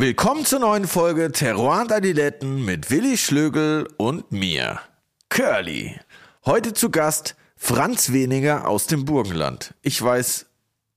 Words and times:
Willkommen 0.00 0.46
zur 0.46 0.60
neuen 0.60 0.86
Folge 0.86 1.30
Terroir 1.30 1.82
und 1.82 1.92
Adiletten 1.92 2.64
mit 2.64 2.90
Willi 2.90 3.18
Schlögel 3.18 3.86
und 3.98 4.32
mir, 4.32 4.80
Curly. 5.28 6.00
Heute 6.46 6.72
zu 6.72 6.88
Gast 6.88 7.36
Franz 7.54 8.10
Weniger 8.10 8.66
aus 8.66 8.86
dem 8.86 9.04
Burgenland. 9.04 9.74
Ich 9.82 10.00
weiß 10.00 10.46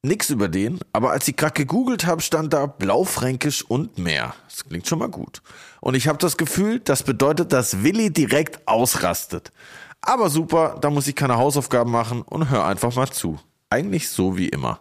nix 0.04 0.30
über 0.30 0.48
den, 0.48 0.80
aber 0.94 1.12
als 1.12 1.28
ich 1.28 1.36
gerade 1.36 1.52
gegoogelt 1.52 2.06
habe, 2.06 2.22
stand 2.22 2.54
da 2.54 2.66
Blaufränkisch 2.66 3.66
und 3.66 3.98
mehr. 3.98 4.36
Das 4.48 4.64
klingt 4.64 4.88
schon 4.88 5.00
mal 5.00 5.10
gut. 5.10 5.42
Und 5.82 5.96
ich 5.96 6.08
habe 6.08 6.20
das 6.20 6.38
Gefühl, 6.38 6.80
das 6.80 7.04
bedeutet, 7.04 7.52
dass 7.52 7.84
Willi 7.84 8.10
direkt 8.10 8.66
ausrastet. 8.70 9.52
Aber 10.00 10.30
super, 10.30 10.78
da 10.80 10.90
muss 10.90 11.08
ich 11.08 11.16
keine 11.18 11.36
Hausaufgaben 11.36 11.92
machen 11.92 12.22
und 12.22 12.50
hör 12.50 12.66
einfach 12.66 12.96
mal 12.96 13.12
zu. 13.12 13.38
Eigentlich 13.70 14.08
so 14.08 14.38
wie 14.38 14.48
immer. 14.48 14.80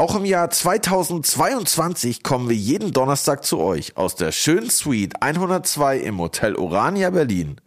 Auch 0.00 0.14
im 0.14 0.24
Jahr 0.24 0.48
2022 0.48 2.22
kommen 2.22 2.48
wir 2.48 2.54
jeden 2.54 2.92
Donnerstag 2.92 3.42
zu 3.42 3.58
euch 3.58 3.96
aus 3.96 4.14
der 4.14 4.30
schönen 4.30 4.70
Suite 4.70 5.20
102 5.20 5.98
im 5.98 6.20
Hotel 6.20 6.54
Orania 6.54 7.10
Berlin. 7.10 7.60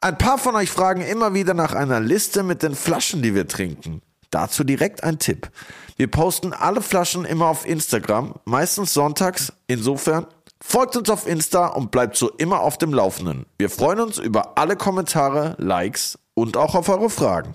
Ein 0.00 0.18
paar 0.18 0.36
von 0.38 0.56
euch 0.56 0.68
fragen 0.68 1.00
immer 1.00 1.32
wieder 1.32 1.54
nach 1.54 1.72
einer 1.72 2.00
Liste 2.00 2.42
mit 2.42 2.64
den 2.64 2.74
Flaschen, 2.74 3.22
die 3.22 3.36
wir 3.36 3.46
trinken. 3.46 4.02
Dazu 4.30 4.64
direkt 4.64 5.04
ein 5.04 5.20
Tipp. 5.20 5.48
Wir 5.96 6.10
posten 6.10 6.52
alle 6.52 6.82
Flaschen 6.82 7.24
immer 7.24 7.46
auf 7.46 7.64
Instagram, 7.64 8.34
meistens 8.44 8.92
sonntags. 8.92 9.52
Insofern 9.68 10.26
folgt 10.60 10.96
uns 10.96 11.08
auf 11.08 11.24
Insta 11.24 11.68
und 11.68 11.92
bleibt 11.92 12.16
so 12.16 12.30
immer 12.30 12.62
auf 12.62 12.78
dem 12.78 12.92
Laufenden. 12.92 13.46
Wir 13.58 13.70
freuen 13.70 14.00
uns 14.00 14.18
über 14.18 14.58
alle 14.58 14.74
Kommentare, 14.74 15.54
Likes 15.58 16.18
und 16.34 16.56
auch 16.56 16.74
auf 16.74 16.88
eure 16.88 17.10
Fragen. 17.10 17.54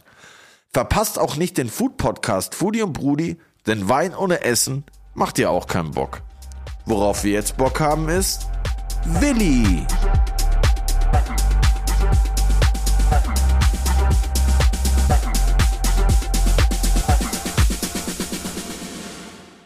Verpasst 0.71 1.20
auch 1.20 1.35
nicht 1.35 1.57
den 1.57 1.70
Food 1.70 1.98
Podcast 1.98 2.55
Foodie 2.55 2.82
und 2.82 2.93
Brudi 2.93 3.38
denn 3.68 3.90
Wein 3.90 4.16
ohne 4.16 4.42
Essen 4.44 4.84
macht 5.14 5.38
ja 5.38 5.50
auch 5.50 5.68
keinen 5.68 5.92
Bock. 5.92 6.22
Worauf 6.86 7.24
wir 7.24 7.32
jetzt 7.32 7.58
Bock 7.58 7.80
haben 7.80 8.10
ist 8.10 8.48
Willi. 9.05 9.86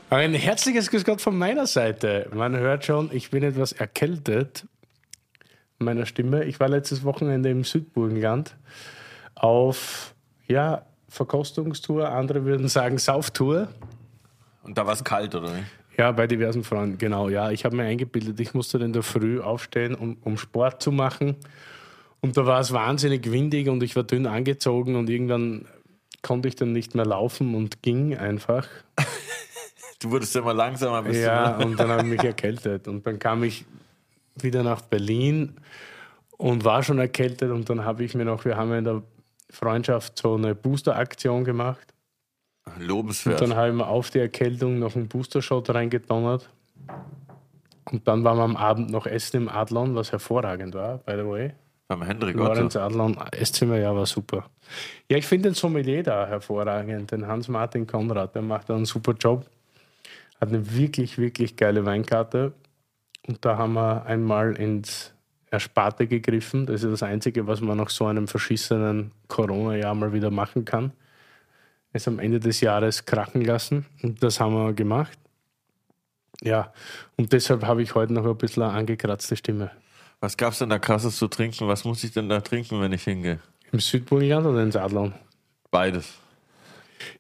Ein 0.10 0.34
herzliches 0.34 0.90
Grüß 0.90 1.06
Gott 1.06 1.22
von 1.22 1.38
meiner 1.38 1.68
Seite. 1.68 2.30
Man 2.34 2.58
hört 2.58 2.84
schon, 2.86 3.10
ich 3.14 3.30
bin 3.30 3.44
etwas 3.44 3.74
erkältet 3.74 4.66
meiner 5.78 6.06
Stimme. 6.06 6.46
Ich 6.46 6.60
war 6.60 6.68
letztes 6.68 7.04
Wochenende 7.04 7.50
im 7.50 7.64
Südburgenland 7.64 8.56
auf 9.36 10.14
ja, 10.48 10.86
Verkostungstour, 11.10 12.10
andere 12.10 12.46
würden 12.46 12.68
sagen 12.68 12.98
Sauftour. 12.98 13.68
Und 14.64 14.78
da 14.78 14.86
war 14.86 14.94
es 14.94 15.04
kalt, 15.04 15.36
oder 15.36 15.54
nicht? 15.54 15.68
Ja, 15.98 16.12
bei 16.12 16.28
diversen 16.28 16.64
Freunden, 16.64 16.98
genau. 16.98 17.28
Ja, 17.28 17.52
ich 17.52 17.66
habe 17.66 17.76
mir 17.76 17.84
eingebildet, 17.84 18.40
ich 18.40 18.54
musste 18.54 18.78
in 18.78 18.94
der 18.94 19.04
Früh 19.04 19.42
aufstehen, 19.42 19.96
um, 19.96 20.18
um 20.22 20.38
Sport 20.38 20.82
zu 20.82 20.92
machen. 20.92 21.36
Und 22.22 22.38
da 22.38 22.46
war 22.46 22.60
es 22.60 22.72
wahnsinnig 22.72 23.32
windig 23.32 23.68
und 23.68 23.84
ich 23.84 23.96
war 23.96 24.04
dünn 24.04 24.26
angezogen 24.28 24.96
und 24.96 25.10
irgendwann 25.10 25.66
konnte 26.22 26.48
ich 26.48 26.56
dann 26.56 26.74
nicht 26.74 26.96
mehr 26.96 27.06
laufen 27.06 27.56
und 27.56 27.82
ging 27.82 28.16
einfach. 28.16 28.68
Du 30.00 30.12
wurdest 30.12 30.34
ja 30.34 30.42
immer 30.42 30.54
langsamer. 30.54 31.02
Bist 31.02 31.22
ja, 31.22 31.58
und 31.58 31.78
dann 31.78 31.90
habe 31.90 32.04
ich 32.04 32.08
mich 32.08 32.24
erkältet. 32.24 32.88
Und 32.88 33.06
dann 33.06 33.20
kam 33.20 33.44
ich 33.44 33.66
wieder 34.36 34.64
nach 34.64 34.82
Berlin 34.82 35.58
und 36.38 36.64
war 36.64 36.84
schon 36.84 37.00
erkältet. 37.00 37.52
Und 37.52 37.70
dann 37.70 37.84
habe 37.84 38.06
ich 38.06 38.16
mir 38.16 38.24
noch, 38.24 38.46
wir 38.46 38.56
haben 38.56 38.70
ja 38.72 38.78
in 38.78 38.86
der 38.86 39.04
Freundschaft 39.50 40.18
so 40.18 40.36
eine 40.36 40.56
Booster-Aktion 40.56 41.44
gemacht. 41.44 41.94
Lobenswert. 42.78 43.42
Und 43.42 43.50
dann 43.50 43.58
habe 43.58 43.70
ich 43.70 43.76
mir 43.76 43.88
auf 43.88 44.10
die 44.12 44.20
Erkältung 44.20 44.80
noch 44.80 44.96
einen 44.96 45.08
Booster-Shot 45.08 45.70
reingedonnert. 45.72 46.50
Und 47.92 48.08
dann 48.08 48.24
waren 48.24 48.38
wir 48.38 48.44
am 48.44 48.56
Abend 48.56 48.92
noch 48.92 49.08
essen 49.08 49.38
im 49.38 49.50
Adlon, 49.50 49.96
was 49.96 50.12
hervorragend 50.12 50.76
war, 50.76 51.00
by 51.00 51.14
the 51.14 51.26
way. 51.26 51.54
Beim 51.88 52.04
Hendrik 52.04 52.36
Lorenz 52.36 52.76
Adlon, 52.76 53.18
Esszimmer, 53.32 53.80
ja, 53.80 53.96
war 53.96 54.06
super. 54.06 54.46
Ja, 55.10 55.18
ich 55.18 55.26
finde 55.26 55.50
den 55.50 55.56
Sommelier 55.56 56.04
da 56.04 56.28
hervorragend, 56.28 57.12
den 57.12 57.26
Hans-Martin 57.26 57.88
Konrad, 57.88 58.36
der 58.36 58.44
macht 58.44 58.70
da 58.70 58.76
einen 58.76 58.86
super 58.86 59.14
Job. 59.14 59.50
Hat 60.40 60.50
eine 60.50 60.72
wirklich, 60.76 61.18
wirklich 61.18 61.56
geile 61.56 61.86
Weinkarte. 61.86 62.54
Und 63.28 63.44
da 63.44 63.58
haben 63.58 63.74
wir 63.74 64.06
einmal 64.06 64.56
ins 64.56 65.14
Ersparte 65.52 66.08
gegriffen. 66.08 66.66
Das 66.66 66.84
ist 66.84 66.92
das 66.92 67.04
Einzige, 67.04 67.48
was 67.48 67.62
man 67.62 67.78
nach 67.78 67.90
so 67.90 68.06
einem 68.06 68.28
verschissenen 68.28 69.12
Corona-Jahr 69.28 69.96
mal 69.96 70.14
wieder 70.14 70.30
machen 70.30 70.66
kann. 70.66 70.92
Es 71.92 72.08
am 72.08 72.20
Ende 72.20 72.40
des 72.40 72.62
Jahres 72.62 73.06
krachen 73.06 73.44
lassen. 73.44 73.86
Und 74.04 74.22
das 74.22 74.40
haben 74.40 74.54
wir 74.54 74.74
gemacht. 74.74 75.18
Ja, 76.42 76.72
und 77.18 77.34
deshalb 77.34 77.66
habe 77.66 77.82
ich 77.82 77.96
heute 77.96 78.14
noch 78.14 78.26
ein 78.26 78.38
bisschen 78.38 78.64
eine 78.64 78.74
angekratzte 78.74 79.36
Stimme. 79.36 79.72
Was 80.22 80.38
gab 80.38 80.54
es 80.54 80.60
denn 80.60 80.70
da 80.70 80.80
krasses 80.80 81.18
zu 81.18 81.28
trinken? 81.28 81.68
Was 81.68 81.84
muss 81.84 82.04
ich 82.04 82.12
denn 82.12 82.30
da 82.30 82.42
trinken, 82.42 82.80
wenn 82.82 82.94
ich 82.94 83.04
hingehe? 83.04 83.40
Im 83.72 83.80
Südburgenland 83.80 84.46
oder 84.46 84.64
in 84.64 84.76
Adlon? 84.76 85.14
Beides. 85.72 86.18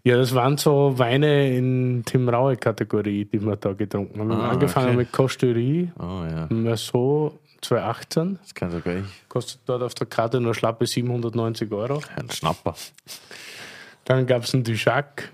Ja, 0.03 0.17
das 0.17 0.33
waren 0.35 0.57
so 0.57 0.97
Weine 0.97 1.55
in 1.55 2.03
Tim 2.05 2.27
Raue 2.27 2.57
Kategorie, 2.57 3.25
die 3.25 3.41
wir 3.41 3.55
da 3.55 3.73
getrunken 3.73 4.19
haben. 4.19 4.29
Wir 4.29 4.35
haben 4.35 4.43
ah, 4.43 4.49
angefangen 4.51 4.89
okay. 4.89 4.97
mit 4.97 5.11
Costerie, 5.11 5.91
oh, 5.97 6.25
ja. 6.29 6.47
Merceau 6.49 7.39
2018. 7.61 8.39
Das 8.41 8.53
kann 8.53 8.71
sogar 8.71 8.97
ich. 8.97 9.05
Kostet 9.27 9.61
dort 9.65 9.83
auf 9.83 9.93
der 9.93 10.07
Karte 10.07 10.39
nur 10.39 10.55
schlappe 10.55 10.85
790 10.85 11.71
Euro. 11.71 12.01
Ein 12.15 12.29
Schnapper. 12.29 12.75
Dann 14.05 14.25
gab 14.25 14.43
es 14.43 14.53
einen 14.53 14.63
Duchac, 14.63 15.29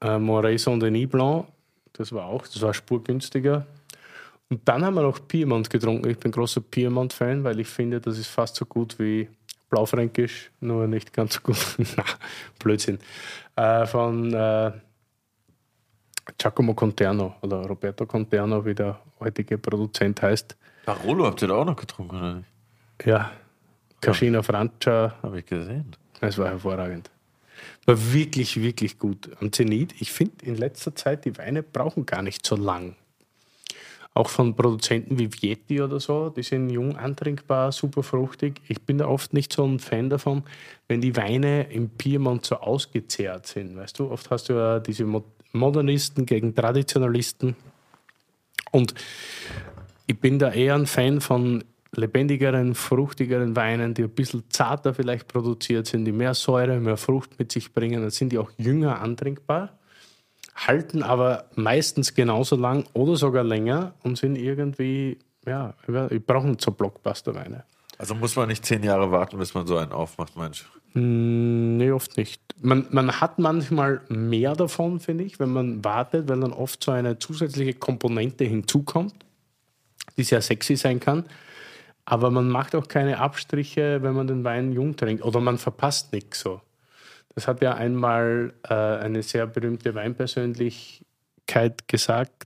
äh, 0.00 0.18
Moray 0.18 0.58
Saint-Denis 0.58 1.08
Blanc. 1.08 1.46
Das 1.92 2.12
war 2.12 2.26
auch, 2.26 2.46
das 2.46 2.60
war 2.62 2.72
spurgünstiger. 2.72 3.66
Und 4.48 4.66
dann 4.66 4.84
haben 4.84 4.94
wir 4.94 5.02
noch 5.02 5.26
Piemont 5.26 5.70
getrunken. 5.70 6.08
Ich 6.10 6.18
bin 6.18 6.30
großer 6.30 6.60
Piemont-Fan, 6.60 7.44
weil 7.44 7.60
ich 7.60 7.68
finde, 7.68 8.00
das 8.00 8.18
ist 8.18 8.28
fast 8.28 8.56
so 8.56 8.66
gut 8.66 8.98
wie 8.98 9.28
Blaufränkisch, 9.70 10.50
nur 10.60 10.86
nicht 10.86 11.12
ganz 11.12 11.34
so 11.34 11.40
gut. 11.40 11.56
Na, 11.96 12.04
Blödsinn. 12.58 12.98
Äh, 13.56 13.86
von 13.86 14.32
äh, 14.34 14.72
Giacomo 16.36 16.74
Conterno 16.74 17.36
oder 17.40 17.66
Roberto 17.66 18.06
Conterno, 18.06 18.64
wie 18.64 18.74
der 18.74 18.98
heutige 19.22 19.58
Produzent 19.58 20.22
heißt. 20.22 20.56
Barolo 20.84 21.26
habt 21.26 21.42
ihr 21.42 21.48
da 21.48 21.54
auch 21.54 21.64
noch 21.64 21.76
getrunken, 21.76 22.16
oder 22.16 22.34
nicht? 22.36 22.48
Ja. 23.04 23.32
Cascina 24.00 24.42
Francia. 24.42 25.14
Habe 25.22 25.38
ich 25.38 25.46
gesehen. 25.46 25.96
Es 26.20 26.38
war 26.38 26.48
hervorragend. 26.48 27.10
War 27.86 28.12
wirklich, 28.12 28.60
wirklich 28.60 28.98
gut. 28.98 29.30
Am 29.40 29.52
Zenit, 29.52 30.00
ich 30.00 30.12
finde 30.12 30.44
in 30.44 30.56
letzter 30.56 30.94
Zeit, 30.94 31.24
die 31.24 31.36
Weine 31.38 31.62
brauchen 31.62 32.06
gar 32.06 32.22
nicht 32.22 32.46
so 32.46 32.56
lang. 32.56 32.96
Auch 34.14 34.28
von 34.28 34.54
Produzenten 34.54 35.18
wie 35.18 35.32
Vietti 35.32 35.80
oder 35.80 35.98
so, 35.98 36.28
die 36.28 36.42
sind 36.42 36.68
jung 36.68 36.96
antrinkbar, 36.96 37.72
super 37.72 38.02
fruchtig. 38.02 38.60
Ich 38.68 38.82
bin 38.82 38.98
da 38.98 39.06
oft 39.06 39.32
nicht 39.32 39.52
so 39.52 39.64
ein 39.64 39.78
Fan 39.78 40.10
davon, 40.10 40.42
wenn 40.86 41.00
die 41.00 41.16
Weine 41.16 41.72
im 41.72 41.88
Piemont 41.88 42.44
so 42.44 42.56
ausgezehrt 42.56 43.46
sind. 43.46 43.74
Weißt 43.74 43.98
du, 43.98 44.10
oft 44.10 44.30
hast 44.30 44.50
du 44.50 44.52
ja 44.52 44.80
diese 44.80 45.06
Modernisten 45.52 46.26
gegen 46.26 46.54
Traditionalisten. 46.54 47.56
Und 48.72 48.94
ich 50.08 50.18
bin 50.18 50.40
da 50.40 50.50
eher 50.50 50.74
ein 50.74 50.86
Fan 50.86 51.20
von 51.20 51.62
lebendigeren, 51.94 52.74
fruchtigeren 52.74 53.54
Weinen, 53.54 53.94
die 53.94 54.02
ein 54.02 54.10
bisschen 54.10 54.44
zarter 54.50 54.94
vielleicht 54.94 55.28
produziert 55.28 55.86
sind, 55.86 56.04
die 56.06 56.12
mehr 56.12 56.34
Säure, 56.34 56.80
mehr 56.80 56.96
Frucht 56.96 57.38
mit 57.38 57.52
sich 57.52 57.72
bringen. 57.72 58.00
Dann 58.00 58.10
sind 58.10 58.32
die 58.32 58.38
auch 58.38 58.50
jünger 58.56 59.00
antrinkbar, 59.00 59.78
halten 60.54 61.02
aber 61.02 61.44
meistens 61.54 62.14
genauso 62.14 62.56
lang 62.56 62.84
oder 62.94 63.16
sogar 63.16 63.44
länger 63.44 63.94
und 64.02 64.16
sind 64.16 64.36
irgendwie, 64.36 65.18
ja, 65.46 65.74
ich 66.10 66.24
brauche 66.24 66.48
nicht 66.48 66.62
so 66.62 66.72
Blockbuster-Weine. 66.72 67.64
Also 67.98 68.14
muss 68.14 68.34
man 68.36 68.48
nicht 68.48 68.64
zehn 68.64 68.82
Jahre 68.82 69.12
warten, 69.12 69.38
bis 69.38 69.54
man 69.54 69.66
so 69.66 69.76
einen 69.76 69.92
aufmacht? 69.92 70.34
Hm, 70.34 70.50
nee, 70.94 71.90
oft 71.90 72.16
nicht. 72.16 72.40
Man, 72.60 72.86
man 72.90 73.20
hat 73.20 73.38
manchmal 73.38 74.02
mehr 74.08 74.54
davon, 74.54 75.00
finde 75.00 75.24
ich, 75.24 75.40
wenn 75.40 75.52
man 75.52 75.84
wartet, 75.84 76.28
weil 76.28 76.40
dann 76.40 76.52
oft 76.52 76.84
so 76.84 76.92
eine 76.92 77.18
zusätzliche 77.18 77.74
Komponente 77.74 78.44
hinzukommt, 78.44 79.14
die 80.16 80.22
sehr 80.22 80.42
sexy 80.42 80.76
sein 80.76 81.00
kann. 81.00 81.24
Aber 82.04 82.30
man 82.30 82.48
macht 82.48 82.74
auch 82.74 82.88
keine 82.88 83.18
Abstriche, 83.18 84.02
wenn 84.02 84.14
man 84.14 84.26
den 84.26 84.44
Wein 84.44 84.72
jung 84.72 84.96
trinkt. 84.96 85.24
Oder 85.24 85.40
man 85.40 85.58
verpasst 85.58 86.12
nichts 86.12 86.40
so. 86.40 86.60
Das 87.34 87.46
hat 87.46 87.62
ja 87.62 87.74
einmal 87.74 88.52
äh, 88.64 88.74
eine 88.74 89.22
sehr 89.22 89.46
berühmte 89.46 89.94
Weinpersönlichkeit 89.94 91.88
gesagt, 91.88 92.44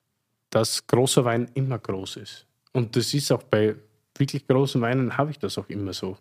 dass 0.51 0.87
großer 0.87 1.25
Wein 1.25 1.51
immer 1.55 1.79
groß 1.79 2.17
ist. 2.17 2.47
Und 2.73 2.95
das 2.97 3.13
ist 3.15 3.33
auch 3.33 3.43
bei 3.43 3.75
wirklich 4.17 4.47
großen 4.47 4.81
Weinen, 4.81 5.17
habe 5.17 5.31
ich 5.31 5.39
das 5.39 5.59
auch 5.59 5.69
immer 5.69 5.93
so. 5.93 6.17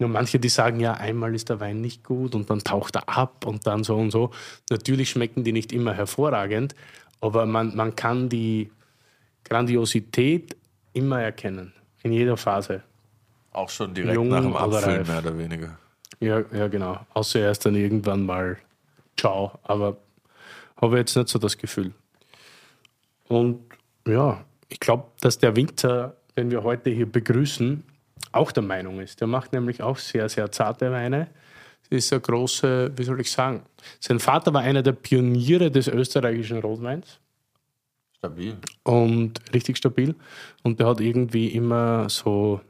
Nur 0.00 0.08
manche, 0.08 0.40
die 0.40 0.48
sagen 0.48 0.80
ja, 0.80 0.94
einmal 0.94 1.34
ist 1.34 1.50
der 1.50 1.60
Wein 1.60 1.82
nicht 1.82 2.02
gut 2.04 2.34
und 2.34 2.48
dann 2.48 2.60
taucht 2.60 2.96
er 2.96 3.06
ab 3.06 3.44
und 3.46 3.66
dann 3.66 3.84
so 3.84 3.96
und 3.96 4.10
so. 4.10 4.30
Natürlich 4.70 5.10
schmecken 5.10 5.44
die 5.44 5.52
nicht 5.52 5.72
immer 5.74 5.92
hervorragend, 5.92 6.74
aber 7.20 7.44
man, 7.44 7.76
man 7.76 7.94
kann 7.94 8.30
die 8.30 8.70
Grandiosität 9.44 10.56
immer 10.94 11.20
erkennen. 11.20 11.74
In 12.02 12.12
jeder 12.12 12.38
Phase. 12.38 12.82
Auch 13.52 13.68
schon 13.68 13.92
direkt 13.92 14.14
Jung 14.14 14.28
nach 14.28 14.40
dem 14.40 14.56
Abfüllen, 14.56 15.06
mehr 15.06 15.18
oder 15.18 15.36
weniger. 15.36 15.78
Ja, 16.18 16.42
ja, 16.50 16.68
genau. 16.68 16.98
Außer 17.12 17.40
erst 17.40 17.66
dann 17.66 17.74
irgendwann 17.74 18.24
mal 18.24 18.56
ciao. 19.18 19.58
Aber 19.64 19.98
habe 20.80 20.96
jetzt 20.96 21.14
nicht 21.14 21.28
so 21.28 21.38
das 21.38 21.58
Gefühl. 21.58 21.92
Und 23.28 23.60
ja, 24.06 24.42
ich 24.70 24.80
glaube, 24.80 25.08
dass 25.20 25.36
der 25.36 25.56
Winter, 25.56 26.16
den 26.38 26.50
wir 26.50 26.62
heute 26.62 26.88
hier 26.88 27.10
begrüßen, 27.10 27.84
auch 28.32 28.52
der 28.52 28.62
Meinung 28.62 29.00
ist. 29.00 29.20
Der 29.20 29.26
macht 29.26 29.52
nämlich 29.52 29.82
auch 29.82 29.96
sehr, 29.96 30.28
sehr 30.28 30.50
zarte 30.50 30.90
Weine. 30.90 31.28
Das 31.88 31.98
ist 32.04 32.12
eine 32.12 32.20
große, 32.20 32.92
wie 32.96 33.04
soll 33.04 33.20
ich 33.20 33.30
sagen? 33.30 33.62
Sein 33.98 34.20
Vater 34.20 34.52
war 34.54 34.62
einer 34.62 34.82
der 34.82 34.92
Pioniere 34.92 35.70
des 35.70 35.88
österreichischen 35.88 36.58
Rotweins. 36.58 37.18
Stabil. 38.18 38.56
Und 38.84 39.40
richtig 39.52 39.78
stabil. 39.78 40.14
Und 40.62 40.78
der 40.78 40.86
hat 40.86 41.00
irgendwie 41.00 41.48
immer 41.48 42.08
so 42.08 42.60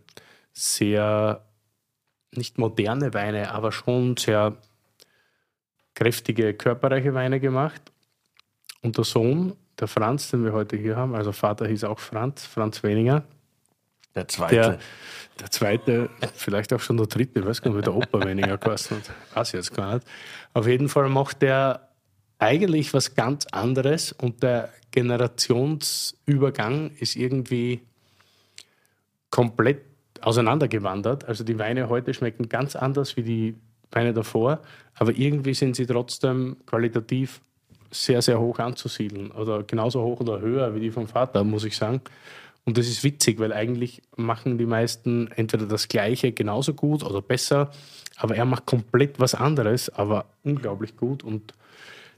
sehr, 0.52 1.44
nicht 2.32 2.56
moderne 2.56 3.12
Weine, 3.12 3.50
aber 3.50 3.72
schon 3.72 4.16
sehr 4.16 4.56
kräftige, 5.94 6.54
körperreiche 6.54 7.14
Weine 7.14 7.40
gemacht. 7.40 7.82
Und 8.80 8.96
der 8.96 9.04
Sohn, 9.04 9.54
der 9.78 9.88
Franz, 9.88 10.30
den 10.30 10.44
wir 10.44 10.52
heute 10.52 10.76
hier 10.76 10.96
haben, 10.96 11.14
also 11.14 11.32
Vater 11.32 11.66
hieß 11.66 11.84
auch 11.84 11.98
Franz, 11.98 12.46
Franz 12.46 12.82
Weniger. 12.82 13.24
Der 14.14 14.28
zweite. 14.28 14.54
Der, 14.54 14.78
der 15.40 15.50
zweite, 15.50 16.08
vielleicht 16.34 16.72
auch 16.72 16.80
schon 16.80 16.96
der 16.96 17.06
dritte, 17.06 17.40
ich 17.40 17.46
weiß 17.46 17.62
gar 17.62 17.70
nicht, 17.70 17.78
wie 17.78 17.84
der 17.84 17.94
Opa 17.94 18.26
weniger 18.26 18.58
kostet 18.58 19.08
hat. 19.08 19.14
Weiß 19.34 19.48
ich 19.48 19.54
jetzt 19.54 19.74
gar 19.74 19.94
nicht. 19.94 20.06
Auf 20.52 20.66
jeden 20.66 20.88
Fall 20.88 21.08
macht 21.08 21.42
der 21.42 21.88
eigentlich 22.38 22.92
was 22.94 23.14
ganz 23.14 23.46
anderes 23.46 24.12
und 24.12 24.42
der 24.42 24.70
Generationsübergang 24.90 26.90
ist 26.98 27.14
irgendwie 27.16 27.80
komplett 29.30 29.82
auseinandergewandert. 30.20 31.24
Also 31.26 31.44
die 31.44 31.58
Weine 31.58 31.88
heute 31.88 32.12
schmecken 32.12 32.48
ganz 32.48 32.76
anders 32.76 33.16
wie 33.16 33.22
die 33.22 33.54
Weine 33.92 34.12
davor, 34.12 34.60
aber 34.94 35.12
irgendwie 35.12 35.54
sind 35.54 35.76
sie 35.76 35.86
trotzdem 35.86 36.56
qualitativ 36.66 37.40
sehr, 37.90 38.22
sehr 38.22 38.40
hoch 38.40 38.58
anzusiedeln 38.58 39.30
oder 39.32 39.64
genauso 39.64 40.02
hoch 40.02 40.20
oder 40.20 40.40
höher 40.40 40.74
wie 40.74 40.80
die 40.80 40.90
vom 40.90 41.08
Vater, 41.08 41.44
muss 41.44 41.64
ich 41.64 41.76
sagen. 41.76 42.00
Und 42.64 42.78
das 42.78 42.86
ist 42.86 43.02
witzig, 43.02 43.38
weil 43.38 43.52
eigentlich 43.52 44.02
machen 44.16 44.58
die 44.58 44.66
meisten 44.66 45.28
entweder 45.34 45.66
das 45.66 45.88
Gleiche 45.88 46.32
genauso 46.32 46.74
gut 46.74 47.02
oder 47.02 47.22
besser, 47.22 47.70
aber 48.16 48.36
er 48.36 48.44
macht 48.44 48.66
komplett 48.66 49.18
was 49.18 49.34
anderes, 49.34 49.88
aber 49.90 50.26
unglaublich 50.44 50.96
gut. 50.96 51.22
Und 51.22 51.54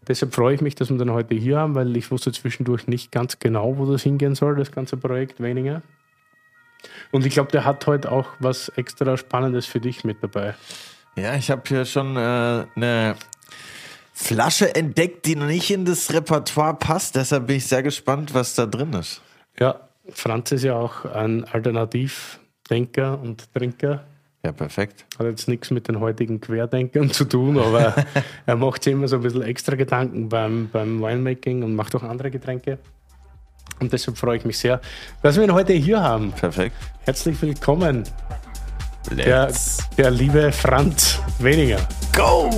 deshalb 0.06 0.34
freue 0.34 0.54
ich 0.54 0.60
mich, 0.60 0.74
dass 0.74 0.90
wir 0.90 0.98
den 0.98 1.12
heute 1.12 1.34
hier 1.34 1.58
haben, 1.58 1.74
weil 1.74 1.96
ich 1.96 2.10
wusste 2.10 2.32
zwischendurch 2.32 2.88
nicht 2.88 3.12
ganz 3.12 3.38
genau, 3.38 3.78
wo 3.78 3.90
das 3.90 4.02
hingehen 4.02 4.34
soll, 4.34 4.56
das 4.56 4.72
ganze 4.72 4.96
Projekt 4.96 5.40
weniger. 5.40 5.82
Und 7.12 7.24
ich 7.24 7.34
glaube, 7.34 7.52
der 7.52 7.64
hat 7.64 7.86
heute 7.86 8.10
auch 8.10 8.28
was 8.40 8.68
extra 8.70 9.16
Spannendes 9.16 9.66
für 9.66 9.80
dich 9.80 10.02
mit 10.02 10.22
dabei. 10.22 10.54
Ja, 11.14 11.34
ich 11.36 11.50
habe 11.50 11.62
hier 11.66 11.84
schon 11.84 12.16
äh, 12.16 12.66
eine 12.74 13.16
Flasche 14.12 14.74
entdeckt, 14.74 15.26
die 15.26 15.36
noch 15.36 15.46
nicht 15.46 15.70
in 15.70 15.84
das 15.84 16.12
Repertoire 16.12 16.74
passt. 16.74 17.16
Deshalb 17.16 17.46
bin 17.46 17.56
ich 17.56 17.66
sehr 17.66 17.82
gespannt, 17.82 18.34
was 18.34 18.54
da 18.54 18.66
drin 18.66 18.92
ist. 18.94 19.20
Ja, 19.58 19.88
Franz 20.10 20.50
ist 20.52 20.64
ja 20.64 20.74
auch 20.74 21.04
ein 21.04 21.44
Alternativdenker 21.44 23.20
und 23.20 23.52
Trinker. 23.54 24.04
Ja, 24.44 24.50
perfekt. 24.50 25.06
Hat 25.18 25.26
jetzt 25.26 25.46
nichts 25.46 25.70
mit 25.70 25.86
den 25.86 26.00
heutigen 26.00 26.40
Querdenkern 26.40 27.10
zu 27.10 27.24
tun, 27.24 27.58
aber 27.58 27.94
er 28.46 28.56
macht 28.56 28.82
sich 28.82 28.92
immer 28.92 29.06
so 29.06 29.16
ein 29.16 29.22
bisschen 29.22 29.42
extra 29.42 29.76
Gedanken 29.76 30.28
beim, 30.28 30.68
beim 30.72 31.00
Winemaking 31.00 31.62
und 31.62 31.76
macht 31.76 31.94
auch 31.94 32.02
andere 32.02 32.30
Getränke. 32.32 32.78
Und 33.78 33.92
deshalb 33.92 34.18
freue 34.18 34.38
ich 34.38 34.44
mich 34.44 34.58
sehr, 34.58 34.80
dass 35.22 35.36
wir 35.36 35.44
ihn 35.44 35.52
heute 35.52 35.72
hier 35.72 36.02
haben. 36.02 36.32
Perfekt. 36.32 36.74
Herzlich 37.04 37.40
willkommen, 37.40 38.02
der, 39.12 39.52
der 39.96 40.10
liebe 40.10 40.50
Franz 40.50 41.20
Weniger. 41.38 41.78
go! 42.14 42.50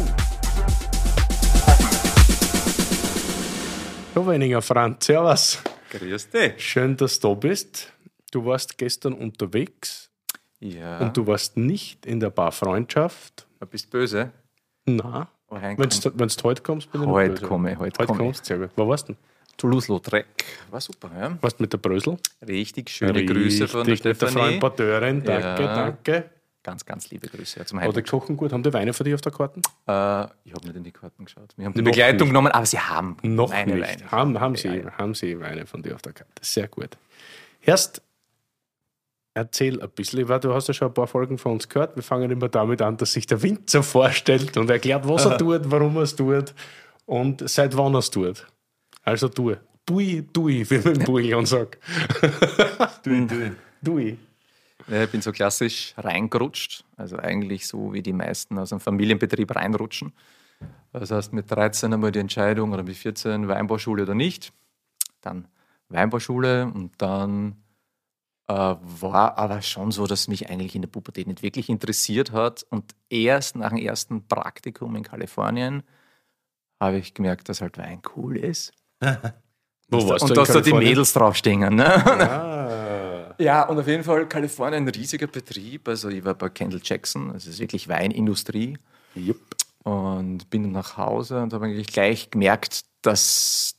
So 4.15 4.27
Weniger, 4.27 4.63
Franz. 4.63 5.07
Servus. 5.07 5.59
Grüß 5.99 6.31
dich. 6.31 6.53
Schön, 6.59 6.97
dass 6.97 7.21
du 7.21 7.29
da 7.29 7.35
bist. 7.35 7.93
Du 8.33 8.45
warst 8.45 8.77
gestern 8.79 9.13
unterwegs 9.13 10.11
Ja. 10.61 10.99
und 10.99 11.17
du 11.17 11.27
warst 11.27 11.57
nicht 11.57 12.05
in 12.07 12.21
der 12.21 12.31
Bar 12.31 12.53
Freundschaft. 12.53 13.47
du 13.61 13.67
bist 13.67 13.91
böse. 13.91 14.31
Na, 14.87 15.29
Oh, 15.49 15.57
heim 15.61 15.79
wenn 15.79 15.89
du 15.89 15.95
heute 16.43 16.63
kommst, 16.63 16.91
bin 16.91 17.03
ich 17.03 17.07
Heute 17.07 17.47
komme 17.47 17.73
ich, 17.73 17.79
heute 17.79 17.99
Heute 18.01 18.07
komme 18.07 18.21
ich. 18.23 18.27
kommst, 18.27 18.45
sehr 18.47 18.59
gut. 18.59 18.71
Wo 18.77 18.89
warst 18.89 19.09
du 19.09 19.13
denn? 19.13 19.23
Toulouse-Lautrec. 19.57 20.27
War 20.71 20.81
super, 20.81 21.11
ja. 21.17 21.39
Warst 21.41 21.61
du 21.61 21.63
mit 21.63 21.73
der 21.73 21.79
Brösel? 21.79 22.17
Richtig 22.47 22.91
schöne 22.91 23.25
Grüße 23.25 23.69
von 23.69 23.85
der 23.85 23.93
Richtig, 23.93 24.07
mit 24.13 24.21
der 24.23 24.29
Frau 24.29 24.33
Stefanie. 24.39 24.55
Importeurin. 24.55 25.23
Danke, 25.23 25.63
Ja. 25.63 25.75
danke. 25.75 26.31
Ganz, 26.65 26.85
ganz 26.87 27.11
liebe 27.11 27.29
Grüße 27.29 27.59
ja, 27.61 27.67
zum 27.67 27.79
Oder 27.79 27.89
Heimweg. 27.89 28.09
kochen 28.09 28.37
gut. 28.37 28.53
Haben 28.53 28.63
die 28.63 28.73
Weine 28.73 28.93
für 28.95 29.05
dich 29.05 29.15
auf 29.15 29.21
der 29.21 29.31
Karte? 29.33 29.61
Äh, 29.61 30.25
ich 30.45 30.53
habe 30.55 30.65
nicht 30.67 30.77
in 30.77 30.83
die 30.83 30.93
Karten 30.93 31.27
geschaut. 31.27 31.53
Wir 31.57 31.67
haben 31.67 31.75
die 31.75 31.83
Noch 31.83 31.91
Begleitung 31.93 32.19
nicht. 32.21 32.29
genommen, 32.29 32.49
aber 32.53 32.65
sie 32.67 32.81
haben 32.81 33.17
Noch 33.23 33.51
nicht. 33.53 33.69
Weine. 33.69 34.11
Haben, 34.11 34.41
haben, 34.41 34.57
sie, 34.57 34.69
Ja, 34.69 34.91
haben 34.99 35.15
sie 35.15 35.39
Weine 35.39 35.67
von 35.67 35.83
dir 35.83 35.95
auf 35.95 36.03
der 36.03 36.15
Karte. 36.15 36.33
Sehr 36.41 36.67
gut. 36.67 36.97
Erst 37.61 38.03
erzähl 39.35 39.81
ein 39.83 39.91
bisschen, 39.91 40.27
weil 40.29 40.41
du 40.41 40.55
hast 40.55 40.69
ja 40.69 40.75
schon 40.75 40.89
ein 40.89 40.95
paar 40.95 41.07
Folgen 41.07 41.37
von 41.39 41.53
uns 41.53 41.69
gehört. 41.69 41.97
Wir 41.97 42.03
fangen 42.03 42.31
immer 42.31 42.49
damit 42.49 42.81
an, 42.81 42.97
dass 42.97 43.13
sich 43.13 43.27
der 43.27 43.43
Winzer 43.43 43.83
vorstellt 43.83 44.57
und 44.57 44.71
erklärt, 44.71 45.07
was 45.07 45.27
er 45.27 45.37
tut, 45.39 45.63
warum 45.71 45.97
er 45.97 46.03
es 46.03 46.17
tut 46.17 46.55
und 47.05 47.47
seit 47.49 47.77
wann 47.77 47.95
er 47.95 47.99
es 47.99 48.11
tut. 48.11 48.47
Also 49.03 49.29
du. 49.29 49.55
Dui, 49.87 50.27
dui, 50.33 50.65
wie 50.71 50.79
man 50.79 50.95
im 50.95 51.05
Burgenland 51.05 51.47
sagt. 51.47 51.79
Du, 53.03 53.27
du. 53.27 53.55
Dui. 53.83 54.17
Ja, 54.89 55.05
ich 55.05 55.11
bin 55.11 55.23
so 55.23 55.33
klassisch 55.33 55.95
reingerutscht. 55.97 56.85
Also 56.97 57.19
eigentlich 57.19 57.67
so, 57.67 57.93
wie 57.93 58.03
die 58.03 58.13
meisten 58.13 58.59
aus 58.59 58.73
einem 58.73 58.81
Familienbetrieb 58.81 59.55
reinrutschen. 59.55 60.13
Das 60.93 61.11
heißt, 61.11 61.33
mit 61.33 61.51
13 61.51 61.93
einmal 61.93 62.13
die 62.13 62.21
Entscheidung 62.21 62.73
oder 62.73 62.83
mit 62.83 62.97
14 62.97 63.49
Weinbauschule 63.49 64.03
oder 64.03 64.15
nicht. 64.15 64.53
Dann 65.21 65.49
Weinbauschule 65.89 66.67
und 66.67 66.93
dann 66.99 67.57
äh, 68.47 68.53
war 68.53 69.39
aber 69.39 69.63
schon 69.63 69.91
so, 69.91 70.07
dass 70.07 70.29
mich 70.29 70.51
eigentlich 70.51 70.75
in 70.75 70.83
der 70.83 70.89
Pubertät 70.89 71.27
nicht 71.27 71.43
wirklich 71.43 71.69
interessiert 71.69 72.33
hat. 72.33 72.65
Und 72.71 72.95
erst 73.09 73.57
nach 73.57 73.71
dem 73.71 73.79
ersten 73.79 74.27
Praktikum 74.27 74.97
in 74.97 75.03
Kalifornien 75.03 75.83
habe 76.81 76.99
ich 76.99 77.15
gemerkt, 77.15 77.49
dass 77.49 77.61
halt 77.61 77.79
Wein 77.79 78.03
cool 78.17 78.37
ist. 78.37 78.73
Wo 79.89 80.09
warst 80.09 80.23
und 80.23 80.31
du 80.31 80.35
in 80.35 80.41
dass 80.41 80.49
da 80.49 80.61
die? 80.61 80.73
Mädels 80.73 81.13
draufstehen. 81.13 81.75
Ne? 81.75 81.87
Ah. 82.07 82.81
Ja, 83.39 83.69
und 83.69 83.79
auf 83.79 83.87
jeden 83.87 84.05
Fall 84.05 84.27
Kalifornien 84.29 84.85
ein 84.85 84.89
riesiger 84.89 85.27
Betrieb. 85.27 85.89
Also 85.89 86.09
ich 86.09 86.25
war 86.25 86.35
bei 86.35 86.49
Kendall 86.49 86.81
Jackson, 86.83 87.31
also 87.31 87.49
es 87.49 87.57
ist 87.57 87.61
wirklich 87.61 87.89
Weinindustrie. 87.89 88.79
Jupp. 89.15 89.39
Und 89.83 90.49
bin 90.51 90.63
dann 90.63 90.73
nach 90.73 90.97
Hause 90.97 91.43
und 91.43 91.53
habe 91.53 91.67
eigentlich 91.67 91.89
gleich 91.89 92.31
gemerkt, 92.31 92.85
dass, 93.03 93.77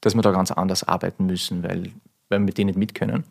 dass 0.00 0.14
wir 0.14 0.22
da 0.22 0.30
ganz 0.30 0.52
anders 0.52 0.84
arbeiten 0.84 1.26
müssen, 1.26 1.62
weil, 1.62 1.92
weil 2.28 2.38
wir 2.38 2.40
mit 2.40 2.58
denen 2.58 2.68
nicht 2.68 2.78
mit 2.78 2.94
können. 2.94 3.24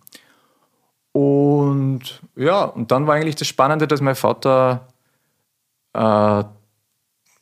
Und 1.14 2.22
ja, 2.36 2.64
und 2.64 2.92
dann 2.92 3.08
war 3.08 3.16
eigentlich 3.16 3.36
das 3.36 3.48
Spannende, 3.48 3.88
dass 3.88 4.02
mein 4.02 4.16
Vater 4.16 4.88
äh, 5.94 6.44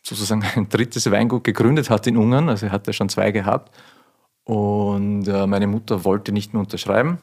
sozusagen 0.03 0.43
ein 0.55 0.69
drittes 0.69 1.09
Weingut 1.11 1.43
gegründet 1.43 1.89
hat 1.89 2.07
in 2.07 2.17
Ungarn. 2.17 2.49
Also 2.49 2.67
er 2.67 2.71
hatte 2.71 2.93
schon 2.93 3.09
zwei 3.09 3.31
gehabt. 3.31 3.75
Und 4.43 5.27
äh, 5.27 5.45
meine 5.45 5.67
Mutter 5.67 6.03
wollte 6.03 6.31
nicht 6.31 6.53
mehr 6.53 6.61
unterschreiben. 6.61 7.19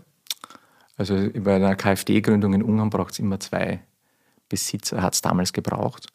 Also 0.96 1.28
bei 1.34 1.56
einer 1.56 1.76
KfD-Gründung 1.76 2.54
in 2.54 2.62
Ungarn 2.62 2.90
braucht 2.90 3.12
es 3.12 3.18
immer 3.18 3.38
zwei 3.38 3.80
Besitzer, 4.48 5.02
hat 5.02 5.14
es 5.14 5.22
damals 5.22 5.52
gebraucht. 5.52 6.06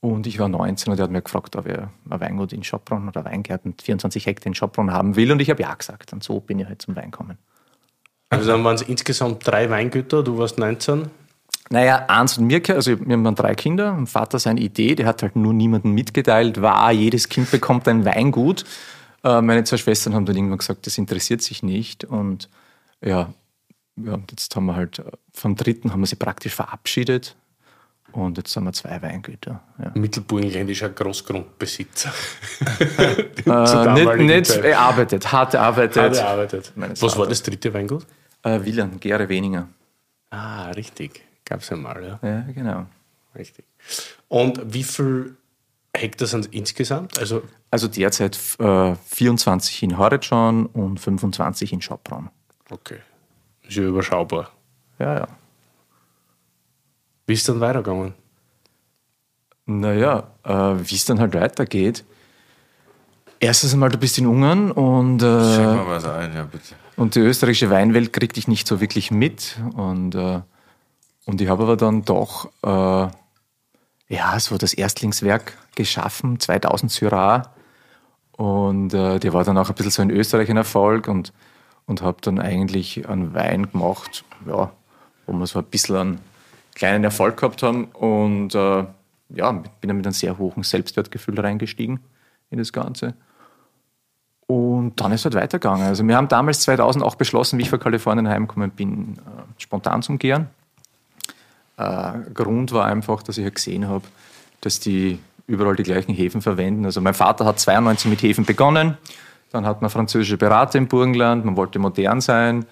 Und 0.00 0.26
ich 0.26 0.38
war 0.38 0.48
19 0.48 0.92
und 0.92 0.98
er 0.98 1.04
hat 1.04 1.10
mir 1.10 1.20
gefragt, 1.20 1.56
ob 1.56 1.66
er 1.66 1.90
ein 2.08 2.20
Weingut 2.20 2.52
in 2.52 2.64
Schopron 2.64 3.06
oder 3.06 3.24
Weingärten 3.24 3.74
24 3.80 4.26
Hektar 4.26 4.46
in 4.46 4.54
Schopron 4.54 4.90
haben 4.90 5.14
will. 5.14 5.30
Und 5.30 5.40
ich 5.40 5.50
habe 5.50 5.62
ja 5.62 5.74
gesagt. 5.74 6.12
Und 6.12 6.24
so 6.24 6.40
bin 6.40 6.58
ich 6.58 6.66
halt 6.66 6.80
zum 6.80 6.96
Wein 6.96 7.10
gekommen. 7.10 7.36
Also 8.30 8.50
dann 8.50 8.64
waren 8.64 8.76
es 8.76 8.82
insgesamt 8.82 9.46
drei 9.46 9.68
Weingüter, 9.68 10.22
du 10.22 10.38
warst 10.38 10.58
19. 10.58 11.10
Naja, 11.68 12.04
Ans 12.08 12.38
und 12.38 12.46
Mirke, 12.46 12.74
also 12.74 12.98
wir 12.98 13.16
haben 13.16 13.34
drei 13.34 13.54
Kinder. 13.54 13.92
Mein 13.92 14.06
Vater 14.06 14.38
seine 14.38 14.60
Idee, 14.60 14.94
der 14.94 15.06
hat 15.06 15.22
halt 15.22 15.36
nur 15.36 15.52
niemandem 15.52 15.92
mitgeteilt, 15.92 16.62
war, 16.62 16.90
jedes 16.92 17.28
Kind 17.28 17.50
bekommt 17.50 17.86
ein 17.86 18.04
Weingut. 18.04 18.64
Äh, 19.22 19.42
meine 19.42 19.64
zwei 19.64 19.76
Schwestern 19.76 20.14
haben 20.14 20.26
dann 20.26 20.36
irgendwann 20.36 20.58
gesagt, 20.58 20.86
das 20.86 20.96
interessiert 20.96 21.42
sich 21.42 21.62
nicht. 21.62 22.04
Und 22.04 22.48
ja, 23.04 23.32
ja 24.06 24.14
und 24.14 24.30
jetzt 24.30 24.54
haben 24.56 24.66
wir 24.66 24.76
halt, 24.76 24.98
äh, 24.98 25.04
vom 25.32 25.56
dritten 25.56 25.92
haben 25.92 26.00
wir 26.00 26.06
sie 26.06 26.16
praktisch 26.16 26.54
verabschiedet. 26.54 27.36
Und 28.12 28.38
jetzt 28.38 28.56
haben 28.56 28.64
wir 28.64 28.72
zwei 28.72 29.00
Weingüter. 29.02 29.62
Ja. 29.78 29.92
Mittelburgenländischer 29.94 30.88
Großgrundbesitzer. 30.90 32.12
Äh, 33.46 34.04
nicht, 34.04 34.16
nicht 34.16 34.50
erarbeitet, 34.64 35.32
hart 35.32 35.54
erarbeitet. 35.54 35.96
Hat 36.02 36.12
gearbeitet. 36.12 36.72
Meines 36.76 37.00
Was 37.02 37.12
war 37.16 37.24
Vaters. 37.24 37.38
das 37.40 37.42
dritte 37.50 37.72
Weingut? 37.72 38.06
Äh, 38.42 38.60
Wieland, 38.64 39.00
Gere 39.00 39.28
weniger. 39.28 39.68
Ah, 40.30 40.70
richtig. 40.70 41.22
Gab 41.44 41.60
es 41.60 41.68
ja 41.70 41.76
mal, 41.76 42.02
ja. 42.22 42.28
Ja, 42.28 42.40
genau. 42.52 42.86
Richtig. 43.36 43.64
Und 44.28 44.60
wie 44.72 44.84
viel 44.84 45.36
Hektar 45.94 46.26
sind 46.28 46.46
es 46.46 46.52
insgesamt? 46.52 47.18
Also, 47.18 47.42
Also 47.70 47.88
derzeit 47.88 48.38
äh, 48.58 48.94
24 49.06 49.82
in 49.84 49.98
Horizon 49.98 50.66
und 50.66 50.98
25 51.00 51.72
in 51.72 51.80
Schopron. 51.82 52.28
okay. 52.70 52.98
Ist 53.70 53.76
ja 53.76 53.84
überschaubar. 53.84 54.50
Ja, 54.98 55.14
ja. 55.14 55.28
Wie 57.26 57.34
ist 57.34 57.48
dann 57.48 57.60
weitergegangen? 57.60 58.14
Naja, 59.64 60.26
äh, 60.42 60.50
wie 60.50 60.96
es 60.96 61.04
dann 61.04 61.20
halt 61.20 61.34
weitergeht. 61.34 62.04
Erstens 63.38 63.72
einmal, 63.72 63.90
du 63.90 63.98
bist 63.98 64.18
in 64.18 64.26
Ungarn 64.26 64.72
und, 64.72 65.22
äh, 65.22 65.54
Schenk 65.54 65.76
mal 65.76 65.86
was 65.86 66.04
ein, 66.04 66.34
ja 66.34 66.42
bitte. 66.42 66.74
und 66.96 67.14
die 67.14 67.20
österreichische 67.20 67.70
Weinwelt 67.70 68.12
kriegt 68.12 68.34
dich 68.34 68.48
nicht 68.48 68.66
so 68.66 68.80
wirklich 68.80 69.12
mit. 69.12 69.60
Und, 69.76 70.16
äh, 70.16 70.40
und 71.26 71.40
ich 71.40 71.48
habe 71.48 71.62
aber 71.62 71.76
dann 71.76 72.04
doch 72.04 72.50
äh, 72.64 73.08
ja, 74.08 74.40
so 74.40 74.58
das 74.58 74.74
Erstlingswerk 74.74 75.56
geschaffen, 75.76 76.40
2000 76.40 76.90
Syrah. 76.90 77.54
Und 78.32 78.94
äh, 78.94 79.20
der 79.20 79.32
war 79.32 79.44
dann 79.44 79.58
auch 79.58 79.68
ein 79.68 79.76
bisschen 79.76 79.92
so 79.92 80.02
in 80.02 80.10
Österreich 80.10 80.50
ein 80.50 80.56
Erfolg 80.56 81.06
und, 81.06 81.32
und 81.90 82.02
habe 82.02 82.18
dann 82.20 82.38
eigentlich 82.38 83.08
einen 83.08 83.34
Wein 83.34 83.68
gemacht, 83.72 84.24
ja, 84.46 84.70
wo 85.26 85.32
wir 85.32 85.46
so 85.48 85.58
ein 85.58 85.64
bisschen 85.64 85.96
einen 85.96 86.20
kleinen 86.76 87.02
Erfolg 87.02 87.36
gehabt 87.36 87.64
haben. 87.64 87.86
Und 87.86 88.54
äh, 88.54 88.84
ja, 89.30 89.50
bin 89.50 89.88
dann 89.88 89.96
mit 89.96 90.06
einem 90.06 90.12
sehr 90.12 90.38
hohen 90.38 90.62
Selbstwertgefühl 90.62 91.40
reingestiegen 91.40 91.98
in 92.48 92.58
das 92.58 92.72
Ganze. 92.72 93.14
Und 94.46 95.00
dann 95.00 95.10
ist 95.10 95.22
es 95.22 95.24
halt 95.24 95.34
weitergegangen. 95.34 95.84
Also 95.84 96.06
wir 96.06 96.16
haben 96.16 96.28
damals 96.28 96.60
2000 96.60 97.04
auch 97.04 97.16
beschlossen, 97.16 97.58
wie 97.58 97.62
ich 97.62 97.70
von 97.70 97.80
Kalifornien 97.80 98.28
heimgekommen 98.28 98.70
bin, 98.70 99.16
äh, 99.16 99.42
spontan 99.58 100.02
zum 100.02 100.20
Gären. 100.20 100.46
Äh, 101.76 102.12
Grund 102.32 102.70
war 102.70 102.84
einfach, 102.84 103.24
dass 103.24 103.36
ich 103.36 103.42
halt 103.42 103.56
gesehen 103.56 103.88
habe, 103.88 104.04
dass 104.60 104.78
die 104.78 105.18
überall 105.48 105.74
die 105.74 105.82
gleichen 105.82 106.14
Hefen 106.14 106.40
verwenden. 106.40 106.84
Also 106.84 107.00
mein 107.00 107.14
Vater 107.14 107.46
hat 107.46 107.58
92 107.58 108.08
mit 108.08 108.22
Hefen 108.22 108.44
begonnen, 108.44 108.96
dann 109.50 109.66
hat 109.66 109.82
man 109.82 109.90
französische 109.90 110.36
Berater 110.36 110.78
im 110.78 110.88
Burgenland, 110.88 111.44
man 111.44 111.56
wollte 111.56 111.78
modern 111.78 112.20
sein 112.20 112.66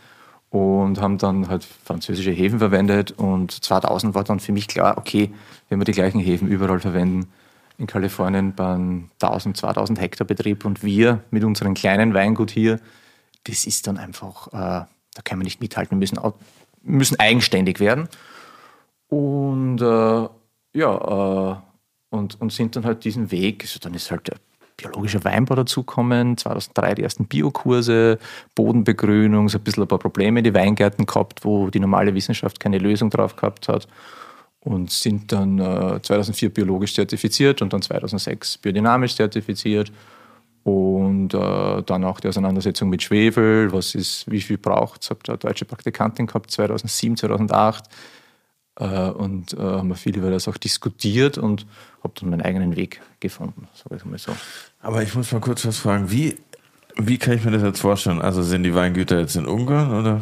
und 0.50 1.00
haben 1.00 1.18
dann 1.18 1.48
halt 1.48 1.64
französische 1.64 2.30
Hefen 2.30 2.58
verwendet 2.58 3.12
und 3.12 3.52
2000 3.52 4.14
war 4.14 4.24
dann 4.24 4.40
für 4.40 4.52
mich 4.52 4.68
klar, 4.68 4.96
okay, 4.96 5.32
wenn 5.68 5.78
wir 5.80 5.84
die 5.84 5.92
gleichen 5.92 6.20
Hefen 6.20 6.48
überall 6.48 6.80
verwenden, 6.80 7.30
in 7.78 7.86
Kalifornien 7.86 8.54
beim 8.54 9.10
1000, 9.20 9.56
2000 9.56 10.00
Hektar 10.00 10.26
Betrieb 10.26 10.64
und 10.64 10.82
wir 10.82 11.22
mit 11.30 11.44
unserem 11.44 11.74
kleinen 11.74 12.12
Weingut 12.14 12.50
hier, 12.50 12.80
das 13.44 13.66
ist 13.66 13.86
dann 13.86 13.98
einfach, 13.98 14.48
äh, 14.48 14.50
da 14.52 15.22
können 15.24 15.40
wir 15.40 15.44
nicht 15.44 15.60
mithalten, 15.60 15.92
wir 15.92 15.98
müssen, 15.98 16.18
müssen 16.82 17.20
eigenständig 17.20 17.78
werden. 17.78 18.08
Und 19.08 19.80
äh, 19.80 20.28
ja, 20.74 21.52
äh, 21.52 21.56
und, 22.10 22.40
und 22.40 22.52
sind 22.52 22.74
dann 22.74 22.84
halt 22.84 23.04
diesen 23.04 23.30
Weg, 23.30 23.62
also 23.62 23.78
dann 23.78 23.94
ist 23.94 24.10
halt 24.10 24.28
der 24.80 24.88
biologische 24.88 25.24
Weinbau 25.24 25.54
dazukommen, 25.54 26.36
2003 26.36 26.94
die 26.94 27.02
ersten 27.02 27.26
Biokurse, 27.26 28.18
Bodenbegrünung, 28.54 29.48
so 29.48 29.58
ein 29.58 29.64
bisschen 29.64 29.82
ein 29.82 29.88
paar 29.88 29.98
Probleme 29.98 30.40
in 30.40 30.44
die 30.44 30.54
Weingärten 30.54 31.06
gehabt, 31.06 31.44
wo 31.44 31.70
die 31.70 31.80
normale 31.80 32.14
Wissenschaft 32.14 32.60
keine 32.60 32.78
Lösung 32.78 33.10
drauf 33.10 33.36
gehabt 33.36 33.68
hat 33.68 33.88
und 34.60 34.90
sind 34.90 35.32
dann 35.32 35.58
äh, 35.58 36.00
2004 36.02 36.50
biologisch 36.50 36.94
zertifiziert 36.94 37.62
und 37.62 37.72
dann 37.72 37.82
2006 37.82 38.58
biodynamisch 38.58 39.16
zertifiziert 39.16 39.92
und 40.64 41.34
äh, 41.34 41.82
dann 41.82 42.04
auch 42.04 42.20
die 42.20 42.28
Auseinandersetzung 42.28 42.88
mit 42.88 43.02
Schwefel, 43.02 43.72
was 43.72 43.94
ist, 43.94 44.30
wie 44.30 44.40
viel 44.40 44.58
braucht 44.58 45.02
es, 45.02 45.10
habe 45.10 45.20
da 45.24 45.36
deutsche 45.36 45.64
Praktikantin 45.64 46.26
gehabt 46.26 46.50
2007, 46.50 47.16
2008 47.16 47.86
äh, 47.86 47.88
und 48.84 49.54
äh, 49.54 49.56
haben 49.58 49.88
wir 49.88 49.96
viel 49.96 50.16
über 50.16 50.30
das 50.30 50.46
auch 50.48 50.56
diskutiert 50.56 51.38
und 51.38 51.66
habe 52.02 52.14
dann 52.20 52.30
meinen 52.30 52.42
eigenen 52.42 52.76
Weg 52.76 53.00
gefunden, 53.20 53.68
sage 53.74 53.96
ich 53.96 54.04
mal 54.04 54.18
so. 54.18 54.32
Aber 54.80 55.02
ich 55.02 55.14
muss 55.14 55.32
mal 55.32 55.40
kurz 55.40 55.66
was 55.66 55.78
fragen, 55.78 56.10
wie, 56.10 56.36
wie 56.96 57.18
kann 57.18 57.34
ich 57.34 57.44
mir 57.44 57.50
das 57.50 57.62
jetzt 57.62 57.80
vorstellen? 57.80 58.22
Also 58.22 58.42
sind 58.42 58.62
die 58.62 58.74
Weingüter 58.74 59.18
jetzt 59.18 59.36
in 59.36 59.46
Ungarn 59.46 59.92
oder 59.92 60.20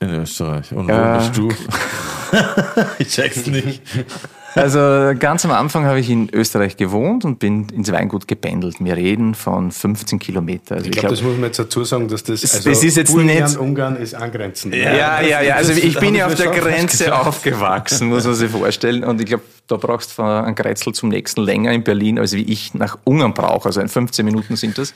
in 0.00 0.10
Österreich? 0.10 0.72
Und 0.72 0.88
wo 0.88 0.92
Äh, 0.92 1.18
bist 1.18 1.36
du? 1.36 1.50
ich 2.98 3.08
check's 3.08 3.46
nicht. 3.46 3.82
Also 4.54 5.18
ganz 5.18 5.44
am 5.44 5.50
Anfang 5.50 5.84
habe 5.84 5.98
ich 5.98 6.08
in 6.08 6.28
Österreich 6.32 6.76
gewohnt 6.76 7.24
und 7.24 7.38
bin 7.40 7.66
ins 7.70 7.90
Weingut 7.90 8.28
gependelt. 8.28 8.76
Wir 8.78 8.96
reden 8.96 9.34
von 9.34 9.72
15 9.72 10.18
Kilometer. 10.20 10.76
Also 10.76 10.86
Ich 10.86 10.92
glaube, 10.92 11.08
das 11.08 11.22
muss 11.22 11.34
man 11.34 11.44
jetzt 11.44 11.58
dazu 11.58 11.82
sagen, 11.84 12.06
dass 12.08 12.22
das, 12.22 12.42
Es- 12.44 12.64
es 12.64 12.84
ist 12.84 12.96
jetzt 12.96 13.12
Burgenland, 13.12 13.48
nicht- 13.48 13.58
Ungarn 13.58 13.96
ist 13.96 14.14
angrenzend. 14.14 14.74
Ja, 14.74 15.20
ja, 15.22 15.40
ja. 15.40 15.54
Also 15.56 15.70
das- 15.74 15.82
ich 15.82 15.98
bin 15.98 16.14
ja 16.14 16.26
auf 16.26 16.34
der 16.36 16.50
Grenze 16.52 17.14
aufgewachsen, 17.26 18.08
muss 18.08 18.24
man 18.24 18.34
sich 18.34 18.50
vorstellen. 18.50 19.02
Und 19.02 19.20
ich 19.20 19.26
glaube, 19.26 19.42
da 19.66 19.76
brauchst 19.76 20.10
du 20.10 20.14
von 20.14 20.26
einem 20.26 20.54
Kretzel 20.54 20.92
zum 20.92 21.08
nächsten 21.08 21.40
länger 21.42 21.72
in 21.72 21.82
Berlin, 21.82 22.18
als 22.18 22.32
wie 22.34 22.42
ich 22.42 22.74
nach 22.74 22.96
Ungarn 23.04 23.34
brauche. 23.34 23.66
Also 23.66 23.80
in 23.80 23.88
15 23.88 24.24
Minuten 24.24 24.56
sind 24.56 24.78
das. 24.78 24.94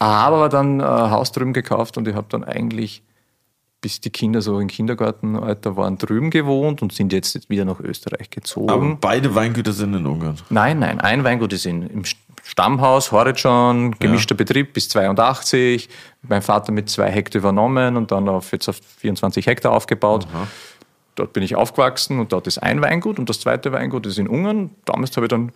Aber 0.00 0.48
dann 0.48 0.80
äh, 0.80 0.84
Haus 0.84 1.32
drüben 1.32 1.52
gekauft 1.52 1.96
und 1.96 2.06
ich 2.06 2.14
habe 2.14 2.26
dann 2.30 2.44
eigentlich, 2.44 3.02
bis 3.80 4.00
die 4.00 4.10
Kinder 4.10 4.42
so 4.42 4.58
im 4.58 4.68
Kindergartenalter 4.68 5.76
waren, 5.76 5.98
drüben 5.98 6.30
gewohnt 6.30 6.82
und 6.82 6.92
sind 6.92 7.12
jetzt 7.12 7.48
wieder 7.48 7.64
nach 7.64 7.80
Österreich 7.80 8.30
gezogen. 8.30 8.70
Aber 8.70 8.96
beide 9.00 9.34
Weingüter 9.34 9.72
sind 9.72 9.94
in 9.94 10.06
Ungarn. 10.06 10.36
Nein, 10.50 10.80
nein, 10.80 11.00
ein 11.00 11.22
Weingut 11.22 11.52
ist 11.52 11.64
in, 11.64 11.82
im 11.82 12.02
Stammhaus, 12.42 13.12
Horizon, 13.12 13.94
gemischter 13.98 14.34
Betrieb 14.34 14.72
bis 14.72 14.88
82. 14.88 15.88
Mein 16.22 16.42
Vater 16.42 16.72
mit 16.72 16.88
zwei 16.88 17.10
Hektar 17.10 17.40
übernommen 17.40 17.96
und 17.96 18.10
dann 18.10 18.28
auf, 18.28 18.52
jetzt 18.52 18.68
auf 18.68 18.80
24 18.98 19.46
Hektar 19.46 19.72
aufgebaut. 19.72 20.26
Dort 21.14 21.32
bin 21.32 21.42
ich 21.42 21.56
aufgewachsen 21.56 22.20
und 22.20 22.32
dort 22.32 22.46
ist 22.46 22.58
ein 22.58 22.80
Weingut 22.80 23.18
und 23.18 23.28
das 23.28 23.40
zweite 23.40 23.72
Weingut 23.72 24.06
ist 24.06 24.18
in 24.18 24.28
Ungarn. 24.28 24.70
Damals 24.84 25.16
habe 25.16 25.26
ich 25.26 25.30
dann 25.30 25.52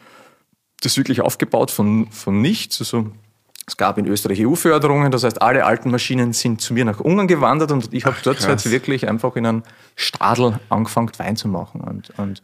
das 0.81 0.97
wirklich 0.97 1.21
aufgebaut 1.21 1.71
von, 1.71 2.09
von 2.11 2.41
nichts. 2.41 2.81
Also, 2.81 3.07
es 3.67 3.77
gab 3.77 3.99
in 3.99 4.07
Österreich 4.07 4.45
EU-Förderungen, 4.45 5.13
das 5.13 5.25
heißt, 5.25 5.41
alle 5.41 5.65
alten 5.65 5.91
Maschinen 5.91 6.33
sind 6.33 6.61
zu 6.61 6.75
mir 6.75 6.85
nach 6.85 7.01
Ungarn 7.01 7.29
gewandert 7.29 7.71
und 7.71 7.93
ich 7.95 8.05
habe 8.05 8.17
dort 8.23 8.47
halt 8.47 8.71
wirklich 8.71 9.09
einfach 9.09 9.37
in 9.37 9.47
einem 9.47 9.63
Stadel 9.95 10.59
angefangen, 10.69 11.11
Wein 11.19 11.37
zu 11.37 11.49
machen. 11.49 11.81
Und, 11.81 12.11
und 12.19 12.43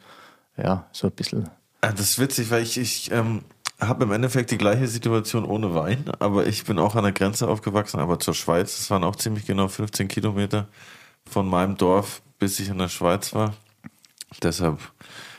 ja, 0.56 0.86
so 0.92 1.08
ein 1.08 1.12
bisschen 1.12 1.50
Ah, 1.80 1.92
Das 1.92 2.00
ist 2.10 2.18
witzig, 2.18 2.50
weil 2.50 2.62
ich, 2.62 2.76
ich 2.76 3.10
ähm, 3.12 3.42
habe 3.80 4.04
im 4.04 4.12
Endeffekt 4.12 4.50
die 4.50 4.58
gleiche 4.58 4.88
Situation 4.88 5.44
ohne 5.44 5.74
Wein, 5.74 6.04
aber 6.18 6.46
ich 6.46 6.64
bin 6.64 6.78
auch 6.78 6.96
an 6.96 7.04
der 7.04 7.12
Grenze 7.12 7.48
aufgewachsen, 7.48 8.00
aber 8.00 8.18
zur 8.18 8.34
Schweiz. 8.34 8.76
Das 8.76 8.90
waren 8.90 9.04
auch 9.04 9.16
ziemlich 9.16 9.46
genau 9.46 9.68
15 9.68 10.08
Kilometer 10.08 10.66
von 11.24 11.48
meinem 11.48 11.76
Dorf, 11.76 12.20
bis 12.38 12.58
ich 12.58 12.68
in 12.68 12.78
der 12.78 12.88
Schweiz 12.88 13.34
war. 13.34 13.54
Deshalb 14.42 14.78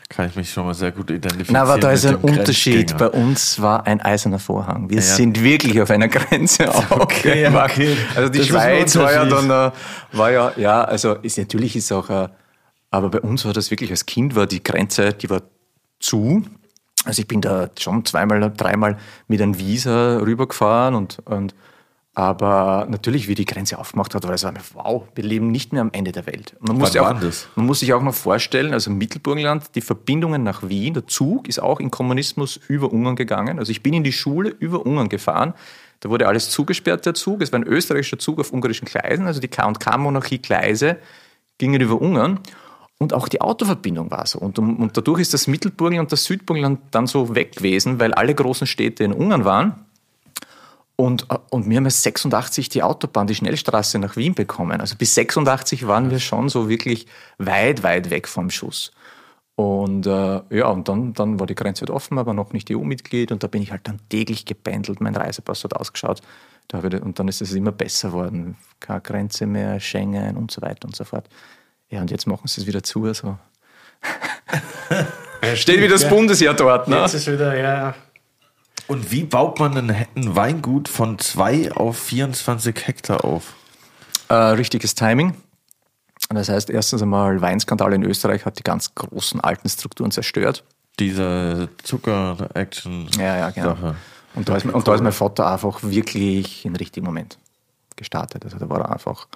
kann 0.10 0.28
ich 0.28 0.36
mich 0.36 0.52
schon 0.52 0.66
mal 0.66 0.74
sehr 0.74 0.92
gut 0.92 1.12
identifizieren. 1.12 1.54
Na, 1.54 1.62
aber 1.62 1.80
da 1.80 1.92
ist 1.92 2.04
ein 2.06 2.16
Unterschied. 2.16 2.98
Bei 2.98 3.10
uns 3.10 3.62
war 3.62 3.86
ein 3.86 4.02
eiserner 4.02 4.40
Vorhang. 4.40 4.90
Wir 4.90 4.98
Ja. 4.98 5.02
sind 5.04 5.44
wirklich 5.44 5.80
auf 5.82 5.92
einer 5.92 6.08
Grenze 6.08 6.68
Okay, 6.90 7.48
okay. 7.48 7.96
Also 8.16 8.30
die 8.30 8.40
Das 8.40 8.48
Schweiz 8.48 8.96
war 8.96 9.14
ja 9.14 9.26
dann, 9.26 9.50
äh, 9.50 9.72
war 10.12 10.32
ja, 10.32 10.52
ja, 10.58 10.84
also 10.84 11.14
ist 11.22 11.38
natürlich 11.38 11.76
ist 11.76 11.92
auch, 11.92 12.10
äh, 12.10 12.28
aber 12.90 13.10
bei 13.10 13.20
uns 13.22 13.46
war 13.46 13.54
das 13.54 13.70
wirklich 13.70 13.92
als 13.92 14.08
Kind 14.08 14.36
war 14.36 14.48
die 14.48 14.64
Grenze, 14.64 15.14
die 15.14 15.30
war 15.30 15.44
zu. 16.00 16.44
Also 17.06 17.22
ich 17.22 17.28
bin 17.28 17.40
da 17.42 17.70
schon 17.80 18.04
zweimal, 18.04 18.52
dreimal 18.58 18.98
mit 19.28 19.42
einem 19.42 19.58
Visa 19.60 20.18
rübergefahren 20.18 20.96
und, 20.96 21.20
und 21.26 21.54
aber 22.16 22.88
natürlich, 22.90 23.28
wie 23.28 23.36
die 23.36 23.46
Grenze 23.46 23.78
aufgemacht 23.78 24.14
hat, 24.16 24.24
war 24.28 24.34
es, 24.34 24.46
wow, 24.74 25.04
wir 25.16 25.24
leben 25.24 25.52
nicht 25.52 25.72
mehr 25.72 25.82
am 25.82 25.92
Ende 25.94 26.12
der 26.12 26.26
Welt. 26.26 26.56
Man 26.60 26.78
muss, 26.78 26.98
auch, 26.98 27.14
man 27.56 27.66
muss 27.66 27.80
sich 27.80 27.94
auch 27.94 28.02
noch 28.02 28.16
vorstellen, 28.16 28.74
also 28.74 28.90
Mittelburgenland, 28.90 29.76
die 29.76 29.82
Verbindungen 29.82 30.44
nach 30.44 30.68
Wien, 30.68 30.96
der 30.96 31.08
Zug 31.08 31.48
ist 31.48 31.60
auch 31.60 31.80
im 31.80 31.92
Kommunismus 31.92 32.60
über 32.68 32.92
Ungarn 32.92 33.16
gegangen. 33.16 33.60
Also 33.60 33.72
ich 33.72 33.84
bin 33.84 33.94
in 33.94 34.04
die 34.04 34.12
Schule 34.12 34.50
über 34.50 34.86
Ungarn 34.86 35.08
gefahren. 35.08 35.54
Da 36.00 36.10
wurde 36.10 36.28
alles 36.28 36.50
zugesperrt, 36.50 37.06
der 37.06 37.14
Zug. 37.14 37.42
Es 37.42 37.52
war 37.52 37.60
ein 37.60 37.68
österreichischer 37.68 38.20
Zug 38.20 38.40
auf 38.40 38.52
ungarischen 38.54 38.86
Gleisen, 38.86 39.28
also 39.28 39.40
die 39.40 39.48
K&K-Monarchie-Gleise 39.48 40.98
gingen 41.58 41.82
über 41.82 42.02
Ungarn. 42.02 42.40
Und 42.98 43.14
auch 43.14 43.30
die 43.30 43.40
Autoverbindung 43.40 44.12
war 44.12 44.26
so. 44.26 44.40
Und, 44.40 44.60
und 44.60 44.98
dadurch 44.98 45.22
ist 45.22 45.34
das 45.34 45.48
Mittelburgenland 45.48 46.08
und 46.08 46.12
das 46.12 46.26
Südburgenland 46.26 46.80
dann 46.92 47.08
so 47.08 47.34
weg 47.34 47.56
gewesen, 47.56 48.00
weil 48.00 48.14
alle 48.14 48.36
großen 48.36 48.68
Städte 48.68 49.06
in 49.06 49.14
Ungarn 49.14 49.46
waren. 49.46 49.86
Und, 51.00 51.28
äh, 51.30 51.38
und 51.50 51.70
wir 51.70 51.78
haben 51.78 51.86
ja 51.86 51.92
86 51.92 52.68
die 52.68 52.84
Autobahn, 52.84 53.26
die 53.26 53.34
Schnellstraße 53.34 54.00
nach 54.00 54.18
Wien 54.18 54.34
bekommen. 54.34 54.82
Also 54.82 54.98
bis 54.98 55.16
86 55.16 55.88
waren 55.88 56.12
wir 56.12 56.20
schon 56.20 56.50
so 56.50 56.68
wirklich 56.68 57.08
weit, 57.38 57.84
weit 57.84 58.10
weg 58.10 58.28
vom 58.28 58.50
Schuss. 58.50 58.92
Und 59.56 60.06
äh, 60.08 60.42
ja, 60.50 60.68
und 60.68 60.90
dann, 60.90 61.14
dann 61.14 61.40
war 61.40 61.48
die 61.48 61.56
Grenze 61.56 61.84
halt 61.84 61.90
offen, 61.90 62.18
aber 62.18 62.34
noch 62.34 62.52
nicht 62.52 62.70
EU-Mitglied. 62.70 63.32
Und 63.32 63.44
da 63.44 63.48
bin 63.48 63.62
ich 63.62 63.72
halt 63.72 63.88
dann 63.88 64.02
täglich 64.10 64.44
gependelt. 64.44 65.00
Mein 65.00 65.16
Reisepass 65.16 65.64
hat 65.64 65.74
ausgeschaut. 65.74 66.20
Da 66.68 66.84
ich, 66.84 67.02
und 67.02 67.18
dann 67.18 67.30
ist 67.30 67.42
es 67.42 67.54
immer 67.54 67.72
besser 67.72 68.10
geworden. 68.10 68.58
Keine 68.82 69.00
Grenze 69.00 69.46
mehr, 69.46 69.80
Schengen 69.80 70.36
und 70.36 70.52
so 70.52 70.62
weiter 70.62 70.86
und 70.86 70.98
so 70.98 71.06
fort. 71.06 71.30
Ja, 71.90 72.02
und 72.02 72.12
jetzt 72.12 72.28
machen 72.28 72.50
sie 72.50 72.60
es 72.60 72.68
wieder 72.68 72.84
zu. 72.84 73.06
Also. 73.06 73.38
Steht 75.56 75.78
wieder 75.78 75.94
das 75.94 76.04
Ja. 76.04 76.10
Bundesjahr 76.10 76.56
dort, 76.56 76.90
ne? 76.90 76.98
Jetzt 76.98 77.14
ist 77.14 77.32
wieder, 77.32 77.58
ja, 77.58 77.96
Und 78.90 79.12
wie 79.12 79.24
baut 79.24 79.60
man 79.60 79.78
ein, 79.78 80.08
ein 80.16 80.36
Weingut 80.36 80.90
von 80.90 81.20
2 81.20 81.74
auf 81.74 81.96
24 81.96 82.88
Hektar 82.88 83.24
auf? 83.24 83.54
Äh, 84.30 84.34
richtiges 84.34 84.96
Timing. 84.96 85.36
Das 86.30 86.50
heißt, 86.50 86.72
erstens 86.72 87.04
einmal, 87.04 87.40
Weinskandal 87.40 87.94
in 87.94 88.02
Österreich 88.02 88.46
hat 88.46 88.58
die 88.58 88.64
ganz 88.64 88.96
großen 88.96 89.42
alten 89.42 89.70
Strukturen 89.70 90.10
zerstört. 90.10 90.64
Diese 90.98 91.70
Zucker-Action. 91.84 93.10
Ja, 93.20 93.38
ja, 93.38 93.50
genau. 93.52 93.76
Sache. 93.76 93.96
Und 94.34 94.50
da, 94.50 94.58
ist, 94.58 94.66
und 94.66 94.88
da 94.88 94.96
ist 94.96 95.04
mein 95.04 95.12
Vater 95.12 95.52
einfach 95.52 95.84
wirklich 95.84 96.66
im 96.66 96.76
richtigen 96.76 97.06
Moment 97.06 97.38
gestartet. 97.96 98.44
Also 98.44 98.58
da 98.58 98.70
war 98.70 98.80
er 98.80 98.92
einfach 98.92 99.28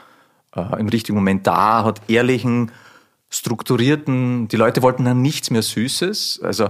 äh, 0.55 0.79
im 0.79 0.89
richtigen 0.89 1.15
Moment 1.15 1.45
da, 1.45 1.83
hat 1.83 2.01
ehrlichen, 2.09 2.71
strukturierten, 3.29 4.47
die 4.47 4.55
Leute 4.55 4.81
wollten 4.81 5.05
dann 5.05 5.21
nichts 5.21 5.51
mehr 5.51 5.61
Süßes. 5.61 6.41
Also 6.41 6.69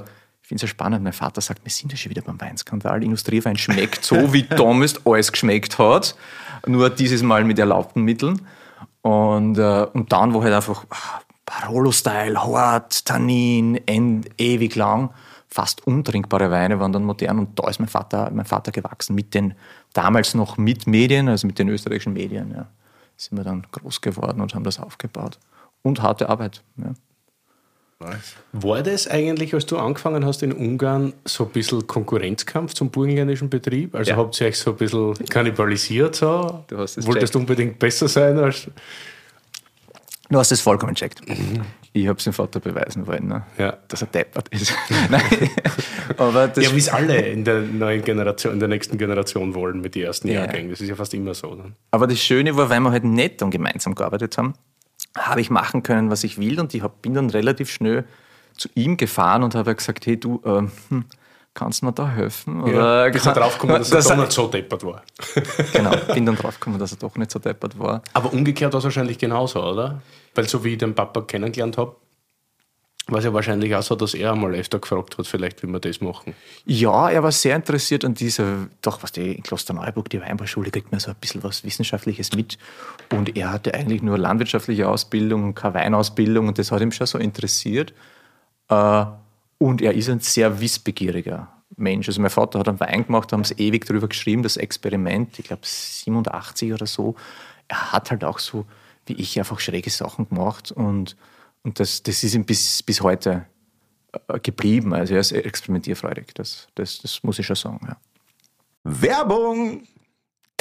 finde 0.53 0.65
es 0.65 0.69
ja 0.69 0.75
spannend. 0.75 1.03
Mein 1.03 1.13
Vater 1.13 1.41
sagt, 1.41 1.63
wir 1.63 1.71
sind 1.71 1.91
ja 1.91 1.97
schon 1.97 2.11
wieder 2.11 2.21
beim 2.21 2.39
Weinskandal. 2.39 3.03
Industriewein 3.03 3.57
schmeckt 3.57 4.05
so, 4.05 4.33
wie 4.33 4.43
damals 4.49 5.03
alles 5.05 5.31
geschmeckt 5.31 5.79
hat. 5.79 6.15
Nur 6.67 6.91
dieses 6.91 7.23
Mal 7.23 7.43
mit 7.43 7.57
erlaubten 7.57 8.03
Mitteln. 8.03 8.41
Und, 9.01 9.57
äh, 9.57 9.87
und 9.93 10.11
dann, 10.11 10.33
wo 10.33 10.43
halt 10.43 10.53
einfach 10.53 10.85
ah, 10.91 11.21
Barolo-Style, 11.45 12.41
hart, 12.41 13.05
Tannin, 13.05 13.81
end, 13.87 14.29
ewig 14.37 14.75
lang, 14.75 15.09
fast 15.49 15.85
untrinkbare 15.87 16.51
Weine 16.51 16.79
waren 16.79 16.93
dann 16.93 17.03
modern. 17.03 17.39
Und 17.39 17.59
da 17.59 17.67
ist 17.69 17.79
mein 17.79 17.89
Vater, 17.89 18.29
mein 18.31 18.45
Vater 18.45 18.71
gewachsen 18.71 19.15
mit 19.15 19.33
den, 19.33 19.55
damals 19.93 20.35
noch 20.35 20.57
mit 20.57 20.85
Medien, 20.85 21.29
also 21.29 21.47
mit 21.47 21.57
den 21.57 21.69
österreichischen 21.69 22.13
Medien. 22.13 22.53
Ja. 22.55 22.67
Sind 23.17 23.37
wir 23.37 23.43
dann 23.43 23.65
groß 23.71 24.01
geworden 24.01 24.39
und 24.39 24.53
haben 24.53 24.63
das 24.63 24.79
aufgebaut. 24.79 25.39
Und 25.81 26.01
harte 26.01 26.29
Arbeit. 26.29 26.61
Ja. 26.77 26.93
War 28.51 28.83
das 28.83 29.07
eigentlich, 29.07 29.53
als 29.53 29.65
du 29.65 29.77
angefangen 29.77 30.25
hast 30.25 30.43
in 30.43 30.51
Ungarn, 30.51 31.13
so 31.25 31.45
ein 31.45 31.51
bisschen 31.51 31.87
Konkurrenzkampf 31.87 32.73
zum 32.73 32.89
burgenländischen 32.89 33.49
Betrieb? 33.49 33.95
Also 33.95 34.11
Ja. 34.11 34.17
habt 34.17 34.39
ihr 34.41 34.47
euch 34.47 34.57
so 34.59 34.71
ein 34.71 34.77
bisschen 34.77 35.13
kannibalisiert? 35.29 36.15
So? 36.15 36.63
Du 36.67 36.77
hast 36.77 36.97
es 36.97 37.07
Wolltest 37.07 37.33
du 37.35 37.39
unbedingt 37.39 37.79
besser 37.79 38.07
sein 38.07 38.37
als. 38.37 38.67
Du 40.29 40.39
hast 40.39 40.51
es 40.51 40.61
vollkommen 40.61 40.95
checkt. 40.95 41.21
Ich 41.95 42.07
habe 42.07 42.17
es 42.17 42.23
dem 42.23 42.33
Vater 42.33 42.59
beweisen 42.59 43.05
wollen, 43.05 43.27
ne? 43.27 43.43
Ja. 43.57 43.77
dass 43.87 44.01
er 44.01 44.07
deppert 44.07 44.49
ist. 44.49 44.73
Nein. 45.09 45.21
Aber 46.17 46.47
das 46.47 46.63
Ja, 46.65 46.73
wie 46.73 46.79
es 46.79 46.89
alle 46.89 47.17
in 47.21 47.43
der 47.43 47.59
neuen 47.61 48.03
Generation, 48.03 48.53
in 48.53 48.59
der 48.59 48.67
nächsten 48.69 48.97
Generation 48.97 49.53
wollen 49.53 49.79
mit 49.81 49.93
den 49.93 50.03
ersten 50.03 50.27
Ja. 50.29 50.41
Jahrgängen. 50.41 50.71
Das 50.71 50.81
ist 50.81 50.89
ja 50.89 50.95
fast 50.95 51.13
immer 51.13 51.35
so. 51.35 51.53
Ne? 51.53 51.73
Aber 51.91 52.07
das 52.07 52.19
Schöne 52.19 52.55
war, 52.57 52.69
weil 52.69 52.79
wir 52.79 52.91
halt 52.91 53.03
nicht 53.03 53.41
dann 53.43 53.51
gemeinsam 53.51 53.93
gearbeitet 53.93 54.35
haben, 54.39 54.53
habe 55.17 55.41
ich 55.41 55.49
machen 55.49 55.83
können, 55.83 56.09
was 56.09 56.23
ich 56.23 56.37
will. 56.37 56.59
Und 56.59 56.73
ich 56.73 56.83
bin 57.01 57.13
dann 57.13 57.29
relativ 57.29 57.69
schnell 57.69 58.05
zu 58.57 58.69
ihm 58.75 58.97
gefahren 58.97 59.43
und 59.43 59.55
habe 59.55 59.75
gesagt, 59.75 60.05
hey 60.05 60.19
du, 60.19 60.41
ähm, 60.45 60.71
hm, 60.89 61.05
kannst 61.53 61.81
du 61.81 61.85
mir 61.87 61.91
da 61.93 62.07
helfen? 62.09 62.65
Ja, 62.67 63.09
bist 63.09 63.25
kann- 63.25 63.33
draufgekommen, 63.35 63.77
dass 63.77 63.89
dass 63.89 64.05
er 64.07 64.11
er- 64.11 64.15
doch 64.17 64.23
nicht 64.23 64.31
so 64.33 64.47
deppert 64.47 64.83
war. 64.85 65.03
Genau, 65.73 65.91
bin 66.13 66.25
dann 66.25 66.35
draufgekommen, 66.35 66.79
dass 66.79 66.91
er 66.93 66.97
doch 66.97 67.15
nicht 67.15 67.31
so 67.31 67.39
deppert 67.39 67.77
war. 67.79 68.01
Aber 68.13 68.31
umgekehrt 68.33 68.73
war 68.73 68.77
es 68.79 68.83
wahrscheinlich 68.83 69.17
genauso, 69.17 69.63
oder? 69.63 70.01
Weil 70.35 70.47
so 70.47 70.63
wie 70.63 70.69
ich 70.73 70.77
den 70.79 70.93
Papa 70.95 71.21
kennengelernt 71.21 71.77
habe, 71.77 71.95
war 73.07 73.19
es 73.19 73.25
ja 73.25 73.33
wahrscheinlich 73.33 73.75
auch 73.75 73.83
so, 73.83 73.95
dass 73.95 74.13
er 74.13 74.31
einmal 74.31 74.55
öfter 74.55 74.79
gefragt 74.79 75.17
hat, 75.17 75.27
vielleicht, 75.27 75.61
wie 75.61 75.67
wir 75.67 75.79
das 75.79 75.99
machen. 75.99 76.33
Ja, 76.65 77.09
er 77.09 77.21
war 77.21 77.31
sehr 77.33 77.55
interessiert 77.55 78.05
an 78.05 78.13
dieser, 78.13 78.67
doch, 78.81 79.03
was 79.03 79.11
die 79.11 79.33
in 79.33 79.43
Klosterneuburg, 79.43 80.09
die 80.09 80.21
Weinbauschule, 80.21 80.71
kriegt 80.71 80.91
man 80.91 80.99
so 81.01 81.11
ein 81.11 81.17
bisschen 81.19 81.43
was 81.43 81.65
Wissenschaftliches 81.65 82.33
mit. 82.33 82.57
Und 83.11 83.35
er 83.35 83.51
hatte 83.51 83.73
eigentlich 83.73 84.01
nur 84.01 84.17
landwirtschaftliche 84.17 84.87
Ausbildung 84.87 85.43
und 85.43 85.55
keine 85.55 85.73
Weinausbildung 85.73 86.47
und 86.47 86.57
das 86.57 86.71
hat 86.71 86.81
ihn 86.81 86.93
schon 86.93 87.07
so 87.07 87.17
interessiert. 87.17 87.93
Äh, 88.69 89.05
Und 89.57 89.81
er 89.81 89.93
ist 89.93 90.09
ein 90.09 90.19
sehr 90.19 90.59
wissbegieriger 90.59 91.47
Mensch. 91.75 92.07
Also 92.07 92.21
mein 92.21 92.29
Vater 92.29 92.59
hat 92.59 92.67
einen 92.67 92.79
Wein 92.79 93.05
gemacht, 93.05 93.31
haben 93.33 93.41
es 93.41 93.57
ewig 93.57 93.85
drüber 93.85 94.07
geschrieben, 94.07 94.43
das 94.43 94.57
Experiment, 94.57 95.39
ich 95.39 95.45
glaube 95.45 95.61
87 95.65 96.73
oder 96.73 96.85
so. 96.85 97.15
Er 97.67 97.91
hat 97.91 98.11
halt 98.11 98.23
auch 98.23 98.39
so, 98.39 98.65
wie 99.05 99.13
ich, 99.13 99.39
einfach 99.39 99.59
schräge 99.59 99.89
Sachen 99.89 100.27
gemacht 100.29 100.71
und, 100.71 101.15
und 101.63 101.79
das, 101.79 102.03
das 102.03 102.23
ist 102.23 102.35
ihm 102.35 102.45
bis, 102.45 102.83
bis 102.83 103.01
heute 103.01 103.45
äh, 104.27 104.39
geblieben. 104.39 104.93
Also 104.93 105.15
er 105.15 105.21
ist 105.21 105.31
experimentierfreudig, 105.31 106.33
das, 106.35 106.67
das, 106.75 106.99
das 106.99 107.23
muss 107.23 107.39
ich 107.39 107.45
schon 107.45 107.55
sagen. 107.55 107.79
Ja. 107.87 107.97
Werbung! 108.83 109.83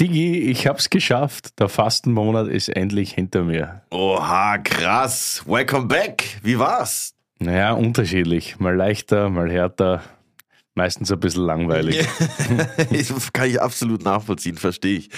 Digi, 0.01 0.51
ich 0.51 0.67
hab's 0.67 0.89
geschafft. 0.89 1.59
Der 1.61 1.69
Fastenmonat 1.69 2.49
ist 2.49 2.69
endlich 2.69 3.13
hinter 3.13 3.45
mir. 3.45 3.83
Oha, 3.91 4.59
krass. 4.59 5.43
Welcome 5.47 5.87
back. 5.87 6.41
Wie 6.43 6.59
war's? 6.59 7.15
Naja, 7.39 7.73
unterschiedlich. 7.73 8.59
Mal 8.59 8.75
leichter, 8.75 9.29
mal 9.29 9.51
härter. 9.51 10.03
Meistens 10.75 11.13
ein 11.13 11.21
bisschen 11.21 11.45
langweilig. 11.45 12.09
das 12.91 13.33
kann 13.33 13.51
ich 13.51 13.61
absolut 13.61 14.03
nachvollziehen, 14.03 14.57
verstehe 14.57 14.99
ich. 14.99 15.11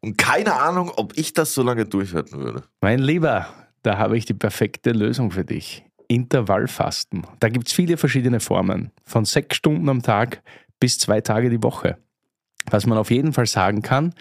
Und 0.00 0.16
keine 0.16 0.54
Ahnung, 0.54 0.90
ob 0.96 1.18
ich 1.18 1.34
das 1.34 1.52
so 1.52 1.62
lange 1.62 1.84
durchhalten 1.84 2.40
würde. 2.40 2.62
Mein 2.80 3.00
Lieber, 3.00 3.46
da 3.82 3.98
habe 3.98 4.16
ich 4.16 4.24
die 4.24 4.34
perfekte 4.34 4.92
Lösung 4.92 5.30
für 5.30 5.44
dich. 5.44 5.84
Intervallfasten. 6.08 7.26
Da 7.40 7.48
gibt 7.48 7.68
es 7.68 7.72
viele 7.72 7.96
verschiedene 7.96 8.40
Formen. 8.40 8.90
Von 9.04 9.24
sechs 9.24 9.56
Stunden 9.56 9.88
am 9.88 10.02
Tag 10.02 10.42
bis 10.78 10.98
zwei 10.98 11.20
Tage 11.20 11.48
die 11.48 11.62
Woche. 11.62 11.96
Was 12.70 12.86
man 12.86 12.98
auf 12.98 13.10
jeden 13.10 13.32
Fall 13.32 13.46
sagen 13.46 13.82
kann, 13.82 14.14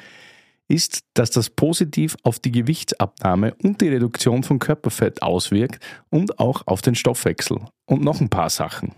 ist, 0.68 1.04
dass 1.14 1.32
das 1.32 1.50
positiv 1.50 2.16
auf 2.24 2.40
die 2.40 2.52
Gewichtsabnahme 2.52 3.56
und 3.62 3.82
die 3.82 3.90
Reduktion 3.90 4.44
von 4.44 4.60
Körperfett 4.60 5.22
auswirkt 5.22 5.84
und 6.10 6.40
auch 6.40 6.66
auf 6.66 6.82
den 6.82 6.96
Stoffwechsel. 6.96 7.60
Und 7.86 8.04
noch 8.04 8.22
ein 8.22 8.30
paar 8.30 8.50
Sachen. 8.50 8.94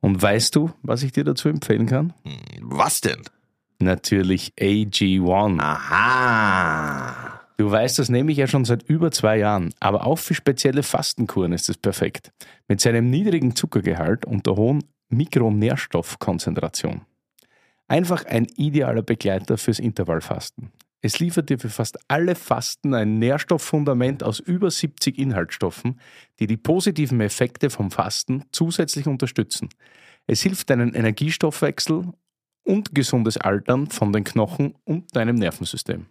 Und 0.00 0.20
weißt 0.20 0.54
du, 0.54 0.70
was 0.82 1.02
ich 1.02 1.12
dir 1.12 1.24
dazu 1.24 1.48
empfehlen 1.48 1.86
kann? 1.86 2.12
Was 2.60 3.00
denn? 3.00 3.22
Natürlich 3.78 4.52
AG1. 4.60 5.60
Aha. 5.60 7.33
Du 7.56 7.70
weißt, 7.70 7.98
das 8.00 8.08
nehme 8.08 8.32
ich 8.32 8.38
ja 8.38 8.48
schon 8.48 8.64
seit 8.64 8.82
über 8.82 9.12
zwei 9.12 9.38
Jahren, 9.38 9.72
aber 9.78 10.06
auch 10.06 10.18
für 10.18 10.34
spezielle 10.34 10.82
Fastenkuren 10.82 11.52
ist 11.52 11.68
es 11.68 11.78
perfekt. 11.78 12.32
Mit 12.66 12.80
seinem 12.80 13.10
niedrigen 13.10 13.54
Zuckergehalt 13.54 14.26
und 14.26 14.46
der 14.46 14.56
hohen 14.56 14.82
Mikronährstoffkonzentration. 15.08 17.02
Einfach 17.86 18.24
ein 18.24 18.46
idealer 18.56 19.02
Begleiter 19.02 19.56
fürs 19.56 19.78
Intervallfasten. 19.78 20.72
Es 21.00 21.18
liefert 21.20 21.50
dir 21.50 21.58
für 21.58 21.68
fast 21.68 21.98
alle 22.08 22.34
Fasten 22.34 22.94
ein 22.94 23.18
Nährstofffundament 23.18 24.22
aus 24.22 24.40
über 24.40 24.70
70 24.70 25.18
Inhaltsstoffen, 25.18 26.00
die 26.40 26.46
die 26.46 26.56
positiven 26.56 27.20
Effekte 27.20 27.68
vom 27.68 27.90
Fasten 27.90 28.44
zusätzlich 28.52 29.06
unterstützen. 29.06 29.68
Es 30.26 30.40
hilft 30.40 30.70
deinen 30.70 30.94
Energiestoffwechsel 30.94 32.10
und 32.64 32.94
gesundes 32.94 33.36
Altern 33.36 33.88
von 33.88 34.14
den 34.14 34.24
Knochen 34.24 34.74
und 34.84 35.14
deinem 35.14 35.36
Nervensystem. 35.36 36.06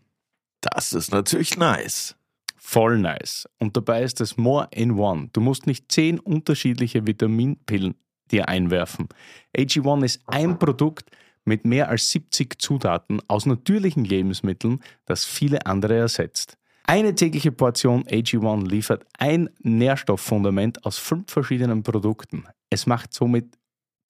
Das 0.64 0.94
ist 0.94 1.12
natürlich 1.12 1.58
nice. 1.58 2.16
Voll 2.56 2.98
nice. 2.98 3.48
Und 3.60 3.76
dabei 3.76 4.04
ist 4.04 4.22
es 4.22 4.38
more 4.38 4.70
in 4.72 4.92
one. 4.92 5.30
Du 5.34 5.42
musst 5.42 5.68
nicht 5.68 5.92
zehn 5.92 6.20
unterschiedliche 6.20 7.06
Vitaminpillen 7.06 7.96
dir 8.32 8.48
einwerfen. 8.48 9.10
AG1 9.58 10.06
ist 10.06 10.22
ein 10.26 10.58
Produkt 10.58 11.12
mit 11.44 11.66
mehr 11.66 11.90
als 11.90 12.10
70 12.12 12.62
Zutaten 12.62 13.20
aus 13.28 13.46
natürlichen 13.46 14.06
Lebensmitteln, 14.06 14.82
das 15.06 15.26
viele 15.26 15.66
andere 15.66 15.98
ersetzt. 15.98 16.58
Eine 16.86 17.14
tägliche 17.14 17.52
Portion 17.52 18.04
AG1 18.04 18.70
liefert 18.70 19.06
ein 19.18 19.50
Nährstofffundament 19.60 20.86
aus 20.86 20.98
fünf 20.98 21.30
verschiedenen 21.30 21.84
Produkten. 21.84 22.46
Es 22.70 22.86
macht 22.88 23.14
somit 23.14 23.58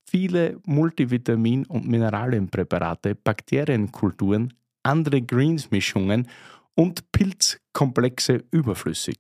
viele 0.08 0.60
Multivitamin- 0.68 1.66
und 1.66 1.88
Mineralienpräparate, 1.88 3.16
Bakterienkulturen, 3.16 4.54
andere 4.84 5.22
Greens-Mischungen 5.22 6.28
und 6.76 7.12
Pilzkomplexe 7.12 8.44
überflüssig. 8.52 9.18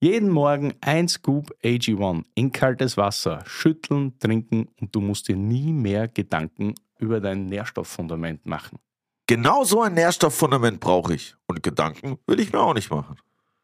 Jeden 0.00 0.30
Morgen 0.30 0.72
ein 0.80 1.08
Scoop 1.08 1.54
AG1 1.62 2.24
in 2.34 2.52
kaltes 2.52 2.96
Wasser, 2.96 3.44
schütteln, 3.46 4.18
trinken 4.18 4.68
und 4.80 4.94
du 4.94 5.00
musst 5.00 5.28
dir 5.28 5.36
nie 5.36 5.72
mehr 5.72 6.08
Gedanken 6.08 6.74
über 6.98 7.20
dein 7.20 7.46
Nährstofffundament 7.46 8.46
machen. 8.46 8.78
Genau 9.26 9.64
so 9.64 9.82
ein 9.82 9.94
Nährstofffundament 9.94 10.80
brauche 10.80 11.14
ich. 11.14 11.36
Und 11.46 11.62
Gedanken 11.62 12.18
will 12.26 12.40
ich 12.40 12.52
mir 12.52 12.60
auch 12.60 12.74
nicht 12.74 12.90
machen. 12.90 13.16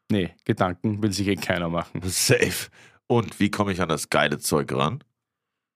Nee, 0.09 0.33
Gedanken 0.45 1.01
will 1.01 1.11
sich 1.11 1.27
eh 1.27 1.35
keiner 1.35 1.69
machen. 1.69 2.01
Safe. 2.03 2.69
Und 3.07 3.39
wie 3.39 3.51
komme 3.51 3.71
ich 3.71 3.81
an 3.81 3.89
das 3.89 4.09
geile 4.09 4.37
Zeug 4.37 4.71
ran? 4.73 5.03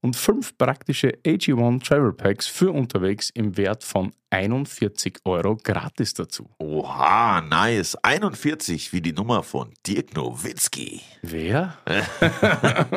und 0.00 0.16
fünf 0.16 0.56
praktische 0.56 1.18
AG1 1.24 1.84
Travel 1.84 2.12
Packs 2.12 2.46
für 2.46 2.70
unterwegs 2.72 3.30
im 3.30 3.56
Wert 3.56 3.82
von 3.84 4.12
41 4.30 5.20
Euro 5.24 5.56
gratis 5.56 6.14
dazu. 6.14 6.48
Oha, 6.58 7.40
nice. 7.40 7.96
41 7.96 8.92
wie 8.92 9.00
die 9.00 9.12
Nummer 9.12 9.42
von 9.42 9.72
Dirk 9.86 10.14
Nowitzki. 10.14 11.00
Wer? 11.22 11.76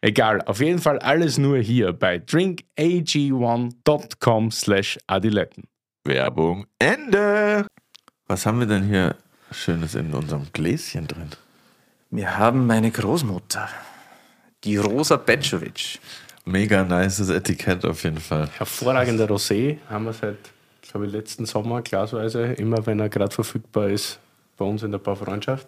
Egal, 0.00 0.40
auf 0.42 0.60
jeden 0.60 0.78
Fall 0.78 1.00
alles 1.00 1.36
nur 1.38 1.58
hier 1.58 1.92
bei 1.92 2.16
drinkag1.com 2.16 4.50
slash 4.50 4.98
adiletten. 5.06 5.64
Werbung 6.04 6.66
Ende. 6.78 7.66
Was 8.26 8.46
haben 8.46 8.60
wir 8.60 8.66
denn 8.66 8.84
hier 8.84 9.16
Schönes 9.50 9.94
in 9.94 10.14
unserem 10.14 10.46
Gläschen 10.52 11.06
drin? 11.06 11.28
Wir 12.10 12.38
haben 12.38 12.66
meine 12.66 12.90
Großmutter, 12.90 13.68
die 14.64 14.76
Rosa 14.76 15.16
Petschowitsch. 15.16 15.98
Mega 16.44 16.84
nices 16.84 17.30
Etikett 17.30 17.84
auf 17.84 18.02
jeden 18.04 18.18
Fall. 18.18 18.48
Hervorragender 18.58 19.26
Rosé 19.26 19.78
haben 19.88 20.06
wir 20.06 20.12
seit 20.12 20.36
habe 20.94 21.06
ich 21.06 21.12
letzten 21.12 21.44
Sommer 21.44 21.82
glasweise, 21.82 22.44
immer 22.44 22.86
wenn 22.86 23.00
er 23.00 23.08
gerade 23.08 23.34
verfügbar 23.34 23.88
ist, 23.88 24.18
bei 24.56 24.64
uns 24.64 24.82
in 24.84 24.92
der 24.92 24.98
Baufreundschaft. 24.98 25.66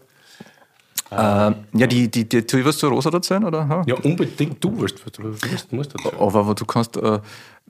Ähm, 1.11 1.55
ja, 1.73 1.87
die, 1.87 2.11
die, 2.11 2.29
die, 2.29 2.43
tu 2.43 2.59
ich 2.59 2.65
was 2.65 2.79
zu 2.79 2.89
Rosa 2.89 3.11
erzählen, 3.11 3.45
oder? 3.45 3.69
Ha? 3.69 3.85
Ja, 3.87 3.95
unbedingt, 3.97 4.63
du 4.63 4.81
wirst, 4.81 5.01
du 5.17 5.23
musst, 5.23 5.73
musst 5.73 5.95
dazu. 5.95 6.13
Aber, 6.21 6.41
aber 6.41 6.55
du 6.55 6.65
kannst, 6.65 6.97
äh, 6.97 7.21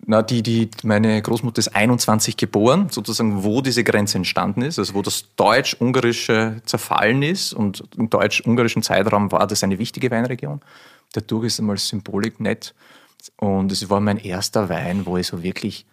na, 0.07 0.23
die, 0.23 0.43
die, 0.43 0.71
meine 0.85 1.21
Großmutter 1.21 1.59
ist 1.59 1.75
21 1.75 2.39
geboren, 2.39 2.89
sozusagen, 2.91 3.45
wo 3.45 3.61
diese 3.61 3.85
Grenze 3.85 4.17
entstanden 4.17 4.62
ist, 4.62 4.79
also 4.79 4.95
wo 4.95 5.03
das 5.03 5.27
Deutsch-Ungarische 5.37 6.62
zerfallen 6.65 7.23
ist 7.23 7.53
und 7.53 7.85
im 7.99 8.09
deutsch-ungarischen 8.09 8.83
Zeitraum 8.83 9.31
war 9.33 9.47
das 9.47 9.62
eine 9.62 9.79
wichtige 9.79 10.11
Weinregion. 10.11 10.61
Dadurch 11.12 11.47
ist 11.47 11.61
einmal 11.61 11.79
Symbolik 11.79 12.40
nett 12.40 12.75
und 13.37 13.73
es 13.73 13.88
war 13.90 14.01
mein 14.01 14.19
erster 14.19 14.69
Wein, 14.69 15.07
wo 15.07 15.16
ich 15.16 15.27
so 15.27 15.42
wirklich 15.42 15.87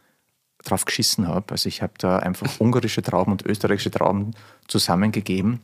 drauf 0.64 0.86
geschissen 0.86 1.28
habe. 1.28 1.52
Also 1.52 1.68
ich 1.68 1.82
habe 1.82 1.94
da 1.98 2.18
einfach 2.18 2.48
ungarische 2.60 3.02
Trauben 3.02 3.32
und 3.32 3.46
österreichische 3.46 3.92
Trauben 3.92 4.32
zusammengegeben. 4.68 5.62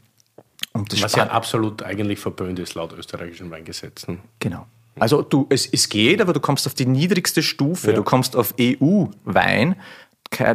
Was 0.73 1.15
ja 1.15 1.27
absolut 1.27 1.83
eigentlich 1.83 2.19
verböhnt 2.19 2.59
ist 2.59 2.75
laut 2.75 2.93
österreichischen 2.93 3.49
Weingesetzen. 3.49 4.19
Genau. 4.39 4.67
Also 4.99 5.21
du, 5.21 5.47
es, 5.49 5.65
es 5.65 5.89
geht, 5.89 6.21
aber 6.21 6.33
du 6.33 6.39
kommst 6.39 6.67
auf 6.67 6.73
die 6.73 6.85
niedrigste 6.85 7.41
Stufe. 7.41 7.91
Ja. 7.91 7.95
Du 7.95 8.03
kommst 8.03 8.35
auf 8.35 8.53
EU-Wein, 8.59 9.75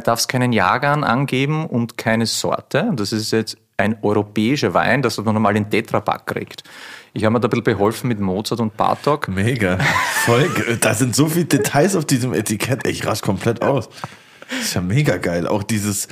darfst 0.03 0.29
keinen 0.29 0.53
Jahrgang 0.53 1.03
angeben 1.03 1.65
und 1.65 1.97
keine 1.97 2.27
Sorte. 2.27 2.83
Und 2.83 2.99
das 2.99 3.11
ist 3.11 3.31
jetzt 3.31 3.57
ein 3.77 3.97
europäischer 4.03 4.73
Wein, 4.73 5.01
das 5.01 5.17
man 5.17 5.33
normal 5.33 5.57
in 5.57 5.69
Tetrapack 5.69 6.27
kriegt. 6.27 6.63
Ich 7.17 7.23
habe 7.23 7.31
mir 7.33 7.39
da 7.39 7.47
ein 7.47 7.49
bisschen 7.49 7.63
beholfen 7.63 8.09
mit 8.09 8.19
Mozart 8.19 8.59
und 8.59 8.75
Bartok. 8.75 9.29
Mega. 9.29 9.77
Voll, 10.25 10.49
da 10.81 10.93
sind 10.93 11.15
so 11.15 11.27
viele 11.27 11.45
Details 11.45 11.95
auf 11.95 12.03
diesem 12.03 12.33
Etikett. 12.33 12.85
Ich 12.85 13.07
rasch 13.07 13.21
komplett 13.21 13.61
aus. 13.61 13.87
Das 14.49 14.59
ist 14.67 14.73
ja 14.75 14.81
mega 14.81 15.15
geil. 15.15 15.47
Auch 15.47 15.63
dieses, 15.63 16.09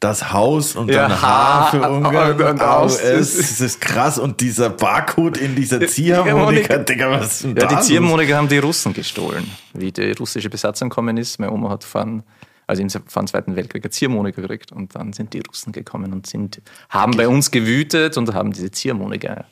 das 0.00 0.32
Haus 0.32 0.74
und 0.74 0.90
Ja, 0.90 1.08
dann 1.08 1.20
H 1.20 1.66
für 1.72 1.82
Ungarn. 1.90 2.40
und 2.40 2.62
Aus. 2.62 3.02
Das 3.02 3.34
ist 3.60 3.80
krass. 3.82 4.18
Und 4.18 4.40
dieser 4.40 4.70
Barcode 4.70 5.36
in 5.36 5.54
dieser 5.54 5.86
Ziehharmonika. 5.86 6.78
Digga, 6.78 7.10
was 7.10 7.34
ist 7.34 7.44
denn 7.44 7.56
Ja, 7.56 7.66
da 7.66 7.76
die? 7.76 7.82
Ziehharmonika 7.82 8.34
haben 8.36 8.48
die 8.48 8.56
Russen 8.58 8.94
gestohlen. 8.94 9.46
Wie 9.74 9.92
die 9.92 10.12
russische 10.12 10.48
Besatzung 10.48 10.88
gekommen 10.88 11.18
ist, 11.18 11.38
meine 11.38 11.52
Oma 11.52 11.68
hat 11.68 11.84
von, 11.84 12.22
also 12.66 12.82
im 12.82 12.88
Zweiten 12.88 13.56
Weltkrieg 13.56 13.84
eine 13.84 13.90
Ziehharmonika 13.90 14.40
gekriegt 14.40 14.72
und 14.72 14.94
dann 14.94 15.12
sind 15.12 15.32
die 15.32 15.40
Russen 15.40 15.72
gekommen 15.72 16.12
und 16.12 16.26
sind, 16.26 16.60
haben 16.88 17.16
bei 17.16 17.28
uns 17.28 17.50
gewütet 17.50 18.16
und 18.16 18.34
haben 18.34 18.52
diese 18.52 18.70
Ziehharmonika. 18.70 19.44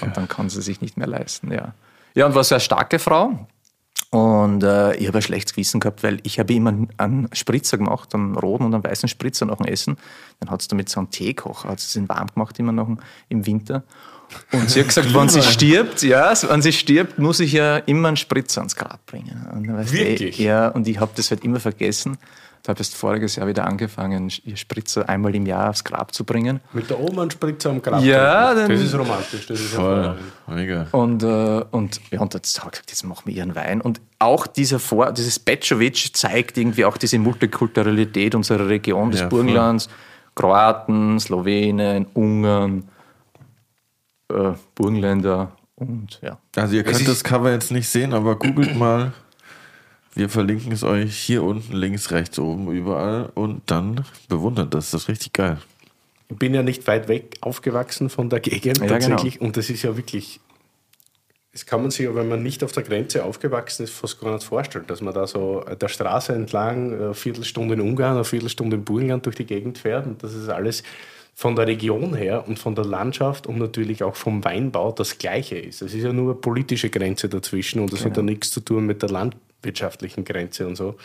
Und 0.00 0.16
dann 0.16 0.28
kann 0.28 0.48
sie 0.48 0.62
sich 0.62 0.80
nicht 0.80 0.96
mehr 0.96 1.06
leisten, 1.06 1.52
ja. 1.52 1.74
Ja, 2.14 2.26
und 2.26 2.34
war 2.34 2.44
eine 2.50 2.60
starke 2.60 2.98
Frau. 2.98 3.46
Und 4.10 4.62
äh, 4.62 4.94
ich 4.96 5.08
habe 5.08 5.18
ein 5.18 5.22
schlechtes 5.22 5.52
Gewissen 5.52 5.80
gehabt, 5.80 6.02
weil 6.02 6.20
ich 6.22 6.38
habe 6.38 6.54
immer 6.54 6.72
einen 6.96 7.28
Spritzer 7.32 7.76
gemacht, 7.76 8.14
einen 8.14 8.36
roten 8.36 8.64
und 8.64 8.74
einen 8.74 8.84
weißen 8.84 9.08
Spritzer 9.08 9.44
nach 9.46 9.56
dem 9.56 9.66
Essen. 9.66 9.96
Dann 10.40 10.50
hat 10.50 10.62
sie 10.62 10.68
damit 10.68 10.88
so 10.88 11.00
einen 11.00 11.10
Teekocher, 11.10 11.68
hat 11.68 11.80
sie 11.80 11.98
den 11.98 12.08
warm 12.08 12.28
gemacht 12.28 12.58
immer 12.58 12.72
noch 12.72 12.88
im 13.28 13.46
Winter. 13.46 13.82
Und 14.52 14.70
sie 14.70 14.80
hat 14.80 14.88
gesagt, 14.88 15.14
wenn 15.14 15.28
sie 15.28 15.42
stirbt, 15.42 16.02
ja, 16.02 16.32
wenn 16.48 16.62
sie 16.62 16.72
stirbt, 16.72 17.18
muss 17.18 17.40
ich 17.40 17.52
ja 17.52 17.78
immer 17.78 18.08
einen 18.08 18.16
Spritzer 18.16 18.60
ans 18.60 18.76
Grab 18.76 19.04
bringen. 19.06 19.46
Und, 19.52 19.92
Wirklich? 19.92 20.38
ja, 20.38 20.68
und 20.68 20.88
ich 20.88 20.98
habe 20.98 21.12
das 21.14 21.30
halt 21.30 21.44
immer 21.44 21.60
vergessen. 21.60 22.16
Da 22.66 22.70
habe 22.70 22.80
erst 22.80 22.96
voriges 22.96 23.36
Jahr 23.36 23.46
wieder 23.46 23.64
angefangen, 23.64 24.28
ihr 24.42 24.56
Spritzer 24.56 25.08
einmal 25.08 25.36
im 25.36 25.46
Jahr 25.46 25.70
aufs 25.70 25.84
Grab 25.84 26.12
zu 26.12 26.24
bringen. 26.24 26.58
Mit 26.72 26.90
der 26.90 26.98
Oma 26.98 27.22
einen 27.22 27.30
Spritzer 27.30 27.70
am 27.70 27.80
Grab. 27.80 28.02
Ja, 28.02 28.54
das 28.54 28.68
ist 28.80 28.92
romantisch. 28.92 29.46
Das 29.46 29.60
ist 29.60 29.74
Voll. 29.74 30.18
Mega. 30.48 30.88
Und, 30.90 31.22
äh, 31.22 31.62
und, 31.70 32.00
ja, 32.10 32.18
und 32.18 32.34
jetzt 32.34 32.58
habe 32.58 32.70
ich 32.72 32.72
gesagt, 32.72 32.90
jetzt 32.90 33.04
machen 33.04 33.22
wir 33.26 33.34
ihren 33.34 33.54
Wein. 33.54 33.80
Und 33.80 34.00
auch 34.18 34.48
dieser 34.48 34.80
Vor 34.80 35.12
dieses 35.12 35.38
Bečovic 35.38 36.16
zeigt 36.16 36.58
irgendwie 36.58 36.84
auch 36.84 36.96
diese 36.96 37.20
Multikulturalität 37.20 38.34
unserer 38.34 38.68
Region, 38.68 39.12
des 39.12 39.20
Ja, 39.20 39.28
voll. 39.28 39.44
Burgenlands. 39.44 39.88
Kroaten, 40.34 41.20
Slowenen, 41.20 42.06
Ungarn, 42.14 42.88
äh, 44.28 44.54
Burgenländer 44.74 45.52
und 45.76 46.18
ja. 46.20 46.38
Also 46.56 46.74
ihr 46.74 46.82
könnt 46.82 47.06
das 47.06 47.22
Cover 47.22 47.52
jetzt 47.52 47.70
nicht 47.70 47.88
sehen, 47.88 48.12
aber 48.12 48.36
googelt 48.36 48.76
mal. 48.76 49.12
Wir 50.16 50.30
verlinken 50.30 50.72
es 50.72 50.82
euch 50.82 51.14
hier 51.14 51.42
unten, 51.42 51.74
links, 51.76 52.10
rechts, 52.10 52.38
oben, 52.38 52.72
überall. 52.72 53.30
Und 53.34 53.60
dann 53.66 54.02
bewundert 54.30 54.72
das. 54.72 54.90
Das 54.90 55.02
ist 55.02 55.08
richtig 55.08 55.34
geil. 55.34 55.58
Ich 56.30 56.38
bin 56.38 56.54
ja 56.54 56.62
nicht 56.62 56.86
weit 56.86 57.06
weg 57.08 57.36
aufgewachsen 57.42 58.08
von 58.08 58.30
der 58.30 58.40
Gegend 58.40 58.78
Ja, 58.78 58.86
tatsächlich. 58.86 59.42
Und 59.42 59.58
das 59.58 59.68
ist 59.68 59.82
ja 59.82 59.94
wirklich, 59.94 60.40
das 61.52 61.66
kann 61.66 61.82
man 61.82 61.90
sich 61.90 62.06
ja, 62.06 62.14
wenn 62.14 62.30
man 62.30 62.42
nicht 62.42 62.64
auf 62.64 62.72
der 62.72 62.82
Grenze 62.82 63.24
aufgewachsen 63.24 63.84
ist, 63.84 63.92
fast 63.92 64.18
gar 64.18 64.32
nicht 64.32 64.42
vorstellen, 64.42 64.86
dass 64.86 65.02
man 65.02 65.12
da 65.12 65.26
so 65.26 65.62
der 65.78 65.88
Straße 65.88 66.32
entlang 66.32 66.94
eine 66.94 67.14
Viertelstunde 67.14 67.74
in 67.74 67.82
Ungarn, 67.82 68.14
eine 68.14 68.24
Viertelstunde 68.24 68.76
in 68.76 68.84
Burgenland 68.84 69.26
durch 69.26 69.36
die 69.36 69.44
Gegend 69.44 69.76
fährt. 69.76 70.06
Und 70.06 70.22
das 70.22 70.32
ist 70.32 70.48
alles 70.48 70.82
von 71.34 71.54
der 71.56 71.66
Region 71.66 72.14
her 72.14 72.48
und 72.48 72.58
von 72.58 72.74
der 72.74 72.86
Landschaft 72.86 73.46
und 73.46 73.58
natürlich 73.58 74.02
auch 74.02 74.16
vom 74.16 74.42
Weinbau 74.42 74.92
das 74.92 75.18
Gleiche 75.18 75.58
ist. 75.58 75.82
Es 75.82 75.92
ist 75.92 76.02
ja 76.02 76.14
nur 76.14 76.32
eine 76.32 76.40
politische 76.40 76.88
Grenze 76.88 77.28
dazwischen 77.28 77.80
und 77.80 77.92
das 77.92 78.02
hat 78.06 78.16
ja 78.16 78.22
nichts 78.22 78.50
zu 78.50 78.60
tun 78.60 78.86
mit 78.86 79.02
der 79.02 79.10
landwirtschaftlichen 79.66 80.24
Grenze 80.24 80.66
und 80.66 80.76
so. 80.76 80.96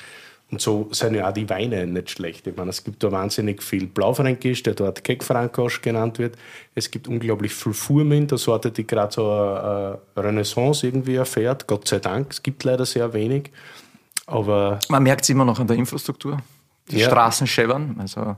Und 0.51 0.59
so 0.59 0.89
sind 0.91 1.15
ja 1.15 1.29
auch 1.29 1.33
die 1.33 1.49
Weine 1.49 1.87
nicht 1.87 2.09
schlecht. 2.09 2.45
Ich 2.45 2.57
meine, 2.57 2.71
es 2.71 2.83
gibt 2.83 3.01
da 3.03 3.11
wahnsinnig 3.11 3.63
viel 3.63 3.87
Blaufränkisch, 3.87 4.63
der 4.63 4.73
dort 4.73 5.01
Keckfrankosch 5.01 5.81
genannt 5.81 6.19
wird. 6.19 6.35
Es 6.75 6.91
gibt 6.91 7.07
unglaublich 7.07 7.53
viel 7.53 7.73
Furmint, 7.73 8.33
eine 8.33 8.37
Sorte, 8.37 8.69
die 8.69 8.85
gerade 8.85 9.13
so 9.13 9.31
eine 9.31 9.99
eine 10.15 10.25
Renaissance 10.27 10.85
irgendwie 10.85 11.15
erfährt. 11.15 11.67
Gott 11.67 11.87
sei 11.87 11.99
Dank. 11.99 12.31
Es 12.31 12.43
gibt 12.43 12.65
leider 12.65 12.85
sehr 12.85 13.13
wenig. 13.13 13.49
Aber 14.27 14.79
Man 14.89 15.03
merkt 15.03 15.23
es 15.23 15.29
immer 15.29 15.45
noch 15.45 15.59
an 15.59 15.67
der 15.67 15.77
Infrastruktur. 15.77 16.37
Die 16.89 16.97
Ja. 16.99 17.07
Straßen 17.07 17.47
scheppern, 17.47 17.95
also 17.99 18.35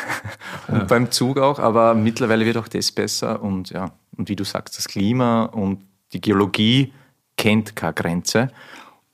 und 0.68 0.86
beim 0.86 1.10
Zug 1.10 1.38
auch, 1.38 1.58
aber 1.58 1.94
mittlerweile 1.94 2.44
wird 2.44 2.58
auch 2.58 2.68
das 2.68 2.92
besser 2.92 3.42
und 3.42 3.70
ja, 3.70 3.90
und 4.16 4.28
wie 4.28 4.36
du 4.36 4.44
sagst, 4.44 4.76
das 4.78 4.86
Klima 4.86 5.44
und 5.44 5.80
die 6.12 6.20
Geologie 6.20 6.92
kennt 7.36 7.74
keine 7.74 7.94
Grenze 7.94 8.50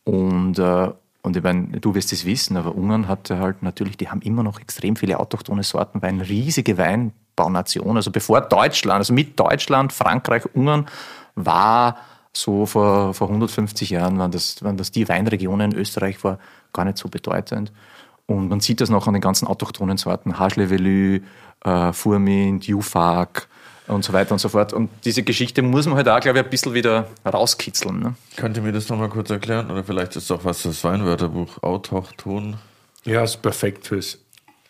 und, 0.06 0.58
äh, 0.58 0.90
und 1.22 1.36
ich 1.36 1.42
meine, 1.42 1.80
du 1.80 1.94
wirst 1.96 2.12
es 2.12 2.24
wissen, 2.24 2.56
aber 2.56 2.76
Ungarn 2.76 3.08
hat 3.08 3.28
halt 3.30 3.62
natürlich, 3.62 3.96
die 3.96 4.08
haben 4.08 4.22
immer 4.22 4.44
noch 4.44 4.60
extrem 4.60 4.94
viele 4.94 5.18
autochthone 5.18 5.64
Sorten, 5.64 6.00
weil 6.00 6.10
eine 6.10 6.28
riesige 6.28 6.78
Weinbaunation, 6.78 7.96
also 7.96 8.12
bevor 8.12 8.40
Deutschland, 8.40 8.98
also 8.98 9.12
mit 9.12 9.38
Deutschland, 9.38 9.92
Frankreich, 9.92 10.44
Ungarn 10.54 10.86
war 11.34 11.96
so 12.32 12.66
vor, 12.66 13.14
vor 13.14 13.28
150 13.28 13.90
Jahren 13.90 14.18
waren 14.18 14.30
das, 14.30 14.62
waren 14.62 14.76
das 14.76 14.92
die 14.92 15.08
Weinregionen. 15.08 15.74
Österreich 15.74 16.22
war 16.22 16.38
gar 16.72 16.84
nicht 16.84 16.98
so 16.98 17.08
bedeutend. 17.08 17.72
Und 18.26 18.48
man 18.48 18.60
sieht 18.60 18.80
das 18.80 18.90
noch 18.90 19.08
an 19.08 19.14
den 19.14 19.22
ganzen 19.22 19.48
autochthonen 19.48 19.96
Sorten, 19.96 20.38
Haschlevelü, 20.38 21.22
äh, 21.64 21.92
Furmint, 21.92 22.66
Jufak 22.66 23.48
und 23.88 24.04
so 24.04 24.12
weiter 24.12 24.32
und 24.32 24.38
so 24.38 24.48
fort. 24.48 24.72
Und 24.72 24.90
diese 25.04 25.22
Geschichte 25.22 25.62
muss 25.62 25.86
man 25.86 25.96
halt 25.96 26.08
auch, 26.08 26.20
glaube 26.20 26.38
ich, 26.38 26.44
ein 26.44 26.50
bisschen 26.50 26.74
wieder 26.74 27.06
rauskitzeln. 27.24 28.00
Ne? 28.00 28.14
Könnt 28.36 28.56
ihr 28.56 28.62
mir 28.62 28.72
das 28.72 28.88
nochmal 28.88 29.08
kurz 29.08 29.30
erklären? 29.30 29.70
Oder 29.70 29.84
vielleicht 29.84 30.16
ist 30.16 30.30
doch 30.30 30.44
was 30.44 30.62
das 30.62 30.82
Weinwörterbuch 30.84 31.62
Autochton. 31.62 32.56
ja, 33.04 33.22
ist 33.24 33.40
perfekt 33.42 33.86
fürs 33.86 34.18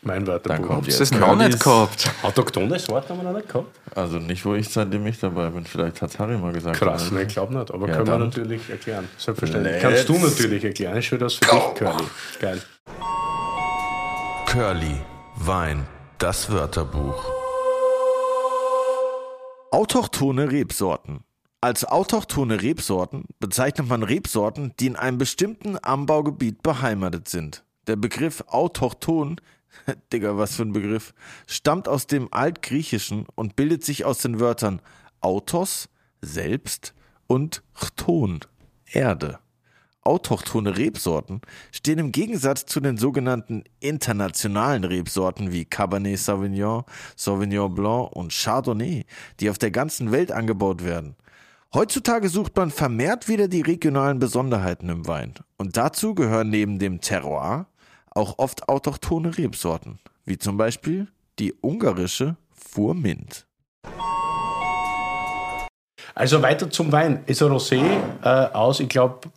Weinwörterbuch. 0.03 0.57
Dann 0.57 0.67
kommt 0.67 0.87
Hast 0.87 0.99
jetzt 1.01 1.15
du 1.15 1.19
das 1.19 1.29
noch 1.29 1.37
nicht 1.37 1.59
gehabt? 1.59 2.11
Autochtone 2.23 2.79
Sorten 2.79 3.09
haben 3.09 3.19
wir 3.19 3.25
noch 3.25 3.37
nicht 3.37 3.49
gehabt. 3.49 3.75
Also 3.97 4.19
nicht, 4.19 4.45
wo 4.45 4.55
ich 4.55 4.69
seitdem 4.69 5.05
ich 5.07 5.19
dabei 5.19 5.49
bin. 5.51 5.65
Vielleicht 5.65 6.01
hat 6.03 6.17
Harry 6.19 6.37
mal 6.37 6.53
gesagt. 6.53 6.77
Krass, 6.79 7.11
ne, 7.11 7.23
ich 7.23 7.29
glaube 7.29 7.55
nicht. 7.59 7.71
Aber 7.73 7.89
Ja, 7.89 7.97
können 7.97 8.07
wir 8.07 8.19
natürlich 8.19 8.69
erklären. 8.71 9.09
Selbstverständlich. 9.17 9.73
Let's 9.83 9.83
Kannst 9.83 10.09
du 10.09 10.19
natürlich 10.19 10.65
erklären. 10.65 10.97
Ist 10.99 11.07
schon 11.07 11.19
das 11.19 11.35
für 11.35 11.45
dich, 11.47 11.75
Curly. 11.75 12.05
Geil. 12.41 12.63
Curly, 14.47 15.01
Wein, 15.37 15.87
das 16.19 16.51
Wörterbuch. 16.53 17.36
Autochthone 19.77 20.51
Rebsorten. 20.51 21.21
Als 21.61 21.85
autochthone 21.85 22.63
Rebsorten 22.63 23.25
bezeichnet 23.41 23.87
man 23.87 24.03
Rebsorten, 24.03 24.73
die 24.81 24.87
in 24.87 24.97
einem 24.97 25.19
bestimmten 25.19 25.77
Anbaugebiet 25.77 26.63
beheimatet 26.63 27.29
sind. 27.29 27.63
Der 27.87 27.97
Begriff 27.97 28.43
autochthon, 28.47 29.39
Digga, 30.15 30.39
was 30.39 30.57
für 30.57 30.63
ein 30.63 30.73
Begriff, 30.73 31.13
stammt 31.47 31.89
aus 31.89 32.07
dem 32.07 32.33
Altgriechischen 32.33 33.27
und 33.35 33.55
bildet 33.55 33.85
sich 33.85 34.07
aus 34.07 34.17
den 34.17 34.41
Wörtern 34.41 34.81
autos, 35.21 35.91
selbst 36.23 36.95
und 37.27 37.63
chthon, 37.75 38.41
Erde. 38.87 39.41
Autochthone 40.07 40.77
Rebsorten 40.77 41.41
stehen 41.73 41.99
im 41.99 42.13
Gegensatz 42.13 42.65
zu 42.65 42.81
den 42.81 42.97
sogenannten 42.97 43.65
internationalen 43.81 44.85
Rebsorten 44.85 45.53
wie 45.53 45.65
Cabernet 45.65 46.19
Sauvignon, 46.19 46.85
Sauvignon 47.17 47.75
Blanc 47.75 48.13
und 48.13 48.33
Chardonnay, 48.33 49.05
die 49.41 49.51
auf 49.51 49.59
der 49.59 49.71
ganzen 49.71 50.13
Welt 50.13 50.33
angebaut 50.33 50.85
werden. 50.85 51.17
Heutzutage 51.75 52.29
sucht 52.29 52.57
man 52.57 52.71
vermehrt 52.71 53.29
wieder 53.29 53.49
die 53.49 53.61
regionalen 53.61 54.19
Besonderheiten 54.19 54.89
im 54.89 55.07
Wein. 55.07 55.35
Und 55.59 55.77
dazu 55.77 56.15
gehören 56.15 56.49
neben 56.49 56.79
dem 56.79 57.01
Terroir 57.01 57.67
auch 58.11 58.39
oft 58.39 58.69
autochthone 58.69 59.37
Rebsorten, 59.37 59.99
wie 60.25 60.39
zum 60.39 60.57
Beispiel 60.57 61.09
die 61.39 61.55
ungarische 61.61 62.37
Furmint. 62.55 63.47
Also 66.15 66.41
weiter 66.41 66.71
zum 66.71 66.93
Wein. 66.93 67.23
Ist 67.27 67.43
ein 67.43 67.51
Rosé 67.51 67.83
äh, 68.23 68.29
aus, 68.55 68.81
ich 68.81 68.89
glaube, 68.89 69.29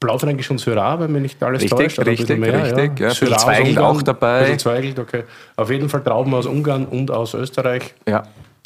Blaufränkisch 0.00 0.50
und 0.50 0.58
Syrah, 0.58 0.98
wenn 0.98 1.12
mich 1.12 1.22
nicht 1.22 1.42
alles 1.42 1.62
Richtig, 1.62 1.78
täuscht. 1.78 1.98
oder 1.98 2.10
richtig, 2.10 2.38
mehr, 2.38 2.64
richtig, 2.64 2.98
ja. 2.98 3.10
Syrah 3.10 3.36
aus 3.36 3.42
Zweigelt 3.42 3.78
auch 3.78 4.02
dabei. 4.02 4.56
Zweigelt, 4.56 4.98
okay. 4.98 5.24
Auf 5.56 5.70
jeden 5.70 5.88
Fall 5.90 6.02
Trauben 6.02 6.32
aus 6.34 6.46
Ungarn 6.46 6.86
und 6.86 7.10
aus 7.10 7.34
Österreich 7.34 7.94
Ja. 8.08 8.22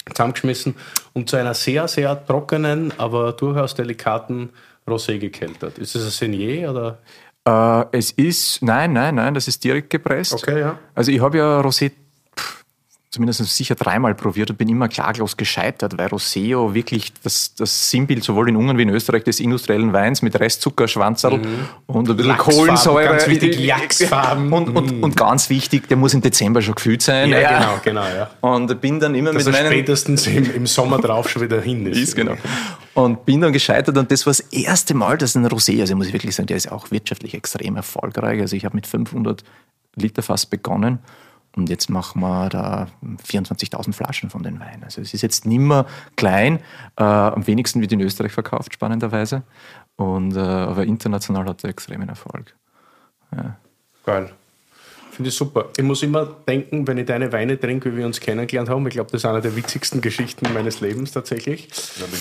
zusammengeschmissen 0.08 0.76
und 1.12 1.28
zu 1.28 1.36
einer 1.36 1.54
sehr, 1.54 1.88
sehr 1.88 2.24
trockenen, 2.24 2.92
aber 2.98 3.32
durchaus 3.32 3.74
delikaten 3.74 4.50
Rosé 4.86 5.18
gekeltert. 5.18 5.78
Ist 5.78 5.94
das 5.96 6.04
ein 6.04 6.10
Senier 6.10 6.70
oder? 6.70 6.98
Äh, 7.46 7.84
es 7.98 8.12
ist, 8.12 8.62
nein, 8.62 8.92
nein, 8.92 9.16
nein, 9.16 9.34
das 9.34 9.48
ist 9.48 9.64
direkt 9.64 9.90
gepresst. 9.90 10.34
Okay, 10.34 10.60
ja. 10.60 10.78
Also 10.94 11.10
ich 11.10 11.20
habe 11.20 11.38
ja 11.38 11.60
Rosé 11.60 11.90
zumindest 13.14 13.44
sicher 13.46 13.74
dreimal 13.76 14.14
probiert 14.14 14.50
und 14.50 14.58
bin 14.58 14.68
immer 14.68 14.88
klaglos 14.88 15.36
gescheitert, 15.36 15.96
weil 15.96 16.08
Roseo 16.08 16.74
wirklich 16.74 17.12
das, 17.22 17.54
das 17.54 17.90
Sinnbild 17.90 18.24
sowohl 18.24 18.48
in 18.48 18.56
Ungarn 18.56 18.76
wie 18.76 18.82
in 18.82 18.90
Österreich 18.90 19.24
des 19.24 19.40
industriellen 19.40 19.92
Weins 19.92 20.20
mit 20.20 20.38
Restzucker, 20.38 20.88
Schwanzerl 20.88 21.40
und 21.86 22.10
ein 22.10 22.16
bisschen 22.16 22.24
Mhm. 22.24 22.28
Lachsfarben, 22.28 22.66
Kohlensäure. 22.66 23.08
ganz 23.08 23.26
wichtig, 23.28 23.66
Lachsfarben. 23.66 24.52
Und, 24.52 24.68
und, 24.76 25.02
und 25.02 25.16
ganz 25.16 25.48
wichtig, 25.48 25.88
der 25.88 25.96
muss 25.96 26.12
im 26.14 26.20
Dezember 26.20 26.60
schon 26.60 26.74
gefüllt 26.74 27.02
sein. 27.02 27.30
Ja, 27.30 27.58
genau, 27.58 27.80
genau, 27.82 28.16
ja. 28.16 28.30
Und 28.40 28.80
bin 28.80 28.98
dann 28.98 29.14
immer 29.14 29.32
Dass 29.32 29.44
mit 29.44 29.54
meinen... 29.54 29.66
spätestens 29.66 30.26
im, 30.26 30.52
im 30.52 30.66
Sommer 30.66 30.98
drauf 30.98 31.30
schon 31.30 31.42
wieder 31.42 31.60
hin 31.60 31.86
ist. 31.86 31.98
Ist, 32.04 32.16
genau. 32.16 32.34
Und 32.94 33.24
bin 33.24 33.40
dann 33.40 33.52
gescheitert 33.52 33.96
und 33.96 34.10
das 34.10 34.26
war 34.26 34.32
das 34.32 34.40
erste 34.40 34.94
Mal, 34.94 35.16
dass 35.18 35.34
ein 35.34 35.46
Rosé, 35.46 35.80
also 35.80 35.96
muss 35.96 36.08
ich 36.08 36.12
wirklich 36.12 36.34
sagen, 36.34 36.46
der 36.48 36.56
ist 36.56 36.70
auch 36.70 36.90
wirtschaftlich 36.90 37.34
extrem 37.34 37.76
erfolgreich. 37.76 38.40
Also 38.40 38.56
ich 38.56 38.64
habe 38.64 38.74
mit 38.74 38.86
500 38.86 39.42
Liter 39.96 40.22
fast 40.22 40.50
begonnen 40.50 40.98
und 41.56 41.68
jetzt 41.68 41.88
machen 41.88 42.20
wir 42.20 42.48
da 42.48 42.88
24.000 43.28 43.92
Flaschen 43.92 44.30
von 44.30 44.42
den 44.42 44.58
Wein. 44.60 44.82
Also 44.82 45.00
es 45.00 45.14
ist 45.14 45.22
jetzt 45.22 45.46
nimmer 45.46 45.86
klein, 46.16 46.58
äh, 46.96 47.04
am 47.04 47.46
wenigsten 47.46 47.80
wird 47.80 47.92
in 47.92 48.00
Österreich 48.00 48.32
verkauft, 48.32 48.74
spannenderweise. 48.74 49.42
Und, 49.96 50.36
äh, 50.36 50.40
aber 50.40 50.84
international 50.84 51.46
hat 51.46 51.62
er 51.64 51.70
extremen 51.70 52.08
Erfolg. 52.08 52.54
Geil. 54.04 54.30
Finde 55.10 55.28
ich 55.28 55.36
super. 55.36 55.66
Ich 55.76 55.84
muss 55.84 56.02
immer 56.02 56.26
denken, 56.48 56.88
wenn 56.88 56.98
ich 56.98 57.06
deine 57.06 57.32
Weine 57.32 57.58
trinke, 57.58 57.92
wie 57.92 57.98
wir 57.98 58.06
uns 58.06 58.18
kennengelernt 58.18 58.68
haben. 58.68 58.84
Ich 58.88 58.94
glaube, 58.94 59.12
das 59.12 59.20
ist 59.20 59.26
eine 59.26 59.40
der 59.40 59.54
witzigsten 59.54 60.00
Geschichten 60.00 60.52
meines 60.52 60.80
Lebens 60.80 61.12
tatsächlich. 61.12 61.68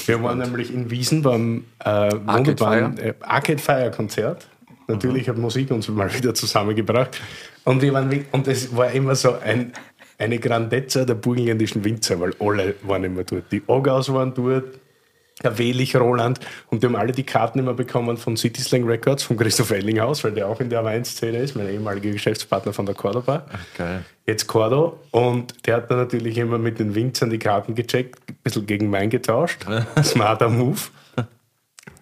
Wir 0.06 0.22
waren 0.22 0.38
nämlich 0.38 0.72
in 0.72 0.91
Wiesen 0.91 1.24
beim 1.24 1.65
äh, 1.80 2.12
wunderbaren 2.12 2.98
Fire. 2.98 3.08
äh, 3.08 3.13
Arcade 3.22 3.58
Fire 3.58 3.89
Konzert. 3.89 4.48
Natürlich 4.88 5.30
hat 5.30 5.38
Musik 5.38 5.72
uns 5.72 5.88
mal 5.88 6.13
wieder 6.13 6.34
zusammengebracht. 6.34 7.22
Und, 7.63 7.82
wir 7.82 7.93
waren, 7.93 8.26
und 8.32 8.48
es 8.48 8.76
war 8.76 8.91
immer 8.91 9.15
so 9.15 9.36
ein, 9.39 9.74
eine 10.17 10.39
Grandezza 10.39 11.06
der 11.06 11.15
burgenländischen 11.15 11.84
Winzer, 11.84 12.19
weil 12.19 12.34
alle 12.39 12.76
waren 12.84 13.04
immer 13.04 13.24
dort. 13.24 13.52
Die 13.52 13.63
Ogaus 13.67 14.12
waren 14.13 14.34
dort, 14.34 14.80
der 15.43 15.58
Welich 15.58 15.96
Roland 15.96 16.39
und 16.69 16.84
die 16.84 16.88
haben 16.88 16.96
alle 16.96 17.12
die 17.12 17.24
Karten 17.24 17.60
immer 17.60 17.74
bekommen 17.74 18.17
von 18.17 18.38
City 18.38 18.62
Slang 18.62 18.86
Records, 18.86 19.24
von 19.24 19.36
Christoph 19.36 19.72
Ellinghaus, 19.72 20.24
weil 20.24 20.32
der 20.32 20.48
auch 20.48 20.60
in 20.60 20.69
der 20.69 20.84
Weinszene 20.84 21.39
ist, 21.39 21.56
mein 21.56 21.69
ehemaliger 21.69 22.12
Geschäftspartner 22.12 22.72
von 22.72 22.86
der 22.86 22.96
Cordoba. 22.96 23.46
Geil. 23.78 24.06
Jetzt 24.26 24.48
Cordo. 24.48 25.00
Und 25.12 25.65
der 25.65 25.78
hat 25.78 25.91
dann 25.91 25.98
natürlich 25.98 26.38
immer 26.38 26.58
mit 26.58 26.80
den 26.80 26.93
Winzern 26.96 27.30
die 27.30 27.39
Karten 27.39 27.76
gecheckt, 27.76 28.19
ein 28.30 28.38
bisschen 28.43 28.65
gegen 28.65 28.91
Wein 28.91 29.10
getauscht. 29.10 29.65
Smarter 30.04 30.50
Move. 30.50 30.80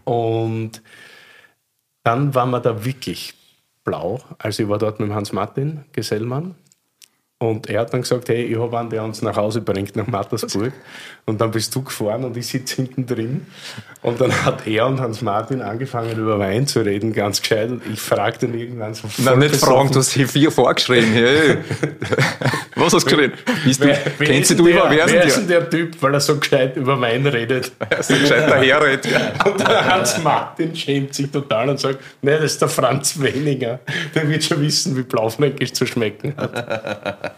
Und 0.03 0.81
dann 2.03 2.33
waren 2.35 2.49
wir 2.51 2.59
da 2.59 2.83
wirklich 2.83 3.33
blau. 3.83 4.19
Also 4.37 4.63
ich 4.63 4.69
war 4.69 4.77
dort 4.77 4.99
mit 4.99 5.11
Hans-Martin 5.11 5.85
Gesellmann. 5.91 6.55
Und 7.39 7.67
er 7.69 7.81
hat 7.81 7.93
dann 7.93 8.01
gesagt, 8.01 8.29
hey, 8.29 8.43
ich 8.43 8.57
habe 8.59 8.77
einen, 8.77 8.91
der 8.91 9.03
uns 9.03 9.23
nach 9.23 9.35
Hause 9.35 9.61
bringt, 9.61 9.95
nach 9.95 10.05
Mattersburg. 10.05 10.73
Und 11.25 11.39
dann 11.39 11.51
bist 11.51 11.73
du 11.75 11.83
gefahren 11.83 12.23
und 12.23 12.35
ich 12.35 12.47
sitze 12.47 12.77
hinten 12.77 13.05
drin. 13.05 13.45
Und 14.01 14.19
dann 14.19 14.43
hat 14.43 14.65
er 14.65 14.87
und 14.87 14.99
Hans-Martin 14.99 15.61
angefangen, 15.61 16.17
über 16.17 16.39
Wein 16.39 16.65
zu 16.65 16.81
reden, 16.81 17.13
ganz 17.13 17.41
gescheit. 17.41 17.69
Und 17.69 17.83
ich 17.91 18.01
fragte 18.01 18.47
ihn 18.47 18.57
irgendwann 18.57 18.95
so 18.95 19.07
Na, 19.19 19.35
nicht 19.35 19.55
fragen, 19.55 19.91
du 19.91 19.99
hast 19.99 20.11
hier 20.11 20.27
vier 20.27 20.51
vorgeschrieben. 20.51 21.11
Hey. 21.13 21.57
Was 22.75 22.93
hast 22.93 23.05
du 23.05 23.15
geschrieben? 23.15 23.33
Bist 23.63 23.83
du, 23.83 23.87
Wer, 23.87 24.27
kennst 24.27 24.49
du 24.49 24.67
über 24.67 24.89
der, 24.89 25.07
wer 25.07 25.23
ist 25.23 25.37
denn 25.37 25.47
der 25.47 25.69
Typ, 25.69 26.01
weil 26.01 26.15
er 26.15 26.19
so 26.19 26.37
gescheit 26.37 26.75
über 26.75 26.99
Wein 26.99 27.27
redet? 27.27 27.71
die? 27.99 28.03
So 28.03 28.13
gescheit 28.15 28.49
daherredet. 28.49 29.05
Ja. 29.05 29.45
Und 29.45 29.59
der 29.59 29.85
Hans 29.85 30.17
Martin 30.23 30.75
schämt 30.75 31.13
sich 31.13 31.29
total 31.29 31.69
und 31.69 31.79
sagt, 31.79 31.99
nee, 32.21 32.31
das 32.31 32.53
ist 32.53 32.61
der 32.61 32.69
Franz 32.69 33.19
Weniger. 33.19 33.79
Der 34.15 34.27
wird 34.27 34.43
schon 34.43 34.61
wissen, 34.61 34.97
wie 34.97 35.03
Blaufränkisch 35.03 35.73
zu 35.73 35.85
schmecken 35.85 36.33
hat. 36.37 37.35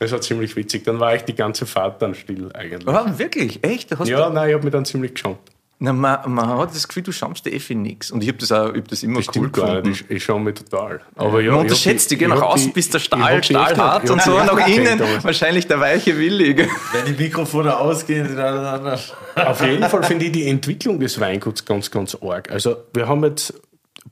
Das 0.00 0.12
war 0.12 0.20
ziemlich 0.20 0.54
witzig. 0.56 0.84
Dann 0.84 1.00
war 1.00 1.14
ich 1.14 1.22
die 1.22 1.34
ganze 1.34 1.66
Fahrt 1.66 2.00
dann 2.02 2.14
still 2.14 2.50
eigentlich. 2.54 2.86
Ah, 2.88 3.12
wirklich? 3.16 3.62
Echt? 3.64 3.96
Hast 3.98 4.08
Ja, 4.08 4.30
nein, 4.30 4.48
ich 4.48 4.54
habe 4.54 4.64
mich 4.64 4.72
dann 4.72 4.84
ziemlich 4.84 5.14
geschont. 5.14 5.38
Na, 5.80 5.92
man, 5.92 6.18
man 6.26 6.58
hat 6.58 6.74
das 6.74 6.88
Gefühl, 6.88 7.04
du 7.04 7.12
schaust 7.12 7.46
dir 7.46 7.52
eh 7.52 7.60
für 7.60 7.76
nichts. 7.76 8.10
Und 8.10 8.20
ich 8.22 8.28
habe 8.28 8.38
das, 8.38 8.50
auch- 8.50 8.70
ich 8.72 8.78
hab 8.80 8.88
das 8.88 9.04
immer 9.04 9.20
Das 9.20 9.28
cool 9.36 9.48
gefunden. 9.48 9.88
nicht. 9.90 10.04
Ich, 10.08 10.16
ich 10.16 10.24
schaue 10.24 10.40
mich 10.40 10.56
total. 10.56 11.00
Aber 11.14 11.40
ja, 11.40 11.52
Man 11.52 11.60
unterschätzt 11.60 12.10
dich, 12.10 12.20
nach 12.20 12.42
außen 12.42 12.72
bist 12.72 12.94
der 12.94 12.98
Stahl, 12.98 13.42
stahlhart 13.44 14.02
nicht- 14.02 14.12
und 14.12 14.20
so, 14.22 14.40
die 14.40 14.46
nach 14.46 14.66
innen 14.76 15.00
wahrscheinlich 15.22 15.68
der 15.68 15.78
weiche 15.78 16.18
Willige. 16.18 16.66
Wenn 16.92 17.14
die 17.16 17.22
Mikrofone 17.22 17.76
ausgehen, 17.78 18.26
ineinander. 18.26 18.98
aber 19.36 19.50
Auf 19.50 19.64
jeden 19.64 19.84
Fall 19.88 20.02
finde 20.02 20.24
ich 20.24 20.32
die 20.32 20.48
Entwicklung 20.48 20.98
des 20.98 21.20
Weinguts 21.20 21.64
ganz, 21.64 21.88
ganz 21.92 22.16
arg. 22.20 22.50
Also 22.50 22.76
wir 22.92 23.06
haben 23.06 23.22
jetzt 23.24 23.54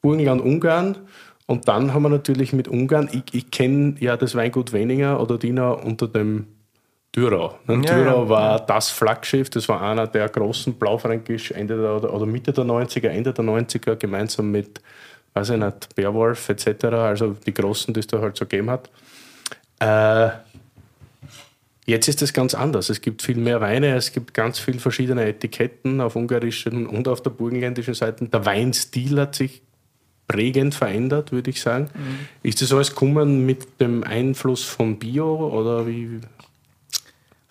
Burgenland, 0.03 0.41
Ungarn 0.43 0.97
und 1.47 1.69
dann 1.69 1.95
haben 1.95 2.03
wir 2.03 2.09
natürlich 2.09 2.53
mit 2.53 2.69
Ungarn, 2.69 3.09
ich, 3.13 3.33
ich 3.33 3.51
kenne 3.51 3.95
ja 4.01 4.17
das 4.17 4.35
Weingut 4.35 4.73
weniger 4.73 5.21
oder 5.21 5.39
Dina 5.39 5.71
unter 5.71 6.09
dem 6.09 6.47
Dürau. 7.15 7.57
Ne? 7.67 7.83
Ja, 7.87 7.97
Dürau 7.97 8.25
ja, 8.25 8.29
war 8.29 8.67
das 8.67 8.91
Flaggschiff, 8.91 9.49
das 9.51 9.69
war 9.69 9.81
einer 9.81 10.07
der 10.09 10.29
großen 10.29 10.75
Blaufränkisch 10.75 11.53
Ende 11.53 11.81
der, 11.81 11.97
oder, 11.97 12.13
oder 12.13 12.27
Mitte 12.27 12.53
der 12.53 12.65
90er, 12.65 13.09
Ende 13.09 13.33
der 13.33 13.45
90er, 13.45 13.95
gemeinsam 13.95 14.51
mit, 14.51 14.81
weiß 15.35 15.51
ich 15.51 15.59
nicht, 15.59 15.95
Beowulf 15.95 16.49
etc., 16.49 16.85
also 16.85 17.37
die 17.47 17.55
großen, 17.55 17.95
die 17.95 18.01
es 18.01 18.09
da 18.09 18.21
halt 18.21 18.37
so 18.37 18.45
gegeben 18.45 18.71
hat. 18.71 18.91
Äh, 19.79 20.31
Jetzt 21.89 22.09
ist 22.09 22.21
es 22.21 22.33
ganz 22.33 22.53
anders. 22.53 22.91
Es 22.91 23.01
gibt 23.01 23.23
viel 23.23 23.37
mehr 23.37 23.61
Weine, 23.61 23.95
es 23.95 24.11
gibt 24.11 24.35
ganz 24.35 24.59
viele 24.59 24.81
verschiedene 24.81 25.25
Etiketten 25.25 26.01
auf 26.01 26.17
ungarischen 26.17 26.85
und 26.89 27.07
auf 27.07 27.23
der 27.23 27.31
burgenländischen 27.31 27.95
Seite. 27.95 28.27
Der 28.27 28.45
Weinstil 28.45 29.21
hat 29.21 29.37
sich 29.37 29.63
prägend 30.29 30.75
verändert, 30.75 31.33
würde 31.33 31.51
ich 31.51 31.61
sagen. 31.61 31.89
Ist 32.43 32.61
das 32.63 32.73
alles 32.73 32.91
gekommen 32.91 33.47
mit 33.47 33.81
dem 33.81 34.03
Einfluss 34.05 34.65
von 34.65 34.99
Bio 34.99 35.49
oder 35.49 35.87
wie? 35.87 36.21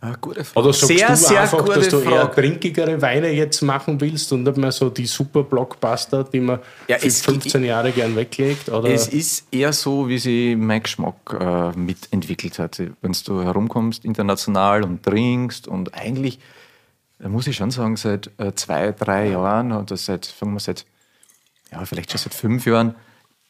Ah, 0.01 0.13
gute 0.21 0.43
Frage. 0.43 0.59
Oder 0.67 0.73
sagst 0.73 0.87
sehr, 0.97 1.07
du 1.07 1.15
sehr 1.15 1.41
einfach, 1.41 1.65
dass 1.65 1.87
du 1.87 1.99
eher 1.99 2.27
Frage. 2.27 2.35
trinkigere 2.35 3.01
Weine 3.01 3.31
jetzt 3.31 3.61
machen 3.63 3.99
willst 4.01 4.31
und 4.33 4.43
nicht 4.43 4.57
mehr 4.57 4.71
so 4.71 4.89
die 4.89 5.05
super 5.07 5.41
Blockbuster, 5.43 6.25
die 6.25 6.41
man 6.41 6.59
Ja, 6.87 6.99
für 6.99 7.07
es- 7.07 7.21
15 7.23 7.63
Jahre 7.63 7.91
gern 7.91 8.15
weglegt? 8.15 8.69
Oder? 8.69 8.89
Es 8.89 9.07
ist 9.07 9.47
eher 9.51 9.73
so, 9.73 10.07
wie 10.07 10.19
sich 10.19 10.55
mein 10.57 10.83
Geschmack 10.83 11.15
äh, 11.39 11.71
mitentwickelt 11.77 12.59
hat. 12.59 12.79
Wenn 13.01 13.15
du 13.25 13.41
herumkommst 13.41 14.05
international 14.05 14.83
und 14.83 15.01
trinkst 15.01 15.67
und 15.67 15.95
eigentlich, 15.95 16.37
da 17.17 17.29
muss 17.29 17.47
ich 17.47 17.55
schon 17.55 17.71
sagen, 17.71 17.95
seit 17.95 18.29
äh, 18.37 18.53
zwei, 18.53 18.91
drei 18.91 19.29
Jahren 19.29 19.71
oder 19.71 19.97
seit, 19.97 20.25
sagen 20.25 20.53
wir 20.53 20.59
seit, 20.59 20.85
ja, 21.75 21.85
vielleicht 21.85 22.11
schon 22.11 22.19
seit 22.19 22.33
fünf 22.33 22.65
Jahren, 22.65 22.95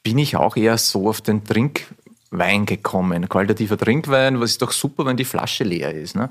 bin 0.04 0.18
ich 0.18 0.36
auch 0.36 0.56
eher 0.56 0.78
so 0.78 1.08
auf 1.10 1.22
den 1.22 1.44
Trinkwein 1.44 2.66
gekommen. 2.66 3.30
Qualitativer 3.30 3.78
Trinkwein, 3.78 4.40
was 4.40 4.52
ist 4.52 4.62
doch 4.62 4.72
super, 4.72 5.06
wenn 5.06 5.18
die 5.18 5.26
Flasche 5.26 5.64
leer 5.64 5.94
ist. 5.94 6.16
Ne? 6.16 6.30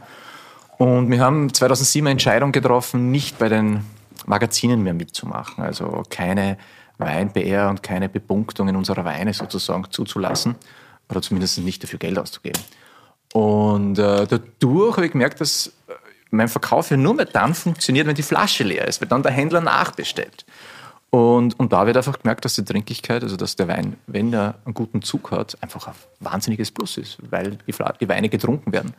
Und 0.79 1.11
wir 1.11 1.21
haben 1.21 1.53
2007 1.53 2.07
eine 2.07 2.13
Entscheidung 2.13 2.53
getroffen, 2.53 3.11
nicht 3.11 3.39
bei 3.39 3.49
den 3.49 3.85
Magazinen 4.27 4.83
mehr 4.83 4.95
mitzumachen. 4.95 5.63
Also 5.65 6.03
keine 6.11 6.59
Wein-PR 6.99 7.69
und 7.69 7.83
keine 7.83 8.09
Bepunktungen 8.09 8.77
unserer 8.77 9.05
Weine 9.05 9.35
sozusagen 9.35 9.91
zuzulassen. 9.91 10.57
Oder 11.09 11.23
zumindest 11.23 11.59
nicht 11.59 11.83
dafür 11.83 11.99
Geld 11.99 12.19
auszugeben. 12.19 12.61
Und 13.33 13.99
äh, 13.99 14.27
dadurch 14.27 14.97
habe 14.97 15.07
ich 15.07 15.13
gemerkt, 15.13 15.41
dass 15.41 15.73
äh, 15.89 15.93
mein 16.31 16.49
Verkauf 16.49 16.91
ja 16.91 16.97
nur 16.97 17.15
mehr 17.15 17.27
dann 17.27 17.55
funktioniert, 17.55 18.07
wenn 18.07 18.15
die 18.15 18.23
Flasche 18.23 18.65
leer 18.65 18.87
ist, 18.89 19.01
weil 19.01 19.09
dann 19.09 19.23
der 19.23 19.33
Händler 19.33 19.61
nachbestellt. 19.61 20.47
Und, 21.15 21.57
und 21.61 21.73
da 21.73 21.87
wird 21.87 21.97
einfach 21.97 22.19
gemerkt, 22.19 22.45
dass 22.45 22.57
die 22.57 22.65
Trinkigkeit, 22.65 23.23
also 23.23 23.37
dass 23.37 23.55
der 23.55 23.69
Wein, 23.69 23.95
wenn 24.09 24.33
er 24.33 24.57
einen 24.65 24.75
guten 24.75 25.01
Zug 25.01 25.31
hat, 25.31 25.57
einfach 25.61 25.87
ein 25.87 25.95
wahnsinniges 26.19 26.73
Plus 26.73 26.97
ist, 26.97 27.19
weil 27.31 27.57
die, 27.69 27.75
die 28.01 28.09
Weine 28.09 28.29
getrunken 28.29 28.73
werden. 28.73 28.95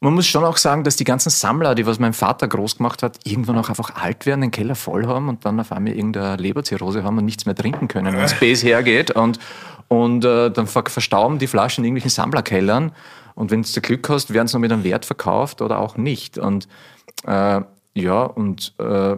Man 0.00 0.12
muss 0.12 0.26
schon 0.26 0.44
auch 0.44 0.58
sagen, 0.58 0.84
dass 0.84 0.96
die 0.96 1.04
ganzen 1.04 1.30
Sammler, 1.30 1.74
die 1.74 1.86
was 1.86 1.98
mein 1.98 2.12
Vater 2.12 2.46
groß 2.46 2.76
gemacht 2.76 3.02
hat, 3.02 3.20
irgendwann 3.24 3.56
auch 3.56 3.70
einfach 3.70 3.94
alt 3.94 4.26
werden, 4.26 4.42
den 4.42 4.50
Keller 4.50 4.74
voll 4.74 5.06
haben 5.06 5.30
und 5.30 5.46
dann 5.46 5.58
auf 5.58 5.72
einmal 5.72 5.94
irgendeine 5.94 6.36
Leberzirrhose 6.36 7.04
haben 7.04 7.16
und 7.16 7.24
nichts 7.24 7.46
mehr 7.46 7.54
trinken 7.54 7.88
können, 7.88 8.14
wenn 8.14 8.28
Space 8.28 8.62
hergeht. 8.62 9.12
Und, 9.12 9.38
und 9.88 10.26
äh, 10.26 10.50
dann 10.50 10.66
ver 10.66 10.84
verstauben 10.86 11.38
die 11.38 11.46
Flaschen 11.46 11.84
in 11.84 11.88
irgendwelchen 11.88 12.10
Sammlerkellern. 12.10 12.92
Und 13.34 13.50
wenn 13.50 13.62
du 13.62 13.80
Glück 13.80 14.10
hast, 14.10 14.34
werden 14.34 14.46
sie 14.46 14.56
noch 14.56 14.60
mit 14.60 14.72
einem 14.72 14.84
Wert 14.84 15.06
verkauft 15.06 15.62
oder 15.62 15.78
auch 15.78 15.96
nicht. 15.96 16.36
Und 16.36 16.68
äh, 17.26 17.62
ja, 17.94 18.22
und 18.24 18.74
äh, 18.78 19.16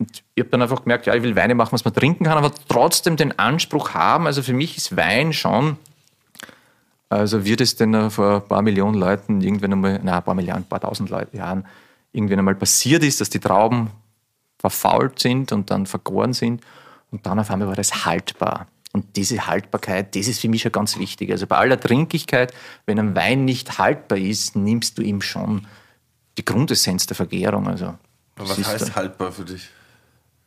und 0.00 0.24
ich 0.34 0.40
habe 0.40 0.50
dann 0.50 0.62
einfach 0.62 0.82
gemerkt, 0.82 1.04
ja, 1.04 1.14
ich 1.14 1.22
will 1.22 1.36
Weine 1.36 1.54
machen, 1.54 1.72
was 1.72 1.84
man 1.84 1.92
trinken 1.92 2.24
kann, 2.24 2.38
aber 2.38 2.52
trotzdem 2.68 3.16
den 3.16 3.38
Anspruch 3.38 3.92
haben. 3.92 4.26
Also 4.26 4.42
für 4.42 4.54
mich 4.54 4.78
ist 4.78 4.96
Wein 4.96 5.34
schon, 5.34 5.76
also 7.10 7.44
wird 7.44 7.60
es 7.60 7.76
denn 7.76 8.10
vor 8.10 8.36
ein 8.36 8.48
paar 8.48 8.62
Millionen 8.62 8.94
Leuten 8.94 9.42
irgendwann 9.42 9.74
einmal, 9.74 10.00
na, 10.02 10.16
ein 10.16 10.22
paar 10.22 10.34
Millionen, 10.34 10.60
ein 10.60 10.64
paar 10.64 10.80
tausend 10.80 11.10
Leute, 11.10 11.36
Jahren 11.36 11.66
irgendwann 12.12 12.38
einmal 12.38 12.54
passiert 12.54 13.04
ist, 13.04 13.20
dass 13.20 13.28
die 13.28 13.40
Trauben 13.40 13.90
verfault 14.58 15.18
sind 15.18 15.52
und 15.52 15.70
dann 15.70 15.84
vergoren 15.84 16.32
sind. 16.32 16.62
Und 17.10 17.26
dann 17.26 17.38
auf 17.38 17.50
einmal 17.50 17.68
war 17.68 17.76
das 17.76 18.06
haltbar. 18.06 18.68
Und 18.92 19.16
diese 19.16 19.46
Haltbarkeit, 19.46 20.16
das 20.16 20.28
ist 20.28 20.40
für 20.40 20.48
mich 20.48 20.62
schon 20.62 20.72
ganz 20.72 20.98
wichtig. 20.98 21.30
Also 21.30 21.46
bei 21.46 21.56
aller 21.56 21.78
Trinkigkeit, 21.78 22.54
wenn 22.86 22.98
ein 22.98 23.14
Wein 23.14 23.44
nicht 23.44 23.78
haltbar 23.78 24.16
ist, 24.18 24.56
nimmst 24.56 24.96
du 24.96 25.02
ihm 25.02 25.20
schon 25.20 25.66
die 26.38 26.44
Grundessenz 26.44 27.06
der 27.06 27.16
Vergärung. 27.16 27.68
Also, 27.68 27.94
Was 28.36 28.56
heißt 28.56 28.96
haltbar 28.96 29.30
für 29.30 29.44
dich? 29.44 29.68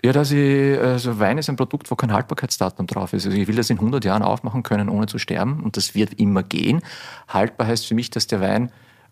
Ja, 0.06 0.12
dass 0.12 0.32
ich, 0.32 0.78
also 0.80 1.18
Wein 1.20 1.38
ist 1.38 1.50
ein 1.50 1.56
Produkt, 1.56 1.90
wo 1.90 1.96
kein 1.96 2.12
Haltbarkeitsdatum 2.12 2.88
drauf 2.88 3.14
ist. 3.14 3.26
Also 3.26 3.38
ich 3.38 3.48
will 3.48 3.56
das 3.56 3.70
in 3.70 3.78
100 3.78 4.04
Jahren 4.04 4.22
aufmachen 4.22 4.62
können, 4.62 4.90
ohne 4.90 5.06
zu 5.08 5.18
sterben. 5.18 5.62
Und 5.64 5.78
das 5.78 5.96
wird 5.96 6.14
immer 6.20 6.44
gehen. 6.44 6.82
Haltbar 7.30 7.68
heißt 7.68 7.88
für 7.88 7.96
mich, 7.96 8.10
dass 8.10 8.28
der 8.28 8.42
Wein, 8.42 8.70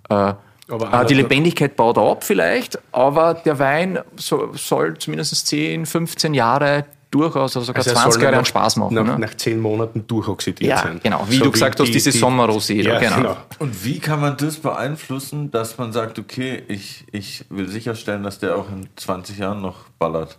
äh, 0.10 0.32
äh, 0.32 1.06
die 1.08 1.13
Lebendigkeit 1.13 1.75
baut 1.77 1.97
ab 1.97 2.23
vielleicht, 2.25 2.77
aber 2.91 3.34
der 3.36 3.58
Wein 3.60 3.99
so, 4.17 4.51
soll 4.54 4.97
zumindest 4.97 5.47
10, 5.47 5.86
15 5.86 6.34
Jahre 6.34 6.86
durchaus, 7.10 7.56
also 7.58 7.62
sogar 7.67 7.80
Also 7.80 7.89
er 7.91 7.95
20 7.95 8.13
soll 8.13 8.23
Jahre 8.23 8.32
nach- 8.36 8.39
an 8.39 8.45
Spaß 8.45 8.75
machen. 8.77 8.95
Nach, 8.95 9.04
ne? 9.06 9.19
nach 9.19 9.34
zehn 9.36 9.60
Monaten 9.60 10.06
durchoxidiert 10.08 10.69
Ja, 10.71 10.77
sein. 10.84 10.99
genau. 11.04 11.25
Wie 11.27 11.39
du 11.39 11.51
gesagt 11.51 11.80
hast, 11.80 11.88
die- 11.88 11.91
diese 11.93 12.12
die- 12.12 12.17
Sommerrosé, 12.19 12.82
Ja, 12.84 12.99
genau. 12.99 13.15
genau. 13.17 13.38
Und 13.60 13.84
wie 13.86 13.99
kann 13.99 14.19
man 14.21 14.36
das 14.38 14.58
beeinflussen, 14.58 15.51
dass 15.51 15.77
man 15.77 15.91
sagt, 15.93 16.19
okay, 16.19 16.63
ich, 16.69 17.06
ich 17.12 17.45
will 17.49 17.67
sicherstellen, 17.69 18.23
dass 18.23 18.39
der 18.39 18.56
auch 18.58 18.69
in 18.69 18.88
20 18.97 19.38
Jahren 19.39 19.62
noch 19.62 19.75
ballert? 19.99 20.38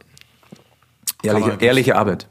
Ehrliche, 1.23 1.57
ehrliche 1.61 1.97
Arbeit. 1.97 2.29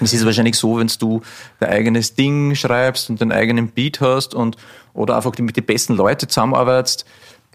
Es 0.00 0.12
ist 0.12 0.24
wahrscheinlich 0.24 0.56
so, 0.56 0.78
wenn 0.78 0.90
du 0.98 1.22
dein 1.60 1.70
eigenes 1.70 2.14
Ding 2.14 2.54
schreibst 2.54 3.10
und 3.10 3.20
deinen 3.20 3.32
eigenen 3.32 3.68
Beat 3.68 4.00
hast 4.00 4.34
und 4.34 4.56
oder 4.94 5.16
einfach 5.16 5.36
mit 5.38 5.56
den 5.56 5.64
besten 5.64 5.94
Leuten 5.94 6.28
zusammenarbeitest, 6.28 7.04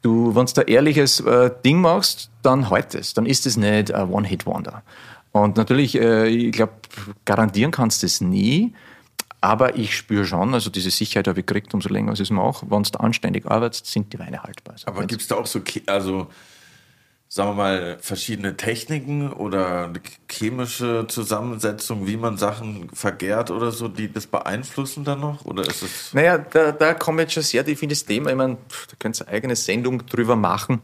du, 0.02 0.36
wenn 0.36 0.46
du 0.46 0.54
da 0.54 0.62
ehrliches 0.64 1.20
äh, 1.20 1.52
Ding 1.64 1.82
machst, 1.82 2.30
dann 2.44 2.70
halt 2.70 2.96
es. 2.96 3.14
Dann 3.14 3.26
ist 3.26 3.46
es 3.46 3.58
nicht 3.58 3.94
ein 3.94 4.10
One-Hit-Wonder. 4.10 4.84
Und 5.32 5.58
natürlich, 5.58 5.96
äh, 5.96 6.28
ich 6.28 6.52
glaube, 6.52 6.74
garantieren 7.26 7.72
kannst 7.72 8.02
du 8.02 8.08
es 8.08 8.22
nie, 8.22 8.74
aber 9.42 9.76
ich 9.76 9.96
spüre 9.96 10.26
schon, 10.26 10.54
also 10.54 10.70
diese 10.70 10.90
Sicherheit 10.90 11.28
habe 11.28 11.42
ich 11.42 11.46
gekriegt, 11.46 11.74
umso 11.74 11.90
länger 11.90 12.14
ich 12.14 12.20
es 12.20 12.32
mache. 12.32 12.66
Wenn 12.70 12.84
du 12.84 13.00
anständig 13.00 13.46
arbeitest, 13.46 13.86
sind 13.86 14.12
die 14.14 14.20
Weine 14.20 14.42
haltbar. 14.42 14.74
Also 14.74 14.88
Aber 14.88 15.06
gibt 15.06 15.22
es 15.22 15.28
da 15.28 15.36
auch 15.36 15.46
so, 15.46 15.62
also 15.86 16.28
sagen 17.30 17.50
wir 17.50 17.56
mal, 17.56 17.98
verschiedene 18.00 18.56
Techniken 18.56 19.32
oder 19.32 19.86
eine 19.86 20.00
chemische 20.30 21.06
Zusammensetzung, 21.08 22.08
wie 22.08 22.18
man 22.18 22.38
Sachen 22.38 22.90
vergärt 22.94 23.52
oder 23.52 23.72
so, 23.72 23.88
die 23.88 24.12
das 24.12 24.28
beeinflussen 24.28 25.04
dann 25.04 25.20
noch? 25.20 25.46
Oder 25.46 25.64
ist 25.68 25.84
es. 25.84 26.14
Naja, 26.14 26.38
da, 26.38 26.72
da 26.72 26.94
kommen 26.94 27.20
jetzt 27.20 27.34
schon 27.34 27.44
sehr 27.44 27.66
tief 27.66 27.84
in 27.84 27.90
das 27.90 28.06
Thema. 28.06 28.30
Ich 28.30 28.36
meine, 28.36 28.56
da 28.56 28.96
könnt 28.98 29.20
ihr 29.20 29.28
eine 29.28 29.36
eigene 29.36 29.56
Sendung 29.56 30.06
drüber 30.06 30.36
machen. 30.36 30.82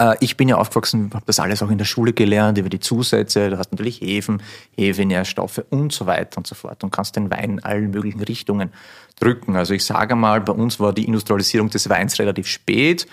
Äh, 0.00 0.16
Ich 0.20 0.36
bin 0.36 0.48
ja 0.48 0.56
aufgewachsen, 0.56 1.10
habe 1.14 1.24
das 1.26 1.38
alles 1.38 1.62
auch 1.62 1.70
in 1.70 1.78
der 1.78 1.84
Schule 1.84 2.12
gelernt, 2.12 2.58
über 2.58 2.68
die 2.68 2.80
Zusätze. 2.80 3.50
Du 3.50 3.58
hast 3.58 3.70
natürlich 3.70 4.00
Hefen, 4.00 4.42
Hefenährstoffe 4.76 5.62
und 5.70 5.92
so 5.92 6.06
weiter 6.06 6.38
und 6.38 6.46
so 6.48 6.56
fort 6.56 6.82
und 6.82 6.90
kannst 6.90 7.14
den 7.14 7.30
Wein 7.30 7.50
in 7.50 7.64
allen 7.64 7.90
möglichen 7.90 8.22
Richtungen 8.22 8.72
drücken. 9.20 9.54
Also 9.54 9.74
ich 9.74 9.84
sage 9.84 10.16
mal, 10.16 10.40
bei 10.40 10.52
uns 10.52 10.80
war 10.80 10.92
die 10.92 11.04
Industrialisierung 11.04 11.70
des 11.70 11.88
Weins 11.88 12.18
relativ 12.18 12.48
spät, 12.48 13.06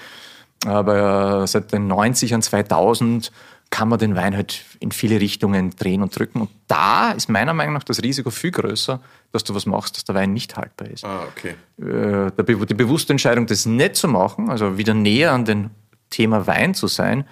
aber 0.65 1.45
seit 1.47 1.71
den 1.71 1.91
90ern, 1.91 2.41
2000 2.41 3.31
kann 3.71 3.87
man 3.87 3.99
den 3.99 4.15
Wein 4.15 4.35
halt 4.35 4.65
in 4.79 4.91
viele 4.91 5.21
Richtungen 5.21 5.69
drehen 5.71 6.01
und 6.01 6.17
drücken. 6.17 6.41
Und 6.41 6.49
da 6.67 7.11
ist 7.11 7.29
meiner 7.29 7.53
Meinung 7.53 7.73
nach 7.73 7.83
das 7.85 8.03
Risiko 8.03 8.29
viel 8.29 8.51
größer, 8.51 8.99
dass 9.31 9.45
du 9.45 9.55
was 9.55 9.65
machst, 9.65 9.95
dass 9.95 10.03
der 10.03 10.13
Wein 10.13 10.33
nicht 10.33 10.57
haltbar 10.57 10.89
ist 10.89 11.05
Ah, 11.05 11.23
okay. 11.29 11.55
äh, 11.81 12.65
die 12.65 12.73
bewusste 12.73 13.13
Entscheidung, 13.13 13.45
das 13.47 13.65
nicht 13.65 13.95
zu 13.95 14.09
machen, 14.09 14.49
also 14.49 14.77
wieder 14.77 14.93
näher 14.93 15.31
an 15.31 15.45
den 15.45 15.69
Thema 16.09 16.47
Wein 16.47 16.73
zu 16.73 16.87
sein, 16.87 17.25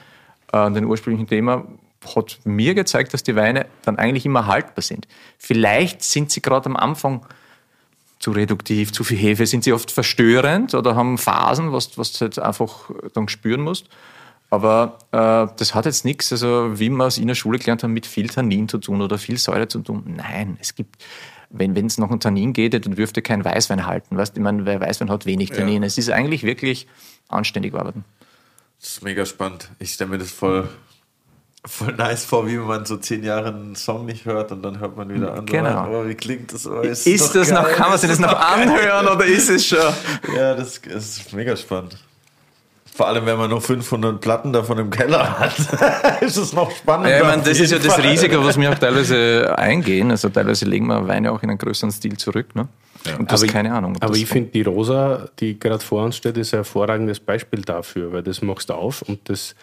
äh, 0.53 0.57
an 0.57 0.73
den 0.73 0.85
ursprünglichen 0.85 1.27
Thema, 1.27 1.65
hat 2.15 2.39
mir 2.45 2.73
gezeigt, 2.73 3.13
dass 3.13 3.23
die 3.23 3.35
Weine 3.35 3.65
dann 3.83 3.97
eigentlich 3.97 4.25
immer 4.25 4.47
haltbar 4.47 4.81
sind. 4.81 5.09
Vielleicht 5.37 6.01
sind 6.01 6.31
sie 6.31 6.41
gerade 6.41 6.67
am 6.67 6.77
Anfang 6.77 7.25
zu 8.19 8.31
reduktiv, 8.31 8.91
zu 8.91 9.03
viel 9.03 9.17
Hefe, 9.17 9.45
sind 9.45 9.63
sie 9.63 9.73
oft 9.73 9.91
verstörend 9.91 10.73
oder 10.73 10.95
haben 10.95 11.17
Phasen, 11.17 11.71
was, 11.71 11.97
was 11.97 12.11
du 12.13 12.21
halt 12.21 12.39
einfach 12.39 12.89
dann 13.13 13.29
spüren 13.29 13.61
musst. 13.61 13.87
Aber 14.49 14.97
äh, 15.11 15.53
das 15.57 15.75
hat 15.75 15.85
jetzt 15.85 16.05
nichts, 16.05 16.31
also 16.31 16.79
wie 16.79 16.89
wir 16.89 17.05
es 17.05 17.17
in 17.17 17.27
der 17.27 17.35
Schule 17.35 17.59
gelernt 17.59 17.83
haben, 17.83 17.93
mit 17.93 18.05
viel 18.05 18.27
Tannin 18.27 18.67
zu 18.67 18.79
tun 18.79 19.01
oder 19.01 19.17
viel 19.17 19.37
Säure 19.37 19.67
zu 19.67 19.79
tun. 19.79 20.03
Nein, 20.07 20.57
es 20.59 20.75
gibt, 20.75 21.03
wenn 21.51 21.75
es 21.85 21.97
nach 21.97 22.09
einem 22.09 22.19
Tannin 22.19 22.53
geht, 22.53 22.73
dann 22.73 22.95
dürfte 22.95 23.21
kein 23.21 23.45
Weißwein 23.45 23.85
halten. 23.85 24.17
Weißt? 24.17 24.35
Ich 24.35 24.43
meine, 24.43 24.65
weil 24.65 24.81
Weißwein 24.81 25.09
hat 25.09 25.25
wenig 25.25 25.51
Tannin. 25.51 25.83
Es 25.83 25.97
ist 25.97 26.09
eigentlich 26.09 26.43
wirklich 26.43 26.87
anständig 27.27 27.75
arbeiten. 27.75 28.03
Das 28.81 28.89
ist 28.89 29.03
mega 29.03 29.25
spannend. 29.25 29.69
Ich 29.77 29.93
stelle 29.93 30.09
mir 30.09 30.17
das 30.17 30.31
voll, 30.31 30.67
voll 31.65 31.93
nice 31.93 32.25
vor, 32.25 32.47
wie 32.47 32.57
man 32.57 32.85
so 32.85 32.97
zehn 32.97 33.23
Jahre 33.23 33.49
einen 33.49 33.75
Song 33.75 34.05
nicht 34.05 34.25
hört 34.25 34.51
und 34.51 34.63
dann 34.63 34.79
hört 34.79 34.95
man 34.97 35.13
wieder 35.13 35.31
an. 35.33 35.39
so, 35.39 35.43
Genau. 35.53 35.87
Oh, 35.91 36.07
wie 36.07 36.15
klingt 36.15 36.53
das? 36.53 36.65
Oh, 36.67 36.79
Ist, 36.81 37.05
doch 37.07 37.33
das 37.33 37.51
noch, 37.51 37.63
geil. 37.63 37.73
kann 37.75 37.89
man 37.89 37.97
sich 37.99 38.09
das 38.09 38.19
Ist 38.19 38.25
noch 38.25 38.39
anhören 38.39 39.07
oder 39.07 39.25
ist 39.25 39.49
es 39.49 39.65
schon? 39.65 39.77
Ja, 40.35 40.53
das, 40.55 40.81
das 40.81 41.17
ist 41.17 41.33
mega 41.33 41.55
spannend. 41.55 41.97
Vor 42.95 43.07
allem, 43.07 43.25
wenn 43.25 43.37
man 43.37 43.49
noch 43.49 43.61
500 43.61 44.19
Platten 44.19 44.51
davon 44.51 44.77
im 44.77 44.89
Keller 44.89 45.39
hat, 45.39 45.53
ist 46.21 46.35
es 46.35 46.51
noch 46.51 46.69
spannender. 46.71 47.09
Ja, 47.11 47.17
ich 47.19 47.23
meine, 47.23 47.43
das 47.43 47.57
ist 47.59 47.71
ja 47.71 47.77
das 47.77 47.93
Fall. 47.93 48.01
Risiko, 48.05 48.43
was 48.43 48.59
wir 48.59 48.69
auch 48.71 48.77
teilweise 48.77 49.55
eingehen. 49.57 50.11
Also 50.11 50.27
teilweise 50.27 50.65
legen 50.65 50.87
wir 50.87 51.07
Weine 51.07 51.31
auch 51.31 51.41
in 51.41 51.49
einen 51.49 51.57
größeren 51.59 51.91
Stil 51.91 52.17
zurück. 52.17 52.53
Ne? 52.55 52.67
Und 53.17 53.31
das 53.31 53.39
Aber 53.39 53.45
ich- 53.47 53.53
keine 53.53 53.73
Ahnung. 53.73 53.95
Aber 54.01 54.15
ich 54.17 54.25
finde, 54.25 54.51
die 54.51 54.63
Rosa, 54.63 55.29
die 55.39 55.57
gerade 55.57 55.83
vor 55.83 56.03
uns 56.03 56.17
steht, 56.17 56.35
ist 56.35 56.53
ein 56.53 56.57
hervorragendes 56.57 57.21
Beispiel 57.21 57.61
dafür, 57.61 58.11
weil 58.11 58.23
das 58.23 58.41
machst 58.41 58.69
du 58.69 58.73
auf 58.73 59.01
und 59.03 59.29
das 59.29 59.55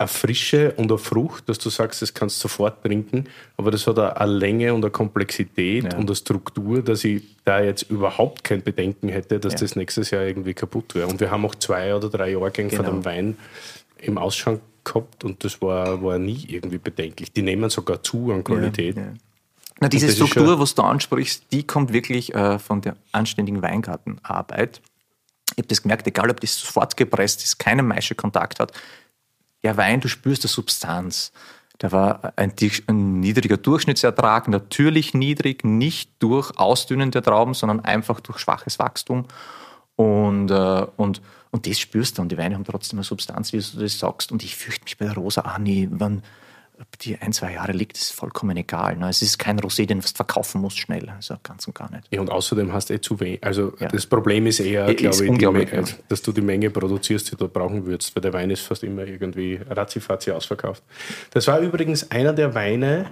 eine 0.00 0.08
Frische 0.08 0.72
und 0.72 0.90
eine 0.90 0.98
Frucht, 0.98 1.48
dass 1.48 1.58
du 1.58 1.68
sagst, 1.70 2.00
das 2.02 2.14
kannst 2.14 2.38
du 2.38 2.48
sofort 2.48 2.82
trinken, 2.82 3.26
aber 3.56 3.70
das 3.70 3.86
hat 3.86 3.98
eine 3.98 4.16
eine 4.16 4.32
Länge 4.32 4.74
und 4.74 4.82
eine 4.84 4.90
Komplexität 4.90 5.84
Ja. 5.84 5.98
und 5.98 6.06
eine 6.08 6.16
Struktur, 6.16 6.82
dass 6.82 7.04
ich 7.04 7.22
da 7.44 7.60
jetzt 7.60 7.82
überhaupt 7.90 8.42
kein 8.42 8.62
Bedenken 8.62 9.08
hätte, 9.10 9.38
dass 9.38 9.52
Ja. 9.54 9.58
das 9.60 9.76
nächstes 9.76 10.10
Jahr 10.10 10.22
irgendwie 10.24 10.54
kaputt 10.54 10.94
wäre. 10.94 11.06
Und 11.06 11.20
wir 11.20 11.30
haben 11.30 11.44
auch 11.44 11.54
zwei 11.54 11.94
oder 11.94 12.08
drei 12.08 12.30
Jahrgänge 12.32 12.70
von 12.70 12.78
Genau. 12.86 12.90
dem 12.98 13.04
Wein 13.04 13.36
im 13.98 14.16
Ausschank 14.18 14.60
gehabt 14.84 15.22
und 15.24 15.44
das 15.44 15.60
war, 15.60 16.02
war 16.02 16.18
nie 16.18 16.46
irgendwie 16.48 16.78
bedenklich. 16.78 17.30
Die 17.32 17.42
nehmen 17.42 17.68
sogar 17.68 18.02
zu 18.02 18.32
an 18.32 18.42
Qualität. 18.42 18.96
Ja. 18.96 19.12
Na, 19.80 19.88
diese 19.88 20.10
Struktur, 20.10 20.58
was 20.58 20.74
du 20.74 20.82
ansprichst, 20.82 21.44
die 21.52 21.66
kommt 21.66 21.92
wirklich 21.92 22.34
äh, 22.34 22.58
von 22.58 22.80
der 22.80 22.96
anständigen 23.12 23.60
Weingartenarbeit. 23.62 24.80
Ich 25.52 25.58
habe 25.58 25.68
das 25.68 25.82
gemerkt, 25.82 26.06
egal 26.06 26.30
ob 26.30 26.40
das 26.40 26.56
sofort 26.58 26.96
gepresst 26.96 27.42
ist, 27.44 27.58
keinen 27.58 27.86
Maischekontakt 27.86 28.60
hat. 28.60 28.72
Der 29.62 29.76
Wein, 29.76 30.00
du 30.00 30.08
spürst 30.08 30.44
die 30.44 30.48
Substanz. 30.48 31.32
Da 31.78 31.92
war 31.92 32.34
ein, 32.36 32.52
ein 32.88 33.20
niedriger 33.20 33.56
Durchschnittsertrag, 33.56 34.48
natürlich 34.48 35.14
niedrig, 35.14 35.64
nicht 35.64 36.10
durch 36.18 36.58
Ausdünnen 36.58 37.10
der 37.10 37.22
Trauben, 37.22 37.54
sondern 37.54 37.80
einfach 37.80 38.20
durch 38.20 38.38
schwaches 38.38 38.78
Wachstum. 38.78 39.26
Und, 39.96 40.50
äh, 40.50 40.86
und, 40.96 41.22
und 41.50 41.66
das 41.66 41.78
spürst 41.78 42.18
du. 42.18 42.22
Und 42.22 42.32
die 42.32 42.38
Weine 42.38 42.54
haben 42.54 42.64
trotzdem 42.64 42.98
eine 42.98 43.04
Substanz, 43.04 43.52
wie 43.52 43.58
du 43.58 43.80
das 43.80 43.98
sagst. 43.98 44.30
Und 44.30 44.42
ich 44.42 44.56
fürchte 44.56 44.84
mich 44.84 44.98
bei 44.98 45.06
der 45.06 45.14
Rosa 45.14 45.42
auch 45.42 45.58
nie, 45.58 45.88
wenn 45.90 46.22
ob 46.80 46.98
die 46.98 47.16
ein, 47.20 47.32
zwei 47.32 47.52
Jahre 47.52 47.72
liegt, 47.72 47.96
ist 47.98 48.12
vollkommen 48.12 48.56
egal. 48.56 48.96
Ne? 48.96 49.08
Es 49.08 49.22
ist 49.22 49.38
kein 49.38 49.58
Rosé, 49.60 49.86
den 49.86 50.00
du 50.00 50.06
verkaufen 50.06 50.60
musst 50.60 50.78
schnell. 50.78 51.08
Also 51.10 51.36
ganz 51.42 51.66
und 51.66 51.74
gar 51.74 51.90
nicht. 51.90 52.04
Ja, 52.10 52.20
und 52.20 52.30
außerdem 52.30 52.72
hast 52.72 52.90
du 52.90 52.94
eh 52.94 53.00
zu 53.00 53.18
wenig. 53.20 53.42
Also 53.44 53.74
Ja. 53.78 53.88
das 53.88 54.06
Problem 54.06 54.46
ist 54.46 54.60
eher, 54.60 54.88
Ist 54.88 54.96
glaube 54.98 55.24
ich, 55.24 55.40
Menge, 55.40 55.76
ja. 55.76 55.82
dass 56.08 56.22
du 56.22 56.32
die 56.32 56.40
Menge 56.40 56.70
produzierst, 56.70 57.30
die 57.32 57.36
du 57.36 57.48
brauchen 57.48 57.84
würdest, 57.86 58.14
weil 58.16 58.22
der 58.22 58.32
Wein 58.32 58.50
ist 58.50 58.62
fast 58.62 58.82
immer 58.82 59.04
irgendwie 59.04 59.60
ratzifatzi 59.68 60.30
ausverkauft. 60.32 60.82
Das 61.32 61.46
war 61.46 61.60
übrigens 61.60 62.10
einer 62.10 62.32
der 62.32 62.54
Weine, 62.54 63.10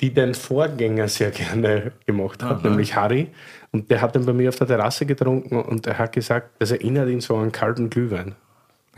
die 0.00 0.12
dein 0.12 0.34
Vorgänger 0.34 1.08
sehr 1.08 1.30
gerne 1.30 1.92
gemacht 2.06 2.42
hat, 2.42 2.64
nämlich 2.64 2.94
Harry. 2.96 3.28
Und 3.72 3.90
der 3.90 4.00
hat 4.00 4.14
den 4.14 4.24
bei 4.26 4.32
mir 4.32 4.48
auf 4.50 4.56
der 4.56 4.66
Terrasse 4.66 5.06
getrunken 5.06 5.56
und 5.60 5.86
er 5.86 5.98
hat 5.98 6.12
gesagt, 6.12 6.50
das 6.60 6.70
erinnert 6.70 7.08
ihn 7.08 7.20
so 7.20 7.36
an 7.36 7.50
kalten 7.52 7.90
Glühwein. 7.90 8.34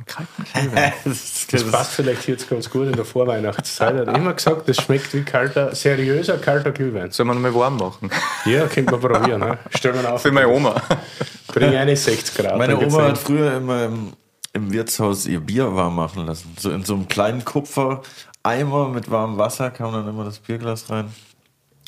Kalten. 0.05 0.45
Das, 1.05 1.47
Das 1.51 1.65
passt 1.71 1.93
vielleicht 1.93 2.27
jetzt 2.29 2.49
ganz 2.49 2.69
gut 2.69 2.87
in 2.87 2.93
der 2.93 3.05
Vorweihnachtszeit. 3.05 3.95
Er 3.95 4.07
hat 4.07 4.17
immer 4.17 4.35
gesagt, 4.35 4.69
das 4.69 4.77
schmeckt 4.77 5.15
wie 5.15 5.23
kalter, 5.23 5.75
seriöser 5.75 6.39
kalter 6.39 6.73
Glühwein. 6.73 7.11
Soll 7.11 7.27
man 7.27 7.41
mal 7.41 7.55
warm 7.55 7.77
machen? 7.77 8.11
Ja, 8.45 8.67
könnte 8.67 8.93
man 8.93 9.01
probieren. 9.01 9.41
Ne? 9.41 9.59
Stell 9.75 9.93
mal 9.95 10.07
auf. 10.07 10.23
Für 10.23 10.33
meine 10.33 10.49
Oma. 10.49 10.75
Bring 11.49 11.75
eine 11.75 11.97
60 11.97 12.37
Grad. 12.37 12.59
Meine 12.59 12.77
Oma 12.79 13.09
hat 13.09 13.19
früher 13.19 13.57
immer 13.57 13.85
im, 13.85 14.13
im 14.53 14.73
Wirtshaus 14.73 15.27
ihr 15.27 15.41
Bier 15.41 15.75
warm 15.75 15.97
machen 15.97 16.27
lassen. 16.27 16.55
So 16.59 16.71
in 16.71 16.85
so 16.85 16.95
einem 16.95 17.09
kleinen 17.09 17.45
Kupfereimer 17.45 18.89
mit 18.89 19.11
warmem 19.11 19.39
Wasser 19.39 19.71
kam 19.71 19.93
dann 19.93 20.09
immer 20.09 20.25
das 20.25 20.39
Bierglas 20.39 20.91
rein. 20.91 21.13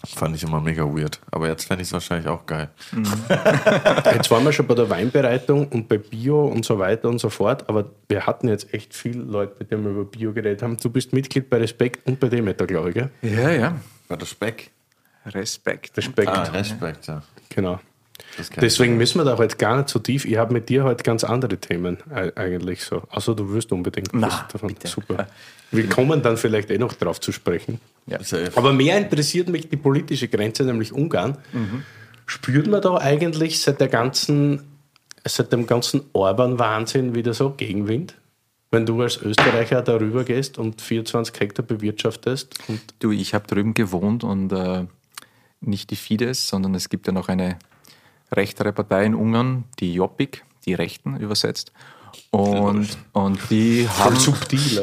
Fand 0.06 0.36
ich 0.36 0.44
immer 0.44 0.60
mega 0.60 0.84
weird. 0.84 1.20
Aber 1.32 1.48
jetzt 1.48 1.64
fände 1.64 1.82
ich 1.82 1.88
es 1.88 1.92
wahrscheinlich 1.92 2.28
auch 2.28 2.46
geil. 2.46 2.68
Jetzt 4.14 4.30
waren 4.30 4.44
wir 4.44 4.52
schon 4.52 4.66
bei 4.66 4.74
der 4.74 4.88
Weinbereitung 4.88 5.66
und 5.68 5.88
bei 5.88 5.98
Bio 5.98 6.46
und 6.46 6.64
so 6.64 6.78
weiter 6.78 7.08
und 7.08 7.18
so 7.18 7.28
fort, 7.30 7.68
aber 7.68 7.86
wir 8.08 8.24
hatten 8.26 8.48
jetzt 8.48 8.72
echt 8.72 8.94
viele 8.94 9.22
Leute, 9.22 9.56
mit 9.58 9.70
denen 9.72 9.84
wir 9.84 9.90
über 9.90 10.04
Bio 10.04 10.32
geredet 10.32 10.62
haben. 10.62 10.76
Du 10.76 10.88
bist 10.90 11.12
Mitglied 11.12 11.50
bei 11.50 11.56
Respekt 11.58 12.06
und 12.06 12.20
bei 12.20 12.28
Demeter, 12.28 12.66
glaube 12.66 12.90
ich, 12.90 12.94
gell? 12.94 13.10
Ja, 13.22 13.50
ja. 13.50 13.76
War 14.06 14.16
das 14.16 14.30
Speck? 14.30 14.70
Respekt. 15.26 15.96
Respekt, 15.96 16.28
Ah, 16.28 16.42
Respekt, 16.44 17.06
ja. 17.08 17.22
genau. 17.48 17.80
Deswegen 18.56 18.96
müssen 18.96 19.18
wir 19.18 19.24
da 19.24 19.38
heute 19.38 19.56
gar 19.56 19.76
nicht 19.76 19.88
so 19.88 19.98
tief. 19.98 20.24
Ich 20.24 20.36
habe 20.36 20.52
mit 20.52 20.68
dir 20.68 20.84
heute 20.84 21.02
ganz 21.02 21.24
andere 21.24 21.56
Themen 21.58 21.98
äh, 22.14 22.32
eigentlich 22.34 22.82
so. 22.84 23.02
Also 23.10 23.34
du 23.34 23.52
wirst 23.52 23.72
unbedingt 23.72 24.10
Na, 24.12 24.46
davon. 24.52 24.68
bitte. 24.68 24.88
Super. 24.88 25.26
Wir 25.70 25.88
kommen 25.88 26.22
dann 26.22 26.36
vielleicht 26.36 26.70
eh 26.70 26.78
noch 26.78 26.94
drauf 26.94 27.20
zu 27.20 27.32
sprechen. 27.32 27.80
Ja. 28.06 28.18
Aber 28.54 28.72
mehr 28.72 28.96
interessiert 28.98 29.48
mich 29.48 29.68
die 29.68 29.76
politische 29.76 30.28
Grenze, 30.28 30.64
nämlich 30.64 30.92
Ungarn. 30.92 31.36
Spürt 32.26 32.66
man 32.66 32.80
da 32.80 32.96
eigentlich 32.96 33.60
seit 33.60 33.80
der 33.80 33.88
ganzen, 33.88 34.62
seit 35.26 35.52
dem 35.52 35.66
ganzen 35.66 36.02
Orban-Wahnsinn 36.12 37.14
wieder 37.14 37.34
so 37.34 37.50
Gegenwind? 37.50 38.14
Wenn 38.70 38.84
du 38.84 39.00
als 39.00 39.16
Österreicher 39.20 39.80
darüber 39.82 40.24
gehst 40.24 40.58
und 40.58 40.82
24 40.82 41.38
Hektar 41.40 41.64
bewirtschaftest 41.64 42.58
und 42.68 42.80
Du, 42.98 43.12
ich 43.12 43.32
habe 43.32 43.46
drüben 43.46 43.72
gewohnt 43.72 44.24
und 44.24 44.52
äh, 44.52 44.84
nicht 45.60 45.90
die 45.90 45.96
Fidesz, 45.96 46.48
sondern 46.48 46.74
es 46.74 46.88
gibt 46.90 47.06
ja 47.06 47.12
noch 47.12 47.28
eine 47.28 47.58
rechtere 48.32 48.72
Partei 48.72 49.04
in 49.04 49.14
Ungarn, 49.14 49.64
die 49.80 49.94
Jobbik, 49.94 50.44
die 50.66 50.74
Rechten 50.74 51.16
übersetzt. 51.16 51.72
Und, 52.30 52.88
und 53.12 53.38
die 53.50 53.88
haben, 53.98 54.16
subtil. 54.16 54.82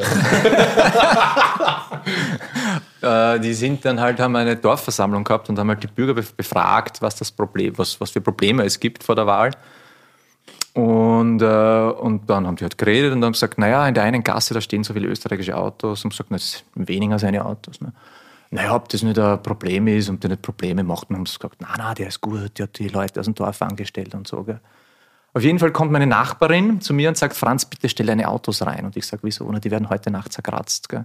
äh, 3.02 3.38
die 3.40 3.54
sind 3.54 3.84
dann 3.84 4.00
halt, 4.00 4.18
haben 4.20 4.34
eine 4.34 4.56
Dorfversammlung 4.56 5.22
gehabt 5.22 5.48
und 5.48 5.58
haben 5.58 5.68
halt 5.68 5.82
die 5.82 5.86
Bürger 5.86 6.20
bef- 6.20 6.34
befragt, 6.36 7.02
was 7.02 7.14
das 7.16 7.30
Problem, 7.30 7.76
was, 7.76 8.00
was 8.00 8.10
für 8.10 8.20
Probleme 8.20 8.64
es 8.64 8.80
gibt 8.80 9.04
vor 9.04 9.14
der 9.14 9.26
Wahl. 9.26 9.52
Und, 10.74 11.40
äh, 11.40 11.44
und 11.46 12.28
dann 12.28 12.46
haben 12.46 12.56
die 12.56 12.64
halt 12.64 12.76
geredet 12.76 13.12
und 13.12 13.24
haben 13.24 13.32
gesagt, 13.32 13.58
naja, 13.58 13.86
in 13.88 13.94
der 13.94 14.02
einen 14.02 14.22
Gasse, 14.24 14.52
da 14.52 14.60
stehen 14.60 14.84
so 14.84 14.92
viele 14.92 15.08
österreichische 15.08 15.56
Autos 15.56 16.04
und 16.04 16.10
gesagt, 16.10 16.30
na, 16.30 16.36
das 16.36 16.64
sind 16.74 16.88
weniger 16.88 17.18
seine 17.18 17.44
Autos. 17.44 17.80
Ne? 17.80 17.92
Naja, 18.50 18.74
ob 18.74 18.88
das 18.88 19.02
nicht 19.02 19.18
ein 19.18 19.42
Problem 19.42 19.88
ist 19.88 20.08
und 20.08 20.22
der 20.22 20.30
nicht 20.30 20.42
Probleme 20.42 20.84
macht, 20.84 21.10
dann 21.10 21.18
haben 21.18 21.26
sie 21.26 21.36
gesagt, 21.36 21.56
na, 21.60 21.68
na, 21.76 21.94
der 21.94 22.08
ist 22.08 22.20
gut, 22.20 22.58
der 22.58 22.64
hat 22.64 22.78
die 22.78 22.88
Leute 22.88 23.20
aus 23.20 23.26
dem 23.26 23.34
Dorf 23.34 23.60
angestellt 23.62 24.14
und 24.14 24.28
so. 24.28 24.44
Gell? 24.44 24.60
Auf 25.34 25.42
jeden 25.42 25.58
Fall 25.58 25.72
kommt 25.72 25.92
meine 25.92 26.06
Nachbarin 26.06 26.80
zu 26.80 26.94
mir 26.94 27.08
und 27.08 27.16
sagt, 27.16 27.34
Franz, 27.36 27.64
bitte 27.64 27.88
stell 27.88 28.06
deine 28.06 28.28
Autos 28.28 28.64
rein. 28.64 28.84
Und 28.84 28.96
ich 28.96 29.06
sage, 29.06 29.22
wieso? 29.24 29.50
Na, 29.50 29.58
die 29.58 29.70
werden 29.70 29.90
heute 29.90 30.10
Nacht 30.10 30.32
zerkratzt. 30.32 30.88
Gell? 30.88 31.04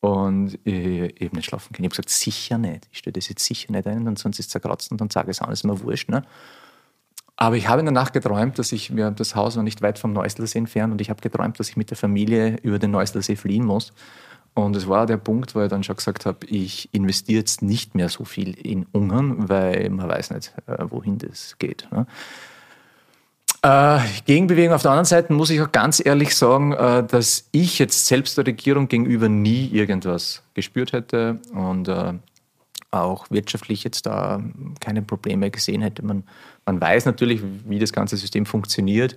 Und 0.00 0.58
ich, 0.64 0.74
ich 0.74 1.26
habe 1.26 1.36
nicht 1.36 1.44
schlafen 1.44 1.72
können. 1.72 1.84
Ich 1.84 1.90
habe 1.90 2.02
gesagt, 2.02 2.10
sicher 2.10 2.58
nicht. 2.58 2.88
Ich 2.90 2.98
stelle 2.98 3.12
das 3.12 3.28
jetzt 3.28 3.44
sicher 3.44 3.70
nicht 3.70 3.86
ein, 3.86 4.04
dann 4.04 4.16
sonst 4.16 4.38
ist 4.38 4.46
es 4.46 4.50
zerkratzt 4.50 4.90
und 4.90 5.00
dann 5.00 5.10
sage 5.10 5.30
ich 5.30 5.36
es 5.36 5.42
an, 5.42 5.52
ist 5.52 5.64
mir 5.64 5.80
wurscht. 5.80 6.08
Ne? 6.08 6.24
Aber 7.36 7.56
ich 7.56 7.68
habe 7.68 7.80
in 7.80 7.86
der 7.86 7.92
Nacht 7.92 8.12
geträumt, 8.12 8.58
dass 8.58 8.72
ich 8.72 8.90
mir 8.90 9.10
das 9.10 9.36
Haus 9.36 9.56
war 9.56 9.62
nicht 9.62 9.80
weit 9.82 9.98
vom 9.98 10.12
Neustädtersee 10.12 10.58
entfernt 10.58 10.92
und 10.92 11.00
ich 11.00 11.08
habe 11.08 11.20
geträumt, 11.20 11.58
dass 11.60 11.68
ich 11.68 11.76
mit 11.76 11.90
der 11.90 11.96
Familie 11.96 12.56
über 12.62 12.78
den 12.78 12.90
Neustädtersee 12.90 13.36
fliehen 13.36 13.64
muss. 13.64 13.92
Und 14.54 14.76
es 14.76 14.86
war 14.86 15.06
der 15.06 15.16
Punkt, 15.16 15.54
wo 15.54 15.62
ich 15.62 15.68
dann 15.68 15.82
schon 15.82 15.96
gesagt 15.96 16.26
habe, 16.26 16.46
ich 16.46 16.88
investiere 16.92 17.38
jetzt 17.38 17.62
nicht 17.62 17.94
mehr 17.94 18.08
so 18.10 18.24
viel 18.24 18.52
in 18.54 18.86
Ungarn, 18.92 19.48
weil 19.48 19.88
man 19.88 20.08
weiß 20.08 20.30
nicht, 20.30 20.52
äh, 20.66 20.84
wohin 20.90 21.18
das 21.18 21.56
geht. 21.58 21.88
Ne? 21.90 22.06
Äh, 23.62 24.00
Gegenbewegung 24.26 24.74
auf 24.74 24.82
der 24.82 24.90
anderen 24.90 25.06
Seite 25.06 25.32
muss 25.32 25.48
ich 25.48 25.60
auch 25.62 25.72
ganz 25.72 26.04
ehrlich 26.04 26.36
sagen, 26.36 26.72
äh, 26.72 27.02
dass 27.04 27.48
ich 27.52 27.78
jetzt 27.78 28.06
selbst 28.06 28.36
der 28.36 28.46
Regierung 28.46 28.88
gegenüber 28.88 29.28
nie 29.28 29.68
irgendwas 29.68 30.42
gespürt 30.54 30.92
hätte 30.92 31.40
und 31.54 31.88
auch 32.90 33.30
wirtschaftlich 33.30 33.84
jetzt 33.84 34.04
da 34.04 34.42
keine 34.80 35.00
Probleme 35.00 35.50
gesehen 35.50 35.80
hätte. 35.80 36.04
Man, 36.04 36.24
man 36.66 36.78
weiß 36.78 37.06
natürlich, 37.06 37.40
wie 37.66 37.78
das 37.78 37.92
ganze 37.92 38.18
System 38.18 38.44
funktioniert, 38.44 39.16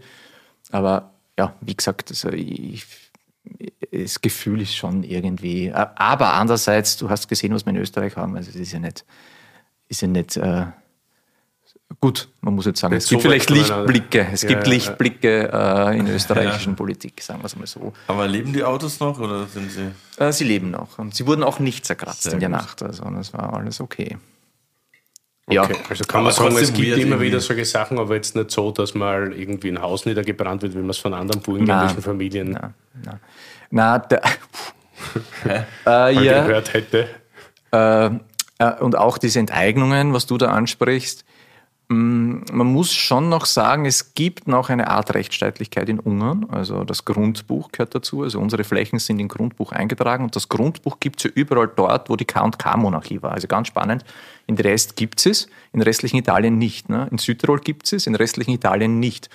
aber 0.72 1.12
ja, 1.38 1.54
wie 1.60 1.76
gesagt, 1.76 2.10
also 2.10 2.30
ich, 2.30 2.86
das 4.04 4.22
Gefühl 4.22 4.62
ist 4.62 4.76
schon 4.76 5.04
irgendwie. 5.04 5.72
Aber 5.74 6.34
andererseits, 6.34 6.98
du 6.98 7.10
hast 7.10 7.28
gesehen, 7.28 7.54
was 7.54 7.66
wir 7.66 7.72
in 7.72 7.78
Österreich 7.78 8.16
haben. 8.16 8.36
Also 8.36 8.50
es 8.50 8.56
ist 8.56 8.72
ja 8.72 8.80
nicht, 8.80 9.06
ist 9.88 10.02
ja 10.02 10.08
nicht 10.08 10.38
äh, 10.38 10.66
gut. 12.00 12.30
Man 12.42 12.56
muss 12.56 12.66
jetzt 12.66 12.80
sagen, 12.80 12.96
es 12.96 13.08
gibt 13.08 13.22
so 13.22 13.30
vielleicht. 13.30 13.50
Lichtblicke. 13.50 14.28
Es 14.32 14.42
Ja, 14.42 14.50
gibt 14.50 14.62
ja, 14.62 14.68
ja. 14.68 14.74
Lichtblicke 14.74 15.50
äh, 15.52 16.00
in 16.00 16.08
österreichischen 16.08 16.76
Politik, 16.76 17.22
sagen 17.22 17.42
wir 17.42 17.46
es 17.46 17.56
mal 17.56 17.68
so. 17.68 17.94
Aber 18.08 18.28
leben 18.28 18.54
die 18.54 18.64
Autos 18.64 19.00
noch 19.00 19.20
oder 19.20 19.46
sind 19.48 19.72
sie? 19.72 19.92
Äh, 20.18 20.32
sie 20.32 20.44
leben 20.44 20.72
noch 20.72 20.98
und 21.00 21.16
sie 21.16 21.26
wurden 21.28 21.44
auch 21.44 21.60
nicht 21.60 21.86
zerkratzt 21.86 22.24
Sehr 22.24 22.34
in 22.34 22.40
der 22.40 22.50
gut. 22.50 22.58
Nacht. 22.58 22.84
Also 22.84 23.04
das 23.04 23.34
war 23.34 23.54
alles 23.54 23.80
okay. 23.80 24.18
Okay, 25.48 25.76
also 25.90 26.04
kann 26.06 26.24
man 26.24 26.34
Aber 26.34 26.50
sagen, 26.50 26.58
es 26.58 26.74
gibt 26.74 26.98
immer 26.98 27.22
wieder 27.22 27.40
solche 27.40 27.66
Sachen, 27.66 28.00
aber 28.00 28.16
jetzt 28.16 28.36
nicht 28.36 28.50
so, 28.50 28.72
dass 28.72 28.96
mal 28.96 29.32
irgendwie 29.32 29.70
ein 29.70 29.80
Haus 29.80 30.08
niedergebrannt 30.08 30.64
wird, 30.64 30.74
wie 30.74 30.80
man 30.80 30.90
es 30.90 30.98
von 30.98 31.14
anderen 31.14 31.42
burgenländischen 31.44 31.98
Nein. 31.98 32.04
Familien 32.04 32.52
Na, 32.52 32.74
na. 33.04 33.20
Na, 33.72 34.00
der, 34.00 34.22
äh, 35.86 36.14
ja, 36.24 36.46
gehört 36.46 36.74
hätte. 36.74 37.08
äh, 37.72 38.10
äh, 38.58 38.74
und 38.80 38.98
auch 38.98 39.18
diese 39.18 39.40
Enteignungen, 39.40 40.14
was 40.14 40.26
du 40.26 40.38
da 40.38 40.48
ansprichst. 40.52 41.26
Mm, 41.88 42.38
Man 42.52 42.68
muss 42.68 42.94
schon 42.94 43.30
noch 43.30 43.46
sagen, 43.46 43.86
es 43.86 44.14
gibt 44.16 44.48
noch 44.48 44.70
eine 44.70 44.88
Art 44.88 45.14
Rechtsstaatlichkeit 45.14 45.88
in 45.90 46.00
Ungarn. 46.00 46.48
Also 46.50 46.84
das 46.84 47.06
Grundbuch 47.06 47.72
gehört 47.72 47.94
dazu. 47.94 48.24
Also 48.24 48.40
unsere 48.40 48.64
Flächen 48.64 48.98
sind 49.00 49.20
im 49.20 49.28
Grundbuch 49.28 49.72
eingetragen 49.72 50.24
und 50.24 50.36
das 50.36 50.50
Grundbuch 50.50 51.00
gibt 51.00 51.20
es 51.20 51.26
ja 51.26 51.32
überall 51.36 51.68
dort, 51.76 52.10
wo 52.10 52.16
die 52.16 52.26
K&K-Monarchie 52.26 53.22
war. 53.22 53.34
Also 53.34 53.48
ganz 53.48 53.68
spannend. 53.68 54.04
In 54.48 54.56
der 54.56 54.66
Rest 54.66 54.96
gibt 54.96 55.24
es, 55.26 55.48
in 55.74 55.82
restlichen 55.82 56.18
Italien 56.18 56.58
nicht. 56.58 56.90
Ne? 56.90 57.08
In 57.12 57.18
Südtirol 57.18 57.60
gibt 57.60 57.92
es, 57.92 58.08
in 58.08 58.16
restlichen 58.16 58.52
Italien 58.52 59.00
nicht. 59.00 59.30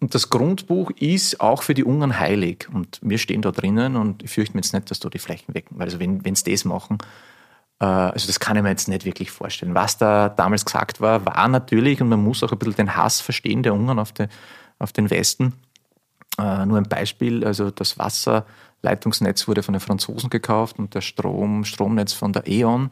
Und 0.00 0.14
das 0.14 0.30
Grundbuch 0.30 0.90
ist 0.92 1.40
auch 1.40 1.62
für 1.62 1.74
die 1.74 1.84
Ungarn 1.84 2.18
heilig. 2.20 2.68
Und 2.72 3.00
wir 3.02 3.18
stehen 3.18 3.42
da 3.42 3.50
drinnen 3.50 3.96
und 3.96 4.22
ich 4.22 4.30
fürchte 4.30 4.54
mir 4.56 4.60
jetzt 4.60 4.72
nicht, 4.72 4.90
dass 4.90 5.00
da 5.00 5.08
die 5.08 5.18
Flächen 5.18 5.54
wecken. 5.54 5.80
Also 5.80 5.98
wenn 5.98 6.34
sie 6.34 6.50
das 6.52 6.64
machen, 6.64 6.98
äh, 7.80 7.84
also 7.84 8.26
das 8.28 8.38
kann 8.38 8.56
ich 8.56 8.62
mir 8.62 8.70
jetzt 8.70 8.88
nicht 8.88 9.04
wirklich 9.04 9.30
vorstellen. 9.30 9.74
Was 9.74 9.98
da 9.98 10.28
damals 10.28 10.64
gesagt 10.64 11.00
war, 11.00 11.26
war 11.26 11.48
natürlich, 11.48 12.00
und 12.00 12.08
man 12.10 12.22
muss 12.22 12.42
auch 12.44 12.52
ein 12.52 12.58
bisschen 12.58 12.76
den 12.76 12.96
Hass 12.96 13.20
verstehen 13.20 13.62
der 13.64 13.74
Ungarn 13.74 13.98
auf, 13.98 14.12
den- 14.12 14.28
auf 14.78 14.92
den 14.92 15.10
Westen. 15.10 15.54
Äh, 16.38 16.64
nur 16.66 16.78
ein 16.78 16.88
Beispiel, 16.88 17.44
also 17.44 17.72
das 17.72 17.98
Wasserleitungsnetz 17.98 19.48
wurde 19.48 19.64
von 19.64 19.72
den 19.74 19.80
Franzosen 19.80 20.30
gekauft 20.30 20.78
und 20.78 20.94
der 20.94 21.00
Strom, 21.00 21.64
Stromnetz 21.64 22.12
von 22.12 22.32
der 22.32 22.46
E.ON. 22.46 22.90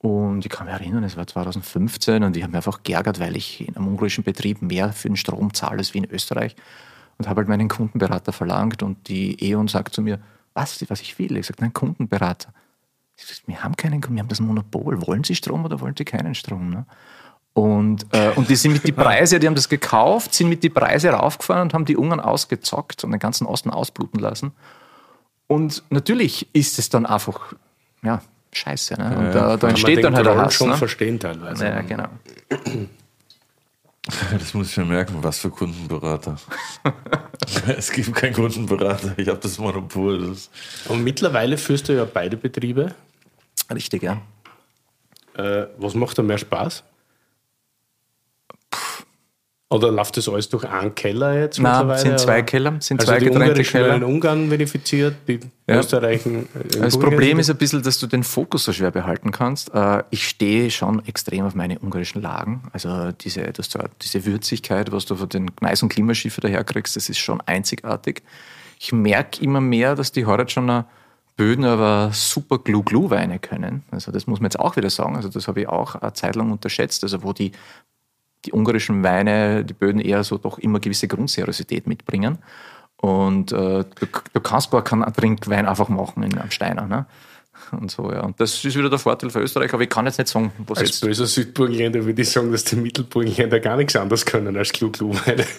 Und 0.00 0.44
ich 0.44 0.50
kann 0.50 0.66
mich 0.66 0.74
erinnern, 0.74 1.02
es 1.02 1.16
war 1.16 1.26
2015 1.26 2.22
und 2.22 2.36
ich 2.36 2.42
habe 2.42 2.52
mich 2.52 2.58
einfach 2.58 2.82
geärgert, 2.84 3.18
weil 3.18 3.36
ich 3.36 3.66
in 3.66 3.76
einem 3.76 3.88
ungarischen 3.88 4.22
Betrieb 4.22 4.62
mehr 4.62 4.92
für 4.92 5.08
den 5.08 5.16
Strom 5.16 5.52
zahle 5.54 5.78
als 5.78 5.92
wie 5.92 5.98
in 5.98 6.10
Österreich. 6.10 6.54
Und 7.18 7.28
habe 7.28 7.38
halt 7.38 7.48
meinen 7.48 7.68
Kundenberater 7.68 8.32
verlangt 8.32 8.84
und 8.84 9.08
die 9.08 9.42
E.ON 9.44 9.66
sagt 9.66 9.92
zu 9.94 10.02
mir, 10.02 10.20
was, 10.54 10.88
was 10.88 11.00
ich 11.00 11.18
will? 11.18 11.36
Ich 11.36 11.46
sage, 11.46 11.60
nein, 11.60 11.72
Kundenberater. 11.72 12.52
Ich 13.16 13.26
sag, 13.26 13.48
wir 13.48 13.64
haben 13.64 13.74
keinen, 13.74 14.00
wir 14.00 14.20
haben 14.20 14.28
das 14.28 14.38
Monopol. 14.38 15.04
Wollen 15.04 15.24
Sie 15.24 15.34
Strom 15.34 15.64
oder 15.64 15.80
wollen 15.80 15.94
Sie 15.98 16.04
keinen 16.04 16.36
Strom? 16.36 16.70
Ne? 16.70 16.86
Und, 17.54 18.06
äh, 18.14 18.30
und 18.36 18.48
die 18.48 18.54
sind 18.54 18.72
mit 18.72 18.86
die 18.86 18.92
Preise, 19.04 19.40
die 19.40 19.48
haben 19.48 19.56
das 19.56 19.68
gekauft, 19.68 20.32
sind 20.32 20.48
mit 20.48 20.62
die 20.62 20.68
Preise 20.68 21.10
raufgefahren 21.10 21.62
und 21.62 21.74
haben 21.74 21.84
die 21.84 21.96
Ungarn 21.96 22.20
ausgezockt 22.20 23.02
und 23.02 23.10
den 23.10 23.18
ganzen 23.18 23.48
Osten 23.48 23.70
ausbluten 23.70 24.20
lassen. 24.20 24.52
Und 25.48 25.82
natürlich 25.90 26.46
ist 26.52 26.78
es 26.78 26.88
dann 26.88 27.04
einfach, 27.04 27.54
ja, 28.02 28.22
scheiße. 28.52 28.94
Ne? 28.94 29.16
Und 29.16 29.24
da, 29.26 29.32
da 29.32 29.48
Kann 29.48 29.58
man 29.60 29.70
entsteht 29.70 30.04
dann 30.04 30.14
halt 30.14 30.26
der 30.26 30.36
Hass. 30.36 30.54
schon 30.54 30.70
Ne? 30.70 30.76
verstehen 30.76 31.18
teilweise. 31.18 31.64
Ja, 31.64 31.80
genau. 31.82 32.08
Das 34.32 34.54
muss 34.54 34.70
ich 34.70 34.76
mir 34.78 34.86
merken, 34.86 35.18
was 35.20 35.38
für 35.38 35.50
Kundenberater. 35.50 36.38
es 37.76 37.92
gibt 37.92 38.14
keinen 38.14 38.32
Kundenberater, 38.32 39.12
ich 39.18 39.28
habe 39.28 39.38
das 39.38 39.58
Monopol. 39.58 40.28
Das 40.28 40.48
Und 40.88 41.04
mittlerweile 41.04 41.58
führst 41.58 41.90
du 41.90 41.92
ja 41.92 42.06
beide 42.06 42.38
Betriebe. 42.38 42.94
Richtig, 43.70 44.02
ja. 44.02 44.22
Äh, 45.34 45.66
was 45.76 45.92
macht 45.94 46.16
da 46.16 46.22
mehr 46.22 46.38
Spaß? 46.38 46.84
Oder 49.70 49.92
läuft 49.92 50.16
das 50.16 50.26
alles 50.30 50.48
durch 50.48 50.64
einen 50.64 50.94
Keller 50.94 51.38
jetzt 51.40 51.58
Nein, 51.60 51.72
mittlerweile? 51.72 51.98
sind 52.00 52.18
zwei 52.20 52.36
oder? 52.36 52.42
Keller, 52.44 52.76
sind 52.80 53.00
Also 53.00 53.12
zwei 53.12 53.18
die 53.18 53.26
getrennte 53.26 53.48
ungarischen 53.50 53.74
werden 53.80 53.92
in 53.92 53.98
Keller. 54.00 54.08
Ungarn 54.14 54.48
verifiziert, 54.48 55.14
die 55.28 55.40
Ja. 55.68 55.78
österreichischen 55.80 56.34
in 56.36 56.46
Das 56.54 56.70
Bulgarien. 56.72 57.00
Problem 57.00 57.38
ist 57.38 57.50
ein 57.50 57.56
bisschen, 57.58 57.82
dass 57.82 57.98
du 57.98 58.06
den 58.06 58.22
Fokus 58.24 58.64
so 58.64 58.72
schwer 58.72 58.90
behalten 58.90 59.30
kannst. 59.30 59.74
Äh, 59.74 60.04
Ich 60.08 60.26
stehe 60.26 60.70
schon 60.70 61.04
extrem 61.06 61.44
auf 61.44 61.54
meine 61.54 61.78
ungarischen 61.80 62.22
Lagen. 62.22 62.62
Also 62.72 63.12
diese, 63.12 63.42
dass 63.52 63.68
du, 63.68 63.78
diese 64.00 64.24
Würzigkeit, 64.24 64.90
was 64.90 65.04
du 65.04 65.16
von 65.16 65.28
den 65.28 65.54
Gneis- 65.56 65.82
und 65.82 65.90
Klimaschiffe 65.90 66.40
daherkriegst, 66.40 66.96
das 66.96 67.10
ist 67.10 67.18
schon 67.18 67.42
einzigartig. 67.42 68.22
Ich 68.80 68.92
merke 68.92 69.42
immer 69.44 69.60
mehr, 69.60 69.94
dass 69.96 70.12
die 70.12 70.24
Horadschoner 70.24 70.86
Böden 71.36 71.64
aber 71.64 72.10
super 72.14 72.58
Glu-Glu-Weine 72.58 73.38
können. 73.38 73.84
Also 73.92 74.10
das 74.10 74.26
muss 74.26 74.40
man 74.40 74.46
jetzt 74.46 74.58
auch 74.58 74.74
wieder 74.76 74.90
sagen. 74.90 75.14
Also 75.14 75.28
das 75.28 75.46
habe 75.46 75.60
ich 75.60 75.68
auch 75.68 75.94
eine 75.94 76.12
Zeit 76.14 76.34
lang 76.34 76.50
unterschätzt. 76.50 77.04
Also 77.04 77.22
wo 77.22 77.32
die, 77.32 77.52
die 78.44 78.52
ungarischen 78.52 79.02
Weine, 79.02 79.64
die 79.64 79.74
Böden 79.74 80.00
eher 80.00 80.24
so 80.24 80.38
doch 80.38 80.58
immer 80.58 80.80
gewisse 80.80 81.08
Grundseriosität 81.08 81.86
mitbringen. 81.86 82.38
Und 82.96 83.52
äh, 83.52 83.84
du, 83.84 84.06
du 84.32 84.40
kannst 84.40 84.70
gar 84.70 84.82
keinen 84.82 85.12
Trinkwein 85.12 85.66
einfach 85.66 85.88
machen 85.88 86.22
in 86.22 86.36
einem 86.36 86.50
Steiner. 86.50 86.86
Ne? 86.86 87.06
Und 87.72 87.90
so, 87.90 88.10
ja. 88.12 88.20
Und 88.20 88.40
das 88.40 88.64
ist 88.64 88.76
wieder 88.76 88.90
der 88.90 88.98
Vorteil 88.98 89.30
für 89.30 89.40
Österreich, 89.40 89.72
aber 89.72 89.82
ich 89.82 89.88
kann 89.88 90.06
jetzt 90.06 90.18
nicht 90.18 90.28
sagen, 90.28 90.52
was 90.66 90.78
Als 90.78 90.88
jetzt. 90.88 91.00
böser 91.02 91.26
Südburgenländer 91.26 92.04
würde 92.04 92.22
ich 92.22 92.30
sagen, 92.30 92.50
dass 92.50 92.64
die 92.64 92.76
Mittelburgenländer 92.76 93.60
gar 93.60 93.76
nichts 93.76 93.96
anderes 93.96 94.24
können 94.24 94.56
als 94.56 94.72
Klugluweine. 94.72 95.44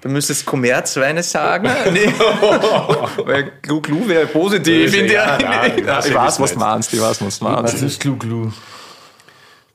Du 0.00 0.08
müsstest 0.08 0.46
Kommerzweine 0.46 1.24
sagen. 1.24 1.68
nee. 1.92 2.06
Weil 3.24 3.50
Glu-Glu 3.62 4.06
wäre 4.06 4.26
positiv. 4.26 4.94
Ja, 4.94 5.00
in 5.00 5.08
der, 5.08 5.38
ja, 5.40 5.66
ich 5.66 5.84
weiß, 5.84 6.04
ich 6.04 6.10
ich 6.12 6.16
weiß, 6.16 6.40
was 6.40 6.52
du 6.52 6.58
meinst. 6.60 6.94
Ich 6.94 7.00
weiß, 7.00 7.20
was 7.20 7.38
du 7.40 7.44
meinst. 7.44 7.82
ist 7.82 8.00
Glu-Glu? 8.00 8.52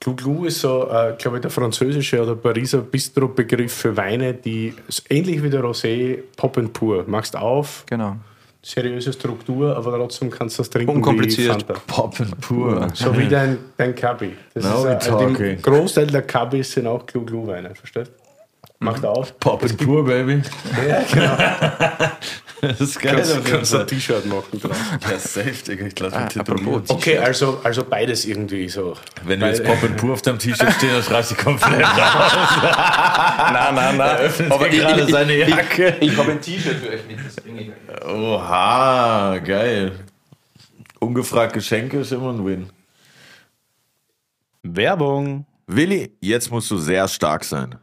Glu-Glu 0.03 0.45
ist 0.45 0.59
so, 0.59 0.89
äh, 0.89 1.13
glaube 1.17 1.37
ich, 1.37 1.41
der 1.41 1.51
französische 1.51 2.21
oder 2.21 2.35
Pariser 2.35 2.79
Bistro-Begriff 2.79 3.71
für 3.73 3.95
Weine, 3.95 4.33
die 4.33 4.73
ähnlich 5.09 5.41
wie 5.41 5.49
der 5.49 5.63
Rosé 5.63 6.19
Pop 6.35 6.57
and 6.57 6.73
Pur. 6.73 7.05
Machst 7.07 7.35
auf, 7.37 7.85
Genau. 7.89 8.17
seriöse 8.61 9.13
Struktur, 9.13 9.75
aber 9.77 9.95
trotzdem 9.97 10.29
kannst 10.29 10.57
du 10.57 10.61
das 10.63 10.69
trinken. 10.69 10.95
Unkompliziert. 10.95 11.65
Poppen 11.87 12.31
pur. 12.41 12.87
So 12.93 13.17
wie 13.17 13.27
dein, 13.27 13.57
dein 13.77 13.95
Kabi. 13.95 14.33
Das 14.53 14.63
Now 14.65 14.85
ist, 14.85 15.05
äh, 15.07 15.09
talking. 15.09 15.57
die 15.57 15.61
Großteil 15.61 16.07
der 16.07 16.21
Kabis 16.23 16.71
sind 16.73 16.87
auch 16.87 17.05
Glu-Glu-Weine, 17.05 17.73
verstehst 17.75 18.11
Mhm. 18.11 18.22
Macht 18.84 19.05
auf. 19.05 19.38
Poppen 19.39 19.75
pur, 19.77 20.05
Baby. 20.05 20.41
Ja, 20.88 21.03
genau. 21.11 21.38
Das 22.61 22.79
ist 22.79 22.97
geil. 23.01 23.15
Kannst, 23.15 23.34
jeden 23.36 23.43
kannst 23.43 23.73
du 23.73 23.77
ein. 23.79 23.88
T-Shirt 23.88 24.25
machen 24.25 24.57
drauf. 24.61 24.77
Ja, 25.11 25.19
safe, 25.19 25.51
Digga. 25.67 25.86
Ich 25.88 25.99
lasse 25.99 26.15
Ah, 26.15 26.29
apropos 26.39 26.89
Okay, 26.89 27.17
also, 27.17 27.59
also 27.61 27.84
beides 27.84 28.23
irgendwie 28.23 28.69
so. 28.69 28.95
Wenn 29.25 29.41
du 29.41 29.47
jetzt 29.47 29.65
Weil- 29.65 29.75
Poppen 29.75 29.97
pur 29.97 30.13
auf 30.13 30.21
deinem 30.21 30.39
T-Shirt 30.39 30.71
stehst, 30.71 30.93
dann 30.95 31.03
schreibst 31.03 31.31
du 31.31 31.36
komplett 31.36 31.84
raus. 31.84 32.31
Nein, 33.51 33.75
nein, 33.75 33.97
nein. 33.97 34.17
öffnet 34.17 34.53
hier 34.69 34.79
gerade 34.79 35.11
seine 35.11 35.36
Jacke. 35.45 35.97
Ich, 35.99 36.13
ich 36.13 36.17
habe 36.17 36.31
ein 36.31 36.39
T-Shirt 36.39 36.77
für 36.77 36.89
euch 36.91 37.01
mit, 37.05 37.17
das 37.25 37.36
bringe 37.36 37.61
ich 37.63 37.69
euch. 37.69 38.05
Oha, 38.07 39.39
geil. 39.39 39.91
Ungefragt 40.99 41.51
Geschenke 41.51 41.99
ist 41.99 42.13
immer 42.13 42.31
ein 42.31 42.45
Win. 42.45 42.69
Werbung. 44.63 45.45
Willi, 45.67 46.11
jetzt 46.21 46.49
musst 46.49 46.71
du 46.71 46.77
sehr 46.77 47.09
stark 47.09 47.43
sein. 47.43 47.75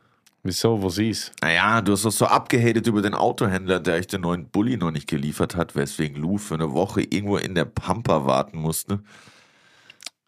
Wieso, 0.42 0.80
wo 0.80 0.88
sie 0.88 1.10
ist? 1.10 1.32
Naja, 1.42 1.82
du 1.82 1.92
hast 1.92 2.04
doch 2.04 2.12
so 2.12 2.24
abgehatet 2.26 2.86
über 2.86 3.02
den 3.02 3.14
Autohändler, 3.14 3.78
der 3.78 3.94
euch 3.96 4.06
den 4.06 4.22
neuen 4.22 4.48
Bulli 4.48 4.76
noch 4.76 4.90
nicht 4.90 5.08
geliefert 5.08 5.54
hat, 5.54 5.76
weswegen 5.76 6.16
Lou 6.20 6.38
für 6.38 6.54
eine 6.54 6.72
Woche 6.72 7.02
irgendwo 7.02 7.36
in 7.36 7.54
der 7.54 7.66
Pampa 7.66 8.24
warten 8.24 8.58
musste. 8.58 9.02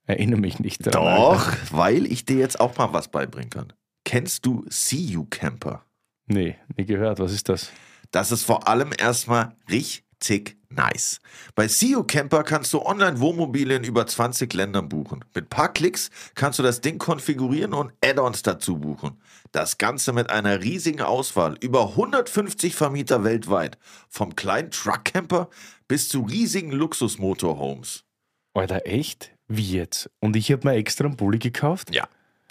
Erinnere 0.05 0.41
mich 0.41 0.59
nicht 0.59 0.85
daran. 0.87 1.17
Doch, 1.17 1.49
Alter. 1.49 1.59
weil 1.71 2.07
ich 2.07 2.27
dir 2.27 2.37
jetzt 2.37 2.61
auch 2.61 2.77
mal 2.77 2.93
was 2.93 3.09
beibringen 3.09 3.51
kann. 3.51 3.73
Kennst 4.05 4.45
du 4.45 4.65
See 4.69 4.97
You 4.97 5.25
Camper? 5.31 5.85
Nee, 6.27 6.57
nie 6.77 6.85
gehört. 6.85 7.19
Was 7.19 7.33
ist 7.33 7.49
das? 7.49 7.71
Das 8.11 8.33
ist 8.33 8.43
vor 8.45 8.69
allem 8.69 8.91
erstmal 8.99 9.57
richtig 9.71 10.57
nice. 10.69 11.21
Bei 11.55 11.67
CEO 11.67 12.05
Camper 12.05 12.43
kannst 12.43 12.73
du 12.73 12.83
online 12.83 13.21
Wohnmobile 13.21 13.77
in 13.77 13.85
über 13.85 14.07
20 14.07 14.53
Ländern 14.53 14.89
buchen. 14.89 15.25
Mit 15.35 15.49
paar 15.49 15.73
Klicks 15.73 16.11
kannst 16.35 16.59
du 16.59 16.63
das 16.63 16.81
Ding 16.81 16.99
konfigurieren 16.99 17.73
und 17.73 17.93
Add-ons 18.05 18.43
dazu 18.43 18.79
buchen. 18.79 19.19
Das 19.53 19.77
Ganze 19.77 20.15
mit 20.15 20.31
einer 20.31 20.63
riesigen 20.63 21.03
Auswahl, 21.03 21.57
über 21.61 21.91
150 21.91 22.75
Vermieter 22.75 23.23
weltweit. 23.23 23.77
Vom 24.09 24.35
kleinen 24.35 24.71
Truck-Camper 24.71 25.51
bis 25.87 26.09
zu 26.09 26.23
riesigen 26.23 26.73
Luxus-Motorhomes. 26.73 28.05
Alter, 28.55 28.87
echt? 28.87 29.37
Wie 29.49 29.73
jetzt? 29.73 30.11
Und 30.21 30.37
ich 30.37 30.51
habe 30.51 30.67
mir 30.67 30.77
extra 30.77 31.05
einen 31.05 31.17
Bulli 31.17 31.39
gekauft? 31.39 31.95
Ja, 31.95 32.09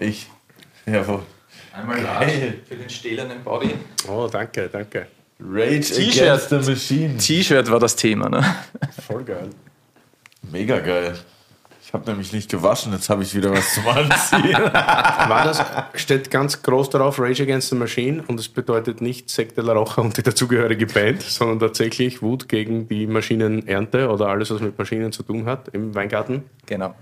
Ich. 0.00 0.30
Jawohl. 0.86 1.22
einmal 1.72 2.00
Large 2.00 2.54
für 2.68 2.76
den 2.76 2.90
stählernen 2.90 3.42
Body. 3.42 3.74
Oh, 4.08 4.28
danke, 4.30 4.68
danke. 4.68 5.06
Rage 5.40 5.80
T-Shirt. 5.80 6.22
Against 6.22 6.50
the 6.50 6.70
Machine. 6.70 7.16
T-Shirt 7.16 7.70
war 7.70 7.80
das 7.80 7.96
Thema, 7.96 8.28
ne? 8.28 8.44
Voll 9.06 9.24
geil. 9.24 9.50
Mega 10.50 10.78
geil. 10.78 11.14
Ich 11.86 11.92
habe 11.92 12.10
nämlich 12.10 12.32
nicht 12.32 12.50
gewaschen, 12.50 12.92
jetzt 12.92 13.08
habe 13.08 13.22
ich 13.22 13.34
wieder 13.34 13.52
was 13.52 13.74
zum 13.74 13.86
Anziehen. 13.86 14.52
War 14.62 15.44
das, 15.44 15.62
steht 15.94 16.28
ganz 16.28 16.60
groß 16.60 16.90
darauf 16.90 17.20
Rage 17.20 17.44
Against 17.44 17.68
the 17.68 17.76
Machine 17.76 18.24
und 18.26 18.40
es 18.40 18.48
bedeutet 18.48 19.00
nicht 19.00 19.30
Sekt 19.30 19.56
de 19.56 19.64
la 19.64 19.74
Rocha 19.74 20.00
und 20.00 20.16
die 20.16 20.24
dazugehörige 20.24 20.86
Band, 20.86 21.22
sondern 21.22 21.60
tatsächlich 21.60 22.20
Wut 22.20 22.48
gegen 22.48 22.88
die 22.88 23.06
Maschinenernte 23.06 24.08
oder 24.08 24.26
alles, 24.26 24.50
was 24.50 24.60
mit 24.60 24.76
Maschinen 24.76 25.12
zu 25.12 25.22
tun 25.22 25.46
hat 25.46 25.68
im 25.68 25.94
Weingarten. 25.94 26.42
Genau. 26.66 26.96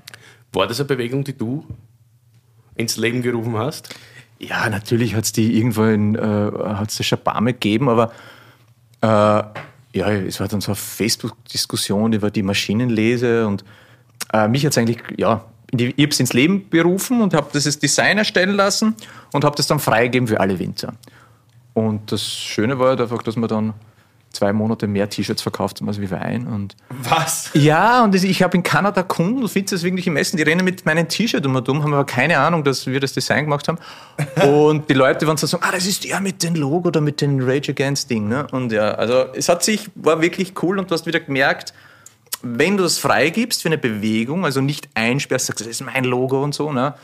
War 0.52 0.66
das 0.66 0.78
eine 0.80 0.88
Bewegung, 0.88 1.24
die 1.24 1.38
du 1.38 1.64
ins 2.76 2.96
Leben 2.96 3.22
gerufen 3.22 3.56
hast? 3.56 3.94
Ja, 4.38 4.68
natürlich 4.68 5.14
hat 5.14 5.24
es 5.24 5.32
die 5.32 5.56
irgendwo 5.56 5.84
in, 5.84 6.14
äh, 6.14 6.18
hat's 6.20 6.96
die 6.96 7.04
Schabame 7.04 7.52
gegeben, 7.52 7.88
aber 7.88 8.12
äh, 9.00 9.06
ja, 9.98 10.10
es 10.10 10.40
war 10.40 10.48
dann 10.48 10.60
so 10.60 10.72
eine 10.72 10.76
Facebook-Diskussion 10.76 12.12
über 12.12 12.30
die 12.30 12.42
Maschinenlese 12.42 13.46
und 13.46 13.64
äh, 14.32 14.48
mich 14.48 14.64
hat 14.64 14.72
es 14.72 14.78
eigentlich, 14.78 14.98
ja, 15.16 15.44
die- 15.72 15.94
ich 15.96 16.02
habe 16.02 16.08
es 16.12 16.20
ins 16.20 16.32
Leben 16.32 16.68
berufen 16.68 17.20
und 17.20 17.34
habe 17.34 17.50
dieses 17.52 17.78
Design 17.78 18.18
erstellen 18.18 18.54
lassen 18.56 18.94
und 19.32 19.44
habe 19.44 19.56
das 19.56 19.66
dann 19.66 19.78
freigegeben 19.78 20.26
für 20.28 20.40
alle 20.40 20.58
Winzer. 20.58 20.94
Und 21.74 22.10
das 22.12 22.26
Schöne 22.28 22.78
war 22.78 22.88
halt 22.90 23.00
einfach, 23.00 23.22
dass 23.22 23.36
man 23.36 23.48
dann 23.48 23.74
zwei 24.32 24.52
Monate 24.52 24.86
mehr 24.86 25.08
T-Shirts 25.08 25.42
verkauft 25.42 25.80
haben 25.80 25.88
als 25.88 26.00
wie 26.00 26.10
Wein. 26.10 26.46
Und 26.46 26.76
Was? 27.02 27.50
ja, 27.54 28.02
und 28.04 28.14
ich 28.14 28.42
habe 28.42 28.56
in 28.56 28.62
Kanada 28.62 29.02
Kunden, 29.02 29.42
das 29.42 29.82
wirklich 29.82 30.06
im 30.06 30.16
Essen, 30.16 30.36
die 30.36 30.42
rennen 30.42 30.64
mit 30.64 30.84
meinem 30.86 31.08
T-Shirt 31.08 31.44
um 31.46 31.56
und 31.56 31.68
um, 31.68 31.82
haben 31.82 31.94
aber 31.94 32.04
keine 32.04 32.38
Ahnung, 32.38 32.64
dass 32.64 32.86
wir 32.86 33.00
das 33.00 33.12
Design 33.12 33.44
gemacht 33.44 33.68
haben. 33.68 33.78
Und 34.46 34.88
die 34.88 34.94
Leute 34.94 35.26
waren 35.26 35.36
so 35.36 35.46
sagen, 35.46 35.64
ah, 35.66 35.72
das 35.72 35.86
ist 35.86 36.04
der 36.04 36.20
mit 36.20 36.42
dem 36.42 36.54
Logo 36.54 36.88
oder 36.88 37.00
mit 37.00 37.20
dem 37.20 37.40
Rage 37.40 37.72
Against 37.72 38.10
Ding. 38.10 38.28
Ne? 38.28 38.46
Und 38.50 38.72
ja, 38.72 38.92
also 38.92 39.26
es 39.34 39.48
hat 39.48 39.62
sich, 39.62 39.90
war 39.94 40.20
wirklich 40.20 40.54
cool 40.62 40.78
und 40.78 40.90
du 40.90 40.94
hast 40.94 41.06
wieder 41.06 41.20
gemerkt, 41.20 41.72
wenn 42.42 42.76
du 42.76 42.82
das 42.82 42.98
freigibst 42.98 43.62
für 43.62 43.68
eine 43.68 43.78
Bewegung, 43.78 44.44
also 44.44 44.60
nicht 44.60 44.88
einsperrst, 44.94 45.46
sagst, 45.46 45.60
das 45.60 45.68
ist 45.68 45.80
mein 45.84 46.04
Logo 46.04 46.42
und 46.42 46.54
so, 46.54 46.72
ne? 46.72 46.94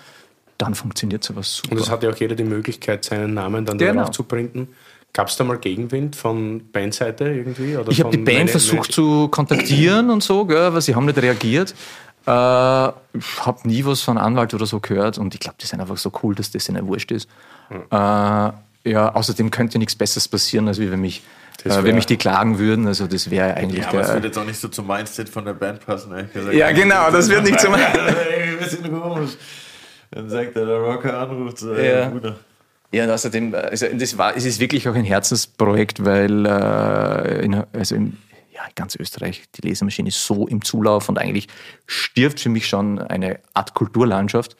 dann 0.58 0.74
funktioniert 0.74 1.22
sowas 1.24 1.56
super. 1.56 1.72
Und 1.72 1.80
es 1.80 1.88
hat 1.88 2.02
ja 2.02 2.10
auch 2.10 2.16
jeder 2.16 2.34
die 2.34 2.44
Möglichkeit, 2.44 3.04
seinen 3.04 3.34
Namen 3.34 3.64
dann 3.64 3.78
Genau. 3.78 3.94
darauf 3.94 4.10
zu 4.10 4.24
printen. 4.24 4.68
Gab 5.12 5.28
es 5.28 5.36
da 5.36 5.44
mal 5.44 5.58
Gegenwind 5.58 6.14
von 6.16 6.70
Bandseite 6.70 7.24
irgendwie? 7.24 7.76
Oder 7.76 7.90
Ich 7.90 8.00
habe 8.00 8.10
die 8.10 8.18
Band 8.18 8.38
Mana- 8.40 8.50
versucht 8.50 8.92
zu 8.92 9.28
kontaktieren 9.28 10.10
und 10.10 10.22
so, 10.22 10.44
gell, 10.44 10.58
aber 10.58 10.80
sie 10.80 10.94
haben 10.94 11.06
nicht 11.06 11.20
reagiert. 11.20 11.74
Äh, 12.26 12.30
ich 12.30 13.46
habe 13.46 13.58
nie 13.64 13.84
was 13.84 14.00
von 14.02 14.18
Anwalt 14.18 14.52
oder 14.54 14.66
so 14.66 14.80
gehört 14.80 15.18
und 15.18 15.34
ich 15.34 15.40
glaube, 15.40 15.56
die 15.60 15.66
sind 15.66 15.80
einfach 15.80 15.96
so 15.96 16.12
cool, 16.22 16.34
dass 16.34 16.50
das 16.50 16.68
ihnen 16.68 16.86
wurscht 16.86 17.10
ist. 17.10 17.28
Äh, 17.70 17.96
ja, 17.96 19.14
außerdem 19.14 19.50
könnte 19.50 19.78
nichts 19.78 19.96
Besseres 19.96 20.28
passieren, 20.28 20.68
als 20.68 20.78
wie 20.78 20.90
wenn 20.90 21.00
mich, 21.00 21.22
Das 21.64 21.78
äh, 21.78 21.84
wenn 21.84 21.94
mich 21.96 22.06
die 22.06 22.16
klagen 22.16 22.58
würden. 22.58 22.86
Also 22.86 23.06
das 23.06 23.30
wäre 23.30 23.54
eigentlich 23.54 23.82
Ja, 23.82 23.88
aber 23.88 24.02
der. 24.02 24.14
wird 24.14 24.24
jetzt 24.26 24.38
auch 24.38 24.44
nicht 24.44 24.60
so 24.60 24.68
zum 24.68 24.86
Mindset 24.86 25.28
von 25.28 25.44
der 25.44 25.54
Band 25.54 25.84
passen, 25.84 26.12
ehrlich 26.12 26.32
gesagt. 26.32 26.54
Ja, 26.54 26.70
genau, 26.70 27.10
das 27.10 27.28
wird 27.28 27.44
nicht 27.44 27.58
zum. 27.60 27.74
Ein 27.74 28.58
bisschen 28.58 28.92
komisch. 29.00 29.32
Dann 30.10 30.28
sagt 30.30 30.56
er, 30.56 30.64
der 30.66 30.78
Rocker 30.78 31.18
anruft, 31.18 31.58
so, 31.58 31.72
Ja. 31.74 31.78
ey, 32.04 32.10
Bruder. 32.10 32.36
Ja, 32.92 33.04
und 33.04 33.10
außerdem, 33.10 33.54
also 33.54 33.86
das 33.94 34.16
war, 34.16 34.34
es 34.36 34.44
ist 34.44 34.60
wirklich 34.60 34.88
auch 34.88 34.94
ein 34.94 35.04
Herzensprojekt, 35.04 36.04
weil 36.04 36.46
äh, 36.46 37.44
in, 37.44 37.54
also 37.72 37.94
im, 37.94 38.16
ja, 38.50 38.64
in 38.64 38.74
ganz 38.74 38.96
Österreich, 38.96 39.44
die 39.54 39.68
Lesemaschine 39.68 40.08
ist 40.08 40.24
so 40.24 40.46
im 40.46 40.64
Zulauf 40.64 41.08
und 41.08 41.18
eigentlich 41.18 41.48
stirbt 41.86 42.40
für 42.40 42.48
mich 42.48 42.66
schon 42.66 42.98
eine 42.98 43.40
Art 43.52 43.74
Kulturlandschaft. 43.74 44.56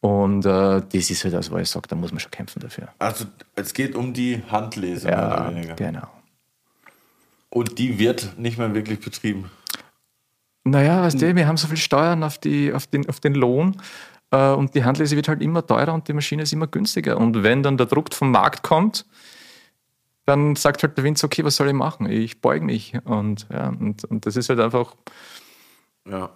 Und 0.00 0.44
äh, 0.44 0.82
das 0.92 1.10
ist 1.10 1.22
halt 1.22 1.34
das, 1.34 1.52
wo 1.52 1.58
ich 1.58 1.70
sage, 1.70 1.86
da 1.88 1.94
muss 1.94 2.10
man 2.10 2.18
schon 2.18 2.32
kämpfen 2.32 2.58
dafür. 2.58 2.88
Also 2.98 3.26
es 3.54 3.72
geht 3.72 3.94
um 3.94 4.12
die 4.12 4.42
Handlese, 4.50 5.06
mehr 5.06 5.16
Ja, 5.16 5.46
oder 5.46 5.54
weniger. 5.54 5.74
genau. 5.76 6.08
Und 7.50 7.78
die 7.78 8.00
wird 8.00 8.36
nicht 8.38 8.58
mehr 8.58 8.74
wirklich 8.74 8.98
betrieben. 8.98 9.50
Naja, 10.64 11.02
weißt 11.02 11.20
du, 11.20 11.36
wir 11.36 11.46
haben 11.46 11.56
so 11.56 11.68
viel 11.68 11.76
Steuern 11.76 12.22
auf, 12.24 12.38
die, 12.38 12.72
auf, 12.72 12.86
den, 12.86 13.08
auf 13.08 13.20
den 13.20 13.34
Lohn 13.34 13.80
und 14.36 14.74
die 14.74 14.84
Handlese 14.84 15.14
wird 15.16 15.28
halt 15.28 15.42
immer 15.42 15.66
teurer 15.66 15.92
und 15.92 16.08
die 16.08 16.12
Maschine 16.12 16.42
ist 16.42 16.52
immer 16.52 16.66
günstiger. 16.66 17.18
Und 17.18 17.42
wenn 17.42 17.62
dann 17.62 17.76
der 17.76 17.86
Druck 17.86 18.14
vom 18.14 18.30
Markt 18.30 18.62
kommt, 18.62 19.04
dann 20.24 20.56
sagt 20.56 20.82
halt 20.82 20.96
der 20.96 21.04
Winzer, 21.04 21.26
okay, 21.26 21.44
was 21.44 21.56
soll 21.56 21.68
ich 21.68 21.74
machen? 21.74 22.06
Ich 22.08 22.40
beuge 22.40 22.64
mich. 22.64 22.94
Und, 23.04 23.46
ja, 23.52 23.68
und, 23.68 24.04
und 24.04 24.24
das 24.24 24.36
ist 24.36 24.48
halt 24.48 24.60
einfach, 24.60 24.94
Ja. 26.08 26.30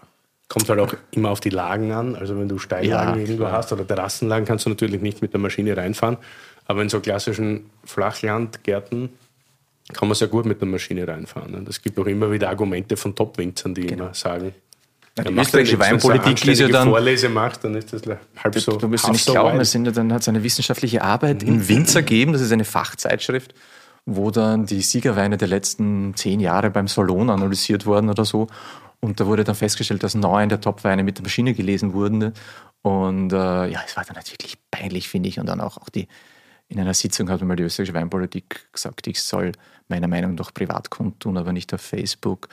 Kommt 0.49 0.69
halt 0.69 0.79
auch 0.79 0.95
immer 1.11 1.31
auf 1.31 1.41
die 1.41 1.51
Lagen 1.51 1.91
an. 1.91 2.15
Also 2.15 2.39
wenn 2.39 2.49
du 2.49 2.59
Steillagen 2.59 3.15
Ja, 3.15 3.21
irgendwo 3.21 3.49
hast 3.49 3.73
oder 3.73 3.85
Terrassenlagen, 3.85 4.47
kannst 4.47 4.65
du 4.65 4.71
natürlich 4.71 5.03
nicht 5.03 5.21
mit 5.21 5.33
der 5.33 5.41
Maschine 5.41 5.77
reinfahren. 5.77 6.19
Aber 6.67 6.83
in 6.83 6.89
so 6.89 7.01
klassischen 7.01 7.69
Flachlandgärten 7.85 9.09
kann 9.93 10.07
man 10.09 10.15
sehr 10.15 10.29
gut 10.29 10.47
mit 10.47 10.61
der 10.61 10.69
Maschine 10.69 11.07
reinfahren. 11.09 11.51
ne? 11.51 11.65
Es 11.69 11.83
gibt 11.83 11.99
auch 11.99 12.07
immer 12.07 12.31
wieder 12.31 12.49
Argumente 12.49 12.97
von 12.97 13.15
Top-Winzern, 13.17 13.75
die 13.75 13.87
immer 13.87 14.15
sagen, 14.15 14.55
Ja, 15.19 15.25
die 15.25 15.35
österreichische 15.35 15.79
Weinpolitik 15.79 16.47
ist 16.47 16.59
ja 16.61 16.69
dann- 16.69 16.89
Vorlese 16.89 17.29
macht, 17.31 17.65
dann 17.65 17.75
ist 17.75 17.93
das 17.93 18.03
halb 18.43 18.59
so. 18.59 18.77
du 18.77 18.83
halb 18.91 19.13
nicht 19.13 19.27
glauben, 19.27 19.61
es 19.61 19.71
sind 19.71 19.87
ja 19.87 19.91
dann 19.93 20.13
hat 20.13 20.23
es 20.23 20.29
eine 20.29 20.43
wissenschaftliche 20.43 21.03
Arbeit 21.03 21.43
im 21.43 21.67
Winzer 21.69 22.03
gegeben, 22.03 22.33
das 22.35 22.43
ist 22.43 22.53
eine 22.53 22.65
Fachzeitschrift, 22.65 23.55
wo 24.05 24.31
dann 24.31 24.67
die 24.67 24.83
Siegerweine 24.83 25.39
der 25.39 25.49
letzten 25.49 26.15
zehn 26.17 26.39
Jahre 26.41 26.71
beim 26.71 26.87
Salon 26.87 27.31
analysiert 27.31 27.87
wurden 27.87 28.11
oder 28.11 28.25
so. 28.27 28.47
Und 29.01 29.21
da 29.21 29.27
wurde 29.27 29.45
dann 29.45 29.55
festgestellt, 29.55 30.03
dass 30.03 30.15
neun 30.15 30.49
der 30.49 30.61
Top-Weine 30.61 31.03
mit 31.03 31.19
der 31.19 31.23
Maschine 31.23 31.55
gelesen 31.55 31.93
wurden. 31.93 32.33
Und 32.83 33.33
äh, 33.33 33.37
ja, 33.69 33.81
es 33.87 33.97
war 33.97 34.05
dann 34.05 34.17
halt 34.17 34.31
wirklich 34.31 34.59
peinlich, 34.71 35.09
finde 35.09 35.29
ich. 35.29 35.39
Und 35.39 35.47
dann 35.47 35.61
auch, 35.61 35.77
auch 35.77 35.89
die, 35.89 36.09
in 36.69 36.81
einer 36.81 36.95
Sitzung 36.95 37.29
hat 37.31 37.43
mal 37.43 37.57
die 37.57 37.63
österreichische 37.63 37.95
Weinpolitik 37.95 38.73
gesagt, 38.73 39.07
ich 39.07 39.23
soll 39.23 39.53
meiner 39.89 40.09
Meinung 40.09 40.35
nach 40.35 40.53
privat 40.53 40.91
kundtun, 40.91 41.37
aber 41.37 41.53
nicht 41.53 41.73
auf 41.75 41.81
Facebook. 41.81 42.49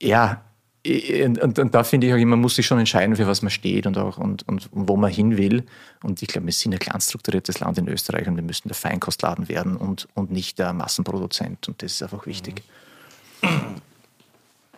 Ja, 0.00 0.42
und, 0.86 1.38
und, 1.38 1.58
und 1.58 1.74
da 1.74 1.82
finde 1.82 2.06
ich 2.06 2.12
auch 2.12 2.18
immer, 2.18 2.32
man 2.32 2.40
muss 2.40 2.56
sich 2.56 2.66
schon 2.66 2.78
entscheiden, 2.78 3.16
für 3.16 3.26
was 3.26 3.40
man 3.40 3.50
steht 3.50 3.86
und 3.86 3.96
auch 3.96 4.18
und, 4.18 4.46
und 4.46 4.68
wo 4.72 4.96
man 4.96 5.10
hin 5.10 5.38
will. 5.38 5.64
Und 6.02 6.20
ich 6.20 6.28
glaube, 6.28 6.46
wir 6.46 6.52
sind 6.52 6.74
ein 6.74 6.78
klein 6.78 7.00
strukturiertes 7.00 7.60
Land 7.60 7.78
in 7.78 7.88
Österreich 7.88 8.28
und 8.28 8.36
wir 8.36 8.42
müssen 8.42 8.68
der 8.68 8.74
Feinkostladen 8.74 9.48
werden 9.48 9.76
und, 9.76 10.08
und 10.14 10.30
nicht 10.30 10.58
der 10.58 10.72
Massenproduzent. 10.74 11.68
Und 11.68 11.82
das 11.82 11.92
ist 11.92 12.02
einfach 12.02 12.26
wichtig. 12.26 12.62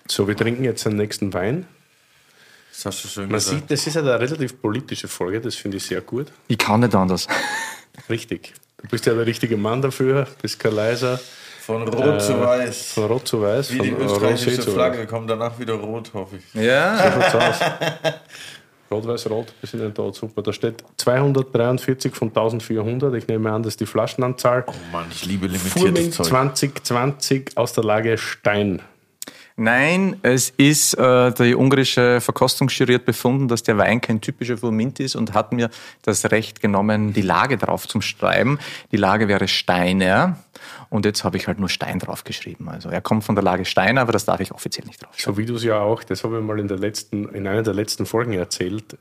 So, 0.09 0.28
wir 0.28 0.36
trinken 0.36 0.62
jetzt 0.62 0.86
den 0.86 0.96
nächsten 0.96 1.32
Wein. 1.32 1.66
Das 2.70 2.86
hast 2.86 3.04
du 3.04 3.09
schön 3.09 3.24
Man 3.24 3.34
gesagt. 3.34 3.61
sieht, 3.61 3.70
das 3.70 3.86
ist 3.86 3.96
eine 3.96 4.20
relativ 4.20 4.61
politische 4.61 5.09
Folge, 5.09 5.40
das 5.40 5.57
finde 5.57 5.78
ich 5.78 5.84
sehr 5.84 6.02
gut. 6.02 6.30
Ich 6.46 6.59
kann 6.59 6.80
nicht 6.80 6.94
anders. 6.94 7.26
Richtig. 8.09 8.54
Du 8.76 8.88
bist 8.88 9.07
ja 9.07 9.14
der 9.14 9.26
richtige 9.26 9.57
Mann 9.57 9.82
dafür, 9.82 10.28
bist 10.42 10.61
kein 10.61 10.74
Leiser. 10.74 11.18
Von 11.66 11.82
rot 11.88 12.22
zu 12.22 12.40
weiß. 12.40 12.92
Von 12.92 13.04
Rot 13.06 13.26
zu 13.26 13.42
Weiß, 13.42 13.72
Wie 13.72 13.80
die 13.80 13.90
österreichische 13.90 14.60
zu 14.60 14.70
Flagge 14.70 15.04
kommt 15.04 15.28
danach 15.28 15.58
wieder 15.58 15.74
rot, 15.74 16.12
hoffe 16.14 16.36
ich. 16.36 16.62
Ja. 16.62 16.96
So 16.96 17.20
schaut's 17.20 17.34
aus. 17.34 17.70
Rot, 18.88 19.08
Weiß, 19.08 19.28
Rot, 19.28 19.52
wir 19.60 19.68
sind 19.68 19.82
nicht 19.82 19.98
da, 19.98 20.12
super. 20.12 20.42
Da 20.42 20.52
steht 20.52 20.84
243 20.96 22.14
von 22.14 22.28
1400. 22.28 23.12
Ich 23.14 23.26
nehme 23.26 23.50
an, 23.50 23.64
das 23.64 23.72
ist 23.72 23.80
die 23.80 23.86
Flaschenanzahl. 23.86 24.64
Oh 24.68 24.72
Mann, 24.92 25.06
ich 25.10 25.26
liebe 25.26 25.48
limitiertes 25.48 25.82
Furming 25.82 26.12
Zeug. 26.12 26.26
2020 26.26 27.56
aus 27.56 27.72
der 27.72 27.82
Lage 27.82 28.16
Stein. 28.16 28.80
Nein, 29.58 30.18
es 30.22 30.50
ist, 30.50 30.94
äh, 30.94 31.32
die 31.32 31.56
ungarische 31.56 32.20
Verkostungsjury 32.20 32.94
hat 32.94 33.06
befunden, 33.06 33.48
dass 33.48 33.62
der 33.62 33.78
Wein 33.78 34.02
kein 34.02 34.20
typischer 34.20 34.58
Furmint 34.58 35.00
ist 35.00 35.16
und 35.16 35.32
hat 35.32 35.52
mir 35.52 35.70
das 36.02 36.30
Recht 36.30 36.60
genommen, 36.60 37.14
die 37.14 37.22
Lage 37.22 37.56
drauf 37.56 37.88
zum 37.88 38.02
Schreiben. 38.02 38.58
Die 38.92 38.98
Lage 38.98 39.28
wäre 39.28 39.48
Steiner 39.48 40.38
und 40.90 41.04
jetzt 41.04 41.24
habe 41.24 41.36
ich 41.36 41.46
halt 41.46 41.58
nur 41.58 41.68
Stein 41.68 41.98
draufgeschrieben. 41.98 42.68
Also 42.68 42.88
er 42.88 43.00
kommt 43.00 43.24
von 43.24 43.34
der 43.34 43.44
Lage 43.44 43.64
Steiner, 43.64 44.00
aber 44.02 44.12
das 44.12 44.24
darf 44.24 44.40
ich 44.40 44.52
offiziell 44.52 44.86
nicht 44.86 45.02
drauf. 45.04 45.14
So 45.18 45.36
wie 45.36 45.46
du 45.46 45.54
es 45.56 45.64
ja 45.64 45.78
auch, 45.80 46.02
das 46.04 46.24
habe 46.24 46.38
ich 46.38 46.44
mal 46.44 46.58
in, 46.58 46.68
der 46.68 46.78
letzten, 46.78 47.28
in 47.30 47.46
einer 47.46 47.62
der 47.62 47.74
letzten 47.74 48.06
Folgen 48.06 48.32
erzählt, 48.32 48.96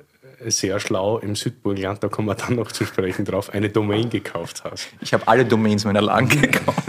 sehr 0.48 0.80
schlau 0.82 1.18
im 1.20 1.36
Südburgenland, 1.36 2.04
da 2.04 2.10
kommen 2.10 2.28
wir 2.28 2.36
dann 2.36 2.56
noch 2.56 2.72
zu 2.72 2.86
sprechen 2.86 3.24
drauf, 3.26 3.52
eine 3.54 3.70
Domain 3.70 4.10
gekauft 4.10 4.64
hast. 4.66 4.90
Ich 5.00 5.14
habe 5.14 5.28
alle 5.28 5.46
Domains 5.46 5.86
meiner 5.86 6.02
Lagen 6.02 6.28
gekauft. 6.42 6.84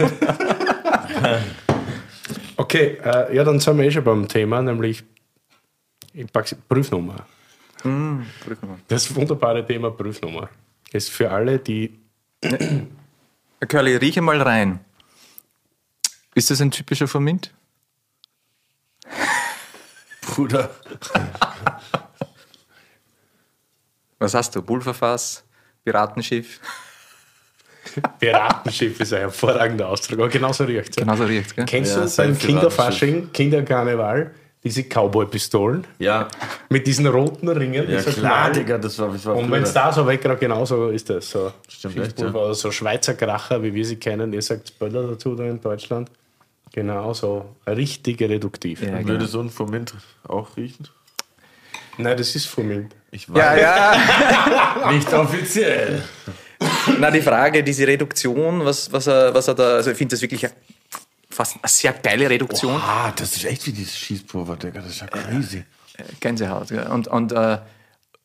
Okay, 2.57 2.97
äh, 3.03 3.35
ja, 3.35 3.43
dann 3.43 3.59
sind 3.59 3.77
wir 3.77 3.85
eh 3.85 3.91
schon 3.91 4.03
beim 4.03 4.27
Thema, 4.27 4.61
nämlich 4.61 5.03
ich 6.13 6.25
pack's- 6.31 6.55
Prüfnummer. 6.67 7.25
Das 8.87 9.15
wunderbare 9.15 9.65
Thema 9.65 9.91
Prüfnummer 9.91 10.49
ist 10.91 11.09
für 11.09 11.29
alle, 11.31 11.59
die 11.59 11.97
Curly, 13.65 13.95
rieche 13.95 14.21
mal 14.21 14.41
rein. 14.41 14.79
Ist 16.35 16.51
das 16.51 16.61
ein 16.61 16.71
typischer 16.71 17.07
Furmint? 17.07 17.53
Bruder. 20.21 20.69
Was 24.19 24.33
hast 24.33 24.55
du? 24.55 24.61
Pulverfass? 24.61 25.43
Piratenschiff? 25.83 26.59
Piratenschiff 28.19 28.99
ist 28.99 29.13
ein 29.13 29.21
hervorragender 29.21 29.87
Ausdruck, 29.87 30.19
aber 30.19 30.29
genauso 30.29 30.65
riecht 30.65 30.89
es. 30.89 30.95
Genauso 30.97 31.23
riecht 31.23 31.55
gell? 31.55 31.65
Kennst 31.65 31.95
Ja, 31.95 32.05
du 32.05 32.15
beim 32.15 32.37
Kinderfasching, 32.37 33.31
Kinderkarneval, 33.31 34.35
diese 34.63 34.83
Cowboy-Pistolen 34.83 35.85
Ja, 35.99 36.27
mit 36.69 36.85
diesen 36.87 37.07
roten 37.07 37.47
Ringen? 37.49 37.89
ja 37.89 38.01
klar? 38.01 38.51
Digga, 38.51 38.77
das 38.77 38.97
war, 38.99 39.09
das 39.11 39.25
war 39.25 39.35
Und 39.35 39.49
wenn 39.51 39.63
es 39.63 39.73
da 39.73 39.91
so 39.93 40.05
weggeht, 40.07 40.39
genauso 40.39 40.89
ist 40.89 41.09
das. 41.09 41.29
So 41.29 41.51
Stimmt 41.69 41.97
echt, 41.99 42.19
ja. 42.19 42.27
oder 42.29 42.53
so 42.53 42.71
Schweizer 42.71 43.13
Kracher, 43.13 43.61
wie 43.63 43.73
wir 43.73 43.85
sie 43.85 43.95
kennen. 43.97 44.33
Ihr 44.33 44.41
sagt 44.41 44.77
Böller 44.79 45.07
dazu 45.07 45.35
da 45.35 45.43
in 45.45 45.61
Deutschland. 45.61 46.09
Genau, 46.73 47.13
so 47.13 47.55
richtig 47.65 48.19
reduktiv. 48.21 48.81
Ja, 48.83 48.97
genau. 48.97 49.07
Würde 49.09 49.25
so 49.27 49.39
ein 49.39 49.49
Fomint 49.49 49.93
auch 50.27 50.55
riechen? 50.57 50.87
Nein, 51.97 52.17
das 52.17 52.35
ist 52.35 52.45
Fumint. 52.47 52.93
Ich 53.09 53.27
Ja, 53.27 53.33
weiß. 53.33 53.61
ja. 53.61 54.91
Nicht 54.91 55.11
offiziell. 55.13 56.03
Na, 56.99 57.09
die 57.09 57.21
Frage, 57.21 57.63
diese 57.63 57.87
Reduktion, 57.87 58.63
was, 58.65 58.91
was, 58.91 59.07
er, 59.07 59.33
was 59.33 59.47
er 59.47 59.55
da, 59.55 59.75
also 59.75 59.91
ich 59.91 59.97
finde 59.97 60.13
das 60.15 60.21
wirklich 60.21 60.45
fast 61.37 61.55
eine 61.55 61.69
sehr 61.69 61.93
geile 61.93 62.29
Reduktion. 62.29 62.81
Ah, 62.81 63.13
das 63.15 63.35
ist 63.35 63.45
echt 63.45 63.65
wie 63.67 63.71
dieses 63.71 63.97
Schießpulver, 63.97 64.57
Digga. 64.57 64.81
Das 64.81 64.89
ist 64.89 65.01
ja 65.01 65.07
crazy. 65.07 65.63
Gänsehaut. 66.19 66.69
Gell? 66.69 66.87
Und, 66.87 67.07
und 67.07 67.31
äh, 67.31 67.59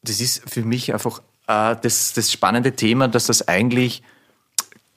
das 0.02 0.20
ist 0.20 0.48
für 0.50 0.62
mich 0.62 0.92
einfach 0.92 1.20
äh, 1.46 1.76
das, 1.80 2.14
das 2.14 2.32
spannende 2.32 2.72
Thema, 2.72 3.08
dass 3.08 3.26
das 3.26 3.46
eigentlich, 3.48 4.02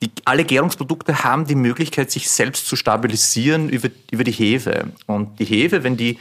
die, 0.02 0.12
alle 0.24 0.46
Gärungsprodukte 0.46 1.24
haben 1.24 1.46
die 1.46 1.56
Möglichkeit, 1.56 2.10
sich 2.10 2.30
selbst 2.30 2.68
zu 2.68 2.76
stabilisieren 2.76 3.70
über, 3.70 3.90
über 4.12 4.24
die 4.24 4.32
Hefe. 4.32 4.92
Und 5.08 5.40
die 5.40 5.46
Hefe, 5.46 5.84
wenn 5.84 5.98
die, 5.98 6.18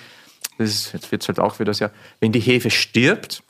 das 0.59 0.71
ist, 0.71 0.93
jetzt 0.93 1.13
wird 1.13 1.23
es 1.23 1.29
halt 1.29 1.39
auch 1.39 1.61
wieder 1.61 1.75
sehr, 1.75 1.93
wenn 2.21 2.33
die 2.33 2.41
Hefe 2.41 2.71
stirbt, 2.71 3.43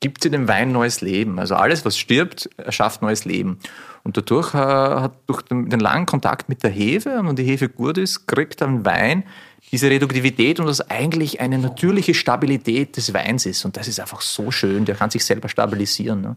gibt 0.00 0.22
sie 0.22 0.30
dem 0.30 0.48
Wein 0.48 0.72
neues 0.72 1.00
Leben. 1.00 1.38
Also 1.38 1.54
alles, 1.54 1.84
was 1.84 1.98
stirbt, 1.98 2.48
erschafft 2.56 3.02
neues 3.02 3.24
Leben. 3.24 3.58
Und 4.04 4.16
dadurch 4.16 4.54
äh, 4.54 4.58
hat 4.58 5.12
durch 5.26 5.42
den, 5.42 5.68
den 5.68 5.80
langen 5.80 6.06
Kontakt 6.06 6.48
mit 6.48 6.62
der 6.62 6.70
Hefe, 6.70 7.18
und 7.18 7.28
wenn 7.28 7.36
die 7.36 7.44
Hefe 7.44 7.68
gut 7.68 7.98
ist, 7.98 8.26
kriegt 8.26 8.62
ein 8.62 8.84
Wein 8.84 9.24
diese 9.70 9.90
Reduktivität 9.90 10.60
und 10.60 10.66
das 10.66 10.80
eigentlich 10.80 11.40
eine 11.40 11.58
natürliche 11.58 12.14
Stabilität 12.14 12.96
des 12.96 13.12
Weins 13.12 13.44
ist. 13.44 13.64
Und 13.64 13.76
das 13.76 13.88
ist 13.88 14.00
einfach 14.00 14.20
so 14.20 14.50
schön. 14.50 14.84
Der 14.84 14.94
kann 14.94 15.10
sich 15.10 15.24
selber 15.24 15.48
stabilisieren. 15.48 16.22
Ne? 16.22 16.36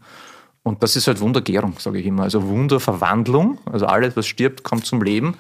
Und 0.64 0.84
das 0.84 0.96
ist 0.96 1.08
halt 1.08 1.20
Wundergärung, 1.22 1.76
sage 1.80 2.00
ich 2.00 2.06
immer. 2.06 2.24
Also 2.24 2.48
Wunderverwandlung. 2.48 3.60
Also 3.72 3.86
alles, 3.86 4.18
was 4.18 4.28
stirbt, 4.28 4.64
kommt 4.64 4.86
zum 4.86 5.02
Leben. 5.02 5.36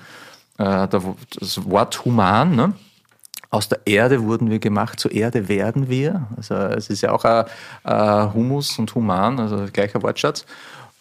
Äh, 0.57 0.87
das 0.87 1.69
Wort 1.69 2.05
human, 2.05 2.55
ne? 2.55 2.73
Aus 3.51 3.67
der 3.67 3.81
Erde 3.85 4.23
wurden 4.23 4.49
wir 4.49 4.59
gemacht, 4.59 4.99
zur 4.99 5.11
Erde 5.11 5.49
werden 5.49 5.89
wir. 5.89 6.27
Also 6.37 6.55
es 6.55 6.89
ist 6.89 7.01
ja 7.01 7.11
auch 7.11 7.25
ein, 7.25 7.45
ein 7.83 8.33
Humus 8.33 8.79
und 8.79 8.95
Human, 8.95 9.39
also 9.39 9.67
gleicher 9.71 10.01
Wortschatz. 10.01 10.45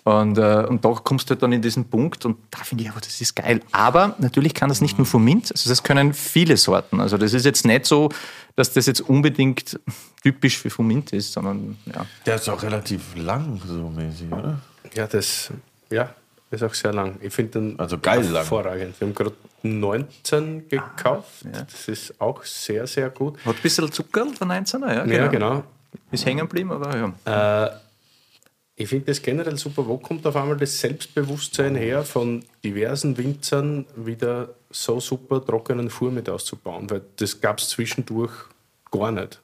Und, 0.03 0.37
äh, 0.39 0.67
und 0.69 0.85
da 0.85 0.89
kommst 0.93 1.31
du 1.31 1.37
dann 1.37 1.53
in 1.53 1.63
diesen 1.63 1.89
Punkt 1.89 2.25
und 2.25 2.39
da 2.51 2.59
finde 2.65 2.85
ich 2.85 2.91
aber, 2.91 3.01
das 3.01 3.21
ist 3.21 3.37
geil. 3.37 3.61
Aber 3.71 4.17
natürlich 4.19 4.55
kann 4.55 4.69
das 4.69 4.81
nicht 4.81 4.99
nur 4.99 5.07
Fumint, 5.07 5.53
also 5.53 5.71
das 5.71 5.83
können 5.83 6.13
viele 6.13 6.57
Sorten. 6.57 7.01
Also 7.01 7.19
das 7.19 7.35
ist 7.35 7.45
jetzt 7.45 7.65
nicht 7.65 7.87
so, 7.87 8.09
dass 8.57 8.73
das 8.73 8.87
jetzt 8.87 9.03
unbedingt 9.03 9.79
typisch 10.23 10.59
für 10.59 10.71
Fumint 10.71 11.13
ist, 11.13 11.33
sondern 11.33 11.77
ja. 11.87 12.07
Der 12.27 12.37
ist 12.37 12.49
auch 12.49 12.63
relativ 12.63 13.15
lang, 13.15 13.61
so 13.65 13.89
mäßig, 13.91 14.33
oder? 14.33 14.61
Ja, 14.95 15.07
das 15.07 15.53
ja, 15.91 16.15
ist 16.51 16.63
auch 16.63 16.75
sehr 16.75 16.93
lang. 16.93 17.17
Ich 17.21 17.33
finde 17.33 17.61
den 17.61 17.79
Also 17.79 17.99
geil 17.99 18.23
lang. 18.25 18.35
hervorragend. 18.35 19.01
Wir 19.01 19.07
haben 19.09 19.15
gerade 19.15 19.35
19 19.63 20.69
gekauft. 20.69 21.45
Das 21.53 21.89
ist 21.89 22.21
auch 22.21 22.43
sehr, 22.45 22.87
sehr 22.87 23.11
gut. 23.11 23.39
Hat 23.45 23.57
ein 23.57 23.63
bisschen 23.63 23.91
Zucker 23.93 24.27
von 24.27 24.51
19er, 24.51 24.95
ja, 24.95 25.05
Ja, 25.05 25.27
genau. 25.29 25.63
Ist 26.11 26.25
hängen 26.25 26.41
geblieben, 26.41 26.73
aber 26.73 26.97
ja. 27.25 27.67
Äh, 27.67 27.71
ich 28.77 28.89
finde 28.89 29.07
das 29.07 29.21
generell 29.21 29.57
super. 29.59 29.87
Wo 29.87 29.99
kommt 29.99 30.27
auf 30.27 30.37
einmal 30.37 30.57
das 30.57 30.79
Selbstbewusstsein 30.79 31.75
her, 31.77 32.03
von 32.03 32.45
diversen 32.65 33.19
Winzern 33.19 33.85
wieder 33.95 34.55
so 34.71 35.01
super, 35.01 35.45
trockenen 35.45 35.91
Fuhrmint 35.91 36.31
auszubauen, 36.31 36.89
weil 36.89 37.03
das 37.17 37.41
gab 37.41 37.59
es 37.59 37.69
zwischendurch 37.69 38.33
gar 38.91 39.13
nicht. 39.13 39.41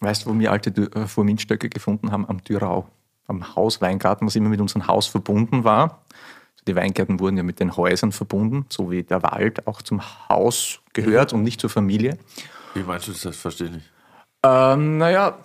Weißt 0.00 0.24
du, 0.24 0.30
wo 0.30 0.38
wir 0.38 0.50
alte 0.50 0.70
äh, 0.70 1.06
Furmintstöcke 1.06 1.68
gefunden 1.68 2.10
haben? 2.10 2.26
Am 2.26 2.42
Dürau, 2.42 2.88
am 3.32 3.56
Hausweingarten, 3.56 4.26
was 4.26 4.36
immer 4.36 4.48
mit 4.48 4.60
unserem 4.60 4.86
Haus 4.86 5.06
verbunden 5.06 5.64
war. 5.64 6.02
Die 6.68 6.76
Weingärten 6.76 7.18
wurden 7.18 7.36
ja 7.36 7.42
mit 7.42 7.58
den 7.58 7.76
Häusern 7.76 8.12
verbunden, 8.12 8.66
so 8.68 8.90
wie 8.90 9.02
der 9.02 9.22
Wald 9.22 9.66
auch 9.66 9.82
zum 9.82 10.00
Haus 10.28 10.78
gehört 10.92 11.32
und 11.32 11.42
nicht 11.42 11.60
zur 11.60 11.70
Familie. 11.70 12.18
Wie 12.74 12.84
meinst 12.84 13.08
du 13.08 13.12
das? 13.12 13.36
Verstehe 13.36 13.66
ich 13.66 13.72
nicht. 13.74 13.90
Ähm, 14.44 14.98
naja, 14.98 15.38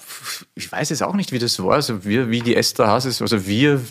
ich 0.55 0.71
weiß 0.71 0.89
jetzt 0.89 1.03
auch 1.03 1.13
nicht, 1.13 1.31
wie 1.31 1.39
das 1.39 1.61
war. 1.61 1.73
Also 1.73 2.03
wir, 2.03 2.29
wie 2.29 2.41
die 2.41 2.55
Esther 2.55 2.97
ist, 2.97 3.21
also 3.21 3.45
wir, 3.45 3.81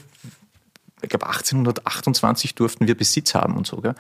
ich 1.03 1.09
glaube 1.09 1.27
1828 1.27 2.55
durften 2.55 2.87
wir 2.87 2.97
Besitz 2.97 3.35
haben 3.35 3.57
und 3.57 3.67
so. 3.67 3.79
Gell? 3.79 3.95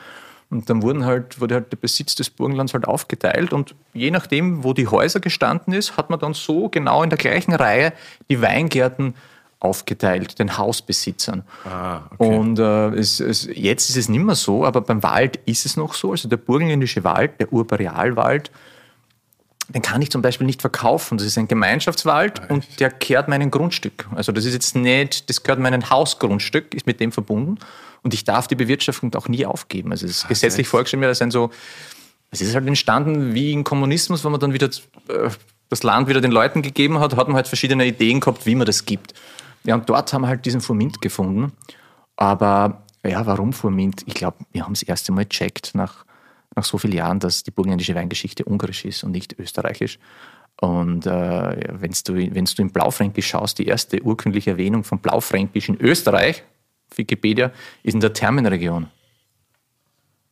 Und 0.49 0.70
dann 0.70 0.82
wurden 0.82 1.05
halt, 1.05 1.40
wurde 1.40 1.57
halt 1.57 1.72
der 1.72 1.76
Besitz 1.76 2.14
des 2.14 2.30
Burgenlands 2.30 2.74
halt 2.74 2.86
aufgeteilt 2.86 3.53
und 3.53 3.74
je 3.92 4.11
nachdem, 4.11 4.62
wo 4.62 4.72
die 4.72 4.86
Häuser 4.86 5.18
gestanden 5.18 5.72
ist, 5.72 5.97
hat 5.97 6.11
man 6.11 6.20
dann 6.20 6.34
so 6.34 6.68
genau 6.68 7.03
in 7.03 7.11
der 7.11 7.18
gleichen 7.18 7.53
Reihe 7.53 7.92
die 8.28 8.40
Weingärten 8.40 9.14
aufgeteilt, 9.66 10.38
den 10.38 10.56
Hausbesitzern. 10.56 11.44
Ah, 11.64 12.02
okay. 12.18 12.36
Und 12.36 12.58
äh, 12.58 12.88
es, 12.94 13.20
es, 13.20 13.48
jetzt 13.52 13.90
ist 13.90 13.96
es 13.96 14.08
nicht 14.08 14.22
mehr 14.22 14.34
so, 14.34 14.64
aber 14.64 14.80
beim 14.80 15.02
Wald 15.02 15.38
ist 15.46 15.66
es 15.66 15.76
noch 15.76 15.94
so. 15.94 16.12
Also 16.12 16.28
der 16.28 16.36
burgenländische 16.36 17.04
Wald, 17.04 17.40
der 17.40 17.52
Urborealwald, 17.52 18.50
den 19.68 19.82
kann 19.82 20.00
ich 20.00 20.10
zum 20.10 20.22
Beispiel 20.22 20.46
nicht 20.46 20.60
verkaufen. 20.60 21.18
Das 21.18 21.26
ist 21.26 21.36
ein 21.38 21.48
Gemeinschaftswald 21.48 22.40
Echt? 22.40 22.50
und 22.50 22.80
der 22.80 22.90
kehrt 22.90 23.28
meinem 23.28 23.50
Grundstück. 23.50 24.06
Also 24.14 24.32
das 24.32 24.44
ist 24.44 24.54
jetzt 24.54 24.76
nicht, 24.76 25.28
das 25.28 25.42
gehört 25.42 25.60
meinem 25.60 25.90
Hausgrundstück, 25.90 26.74
ist 26.74 26.86
mit 26.86 27.00
dem 27.00 27.12
verbunden 27.12 27.58
und 28.02 28.14
ich 28.14 28.24
darf 28.24 28.46
die 28.46 28.54
Bewirtschaftung 28.54 29.14
auch 29.16 29.28
nie 29.28 29.44
aufgeben. 29.44 29.90
Also 29.90 30.06
es 30.06 30.18
ist 30.18 30.28
gesetzlich 30.28 30.68
vorgeschrieben, 30.68 31.02
das 31.02 31.18
sind 31.18 31.32
so, 31.32 31.50
es 32.30 32.40
ist 32.40 32.54
halt 32.54 32.66
entstanden 32.66 33.34
wie 33.34 33.52
im 33.52 33.64
Kommunismus, 33.64 34.24
wo 34.24 34.30
man 34.30 34.40
dann 34.40 34.52
wieder 34.52 34.68
äh, 35.08 35.30
das 35.68 35.82
Land 35.82 36.08
wieder 36.08 36.20
den 36.20 36.30
Leuten 36.30 36.62
gegeben 36.62 37.00
hat, 37.00 37.16
hat 37.16 37.26
man 37.26 37.36
halt 37.36 37.48
verschiedene 37.48 37.84
Ideen 37.84 38.20
gehabt, 38.20 38.46
wie 38.46 38.54
man 38.54 38.66
das 38.66 38.84
gibt. 38.84 39.14
Ja, 39.66 39.74
und 39.74 39.88
dort 39.88 40.12
haben 40.12 40.22
wir 40.22 40.28
halt 40.28 40.46
diesen 40.46 40.60
Furmint 40.60 41.00
gefunden. 41.00 41.52
Aber 42.16 42.84
ja, 43.04 43.26
warum 43.26 43.52
Furmint? 43.52 44.02
Ich 44.06 44.14
glaube, 44.14 44.38
wir 44.52 44.64
haben 44.64 44.72
es 44.72 44.82
erst 44.82 45.08
einmal 45.08 45.26
gecheckt 45.26 45.74
nach 45.74 46.06
nach 46.56 46.64
so 46.64 46.78
vielen 46.78 46.94
Jahren, 46.94 47.20
dass 47.20 47.42
die 47.42 47.50
burgenländische 47.50 47.94
Weingeschichte 47.94 48.44
ungarisch 48.44 48.84
ist 48.84 49.04
und 49.04 49.12
nicht 49.12 49.38
österreichisch. 49.38 49.98
Und 50.58 51.06
äh, 51.06 51.80
wenn 51.80 51.92
du, 52.04 52.34
wenn's 52.34 52.54
du 52.54 52.62
in 52.62 52.72
Blaufränkisch 52.72 53.28
schaust, 53.28 53.58
die 53.58 53.66
erste 53.66 54.02
urkundliche 54.02 54.52
Erwähnung 54.52 54.82
von 54.82 54.98
Blaufränkisch 54.98 55.68
in 55.68 55.78
Österreich, 55.78 56.42
Wikipedia, 56.94 57.52
ist 57.82 57.94
in 57.94 58.00
der 58.00 58.14
Thermenregion. 58.14 58.88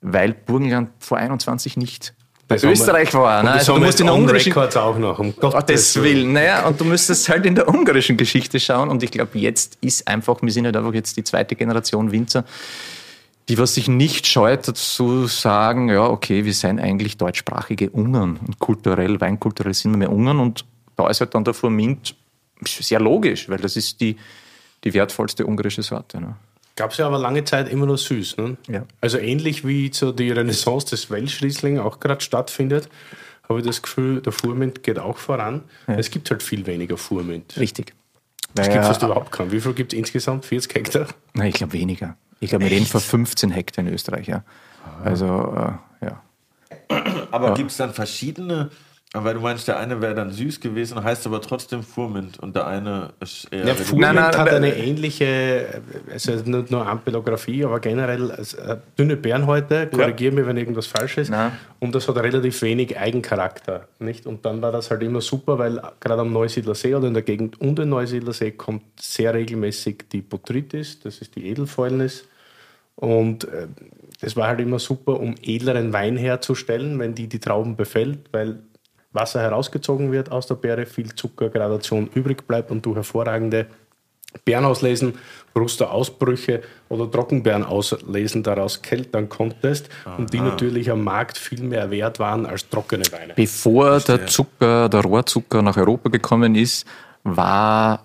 Weil 0.00 0.32
Burgenland 0.32 0.90
vor 0.98 1.18
21 1.18 1.76
nicht 1.76 2.14
das 2.48 2.62
Österreich 2.62 3.12
war. 3.14 3.42
Ne? 3.42 3.52
Also 3.52 3.74
du 3.74 3.84
musst 3.84 4.00
in 4.00 4.06
der 4.06 4.14
ungarischen 4.14 4.52
auch 4.52 4.98
noch, 4.98 5.18
um 5.18 5.34
Gottes 5.34 6.00
Willen. 6.02 6.32
Naja, 6.32 6.66
und 6.66 6.80
du 6.80 6.84
müsstest 6.84 7.28
halt 7.28 7.46
in 7.46 7.54
der 7.54 7.68
ungarischen 7.68 8.16
Geschichte 8.16 8.60
schauen. 8.60 8.88
Und 8.88 9.02
ich 9.02 9.10
glaube, 9.10 9.38
jetzt 9.38 9.78
ist 9.80 10.06
einfach, 10.06 10.42
wir 10.42 10.52
sind 10.52 10.66
halt 10.66 10.76
einfach 10.76 10.92
jetzt 10.92 11.16
die 11.16 11.24
zweite 11.24 11.54
Generation 11.54 12.12
Winzer, 12.12 12.44
die 13.48 13.58
was 13.58 13.74
sich 13.74 13.88
nicht 13.88 14.26
scheut 14.26 14.64
zu 14.64 15.26
sagen, 15.26 15.88
ja, 15.88 16.06
okay, 16.06 16.44
wir 16.44 16.54
sind 16.54 16.80
eigentlich 16.80 17.16
deutschsprachige 17.16 17.90
Ungarn 17.90 18.38
und 18.46 18.58
kulturell, 18.58 19.20
weinkulturell 19.20 19.74
sind 19.74 19.92
wir 19.92 19.98
mehr 19.98 20.12
Ungarn 20.12 20.40
und 20.40 20.64
da 20.96 21.08
ist 21.08 21.20
halt 21.20 21.34
dann 21.34 21.44
der 21.44 21.54
Furmint 21.54 22.14
sehr 22.66 23.00
logisch, 23.00 23.48
weil 23.48 23.58
das 23.58 23.76
ist 23.76 24.00
die, 24.00 24.16
die 24.84 24.94
wertvollste 24.94 25.46
ungarische 25.46 25.82
Sorte. 25.82 26.20
Ne? 26.20 26.36
Gab 26.76 26.90
es 26.90 26.98
ja 26.98 27.06
aber 27.06 27.18
lange 27.18 27.44
Zeit 27.44 27.68
immer 27.68 27.86
nur 27.86 27.98
süß. 27.98 28.36
Ne? 28.38 28.56
Ja. 28.68 28.84
Also 29.00 29.18
ähnlich 29.18 29.66
wie 29.66 29.92
so 29.92 30.10
die 30.10 30.30
Renaissance 30.30 30.86
des 30.86 31.10
Welschriesling 31.10 31.78
auch 31.78 32.00
gerade 32.00 32.20
stattfindet, 32.20 32.88
habe 33.48 33.60
ich 33.60 33.66
das 33.66 33.82
Gefühl, 33.82 34.20
der 34.20 34.32
Furmint 34.32 34.82
geht 34.82 34.98
auch 34.98 35.18
voran. 35.18 35.62
Ja. 35.86 35.94
Es 35.94 36.10
gibt 36.10 36.30
halt 36.30 36.42
viel 36.42 36.66
weniger 36.66 36.96
Furmint. 36.96 37.56
Richtig. 37.56 37.94
Es 38.56 38.68
gibt 38.68 38.84
fast 38.84 39.02
überhaupt 39.02 39.32
keinen. 39.32 39.50
Wie 39.50 39.60
viel 39.60 39.74
gibt 39.74 39.92
es 39.92 39.98
insgesamt? 39.98 40.44
40 40.44 40.74
Hektar? 40.74 41.06
Nein, 41.34 41.48
ich 41.48 41.54
glaube 41.54 41.72
weniger. 41.72 42.16
Ich 42.40 42.50
glaube, 42.50 42.64
wir 42.64 42.70
reden 42.70 42.86
von 42.86 43.00
15 43.00 43.50
Hektar 43.50 43.84
in 43.84 43.92
Österreich. 43.92 44.28
Ja. 44.28 44.44
Also, 45.02 45.26
äh, 45.26 46.06
ja. 46.06 46.22
Aber 47.30 47.48
ja. 47.48 47.54
gibt 47.54 47.70
es 47.70 47.76
dann 47.76 47.92
verschiedene 47.92 48.70
weil 49.16 49.34
du 49.34 49.40
meinst, 49.40 49.68
der 49.68 49.78
eine 49.78 50.02
wäre 50.02 50.14
dann 50.14 50.32
süß 50.32 50.58
gewesen, 50.58 51.02
heißt 51.02 51.24
aber 51.28 51.40
trotzdem 51.40 51.84
Furmint 51.84 52.40
und 52.40 52.56
der 52.56 52.66
eine 52.66 53.10
ist 53.20 53.46
eher. 53.52 53.64
Ja, 53.64 53.74
Furmint 53.74 54.00
nein, 54.00 54.14
nein, 54.16 54.36
hat 54.36 54.48
eine 54.48 54.74
ähnliche, 54.76 55.82
also 56.10 56.32
nicht 56.32 56.72
nur 56.72 56.84
Ampelographie, 56.84 57.64
aber 57.64 57.78
generell 57.78 58.32
also 58.32 58.56
dünne 58.98 59.16
Bärenhäute, 59.16 59.86
korrigiere 59.86 60.34
ja. 60.34 60.40
mich, 60.40 60.48
wenn 60.48 60.56
irgendwas 60.56 60.88
falsch 60.88 61.18
ist. 61.18 61.30
Nein. 61.30 61.52
Und 61.78 61.94
das 61.94 62.08
hat 62.08 62.16
relativ 62.16 62.60
wenig 62.62 62.98
Eigencharakter. 62.98 63.86
Nicht? 64.00 64.26
Und 64.26 64.44
dann 64.44 64.60
war 64.60 64.72
das 64.72 64.90
halt 64.90 65.02
immer 65.04 65.20
super, 65.20 65.60
weil 65.60 65.80
gerade 66.00 66.22
am 66.22 66.32
Neusiedler 66.32 66.74
See 66.74 66.92
oder 66.92 67.06
in 67.06 67.14
der 67.14 67.22
Gegend 67.22 67.60
um 67.60 67.76
den 67.76 67.90
Neusiedler 67.90 68.32
See 68.32 68.50
kommt 68.50 68.82
sehr 69.00 69.32
regelmäßig 69.32 70.06
die 70.10 70.22
Botrytis, 70.22 70.98
das 70.98 71.18
ist 71.18 71.36
die 71.36 71.46
Edelfäulnis. 71.46 72.24
Und 72.96 73.44
äh, 73.44 73.68
das 74.20 74.34
war 74.36 74.48
halt 74.48 74.60
immer 74.60 74.80
super, 74.80 75.20
um 75.20 75.36
edleren 75.40 75.92
Wein 75.92 76.16
herzustellen, 76.16 76.98
wenn 76.98 77.14
die 77.14 77.28
die 77.28 77.38
Trauben 77.38 77.76
befällt, 77.76 78.20
weil 78.32 78.58
Wasser 79.14 79.40
herausgezogen 79.40 80.12
wird 80.12 80.30
aus 80.30 80.46
der 80.46 80.56
Beere, 80.56 80.86
viel 80.86 81.14
Zuckergradation 81.14 82.10
übrig 82.14 82.46
bleibt 82.46 82.70
und 82.70 82.84
du 82.84 82.94
hervorragende 82.94 83.66
Beeren 84.44 84.64
auslesen, 84.64 85.14
Rusterausbrüche 85.56 86.62
oder 86.88 87.08
Trockenbeeren 87.08 87.62
auslesen 87.62 88.42
daraus 88.42 88.82
keltern 88.82 89.28
konntest 89.28 89.88
Aha. 90.04 90.16
und 90.16 90.32
die 90.32 90.40
natürlich 90.40 90.90
am 90.90 91.04
Markt 91.04 91.38
viel 91.38 91.62
mehr 91.62 91.90
wert 91.90 92.18
waren 92.18 92.44
als 92.44 92.68
trockene 92.68 93.04
Weine. 93.12 93.34
Bevor 93.36 94.00
der 94.00 94.26
Zucker, 94.26 94.88
der 94.88 95.00
Rohrzucker 95.02 95.62
nach 95.62 95.76
Europa 95.76 96.08
gekommen 96.08 96.56
ist, 96.56 96.84
war 97.22 98.02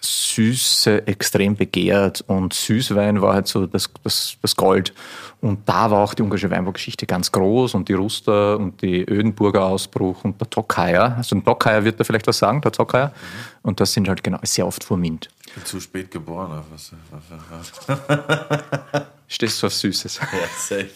Süße 0.00 1.06
extrem 1.06 1.56
begehrt 1.56 2.24
und 2.26 2.54
Süßwein 2.54 3.20
war 3.20 3.34
halt 3.34 3.48
so 3.48 3.66
das, 3.66 3.90
das, 4.02 4.36
das 4.40 4.56
Gold. 4.56 4.94
Und 5.40 5.68
da 5.68 5.90
war 5.90 6.02
auch 6.02 6.14
die 6.14 6.22
ungarische 6.22 6.50
Weinbaugeschichte 6.50 7.06
ganz 7.06 7.32
groß 7.32 7.74
und 7.74 7.88
die 7.88 7.94
Ruster 7.94 8.58
und 8.58 8.80
die 8.82 9.02
Ödenburger 9.02 9.64
Ausbruch 9.64 10.24
und 10.24 10.40
der 10.40 10.48
Tokaier. 10.48 11.16
Also 11.16 11.36
ein 11.36 11.44
Tokaier 11.44 11.84
wird 11.84 12.00
da 12.00 12.04
vielleicht 12.04 12.26
was 12.26 12.38
sagen, 12.38 12.60
der 12.60 12.72
Tokaier. 12.72 13.08
Mhm. 13.08 13.68
Und 13.68 13.80
das 13.80 13.92
sind 13.92 14.08
halt 14.08 14.22
genau 14.22 14.38
sehr 14.42 14.66
oft 14.66 14.84
Furmint. 14.84 15.28
Ich 15.46 15.54
bin 15.54 15.64
zu 15.64 15.80
spät 15.80 16.10
geboren. 16.10 16.62
Was, 16.70 16.92
Stehst 19.28 19.62
du 19.62 19.66
auf 19.66 19.74
Süßes? 19.74 20.20
Ja, 20.32 20.48
safe. 20.56 20.90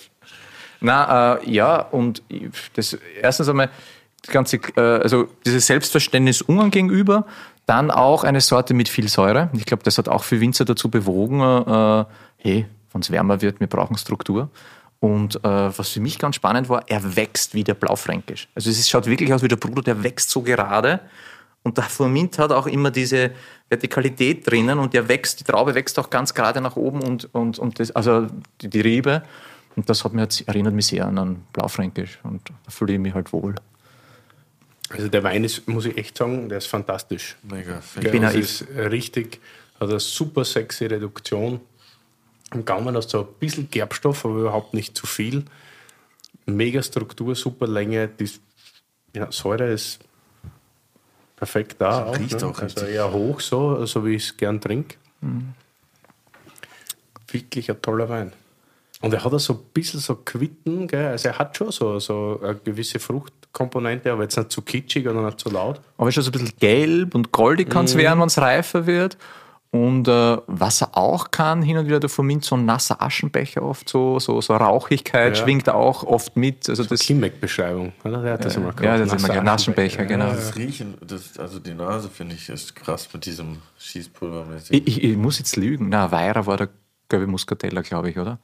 Na, 0.80 1.36
äh, 1.36 1.50
ja, 1.50 1.80
und 1.80 2.22
das 2.74 2.98
erstens 3.20 3.48
einmal, 3.48 3.70
ganze, 4.26 4.56
äh, 4.76 4.80
also 4.80 5.28
dieses 5.44 5.66
Selbstverständnis 5.66 6.42
Ungarn 6.42 6.70
gegenüber, 6.70 7.26
dann 7.66 7.90
auch 7.90 8.24
eine 8.24 8.40
Sorte 8.40 8.74
mit 8.74 8.88
viel 8.88 9.08
Säure. 9.08 9.50
Ich 9.54 9.64
glaube, 9.64 9.82
das 9.82 9.98
hat 9.98 10.08
auch 10.08 10.24
für 10.24 10.40
Winzer 10.40 10.64
dazu 10.64 10.90
bewogen, 10.90 11.40
äh, 11.40 12.04
hey, 12.36 12.66
wenn 12.92 13.00
es 13.00 13.10
wärmer 13.10 13.40
wird, 13.40 13.60
wir 13.60 13.66
brauchen 13.66 13.96
Struktur. 13.96 14.50
Und 15.00 15.36
äh, 15.44 15.78
was 15.78 15.90
für 15.90 16.00
mich 16.00 16.18
ganz 16.18 16.36
spannend 16.36 16.68
war, 16.68 16.84
er 16.88 17.16
wächst 17.16 17.54
wie 17.54 17.64
der 17.64 17.74
Blaufränkisch. 17.74 18.48
Also 18.54 18.70
es 18.70 18.88
schaut 18.88 19.06
wirklich 19.06 19.32
aus 19.34 19.42
wie 19.42 19.48
der 19.48 19.56
Bruder, 19.56 19.82
der 19.82 20.02
wächst 20.02 20.30
so 20.30 20.40
gerade. 20.42 21.00
Und 21.62 21.78
der 21.78 21.84
Furmint 21.84 22.38
hat 22.38 22.52
auch 22.52 22.66
immer 22.66 22.90
diese 22.90 23.32
Vertikalität 23.68 24.50
drinnen 24.50 24.78
und 24.78 24.92
der 24.94 25.08
wächst, 25.08 25.40
die 25.40 25.44
Traube 25.44 25.74
wächst 25.74 25.98
auch 25.98 26.10
ganz 26.10 26.34
gerade 26.34 26.60
nach 26.60 26.76
oben 26.76 27.02
und, 27.02 27.34
und, 27.34 27.58
und 27.58 27.80
das, 27.80 27.90
also 27.90 28.26
die, 28.60 28.68
die 28.68 28.80
Rebe. 28.80 29.22
Und 29.74 29.88
das 29.90 30.04
hat 30.04 30.12
mich, 30.12 30.46
erinnert 30.46 30.74
mich 30.74 30.86
sehr 30.86 31.06
an, 31.06 31.18
an 31.18 31.42
Blaufränkisch 31.52 32.20
und 32.22 32.48
da 32.48 32.70
fühle 32.70 32.94
ich 32.94 32.98
mich 32.98 33.14
halt 33.14 33.32
wohl. 33.32 33.54
Also 34.90 35.08
der 35.08 35.22
Wein 35.22 35.44
ist, 35.44 35.66
muss 35.66 35.86
ich 35.86 35.96
echt 35.96 36.16
sagen, 36.16 36.48
der 36.48 36.58
ist 36.58 36.66
fantastisch. 36.66 37.36
Mega. 37.42 37.82
Ich 38.00 38.10
bin 38.10 38.24
also 38.24 38.38
ist 38.38 38.66
richtig, 38.76 39.40
hat 39.80 39.88
eine 39.88 40.00
super 40.00 40.44
sexy 40.44 40.86
Reduktion. 40.86 41.60
Im 42.52 42.64
Gaumen 42.64 42.96
hast 42.96 43.12
du 43.14 43.20
ein 43.20 43.26
bisschen 43.40 43.70
Gerbstoff, 43.70 44.24
aber 44.24 44.40
überhaupt 44.40 44.74
nicht 44.74 44.96
zu 44.96 45.06
viel. 45.06 45.44
Mega 46.46 46.82
Struktur, 46.82 47.34
super 47.34 47.66
Länge. 47.66 48.08
Die 48.08 48.30
ja, 49.14 49.32
Säure 49.32 49.72
ist 49.72 50.00
perfekt 51.36 51.76
da. 51.78 52.04
Auch, 52.04 52.18
riecht 52.18 52.40
ne? 52.40 52.46
auch 52.46 52.58
also 52.58 52.84
eher 52.84 53.10
hoch, 53.12 53.40
so, 53.40 53.86
so 53.86 54.04
wie 54.04 54.16
ich 54.16 54.24
es 54.24 54.36
gern 54.36 54.60
trinke. 54.60 54.96
Mhm. 55.20 55.54
Wirklich 57.28 57.70
ein 57.70 57.80
toller 57.80 58.08
Wein. 58.08 58.32
Und 59.00 59.12
er 59.12 59.24
hat 59.24 59.32
auch 59.32 59.38
so 59.38 59.54
ein 59.54 59.60
bisschen 59.72 60.00
so 60.00 60.16
Quitten, 60.16 60.86
gell? 60.86 61.06
also 61.06 61.28
er 61.28 61.38
hat 61.38 61.56
schon 61.56 61.72
so, 61.72 61.98
so 61.98 62.40
eine 62.42 62.54
gewisse 62.56 62.98
Fruchtkomponente, 63.54 64.12
aber 64.12 64.24
jetzt 64.24 64.36
nicht 64.36 64.50
zu 64.50 64.62
kitschig 64.62 65.06
oder 65.08 65.22
nicht 65.22 65.40
zu 65.40 65.50
laut. 65.50 65.80
Aber 65.96 66.10
schon 66.12 66.22
so 66.22 66.30
ein 66.30 66.32
bisschen 66.32 66.52
gelb 66.58 67.14
und 67.14 67.32
goldig 67.32 67.70
kann 67.70 67.86
es 67.86 67.94
mm. 67.94 67.98
werden, 67.98 68.20
wenn 68.20 68.26
es 68.26 68.38
reifer 68.38 68.86
wird. 68.86 69.16
Und 69.70 70.06
äh, 70.06 70.36
was 70.46 70.82
er 70.82 70.96
auch 70.96 71.32
kann, 71.32 71.60
hin 71.60 71.76
und 71.76 71.86
wieder 71.86 71.98
der 71.98 72.08
Furmint, 72.08 72.44
so 72.44 72.54
ein 72.54 72.64
nasser 72.64 73.02
Aschenbecher 73.02 73.60
oft, 73.62 73.88
so, 73.88 74.20
so, 74.20 74.40
so 74.40 74.54
Rauchigkeit 74.54 75.36
ja. 75.36 75.42
schwingt 75.42 75.68
auch 75.68 76.04
oft 76.04 76.36
mit. 76.36 76.68
Also 76.68 76.84
so 76.84 76.90
das 76.90 77.00
Kimmeck-Beschreibung, 77.00 77.92
oder? 78.04 78.22
Der 78.22 78.34
hat 78.34 78.44
das 78.44 78.54
immer 78.56 78.72
gehabt. 78.72 78.84
Ja, 78.84 78.98
das 78.98 79.12
ist 79.12 79.28
immer 79.28 79.52
Aschenbecher, 79.52 80.04
genau. 80.04 80.26
Ja, 80.26 80.34
das 80.34 80.54
Riechen, 80.54 80.94
das, 81.04 81.36
also 81.40 81.58
die 81.58 81.74
Nase 81.74 82.08
finde 82.08 82.36
ich 82.36 82.48
ist 82.48 82.76
krass 82.76 83.08
mit 83.12 83.26
diesem 83.26 83.56
Schießpulver. 83.78 84.46
Ich, 84.70 84.86
ich, 84.86 85.02
ich, 85.02 85.16
muss 85.16 85.40
jetzt 85.40 85.56
lügen. 85.56 85.88
Na, 85.88 86.12
Weira 86.12 86.46
war 86.46 86.56
der 86.56 86.68
gelbe 87.08 87.26
Muscatella, 87.26 87.80
glaube 87.80 88.10
ich, 88.10 88.18
oder? 88.18 88.38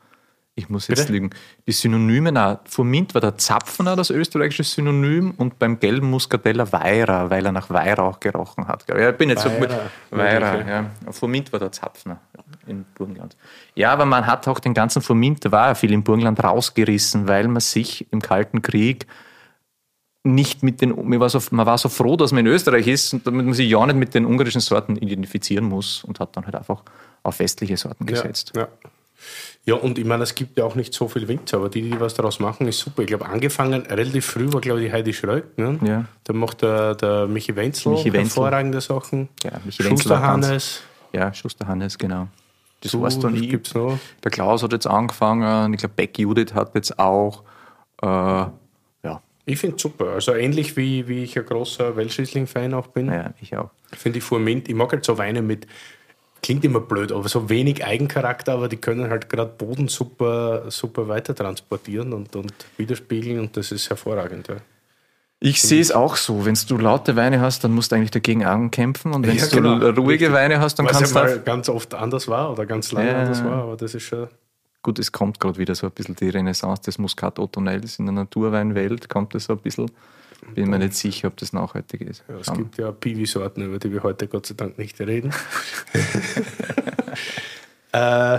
Ich 0.57 0.69
muss 0.69 0.89
jetzt 0.89 1.01
Bitte? 1.01 1.13
lügen. 1.13 1.31
Die 1.67 1.73
Synonyme, 1.73 2.33
na, 2.33 2.61
Fumint 2.65 3.15
war 3.15 3.21
der 3.21 3.39
Zapfner, 3.39 3.97
das 3.97 4.11
österreichische 4.11 4.65
Synonym, 4.65 5.33
und 5.37 5.59
beim 5.59 5.79
gelben 5.79 6.11
Muskateller 6.11 6.71
Weira, 6.73 7.31
weil 7.31 7.47
er 7.47 7.53
nach 7.53 7.71
Weihrauch 7.71 8.21
gerochen 8.21 8.67
hat. 8.69 8.85
Ja, 8.89 9.11
ich 9.11 9.17
bin 9.17 9.31
jetzt 9.31 9.45
Weira. 9.45 9.55
so 9.55 9.61
gut. 9.61 9.71
Weira, 10.11 10.69
ja. 10.69 10.91
Fumint 11.13 11.53
war 11.53 11.61
der 11.61 11.73
Zapfner 11.73 12.21
in 12.67 12.85
Burgenland. 12.95 13.37
Ja, 13.75 13.93
aber 13.93 14.05
man 14.05 14.27
hat 14.27 14.49
auch 14.49 14.61
den 14.61 14.75
ganzen 14.75 15.03
Fumint, 15.03 15.45
da 15.45 15.53
war 15.53 15.69
ja 15.69 15.75
viel 15.75 15.93
im 15.93 16.03
Burgenland 16.03 16.43
rausgerissen, 16.43 17.29
weil 17.29 17.49
man 17.49 17.61
sich 17.61 18.07
im 18.13 18.21
Kalten 18.21 18.61
Krieg 18.61 19.07
nicht 20.23 20.63
mit 20.63 20.83
den, 20.83 20.91
man 21.09 21.21
war, 21.21 21.31
so, 21.31 21.41
man 21.53 21.65
war 21.65 21.79
so 21.79 21.89
froh, 21.89 22.17
dass 22.17 22.33
man 22.33 22.45
in 22.45 22.53
Österreich 22.53 22.87
ist 22.87 23.15
und 23.15 23.27
damit 23.27 23.47
man 23.47 23.55
sich 23.55 23.71
ja 23.71 23.85
nicht 23.87 23.97
mit 23.97 24.15
den 24.15 24.27
ungarischen 24.27 24.61
Sorten 24.61 24.97
identifizieren 24.97 25.65
muss 25.65 26.05
und 26.05 26.21
hat 26.21 26.37
dann 26.37 26.45
halt 26.45 26.57
einfach 26.57 26.83
auf 27.23 27.39
westliche 27.39 27.77
Sorten 27.77 28.05
gesetzt. 28.05 28.53
Ja, 28.55 28.63
ja. 28.63 28.90
Ja, 29.67 29.75
und 29.75 29.99
ich 29.99 30.05
meine, 30.07 30.23
es 30.23 30.35
gibt 30.35 30.59
ja 30.59 30.65
auch 30.65 30.75
nicht 30.75 30.95
so 30.95 31.07
viel 31.07 31.29
Winzer, 31.29 31.59
aber 31.59 31.69
die, 31.69 31.83
die 31.83 32.01
was 32.01 32.15
daraus 32.15 32.41
machen, 32.41 32.67
ist 32.67 32.79
super. 32.79 33.03
Ich 33.03 33.09
glaube, 33.09 33.27
angefangen 33.27 33.83
relativ 33.83 34.25
früh 34.25 34.51
war, 34.53 34.61
glaube 34.61 34.81
ich, 34.81 34.87
die 34.87 34.93
Heidi 34.93 35.13
Schröck. 35.13 35.57
Ne? 35.59 35.79
Ja. 35.85 36.05
Da 36.25 36.33
macht 36.33 36.63
der, 36.63 36.95
der 36.95 37.27
Michi 37.27 37.55
Wenzel 37.55 37.93
Michi 37.93 38.11
hervorragende 38.11 38.81
Sachen. 38.81 39.29
Ja, 39.45 39.53
Michi 39.65 39.83
Schuster 39.83 40.23
Hannes. 40.23 40.83
Ja, 41.13 41.33
Schuster 41.35 41.67
Hannes, 41.67 41.99
genau. 41.99 42.29
Das 42.81 42.93
so, 42.93 43.03
war's 43.03 43.19
dann 43.19 43.35
nie. 43.35 43.49
Gibt's 43.49 43.75
noch. 43.75 43.99
Der 44.25 44.31
Klaus 44.31 44.63
hat 44.63 44.73
jetzt 44.73 44.87
angefangen, 44.87 45.75
ich 45.75 45.81
glaube, 45.81 45.95
Beck 45.95 46.19
Judith 46.19 46.55
hat 46.55 46.75
jetzt 46.75 46.99
auch. 46.99 47.43
Äh, 48.01 48.07
ja. 48.07 49.23
Ich 49.45 49.59
finde 49.59 49.77
es 49.77 49.83
super. 49.83 50.07
Also 50.13 50.35
ähnlich 50.35 50.79
wie, 50.79 51.07
wie 51.07 51.25
ich 51.25 51.39
ein 51.39 51.45
großer 51.45 51.97
Weltschließling-Fan 51.97 52.73
auch 52.73 52.87
bin. 52.87 53.09
Ja, 53.09 53.35
ich 53.43 53.55
auch. 53.57 53.71
Finde 53.93 54.19
ich 54.19 54.25
Furmint, 54.25 54.69
ich 54.69 54.75
mag 54.75 54.91
halt 54.93 55.05
so 55.05 55.19
Weine 55.19 55.43
mit 55.43 55.67
klingt 56.43 56.65
immer 56.65 56.81
blöd, 56.81 57.13
aber 57.13 57.29
so 57.29 57.49
wenig 57.49 57.85
Eigencharakter, 57.85 58.53
aber 58.53 58.69
die 58.69 58.77
können 58.77 59.11
halt 59.11 59.29
gerade 59.29 59.51
Boden 59.51 59.89
super, 59.89 60.71
super 60.71 61.09
weiter 61.09 61.35
transportieren 61.35 62.13
und, 62.13 62.35
und 62.37 62.53
widerspiegeln 62.77 63.41
und 63.41 63.57
das 63.57 63.73
ist 63.73 63.91
hervorragend. 63.91 64.49
Ja. 64.49 64.57
Ich 65.43 65.63
sehe 65.63 65.81
es 65.81 65.91
auch 65.91 66.17
so. 66.17 66.45
Wenn 66.45 66.57
du 66.69 66.77
laute 66.77 67.17
Weine 67.17 67.41
hast, 67.41 67.65
dann 67.65 67.73
musst 67.73 67.93
du 67.93 67.97
eigentlich 67.97 68.11
dagegen 68.11 68.45
ankämpfen. 68.45 69.15
Und 69.15 69.27
wenn 69.27 69.37
ja, 69.37 69.47
genau. 69.47 69.79
du 69.79 69.89
ruhige 69.89 70.27
Richtig. 70.27 70.33
Weine 70.33 70.61
hast, 70.61 70.79
dann 70.79 70.85
Was 70.85 70.99
kannst 70.99 71.15
ja 71.15 71.27
du. 71.27 71.41
ganz 71.41 71.71
oft 71.71 71.95
anders 71.95 72.29
war 72.29 72.53
oder 72.53 72.67
ganz 72.67 72.93
lange 72.93 73.11
ja. 73.11 73.21
anders 73.21 73.43
war, 73.43 73.63
aber 73.63 73.77
das 73.77 73.95
ist 73.95 74.03
schon. 74.03 74.29
Gut, 74.83 74.99
es 74.99 75.13
kommt 75.13 75.41
gerade 75.41 75.59
wieder 75.59 75.75
so 75.75 75.87
ein 75.87 75.93
bisschen 75.93 76.17
die 76.17 76.29
Renaissance 76.29 76.83
des 76.83 76.99
Muscat 76.99 77.39
Otonels 77.39 77.99
in 77.99 78.07
der 78.07 78.15
Naturweinwelt, 78.15 79.09
kommt 79.09 79.35
es 79.35 79.45
so 79.45 79.55
ein 79.55 79.59
bisschen. 79.59 79.91
Bin 80.55 80.71
mir 80.71 80.79
nicht 80.79 80.95
sicher, 80.95 81.29
ob 81.29 81.37
das 81.37 81.53
nachhaltig 81.53 82.03
ist. 82.03 82.25
Ja, 82.29 82.37
es 82.37 82.49
um. 82.49 82.57
gibt 82.57 82.79
ja 82.79 82.93
Piwi-Sorten, 82.93 83.65
über 83.65 83.79
die 83.79 83.93
wir 83.93 84.03
heute 84.03 84.29
Gott 84.29 84.47
sei 84.47 84.55
Dank 84.55 84.79
nicht 84.79 85.01
reden. 85.01 85.33
äh, 87.93 88.39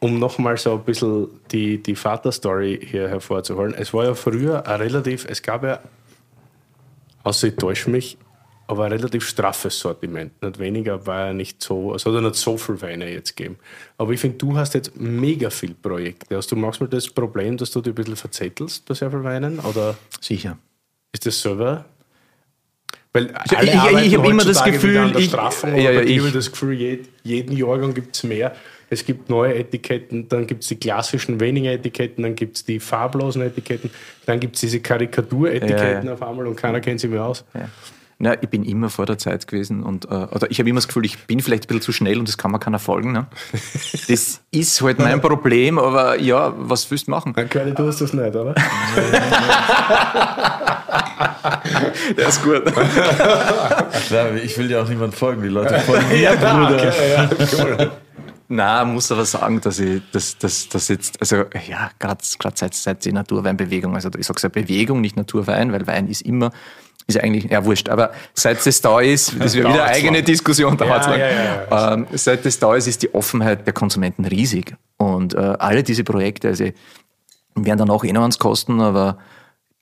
um 0.00 0.18
nochmal 0.18 0.56
so 0.56 0.74
ein 0.74 0.84
bisschen 0.84 1.28
die, 1.50 1.82
die 1.82 1.94
Vaterstory 1.94 2.80
hier 2.82 3.08
hervorzuholen. 3.08 3.74
Es 3.74 3.92
war 3.92 4.06
ja 4.06 4.14
früher 4.14 4.66
relativ, 4.66 5.26
es 5.28 5.42
gab 5.42 5.62
ja, 5.62 5.80
außer 7.22 7.48
ich 7.48 7.56
täusche 7.56 7.90
mich, 7.90 8.16
aber 8.70 8.84
ein 8.84 8.92
relativ 8.92 9.26
straffes 9.26 9.80
Sortiment. 9.80 10.40
Nicht 10.40 10.60
weniger 10.60 11.04
war 11.04 11.26
ja 11.26 11.32
nicht 11.32 11.60
so, 11.60 11.92
es 11.92 12.06
hat 12.06 12.12
ja 12.12 12.20
nicht 12.20 12.36
so 12.36 12.56
viel 12.56 12.80
Weine 12.80 13.12
jetzt 13.12 13.36
gegeben. 13.36 13.56
Aber 13.98 14.12
ich 14.12 14.20
finde, 14.20 14.38
du 14.38 14.56
hast 14.56 14.74
jetzt 14.74 14.92
mega 14.96 15.50
viele 15.50 15.74
Projekte. 15.74 16.36
Hast 16.36 16.52
du 16.52 16.56
manchmal 16.56 16.88
das 16.88 17.08
Problem, 17.08 17.56
dass 17.56 17.72
du 17.72 17.80
dich 17.80 17.90
ein 17.90 17.96
bisschen 17.96 18.14
verzettelst 18.14 18.86
bei 18.86 18.94
sehr 18.94 19.10
vielen 19.10 19.24
Weinen? 19.24 19.58
Oder 19.58 19.96
Sicher. 20.20 20.56
Ist 21.12 21.26
das 21.26 21.40
selber? 21.40 21.84
Weil 23.12 23.34
alle 23.34 23.64
ich, 23.64 23.74
ich, 23.74 24.06
ich 24.06 24.16
habe 24.16 24.30
immer 24.30 24.44
das 24.44 24.62
Gefühl, 24.62 25.12
ich, 25.18 25.32
ja, 25.32 25.50
ja, 25.76 26.00
ich 26.02 26.20
habe 26.20 26.30
das 26.30 26.52
Gefühl, 26.52 27.00
jeden 27.24 27.56
Jahrgang 27.56 27.92
gibt 27.92 28.14
es 28.14 28.22
mehr. 28.22 28.54
Es 28.88 29.04
gibt 29.04 29.28
neue 29.28 29.56
Etiketten, 29.56 30.28
dann 30.28 30.46
gibt 30.46 30.62
es 30.62 30.68
die 30.68 30.76
klassischen 30.76 31.40
weniger 31.40 31.72
Etiketten, 31.72 32.22
dann 32.22 32.36
gibt 32.36 32.56
es 32.56 32.64
die 32.64 32.78
farblosen 32.78 33.42
Etiketten, 33.42 33.90
dann 34.26 34.38
gibt 34.38 34.54
es 34.54 34.60
diese 34.60 34.78
Karikaturetiketten 34.78 36.06
ja, 36.06 36.12
auf 36.12 36.22
einmal 36.22 36.46
und 36.46 36.54
keiner 36.54 36.80
kennt 36.80 37.00
sie 37.00 37.08
mehr 37.08 37.24
aus. 37.24 37.44
Na, 38.22 38.34
ich 38.38 38.50
bin 38.50 38.64
immer 38.64 38.90
vor 38.90 39.06
der 39.06 39.16
Zeit 39.16 39.46
gewesen 39.46 39.82
und 39.82 40.04
äh, 40.04 40.08
oder 40.08 40.50
ich 40.50 40.58
habe 40.58 40.68
immer 40.68 40.76
das 40.76 40.88
Gefühl, 40.88 41.06
ich 41.06 41.20
bin 41.20 41.40
vielleicht 41.40 41.64
ein 41.64 41.68
bisschen 41.68 41.80
zu 41.80 41.92
schnell 41.92 42.18
und 42.18 42.28
das 42.28 42.36
kann 42.36 42.50
man 42.50 42.60
keiner 42.60 42.78
folgen. 42.78 43.12
Ne? 43.12 43.26
Das 44.08 44.42
ist 44.50 44.82
halt 44.82 44.98
mein 44.98 45.20
Problem, 45.22 45.78
aber 45.78 46.20
ja, 46.20 46.52
was 46.54 46.90
willst 46.90 47.06
du 47.06 47.12
machen? 47.12 47.32
Dann 47.34 47.48
Curly, 47.48 47.72
du 47.72 47.86
hast 47.86 48.02
das 48.02 48.12
nicht, 48.12 48.36
oder? 48.36 48.54
Der 52.18 52.28
ist 52.28 52.42
gut. 52.42 52.62
Ich 54.44 54.58
will 54.58 54.70
ja 54.70 54.82
auch 54.82 54.88
niemand 54.88 55.14
folgen, 55.14 55.40
die 55.42 55.48
Leute 55.48 55.78
folgen 55.80 56.08
mir, 56.08 56.18
ja, 56.18 56.34
Bruder. 56.34 56.74
Okay, 56.74 57.12
ja, 57.12 57.30
cool. 57.58 57.90
Na, 58.48 58.84
muss 58.84 59.10
aber 59.12 59.24
sagen, 59.24 59.60
dass 59.60 59.78
ich 59.78 60.02
das, 60.12 60.36
das, 60.36 60.68
das 60.68 60.88
jetzt, 60.88 61.20
also 61.20 61.44
ja, 61.68 61.90
gerade 61.98 62.18
seit, 62.22 62.74
seit 62.74 63.04
die 63.04 63.12
Naturweinbewegung, 63.12 63.94
also 63.94 64.10
ich 64.18 64.26
sage 64.26 64.40
ja 64.42 64.48
Bewegung, 64.48 65.00
nicht 65.00 65.16
Naturwein, 65.16 65.72
weil 65.72 65.86
Wein 65.86 66.08
ist 66.08 66.22
immer 66.22 66.50
ist 67.06 67.16
ja 67.16 67.22
eigentlich, 67.22 67.50
ja 67.50 67.64
wurscht, 67.64 67.88
aber 67.88 68.12
seit 68.34 68.64
das 68.64 68.80
da 68.80 69.00
ist, 69.00 69.34
das 69.38 69.54
ja 69.54 69.60
wieder 69.68 69.84
eine 69.84 69.84
eigene 69.84 70.22
Diskussion, 70.22 70.76
dauert 70.76 71.06
ja, 71.06 71.16
ja, 71.16 71.28
ja, 71.28 71.94
ähm, 71.94 72.06
seit 72.12 72.44
das 72.44 72.58
da 72.58 72.74
ist, 72.74 72.86
ist 72.86 73.02
die 73.02 73.14
Offenheit 73.14 73.66
der 73.66 73.72
Konsumenten 73.72 74.24
riesig. 74.24 74.74
Und 74.96 75.34
äh, 75.34 75.38
alle 75.38 75.82
diese 75.82 76.04
Projekte, 76.04 76.48
also 76.48 76.64
werden 77.54 77.78
dann 77.78 77.90
auch 77.90 78.04
eh 78.04 78.12
noch 78.12 78.22
ans 78.22 78.38
kosten, 78.38 78.80
aber 78.80 79.18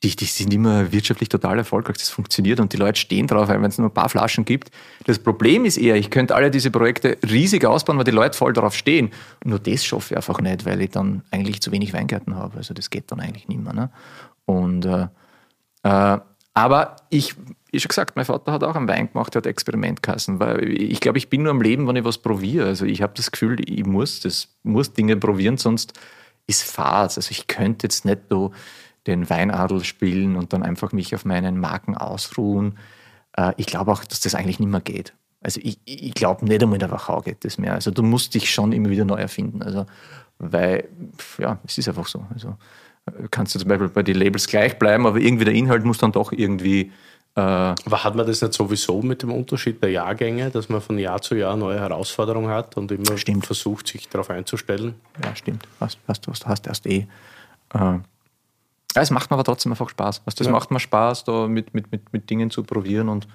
die, 0.02 0.14
die 0.14 0.26
sind 0.26 0.54
immer 0.54 0.92
wirtschaftlich 0.92 1.28
total 1.28 1.58
erfolgreich. 1.58 1.96
Das 1.98 2.08
funktioniert 2.08 2.60
und 2.60 2.72
die 2.72 2.76
Leute 2.76 3.00
stehen 3.00 3.26
drauf, 3.26 3.48
wenn 3.48 3.64
es 3.64 3.78
nur 3.78 3.88
ein 3.88 3.94
paar 3.94 4.08
Flaschen 4.08 4.44
gibt. 4.44 4.70
Das 5.04 5.18
Problem 5.18 5.64
ist 5.64 5.76
eher, 5.76 5.96
ich 5.96 6.10
könnte 6.10 6.36
alle 6.36 6.52
diese 6.52 6.70
Projekte 6.70 7.18
riesig 7.28 7.64
ausbauen, 7.64 7.98
weil 7.98 8.04
die 8.04 8.12
Leute 8.12 8.38
voll 8.38 8.52
darauf 8.52 8.76
stehen. 8.76 9.10
Und 9.42 9.50
nur 9.50 9.58
das 9.58 9.84
schaffe 9.84 10.14
ich 10.14 10.16
einfach 10.16 10.40
nicht, 10.40 10.64
weil 10.64 10.80
ich 10.80 10.90
dann 10.90 11.22
eigentlich 11.32 11.60
zu 11.60 11.72
wenig 11.72 11.92
Weingärten 11.92 12.36
habe. 12.36 12.58
Also 12.58 12.74
das 12.74 12.90
geht 12.90 13.10
dann 13.10 13.18
eigentlich 13.18 13.48
nicht 13.48 13.60
mehr. 13.60 13.72
Ne? 13.72 13.90
Und 14.44 14.86
äh, 14.86 15.08
äh, 15.82 16.18
aber 16.58 16.96
ich, 17.08 17.36
wie 17.70 17.78
schon 17.78 17.88
gesagt, 17.88 18.16
mein 18.16 18.24
Vater 18.24 18.50
hat 18.50 18.64
auch 18.64 18.74
einen 18.74 18.88
Wein 18.88 19.12
gemacht, 19.12 19.36
hat 19.36 19.46
Experimentkassen, 19.46 20.40
weil 20.40 20.68
ich 20.68 20.98
glaube, 20.98 21.16
ich 21.16 21.30
bin 21.30 21.44
nur 21.44 21.52
am 21.52 21.62
Leben, 21.62 21.86
wenn 21.86 21.94
ich 21.94 22.02
was 22.02 22.18
probiere. 22.18 22.66
Also 22.66 22.84
ich 22.84 23.00
habe 23.00 23.12
das 23.14 23.30
Gefühl, 23.30 23.58
ich 23.64 23.86
muss 23.86 24.18
das, 24.18 24.48
muss 24.64 24.92
Dinge 24.92 25.16
probieren, 25.16 25.56
sonst 25.56 25.92
ist 26.48 26.64
Fahrt. 26.64 27.16
Also 27.16 27.30
ich 27.30 27.46
könnte 27.46 27.86
jetzt 27.86 28.04
nicht 28.04 28.22
so 28.28 28.50
den 29.06 29.30
Weinadel 29.30 29.84
spielen 29.84 30.34
und 30.34 30.52
dann 30.52 30.64
einfach 30.64 30.90
mich 30.90 31.14
auf 31.14 31.24
meinen 31.24 31.60
Marken 31.60 31.96
ausruhen. 31.96 32.76
Äh, 33.36 33.52
ich 33.56 33.66
glaube 33.66 33.92
auch, 33.92 34.02
dass 34.02 34.18
das 34.18 34.34
eigentlich 34.34 34.58
nicht 34.58 34.68
mehr 34.68 34.80
geht. 34.80 35.14
Also 35.40 35.60
ich, 35.62 35.78
ich 35.84 36.12
glaube 36.14 36.44
nicht 36.44 36.60
einmal 36.60 36.74
in 36.74 36.80
der 36.80 36.90
Wachau 36.90 37.20
geht 37.20 37.44
das 37.44 37.56
mehr. 37.56 37.74
Also 37.74 37.92
du 37.92 38.02
musst 38.02 38.34
dich 38.34 38.52
schon 38.52 38.72
immer 38.72 38.90
wieder 38.90 39.04
neu 39.04 39.20
erfinden. 39.20 39.62
Also, 39.62 39.86
weil, 40.38 40.88
ja, 41.38 41.60
es 41.64 41.78
ist 41.78 41.86
einfach 41.86 42.08
so. 42.08 42.26
Also 42.34 42.56
kannst 43.30 43.54
du 43.54 43.58
zum 43.58 43.68
Beispiel 43.68 43.88
bei 43.88 44.02
den 44.02 44.16
Labels 44.16 44.46
gleich 44.46 44.78
bleiben, 44.78 45.06
aber 45.06 45.18
irgendwie 45.18 45.44
der 45.44 45.54
Inhalt 45.54 45.84
muss 45.84 45.98
dann 45.98 46.12
doch 46.12 46.32
irgendwie. 46.32 46.92
Äh 47.34 47.40
aber 47.40 48.04
hat 48.04 48.14
man 48.14 48.26
das 48.26 48.40
nicht 48.42 48.54
sowieso 48.54 49.02
mit 49.02 49.22
dem 49.22 49.32
Unterschied 49.32 49.82
der 49.82 49.90
Jahrgänge, 49.90 50.50
dass 50.50 50.68
man 50.68 50.80
von 50.80 50.98
Jahr 50.98 51.20
zu 51.20 51.34
Jahr 51.34 51.56
neue 51.56 51.78
Herausforderungen 51.78 52.50
hat 52.50 52.76
und 52.76 52.90
immer 52.90 53.16
stimmt. 53.16 53.46
versucht, 53.46 53.88
sich 53.88 54.08
darauf 54.08 54.30
einzustellen? 54.30 54.94
Ja, 55.22 55.34
stimmt. 55.36 55.66
Hast, 55.80 55.98
hast, 56.08 56.26
hast, 56.26 56.46
hast 56.46 56.66
erst 56.66 56.86
eh. 56.86 57.06
Äh, 57.74 57.98
es 58.94 59.10
macht 59.10 59.30
mir 59.30 59.34
aber 59.34 59.44
trotzdem 59.44 59.72
einfach 59.72 59.88
Spaß. 59.88 60.22
Also 60.24 60.36
das 60.38 60.46
ja. 60.46 60.52
macht 60.52 60.70
mir 60.70 60.80
Spaß, 60.80 61.24
da 61.24 61.46
mit, 61.46 61.74
mit, 61.74 61.92
mit, 61.92 62.12
mit 62.12 62.30
Dingen 62.30 62.50
zu 62.50 62.62
probieren 62.62 63.08
und 63.08 63.28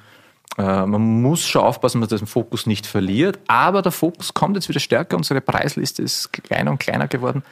äh, 0.57 0.85
man 0.85 1.21
muss 1.21 1.45
schon 1.45 1.63
aufpassen, 1.63 2.01
dass 2.01 2.11
man 2.11 2.19
den 2.19 2.27
Fokus 2.27 2.65
nicht 2.65 2.85
verliert, 2.85 3.39
aber 3.47 3.81
der 3.81 3.91
Fokus 3.91 4.33
kommt 4.33 4.55
jetzt 4.55 4.69
wieder 4.69 4.79
stärker. 4.79 5.17
Unsere 5.17 5.41
Preisliste 5.41 6.01
ist 6.03 6.31
kleiner 6.33 6.71
und 6.71 6.79
kleiner 6.79 7.07
geworden 7.07 7.43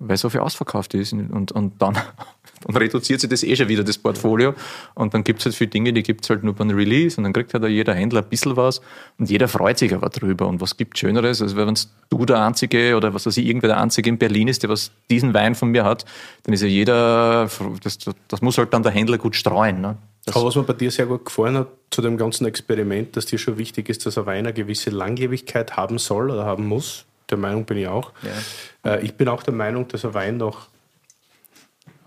weil 0.00 0.16
so 0.16 0.30
viel 0.30 0.40
ausverkauft 0.40 0.94
ist. 0.94 1.12
Und, 1.12 1.52
und 1.52 1.80
dann, 1.80 1.94
dann 2.66 2.76
reduziert 2.76 3.20
sich 3.20 3.30
das 3.30 3.42
eh 3.42 3.54
schon 3.54 3.68
wieder, 3.68 3.84
das 3.84 3.98
Portfolio. 3.98 4.54
Und 4.94 5.14
dann 5.14 5.22
gibt 5.22 5.40
es 5.40 5.44
halt 5.44 5.54
viele 5.54 5.70
Dinge, 5.70 5.92
die 5.92 6.02
gibt 6.02 6.24
es 6.24 6.30
halt 6.30 6.42
nur 6.42 6.54
beim 6.54 6.70
Release. 6.70 7.18
Und 7.18 7.24
dann 7.24 7.32
kriegt 7.32 7.54
halt 7.54 7.64
jeder 7.68 7.94
Händler 7.94 8.22
ein 8.22 8.28
bisschen 8.28 8.56
was. 8.56 8.80
Und 9.18 9.30
jeder 9.30 9.46
freut 9.46 9.78
sich 9.78 9.94
aber 9.94 10.08
drüber. 10.08 10.48
Und 10.48 10.60
was 10.60 10.76
gibt 10.76 10.98
Schöneres, 10.98 11.40
als 11.42 11.54
wenn 11.54 11.72
du 12.08 12.24
der 12.24 12.42
Einzige 12.42 12.96
oder 12.96 13.14
was 13.14 13.26
weiß 13.26 13.36
ich, 13.36 13.46
irgendwer 13.46 13.68
der 13.68 13.80
Einzige 13.80 14.08
in 14.08 14.18
Berlin 14.18 14.48
ist, 14.48 14.62
der 14.62 14.70
was 14.70 14.90
diesen 15.10 15.34
Wein 15.34 15.54
von 15.54 15.68
mir 15.68 15.84
hat, 15.84 16.06
dann 16.44 16.54
ist 16.54 16.62
ja 16.62 16.68
jeder, 16.68 17.48
das, 17.82 17.98
das 18.26 18.42
muss 18.42 18.58
halt 18.58 18.72
dann 18.72 18.82
der 18.82 18.92
Händler 18.92 19.18
gut 19.18 19.36
streuen. 19.36 19.82
Ne? 19.82 19.98
Aber 20.32 20.46
was 20.46 20.56
mir 20.56 20.62
bei 20.62 20.72
dir 20.72 20.90
sehr 20.90 21.06
gut 21.06 21.26
gefallen 21.26 21.58
hat, 21.58 21.68
zu 21.90 22.00
dem 22.00 22.16
ganzen 22.16 22.46
Experiment, 22.46 23.16
dass 23.16 23.26
dir 23.26 23.38
schon 23.38 23.58
wichtig 23.58 23.88
ist, 23.88 24.06
dass 24.06 24.16
ein 24.16 24.26
Wein 24.26 24.46
eine 24.46 24.54
gewisse 24.54 24.90
Langlebigkeit 24.90 25.76
haben 25.76 25.98
soll 25.98 26.30
oder 26.30 26.46
haben 26.46 26.66
muss 26.66 27.04
der 27.30 27.38
Meinung 27.38 27.64
bin 27.64 27.78
ich 27.78 27.86
auch. 27.86 28.12
Ja. 28.22 28.92
Äh, 28.92 29.04
ich 29.04 29.14
bin 29.14 29.28
auch 29.28 29.42
der 29.42 29.54
Meinung, 29.54 29.86
dass 29.88 30.04
ein 30.04 30.14
Wein 30.14 30.36
noch, 30.36 30.68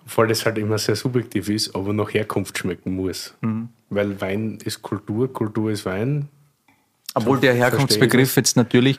obwohl 0.05 0.27
das 0.27 0.45
halt 0.45 0.57
immer 0.57 0.77
sehr 0.77 0.95
subjektiv 0.95 1.49
ist, 1.49 1.75
aber 1.75 1.93
nach 1.93 2.13
Herkunft 2.13 2.57
schmecken 2.57 2.95
muss. 2.95 3.33
Mhm. 3.41 3.69
Weil 3.89 4.19
Wein 4.19 4.57
ist 4.63 4.81
Kultur, 4.81 5.31
Kultur 5.31 5.71
ist 5.71 5.85
Wein. 5.85 6.29
Obwohl 7.15 7.39
der 7.39 7.53
Herkunftsbegriff 7.53 8.35
jetzt 8.35 8.57
natürlich 8.57 8.97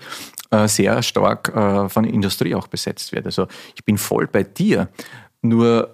äh, 0.51 0.69
sehr 0.69 1.03
stark 1.03 1.49
äh, 1.49 1.89
von 1.89 2.05
der 2.05 2.13
Industrie 2.13 2.55
auch 2.55 2.69
besetzt 2.69 3.13
wird. 3.13 3.27
Also 3.27 3.49
ich 3.75 3.85
bin 3.85 3.99
voll 3.99 4.29
bei 4.29 4.45
dir. 4.45 4.89
Nur 5.43 5.94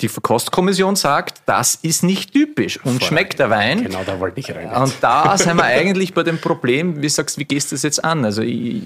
die 0.00 0.08
Verkostkommission 0.08 0.94
sagt, 0.94 1.42
das 1.46 1.74
ist 1.74 2.04
nicht 2.04 2.32
typisch 2.32 2.78
und 2.84 3.02
schmeckt 3.02 3.40
der 3.40 3.50
Wein. 3.50 3.82
Genau, 3.82 4.04
da 4.06 4.20
wollte 4.20 4.38
ich 4.38 4.54
rein. 4.54 4.70
Und 4.70 4.94
da 5.00 5.36
sind 5.36 5.56
wir 5.56 5.64
eigentlich 5.64 6.14
bei 6.14 6.22
dem 6.22 6.38
Problem, 6.38 7.02
wie 7.02 7.08
sagst 7.08 7.36
wie 7.36 7.44
gehst 7.44 7.72
du 7.72 7.74
das 7.74 7.82
jetzt 7.82 8.04
an? 8.04 8.24
Also 8.24 8.42
ich, 8.42 8.82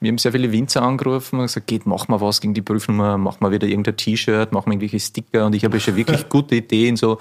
wir 0.00 0.08
haben 0.08 0.18
sehr 0.18 0.32
viele 0.32 0.50
Winzer 0.50 0.82
angerufen 0.82 1.38
und 1.38 1.46
gesagt, 1.46 1.68
geht, 1.68 1.86
mach 1.86 2.08
mal 2.08 2.20
was 2.20 2.40
gegen 2.40 2.54
die 2.54 2.62
Prüfnummer, 2.62 3.18
mach 3.18 3.38
mal 3.38 3.52
wieder 3.52 3.68
irgendein 3.68 3.96
T-Shirt, 3.96 4.50
mach 4.50 4.66
mal 4.66 4.72
irgendwelche 4.72 4.98
Sticker 4.98 5.46
und 5.46 5.54
ich 5.54 5.64
habe 5.64 5.78
schon 5.78 5.94
wirklich 5.94 6.28
gute 6.28 6.56
Ideen, 6.56 6.96
so 6.96 7.18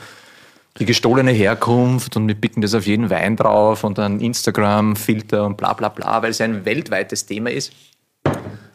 die 0.80 0.86
gestohlene 0.86 1.32
Herkunft 1.32 2.16
und 2.18 2.28
wir 2.28 2.36
picken 2.36 2.62
das 2.62 2.74
auf 2.74 2.88
jeden 2.88 3.12
Wein 3.12 3.36
drauf 3.36 3.84
und 3.84 4.00
dann 4.00 4.20
Instagram-Filter 4.20 5.46
und 5.46 5.58
bla 5.58 5.74
bla 5.74 5.90
bla, 5.90 6.24
weil 6.24 6.32
es 6.32 6.42
ein 6.42 6.66
weltweites 6.66 7.28
Thema 7.28 7.52
ist. 7.52 7.72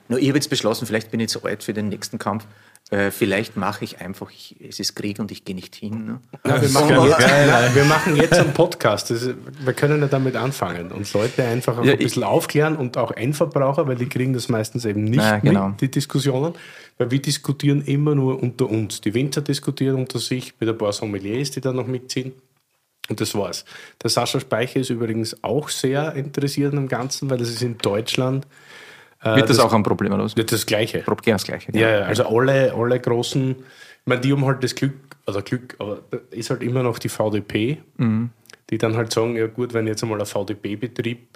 Nur 0.08 0.20
ich 0.20 0.28
habe 0.28 0.38
jetzt 0.38 0.50
beschlossen, 0.50 0.86
vielleicht 0.86 1.10
bin 1.10 1.18
ich 1.18 1.30
zu 1.30 1.42
alt 1.42 1.64
für 1.64 1.72
den 1.72 1.88
nächsten 1.88 2.18
Kampf. 2.18 2.44
Äh, 2.92 3.10
vielleicht 3.10 3.56
mache 3.56 3.84
ich 3.84 4.02
einfach, 4.02 4.30
ich, 4.30 4.54
es 4.60 4.78
ist 4.78 4.94
Krieg 4.94 5.18
und 5.18 5.32
ich 5.32 5.46
gehe 5.46 5.54
nicht 5.54 5.74
hin. 5.74 6.04
Ne? 6.04 6.20
Ja, 6.46 6.60
wir, 6.60 6.68
machen 6.68 6.90
jetzt, 7.06 7.74
wir, 7.74 7.84
machen 7.84 8.16
jetzt, 8.16 8.34
einen 8.34 8.52
Podcast. 8.52 9.10
Ist, 9.10 9.30
wir 9.64 9.72
können 9.72 10.02
ja 10.02 10.08
damit 10.08 10.36
anfangen 10.36 10.92
und 10.92 11.10
Leute 11.14 11.42
einfach 11.42 11.78
auch 11.78 11.84
Ja, 11.84 11.92
ein 11.92 11.98
bisschen 11.98 12.22
aufklären 12.22 12.76
und 12.76 12.98
auch 12.98 13.10
Endverbraucher, 13.12 13.88
weil 13.88 13.96
die 13.96 14.10
kriegen 14.10 14.34
das 14.34 14.50
meistens 14.50 14.84
eben 14.84 15.04
nicht 15.04 15.22
Ja, 15.22 15.38
genau. 15.38 15.68
mit, 15.68 15.80
die 15.80 15.90
Diskussionen. 15.90 16.52
Weil 16.98 17.10
wir 17.10 17.22
diskutieren 17.22 17.80
immer 17.80 18.14
nur 18.14 18.42
unter 18.42 18.68
uns. 18.68 19.00
Die 19.00 19.14
Winzer 19.14 19.40
diskutieren 19.40 19.96
unter 19.96 20.18
sich, 20.18 20.52
mit 20.60 20.68
ein 20.68 20.76
paar 20.76 20.92
Sommeliers, 20.92 21.50
die 21.50 21.62
da 21.62 21.72
noch 21.72 21.86
mitziehen. 21.86 22.34
Und 23.08 23.22
das 23.22 23.34
war's. 23.34 23.64
Der 24.02 24.10
Sascha 24.10 24.38
Speicher 24.38 24.80
ist 24.80 24.90
übrigens 24.90 25.42
auch 25.42 25.70
sehr 25.70 26.12
interessiert 26.14 26.74
am 26.74 26.88
Ganzen, 26.88 27.30
weil 27.30 27.38
das 27.38 27.48
ist 27.48 27.62
in 27.62 27.78
Deutschland 27.78 28.46
äh, 29.22 29.36
Wird 29.36 29.50
das, 29.50 29.58
auch 29.58 29.72
ein 29.72 29.82
Problem 29.82 30.12
was? 30.18 30.36
wird 30.36 30.52
das 30.52 30.66
Gleiche. 30.66 31.00
Genau 31.02 31.16
das 31.24 31.44
Gleiche. 31.44 31.72
Ja, 31.76 31.90
ja, 31.90 32.00
also 32.06 32.26
alle, 32.26 32.72
alle 32.74 32.98
großen, 33.00 33.50
ich 33.52 34.06
meine, 34.06 34.20
die 34.20 34.32
haben 34.32 34.44
halt 34.44 34.62
das 34.64 34.74
Glück, 34.74 34.94
oder 35.26 35.42
Glück, 35.42 35.76
aber 35.78 36.00
ist 36.30 36.50
halt 36.50 36.62
immer 36.62 36.82
noch 36.82 36.98
die 36.98 37.08
VDP, 37.08 37.78
Mhm. 37.98 38.30
die 38.70 38.78
dann 38.78 38.96
halt 38.96 39.12
sagen, 39.12 39.36
ja 39.36 39.46
gut, 39.46 39.74
wenn 39.74 39.86
jetzt 39.86 40.02
einmal 40.02 40.18
ein 40.20 40.26
VDP-Betrieb 40.26 41.28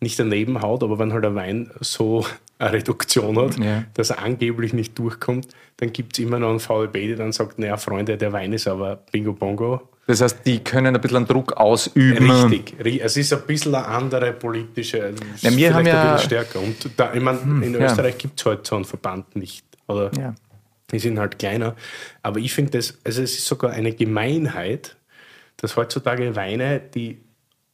nicht 0.00 0.18
daneben 0.18 0.60
haut, 0.62 0.82
aber 0.82 0.98
wenn 0.98 1.12
halt 1.12 1.24
ein 1.24 1.34
Wein 1.34 1.70
so 1.80 2.24
eine 2.58 2.72
Reduktion 2.74 3.38
hat, 3.38 3.58
Ja. 3.58 3.84
dass 3.94 4.10
er 4.10 4.20
angeblich 4.22 4.72
nicht 4.72 4.96
durchkommt, 4.98 5.48
dann 5.78 5.92
gibt 5.92 6.12
es 6.16 6.24
immer 6.24 6.38
noch 6.38 6.50
einen 6.50 6.60
VDP, 6.60 7.08
der 7.08 7.16
dann 7.16 7.32
sagt, 7.32 7.58
naja, 7.58 7.76
Freunde, 7.76 8.16
der 8.16 8.32
Wein 8.32 8.52
ist 8.52 8.68
aber 8.68 8.96
Bingo 9.10 9.32
Bongo. 9.32 9.88
Das 10.06 10.20
heißt, 10.20 10.38
die 10.44 10.58
können 10.58 10.94
ein 10.96 11.00
bisschen 11.00 11.26
Druck 11.26 11.52
ausüben. 11.52 12.28
Richtig, 12.30 12.74
ri- 12.84 13.00
es 13.02 13.16
ist 13.16 13.32
ein 13.32 13.42
bisschen 13.46 13.74
eine 13.74 13.86
andere 13.86 14.32
politische, 14.32 14.98
ist 14.98 15.42
Ja, 15.44 15.56
wir 15.56 15.74
haben 15.74 15.86
ja- 15.86 15.92
Hm, 16.02 16.08
ein 16.08 16.14
bisschen 16.14 16.26
stärker. 16.26 16.60
Und 16.60 16.90
da, 16.96 17.14
ich 17.14 17.20
meine, 17.22 17.38
in 17.64 17.74
ja. 17.74 17.86
Österreich 17.86 18.18
gibt 18.18 18.40
es 18.40 18.44
halt 18.46 18.66
so 18.66 18.74
einen 18.76 18.84
Verband 18.84 19.36
nicht. 19.36 19.64
Oder 19.86 20.10
Ja. 20.18 20.34
die 20.90 20.98
sind 20.98 21.18
halt 21.20 21.38
kleiner. 21.38 21.76
Aber 22.22 22.40
ich 22.40 22.52
finde 22.52 22.72
das, 22.78 22.98
also 23.04 23.22
es 23.22 23.32
ist 23.38 23.46
sogar 23.46 23.70
eine 23.70 23.92
Gemeinheit, 23.94 24.96
dass 25.58 25.76
heutzutage 25.76 26.34
Weine, 26.34 26.80
die 26.80 27.20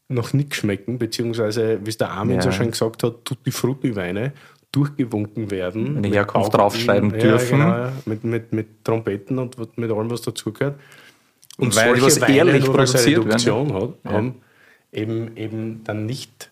noch 0.09 0.33
nicht 0.35 0.55
schmecken, 0.55 0.99
beziehungsweise, 0.99 1.81
wie 1.85 1.89
es 1.91 1.97
der 1.99 2.11
Armin 2.11 2.37
Ja. 2.37 2.43
so 2.43 2.51
schön 2.53 2.71
gesagt 2.71 3.03
hat, 3.03 3.25
Tutti 3.25 3.51
Frutti 3.51 3.97
Weine 3.97 4.33
durchgewunken 4.73 5.51
werden. 5.51 5.97
Eine 5.97 6.09
Herkunft 6.09 6.53
draufschreiben 6.53 7.11
ja, 7.13 7.17
dürfen. 7.19 7.59
Genau, 7.59 7.71
ja, 7.71 7.93
mit, 8.05 8.23
mit, 8.25 8.53
mit 8.53 8.85
Trompeten 8.85 9.39
und 9.39 9.57
mit 9.79 9.91
allem, 9.91 10.11
was 10.11 10.21
dazugehört. 10.23 10.79
Und 11.59 11.77
Weil 11.77 11.99
solche 11.99 12.23
was 12.23 12.29
ehrlich 12.29 12.65
nur 12.65 12.79
eine 12.79 12.87
produziert 12.87 13.07
werden, 13.07 13.23
Reduktion 13.25 13.75
hat, 13.75 13.91
haben 14.05 14.35
eben, 14.93 15.37
eben 15.37 15.85
dann 15.85 16.07
nicht 16.07 16.51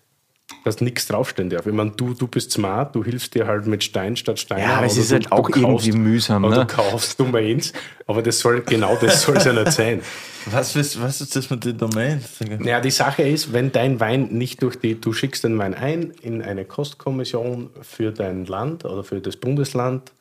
dass 0.66 0.80
nichts 0.80 1.07
draufstehen 1.07 1.48
darf. 1.48 1.66
Ich 1.66 1.72
meine, 1.72 1.92
du, 1.92 2.12
du 2.12 2.26
bist 2.26 2.50
smart, 2.50 2.94
du 2.94 3.04
hilfst 3.04 3.34
dir 3.34 3.46
halt 3.46 3.68
mit 3.68 3.84
Stein 3.84 4.16
statt 4.16 4.40
Stein. 4.40 4.59
Ja, 4.59 4.76
aber 4.76 4.86
es 4.86 4.96
ist 4.96 5.11
du, 5.11 5.14
halt 5.14 5.30
auch 5.30 5.48
kaufst, 5.48 5.86
irgendwie 5.86 5.92
mühsam, 5.92 6.44
Oder 6.44 6.59
ne? 6.59 6.66
du 6.66 6.74
kaufst 6.74 7.20
Domains, 7.20 7.72
aber 8.07 8.20
das 8.20 8.40
soll, 8.40 8.62
genau 8.62 8.96
das 8.96 9.22
soll 9.22 9.36
es 9.36 9.44
ja 9.44 9.52
nicht 9.52 9.72
sein. 9.72 10.02
Was, 10.46 10.76
ist, 10.76 11.02
was 11.02 11.20
ist 11.20 11.34
das 11.34 11.50
mit 11.50 11.64
den 11.64 11.76
Domains? 11.76 12.38
Naja, 12.40 12.80
die 12.80 12.92
Sache 12.92 13.24
ist, 13.24 13.52
wenn 13.52 13.72
dein 13.72 13.98
Wein 13.98 14.28
nicht 14.30 14.62
durch 14.62 14.76
die, 14.76 14.94
du 15.00 15.12
schickst 15.12 15.42
den 15.42 15.59
Wein 15.59 15.74
ein 15.74 16.12
in 16.22 16.40
eine 16.40 16.64
Kostkommission 16.64 17.70
für 17.82 18.12
dein 18.12 18.46
Land 18.46 18.84
oder 18.84 19.02
für 19.02 19.20
das 19.20 19.36
Bundesland 19.36 20.12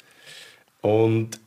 und 0.82 1.40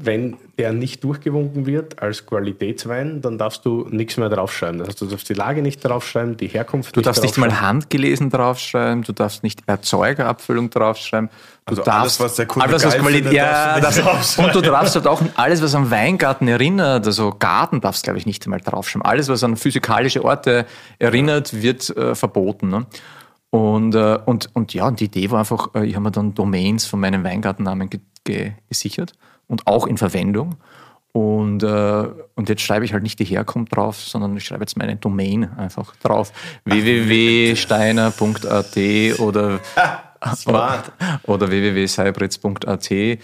wenn 0.00 0.36
der 0.58 0.72
nicht 0.72 1.02
durchgewunken 1.02 1.66
wird 1.66 2.00
als 2.00 2.24
Qualitätswein, 2.24 3.20
dann 3.20 3.36
darfst 3.36 3.64
du 3.64 3.84
nichts 3.90 4.16
mehr 4.16 4.28
draufschreiben. 4.28 4.78
Das 4.78 4.88
heißt, 4.88 5.00
du 5.00 5.06
darfst 5.06 5.28
die 5.28 5.34
Lage 5.34 5.60
nicht 5.60 5.80
draufschreiben, 5.84 6.36
die 6.36 6.46
Herkunft 6.46 6.96
Du 6.96 7.00
darfst 7.00 7.20
nicht 7.24 7.36
mal 7.36 7.60
handgelesen 7.60 8.30
draufschreiben, 8.30 9.02
du 9.02 9.12
darfst 9.12 9.42
nicht 9.42 9.60
Erzeugerabfüllung 9.66 10.70
draufschreiben. 10.70 11.28
Du 11.66 11.72
Also 11.72 11.82
darfst 11.82 12.20
alles, 12.20 12.20
was 12.20 12.36
der 12.36 12.46
Kunde 12.46 12.68
alles, 12.68 12.84
was 12.84 12.92
geil 12.94 13.02
Quali- 13.02 13.14
findet, 13.16 13.32
ja, 13.32 13.80
darfst 13.80 13.98
du 13.98 14.04
nicht. 14.04 14.38
Und 14.38 14.54
du 14.54 14.60
darfst 14.70 14.94
halt 14.94 15.06
auch 15.08 15.20
alles, 15.34 15.60
was 15.62 15.74
am 15.74 15.90
Weingarten 15.90 16.46
erinnert, 16.46 17.04
also 17.04 17.34
Garten 17.36 17.80
darfst 17.80 18.04
glaube 18.04 18.18
ich 18.20 18.24
nicht 18.26 18.44
einmal 18.46 18.60
draufschreiben. 18.60 19.04
Alles, 19.04 19.28
was 19.28 19.42
an 19.42 19.56
physikalische 19.56 20.24
Orte 20.24 20.64
erinnert, 21.00 21.60
wird 21.60 21.90
äh, 21.96 22.14
verboten. 22.14 22.68
Ne? 22.68 22.86
Und, 23.50 23.94
äh, 23.94 24.18
und, 24.26 24.50
und 24.54 24.74
ja, 24.74 24.86
und 24.86 25.00
die 25.00 25.06
Idee 25.06 25.30
war 25.30 25.38
einfach, 25.40 25.74
äh, 25.74 25.86
ich 25.86 25.94
habe 25.94 26.04
mir 26.04 26.10
dann 26.10 26.34
Domains 26.34 26.84
von 26.86 27.00
meinem 27.00 27.24
Weingartennamen 27.24 27.88
ge 27.88 28.00
ge 28.24 28.52
gesichert 28.68 29.12
und 29.46 29.66
auch 29.66 29.86
in 29.86 29.96
Verwendung. 29.96 30.56
Und, 31.12 31.62
äh, 31.62 32.04
und 32.34 32.48
jetzt 32.50 32.60
schreibe 32.62 32.84
ich 32.84 32.92
halt 32.92 33.02
nicht 33.02 33.18
die 33.18 33.24
Herkunft 33.24 33.74
drauf, 33.74 33.98
sondern 33.98 34.36
ich 34.36 34.44
schreibe 34.44 34.62
jetzt 34.62 34.76
meine 34.76 34.96
Domain 34.96 35.48
einfach 35.56 35.96
drauf. 35.96 36.32
www.steiner.at 36.64 38.76
oder, 39.20 39.60
Smart. 40.36 40.92
oder 41.24 41.50
www.seibritz.at. 41.50 42.90
Äh, 42.90 43.18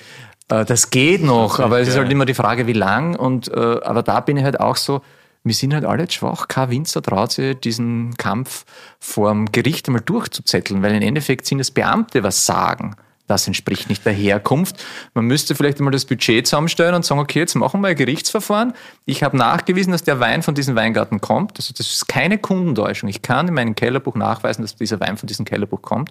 Das 0.49 0.89
geht 0.91 1.23
noch, 1.23 1.61
aber 1.61 1.81
es 1.81 1.89
ist 1.89 1.99
halt 1.99 2.11
immer 2.11 2.25
die 2.25 2.35
Frage, 2.35 2.67
wie 2.67 2.73
lang. 2.73 3.15
Und, 3.17 3.49
äh, 3.49 3.81
aber 3.83 4.03
da 4.03 4.21
bin 4.21 4.39
ich 4.39 4.45
halt 4.45 4.59
auch 4.61 4.77
so, 4.77 5.03
wir 5.45 5.55
sind 5.55 5.75
halt 5.75 5.85
alle 5.85 6.11
schwach. 6.11 6.49
Kein 6.49 6.71
Winzer 6.71 7.03
traut 7.03 7.33
sich, 7.33 7.57
diesen 7.61 8.17
Kampf 8.17 8.65
vorm 8.99 9.53
Gericht 9.53 9.87
einmal 9.89 10.03
durchzuzetteln, 10.03 10.83
weil 10.83 10.95
im 10.95 11.03
Endeffekt 11.03 11.47
sind 11.47 11.61
es 11.61 11.71
Beamte, 11.71 12.23
was 12.23 12.47
sagen. 12.47 12.97
Das 13.27 13.47
entspricht 13.47 13.89
nicht 13.89 14.05
der 14.05 14.13
Herkunft. 14.13 14.85
Man 15.15 15.25
müsste 15.25 15.55
vielleicht 15.55 15.79
einmal 15.79 15.93
das 15.93 16.05
Budget 16.05 16.47
zusammenstellen 16.47 16.95
und 16.95 17.07
sagen, 17.07 17.21
okay, 17.21 17.39
jetzt 17.39 17.55
machen 17.55 17.81
wir 17.81 17.89
ein 17.89 17.97
Gerichtsverfahren. 17.97 18.75
Ich 19.07 19.23
habe 19.23 19.37
nachgewiesen, 19.39 19.93
dass 19.93 20.03
der 20.03 20.21
Wein 20.21 20.43
von 20.43 20.55
diesem 20.55 20.77
Weingarten 20.77 21.23
kommt. 21.23 21.59
Also 21.59 21.73
das 21.75 21.91
ist 21.91 22.07
keine 22.07 22.37
Kundentäuschung. 22.37 23.09
Ich 23.09 23.23
kann 23.23 23.49
in 23.49 23.55
meinem 23.55 23.75
Kellerbuch 23.75 24.15
nachweisen, 24.15 24.61
dass 24.61 24.77
dieser 24.77 25.01
Wein 25.01 25.17
von 25.17 25.27
diesem 25.27 25.47
Kellerbuch 25.47 25.81
kommt. 25.81 26.11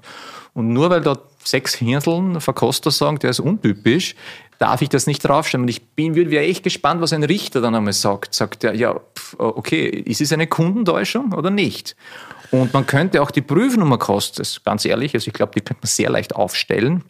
Und 0.56 0.70
nur 0.70 0.90
weil 0.90 1.02
dort 1.02 1.30
sechs 1.44 1.76
Hirnseln 1.76 2.42
Verkoster 2.42 2.90
sagen, 2.90 3.20
der 3.20 3.30
ist 3.30 3.40
untypisch, 3.40 4.16
darf 4.60 4.82
ich 4.82 4.90
das 4.90 5.08
nicht 5.08 5.20
draufstellen. 5.20 5.64
Und 5.64 5.70
ich 5.70 5.90
bin, 5.90 6.16
würde 6.16 6.32
wäre 6.32 6.46
echt 6.46 6.64
gespannt, 6.64 7.02
was 7.02 7.14
ein 7.14 7.24
Richter 7.24 7.62
dann 7.62 7.76
einmal 7.76 7.94
sagt. 7.94 8.34
Sagt 8.34 8.64
er, 8.64 8.74
ja, 8.74 9.00
pf, 9.18 9.36
okay, 9.38 9.88
ist 9.88 10.22
es 10.22 10.32
eine 10.32 10.48
Kundentäuschung 10.48 11.34
oder 11.34 11.50
nicht? 11.50 11.96
Und 12.52 12.74
man 12.74 12.86
könnte 12.86 13.22
auch 13.22 13.32
die 13.32 13.42
Prüfnummerkost, 13.42 14.40
das 14.40 14.52
ist 14.52 14.64
ganz 14.64 14.86
ehrlich, 14.86 15.16
also 15.16 15.28
ich 15.28 15.34
glaube, 15.34 15.54
die 15.56 15.62
könnte 15.62 15.82
man 15.82 15.88
sehr 15.88 16.10
leicht 16.10 16.36
aufstellen. 16.36 17.04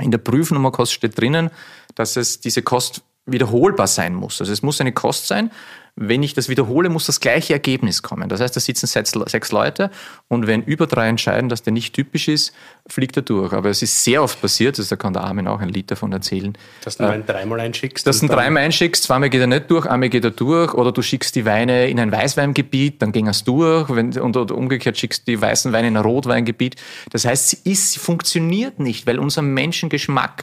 In 0.00 0.10
der 0.10 0.18
Prüfnummerkost 0.18 0.92
steht 0.92 1.20
drinnen, 1.20 1.50
dass 1.94 2.16
es 2.16 2.40
diese 2.40 2.62
Kost 2.62 3.02
wiederholbar 3.26 3.88
sein 3.88 4.14
muss. 4.14 4.40
Also 4.40 4.52
es 4.52 4.62
muss 4.62 4.80
eine 4.80 4.92
Kost 4.92 5.26
sein. 5.26 5.50
Wenn 5.98 6.22
ich 6.22 6.34
das 6.34 6.50
wiederhole, 6.50 6.90
muss 6.90 7.06
das 7.06 7.20
gleiche 7.20 7.54
Ergebnis 7.54 8.02
kommen. 8.02 8.28
Das 8.28 8.42
heißt, 8.42 8.54
da 8.54 8.60
sitzen 8.60 8.86
sechs, 8.86 9.50
Leute 9.50 9.90
und 10.28 10.46
wenn 10.46 10.62
über 10.62 10.86
drei 10.86 11.08
entscheiden, 11.08 11.48
dass 11.48 11.62
der 11.62 11.72
nicht 11.72 11.94
typisch 11.94 12.28
ist, 12.28 12.52
fliegt 12.86 13.16
er 13.16 13.22
durch. 13.22 13.54
Aber 13.54 13.70
es 13.70 13.80
ist 13.80 14.04
sehr 14.04 14.22
oft 14.22 14.38
passiert, 14.42 14.78
also 14.78 14.90
da 14.94 14.96
kann 14.96 15.14
der 15.14 15.24
Armin 15.24 15.48
auch 15.48 15.58
ein 15.60 15.70
Lied 15.70 15.90
davon 15.90 16.12
erzählen, 16.12 16.52
Dass 16.84 16.98
du 16.98 17.04
den 17.04 17.12
Wein 17.12 17.26
dreimal 17.26 17.60
einschickst. 17.60 18.06
dass 18.06 18.20
du 18.20 18.26
dann- 18.26 18.36
dreimal 18.36 18.64
einschickst, 18.64 19.04
zweimal 19.04 19.30
geht 19.30 19.40
er 19.40 19.46
nicht 19.46 19.70
durch, 19.70 19.86
einmal 19.86 20.10
geht 20.10 20.24
er 20.24 20.32
durch, 20.32 20.74
oder 20.74 20.92
du 20.92 21.00
schickst 21.00 21.34
die 21.34 21.46
Weine 21.46 21.88
in 21.88 21.98
ein 21.98 22.12
Weißweingebiet, 22.12 23.00
dann 23.00 23.12
ging 23.12 23.26
es 23.28 23.44
durch, 23.44 23.88
wenn, 23.88 24.18
und 24.18 24.36
oder 24.36 24.54
umgekehrt 24.54 24.98
schickst 24.98 25.26
die 25.26 25.40
weißen 25.40 25.72
Weine 25.72 25.88
in 25.88 25.96
ein 25.96 26.02
Rotweingebiet. 26.04 26.76
Das 27.10 27.24
heißt, 27.24 27.48
sie, 27.48 27.58
ist, 27.70 27.92
sie 27.92 28.00
funktioniert 28.00 28.78
nicht, 28.80 29.06
weil 29.06 29.18
unser 29.18 29.40
Menschengeschmack 29.40 30.42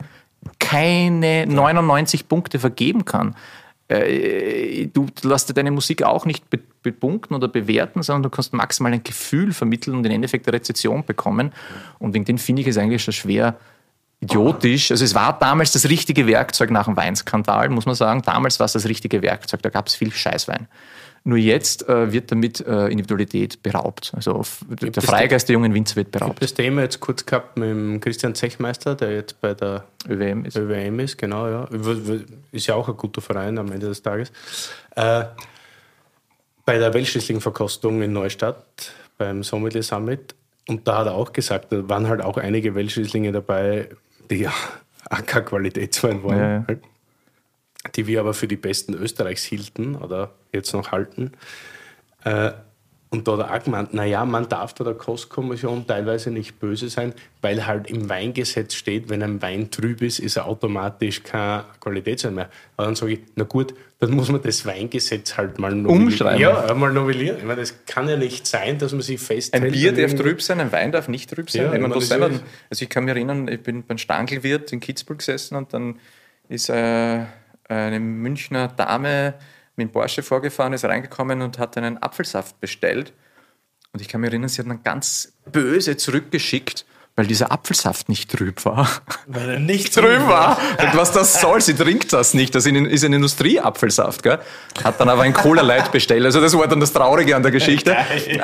keine 0.59 1.45
99 1.47 2.27
Punkte 2.27 2.59
vergeben 2.59 3.05
kann. 3.05 3.35
Äh, 3.87 4.87
Du 4.93 5.07
lässt 5.23 5.49
dir 5.49 5.53
deine 5.53 5.71
Musik 5.71 6.03
auch 6.03 6.25
nicht 6.25 6.49
be- 6.49 6.59
bepunkten 6.81 7.35
oder 7.35 7.47
bewerten, 7.47 8.03
sondern 8.03 8.23
du 8.23 8.29
kannst 8.29 8.53
maximal 8.53 8.93
ein 8.93 9.03
Gefühl 9.03 9.53
vermitteln 9.53 9.95
und 9.97 10.05
im 10.05 10.11
Endeffekt 10.11 10.47
eine 10.47 10.55
Rezession 10.55 11.05
bekommen. 11.05 11.51
Und 11.99 12.13
wegen 12.13 12.25
dem 12.25 12.37
finde 12.37 12.61
ich 12.61 12.67
es 12.67 12.77
eigentlich 12.77 13.03
schon 13.03 13.13
schwer, 13.13 13.57
idiotisch. 14.21 14.91
Also 14.91 15.03
es 15.03 15.15
war 15.15 15.37
damals 15.37 15.71
das 15.73 15.89
richtige 15.89 16.27
Werkzeug 16.27 16.71
nach 16.71 16.85
dem 16.85 16.95
Weinskandal, 16.95 17.69
muss 17.69 17.85
man 17.85 17.95
sagen. 17.95 18.21
Damals 18.21 18.59
war 18.59 18.65
es 18.65 18.73
das 18.73 18.85
richtige 18.85 19.21
Werkzeug, 19.21 19.61
da 19.61 19.69
gab 19.69 19.87
es 19.87 19.95
viel 19.95 20.11
Scheißwein. 20.13 20.67
Nur 21.25 21.37
jetzt 21.37 21.87
äh, 21.87 22.11
wird 22.11 22.31
damit 22.31 22.59
äh, 22.67 22.87
Individualität 22.87 23.63
beraubt. 23.63 24.11
Also 24.13 24.43
der 24.69 25.01
Freigeist 25.01 25.47
der 25.47 25.53
jungen 25.53 25.73
Winzer 25.73 25.95
wird 25.95 26.09
Ich 26.09 26.15
habe 26.15 26.25
beraubt. 26.25 26.43
das 26.43 26.53
Thema 26.53 26.81
jetzt 26.81 26.99
kurz 26.99 27.25
gehabt 27.25 27.57
mit 27.57 27.69
dem 27.69 28.01
Christian 28.01 28.35
Zechmeister, 28.35 28.95
der 28.95 29.13
jetzt 29.13 29.39
bei 29.39 29.53
der 29.53 29.85
ÖWM 30.09 30.43
ist. 30.43 30.57
ÖWM 30.57 30.99
ist, 30.99 31.17
genau, 31.17 31.47
ja. 31.47 31.67
Ist 32.51 32.67
ja 32.67 32.75
auch 32.75 32.89
ein 32.89 32.97
guter 32.97 33.21
Verein 33.21 33.57
am 33.57 33.71
Ende 33.71 33.87
des 33.87 34.01
Tages. 34.01 34.33
Äh, 34.95 35.23
bei 36.65 36.77
der 36.77 36.93
Weltschließling-Verkostung 36.93 38.01
in 38.01 38.11
Neustadt, 38.11 38.93
beim 39.17 39.43
Sommelier 39.43 39.83
Summit. 39.83 40.35
Und 40.67 40.87
da 40.87 40.99
hat 40.99 41.07
er 41.07 41.13
auch 41.13 41.31
gesagt, 41.31 41.71
da 41.71 41.87
waren 41.87 42.07
halt 42.07 42.21
auch 42.21 42.37
einige 42.37 42.75
Weltschließlinge 42.75 43.31
dabei, 43.31 43.89
die 44.29 44.41
ja 44.41 44.53
auch 45.09 45.25
kein 45.25 45.45
Qualitätswein 45.45 46.21
waren. 46.23 46.37
Ja, 46.37 46.65
ja. 46.69 46.75
Die 47.95 48.07
wir 48.07 48.21
aber 48.21 48.33
für 48.33 48.47
die 48.47 48.55
besten 48.55 48.93
Österreichs 48.93 49.43
hielten 49.43 49.95
oder 49.95 50.31
jetzt 50.51 50.73
noch 50.73 50.91
halten. 50.91 51.33
Äh, 52.23 52.51
und 53.13 53.27
da 53.27 53.33
hat 53.33 53.39
er 53.41 53.53
auch 53.53 53.63
gemeint, 53.63 53.93
naja, 53.93 54.25
man 54.25 54.49
darf 54.49 54.73
da 54.73 54.83
der 54.83 54.95
Kostkommission 54.95 55.85
teilweise 55.85 56.31
nicht 56.31 56.59
böse 56.59 56.89
sein, 56.89 57.13
weil 57.41 57.67
halt 57.67 57.87
im 57.87 58.09
Weingesetz 58.09 58.73
steht, 58.73 59.07
wenn 59.07 59.21
ein 59.21 59.39
Wein 59.39 59.69
trüb 59.69 60.01
ist, 60.01 60.17
ist 60.17 60.35
er 60.35 60.47
automatisch 60.47 61.21
kein 61.21 61.61
Qualitätswein 61.79 62.33
mehr. 62.33 62.49
Aber 62.75 62.87
dann 62.87 62.95
sage 62.95 63.13
ich, 63.13 63.19
na 63.35 63.43
gut, 63.43 63.75
dann 63.99 64.09
muss 64.09 64.31
man 64.31 64.41
das 64.41 64.65
Weingesetz 64.65 65.37
halt 65.37 65.59
mal 65.59 65.75
novellieren. 65.75 66.07
Umschreiben. 66.07 66.41
Ja, 66.41 66.73
mal 66.73 66.91
novellieren. 66.91 67.37
Ich 67.37 67.43
meine, 67.43 67.61
das 67.61 67.85
kann 67.85 68.09
ja 68.09 68.17
nicht 68.17 68.47
sein, 68.47 68.79
dass 68.79 68.93
man 68.93 69.01
sich 69.01 69.21
festhält. 69.21 69.63
Ein 69.63 69.71
Bier 69.71 69.91
darf 69.91 70.15
trüb 70.15 70.41
sein, 70.41 70.59
ein 70.59 70.71
Wein 70.71 70.91
darf 70.91 71.07
nicht 71.07 71.29
trüb 71.29 71.51
sein. 71.51 71.71
Ja, 71.71 71.77
man 71.77 71.91
muss 71.91 72.07
selber, 72.07 72.31
also 72.71 72.83
ich 72.83 72.89
kann 72.89 73.03
mich 73.03 73.13
erinnern, 73.13 73.47
ich 73.47 73.61
bin 73.61 73.83
beim 73.83 73.99
Stangelwirt 73.99 74.73
in 74.73 74.79
Kitzbühel 74.79 75.17
gesessen 75.17 75.55
und 75.55 75.71
dann 75.71 75.99
ist 76.49 76.67
äh, 76.69 77.25
eine 77.67 77.99
Münchner 77.99 78.67
Dame 78.67 79.35
mit 79.75 79.87
dem 79.87 79.91
Porsche 79.91 80.23
vorgefahren, 80.23 80.73
ist 80.73 80.85
reingekommen 80.85 81.41
und 81.41 81.59
hat 81.59 81.77
einen 81.77 82.01
Apfelsaft 82.01 82.59
bestellt. 82.59 83.13
Und 83.91 84.01
ich 84.01 84.07
kann 84.07 84.21
mich 84.21 84.29
erinnern, 84.29 84.49
sie 84.49 84.61
hat 84.61 84.67
dann 84.67 84.83
ganz 84.83 85.33
böse 85.51 85.97
zurückgeschickt, 85.97 86.85
weil 87.15 87.27
dieser 87.27 87.51
Apfelsaft 87.51 88.09
nicht 88.09 88.31
trüb 88.31 88.65
war. 88.65 88.89
Weil 89.27 89.49
er 89.51 89.59
nicht 89.59 89.93
trüb 89.93 90.27
war. 90.27 90.57
Und 90.79 90.97
was 90.97 91.11
das 91.11 91.39
soll, 91.39 91.61
sie 91.61 91.75
trinkt 91.75 92.11
das 92.11 92.33
nicht. 92.33 92.55
Das 92.55 92.65
ist 92.65 93.03
ein 93.05 93.13
Industrieapfelsaft. 93.13 94.23
Gell? 94.23 94.39
Hat 94.83 94.99
dann 94.99 95.09
aber 95.09 95.21
ein 95.21 95.33
Cola 95.33 95.61
Light 95.61 95.91
bestellt. 95.91 96.25
Also 96.25 96.41
das 96.41 96.57
war 96.57 96.67
dann 96.67 96.79
das 96.79 96.91
Traurige 96.91 97.35
an 97.35 97.43
der 97.43 97.51
Geschichte. 97.51 97.95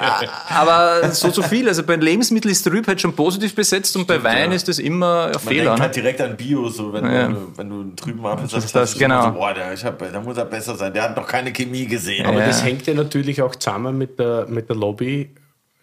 aber 0.49 1.09
so 1.11 1.31
zu 1.31 1.41
viel. 1.41 1.67
Also 1.67 1.81
bei 1.81 1.95
Lebensmitteln 1.95 2.51
ist 2.51 2.61
trüb 2.61 2.87
halt 2.87 3.01
schon 3.01 3.15
positiv 3.15 3.55
besetzt 3.55 3.95
und 3.95 4.03
Stimmt, 4.03 4.23
bei 4.23 4.29
Wein 4.29 4.51
ja. 4.51 4.55
ist 4.55 4.67
das 4.67 4.77
immer 4.77 5.31
ein 5.33 5.39
Fehler. 5.39 5.63
Man 5.63 5.65
denkt 5.65 5.81
halt 5.81 5.95
direkt 5.95 6.21
an 6.21 6.37
Bio, 6.37 6.69
so 6.69 6.93
wenn, 6.93 7.05
ja. 7.05 7.27
du, 7.27 7.51
wenn 7.55 7.69
du 7.69 7.81
einen 7.81 7.95
trüben 7.95 8.23
Apfelsaft 8.23 8.65
das 8.65 8.75
hast. 8.75 8.93
Das, 8.93 8.99
genau. 8.99 9.23
So, 9.23 9.31
boah, 9.31 9.53
der, 9.55 9.75
hab, 9.75 10.13
da 10.13 10.21
muss 10.21 10.37
er 10.37 10.45
besser 10.45 10.75
sein. 10.75 10.93
Der 10.93 11.03
hat 11.03 11.17
noch 11.17 11.27
keine 11.27 11.51
Chemie 11.51 11.87
gesehen. 11.87 12.27
Aber 12.27 12.39
ja. 12.39 12.45
das 12.45 12.63
hängt 12.63 12.85
ja 12.85 12.93
natürlich 12.93 13.41
auch 13.41 13.55
zusammen 13.55 13.97
mit 13.97 14.19
der, 14.19 14.45
mit 14.47 14.69
der 14.69 14.75
Lobby. 14.75 15.31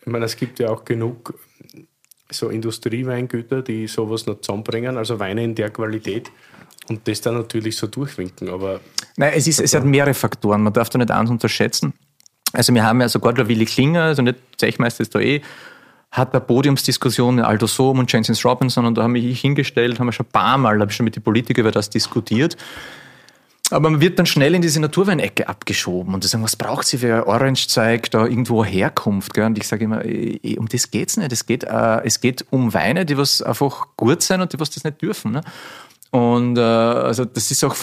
Ich 0.03 0.07
meine, 0.07 0.25
es 0.25 0.37
gibt 0.37 0.61
ja 0.61 0.69
auch 0.69 0.85
genug 0.85 1.35
so 2.31 2.49
Industrieweingüter, 2.49 3.63
die 3.63 3.87
sowas 3.87 4.27
noch 4.27 4.41
zusammenbringen, 4.41 4.97
also 4.97 5.19
Weine 5.19 5.45
in 5.45 5.55
der 5.55 5.71
Qualität 5.71 6.31
und 6.89 7.07
das 7.07 7.21
dann 7.21 7.35
natürlich 7.35 7.77
so 7.77 7.87
durchwinken. 7.87 8.49
Aber 8.49 8.81
Nein, 9.17 9.33
es, 9.35 9.47
ist, 9.47 9.61
es 9.61 9.75
hat 9.75 9.85
mehrere 9.85 10.15
Faktoren, 10.15 10.63
man 10.63 10.73
darf 10.73 10.91
da 10.91 10.99
nicht 10.99 11.11
eins 11.11 11.31
unterschätzen. 11.31 11.95
Also 12.53 12.73
wir 12.75 12.85
haben 12.85 13.01
ja 13.01 13.09
sogar 13.09 13.33
der 13.33 13.49
Willi 13.49 13.67
Klinger, 13.67 14.05
also 14.05 14.23
nicht 14.23 14.39
Zechmeister 14.57 15.03
ist 15.03 15.15
da 15.15 15.21
eh, 15.21 15.43
hat 16.11 16.33
bei 16.33 16.41
Podiumsdiskussionen 16.41 17.45
Aldo 17.45 17.67
Sohm 17.67 17.99
und 17.99 18.11
Jensen 18.11 18.37
Robinson 18.45 18.87
und 18.87 18.97
da 18.97 19.03
haben 19.03 19.15
wir 19.15 19.23
mich 19.23 19.41
hingestellt, 19.41 19.99
haben 19.99 20.07
wir 20.07 20.13
schon 20.13 20.27
ein 20.27 20.33
paar 20.33 20.57
Mal, 20.57 20.81
habe 20.81 20.91
ich 20.91 20.97
schon 20.97 21.05
mit 21.05 21.17
den 21.17 21.23
Politikern 21.23 21.63
über 21.63 21.73
das 21.73 21.91
diskutiert. 21.91 22.57
Aber 23.71 23.91
man 23.91 24.01
wird 24.01 24.19
dann 24.19 24.27
schnell 24.27 24.55
in 24.55 24.63
diese 24.63 24.81
Naturweinecke 24.81 25.49
abgeschoben 25.49 26.15
und 26.15 26.23
sagen, 26.23 26.45
was 26.45 26.55
braucht 26.55 26.87
sie 26.87 26.99
für 26.99 27.27
Orange-Zeug 27.27 28.11
da 28.13 28.25
irgendwo 28.25 28.65
Herkunft? 28.65 29.35
Gell? 29.35 29.47
Und 29.47 29.59
ich 29.59 29.67
sage 29.67 29.85
immer, 29.85 30.03
um 30.59 30.69
das 30.69 30.91
geht's 30.93 31.17
nicht. 31.17 31.33
Es 31.33 31.47
geht, 31.47 31.65
äh, 31.65 32.05
es 32.05 32.21
geht 32.21 32.47
um 32.51 32.75
Weine, 32.75 33.05
die 33.05 33.19
was 33.19 33.43
einfach 33.43 33.89
gut 33.97 34.23
sein 34.23 34.41
und 34.41 34.53
die 34.53 34.61
was 34.61 34.71
das 34.71 34.85
nicht 34.85 35.03
dürfen. 35.03 35.33
Ne? 35.33 35.41
Und 36.11 36.59
äh, 36.59 36.61
also 36.61 37.25
das 37.25 37.51
ist 37.51 37.65
auch 37.65 37.75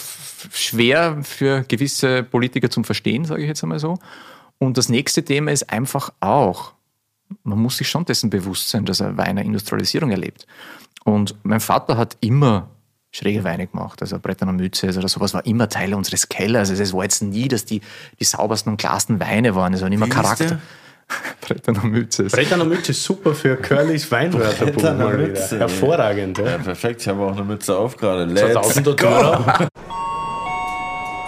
schwer 0.51 1.19
für 1.21 1.63
gewisse 1.67 2.23
Politiker 2.23 2.69
zum 2.69 2.85
Verstehen, 2.85 3.25
sage 3.25 3.41
ich 3.41 3.47
jetzt 3.49 3.63
einmal 3.63 3.79
so. 3.79 3.99
Und 4.59 4.77
das 4.77 4.87
nächste 4.87 5.25
Thema 5.25 5.51
ist 5.51 5.69
einfach 5.69 6.13
auch, 6.21 6.73
man 7.43 7.59
muss 7.59 7.77
sich 7.77 7.89
schon 7.89 8.05
dessen 8.05 8.29
bewusst 8.29 8.69
sein, 8.69 8.85
dass 8.85 9.01
er 9.01 9.17
Weine 9.17 9.43
Industrialisierung 9.43 10.11
erlebt. 10.11 10.47
Und 11.03 11.35
mein 11.43 11.59
Vater 11.59 11.97
hat 11.97 12.15
immer 12.21 12.69
schräge 13.13 13.43
Weine 13.43 13.67
gemacht. 13.67 14.01
Also 14.01 14.19
Brettaner 14.19 14.51
Mütze 14.51 14.87
oder 14.87 15.07
sowas 15.07 15.33
war 15.33 15.45
immer 15.45 15.69
Teil 15.69 15.93
unseres 15.93 16.27
Kellers. 16.27 16.69
Also 16.69 16.83
es 16.83 16.93
war 16.93 17.03
jetzt 17.03 17.21
nie, 17.21 17.47
dass 17.47 17.63
die, 17.63 17.81
die 18.19 18.23
saubersten 18.23 18.71
und 18.71 18.77
klarsten 18.77 19.19
Weine 19.19 19.55
waren. 19.55 19.73
Es 19.73 19.81
waren 19.81 19.93
immer 19.93 20.07
Wie 20.07 20.11
Charakter. 20.11 20.59
Brettaner 21.41 21.83
Mütze. 21.85 22.23
Brettaner 22.25 22.65
Mütze 22.65 22.91
ist 22.91 23.03
super 23.03 23.35
für 23.35 23.55
Curlys 23.55 24.11
Weinwörterbuch 24.11 24.83
Hervorragend. 25.51 26.39
Ja. 26.39 26.45
ja. 26.45 26.57
perfekt. 26.57 27.01
Ich 27.01 27.07
habe 27.07 27.21
auch 27.21 27.33
eine 27.33 27.43
Mütze 27.43 27.77
auf 27.77 27.95
gerade. 27.97 28.25
Let's 28.25 28.83
go! 28.83 28.95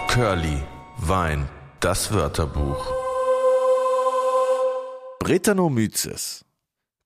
Curly, 0.08 0.62
Wein, 0.98 1.46
das 1.80 2.12
Wörterbuch. 2.12 2.86
Bretanomyces 5.20 6.44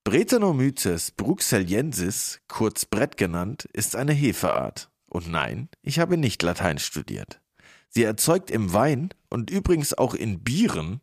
Brettanomyces 0.03 1.11
bruxellensis, 1.11 2.41
kurz 2.47 2.85
Brett 2.85 3.17
genannt, 3.17 3.69
ist 3.71 3.95
eine 3.95 4.13
Hefeart. 4.13 4.89
Und 5.05 5.29
nein, 5.29 5.69
ich 5.83 5.99
habe 5.99 6.17
nicht 6.17 6.41
Latein 6.41 6.79
studiert. 6.79 7.39
Sie 7.87 8.03
erzeugt 8.03 8.49
im 8.49 8.73
Wein 8.73 9.09
und 9.29 9.51
übrigens 9.51 9.93
auch 9.93 10.15
in 10.15 10.43
Bieren 10.43 11.01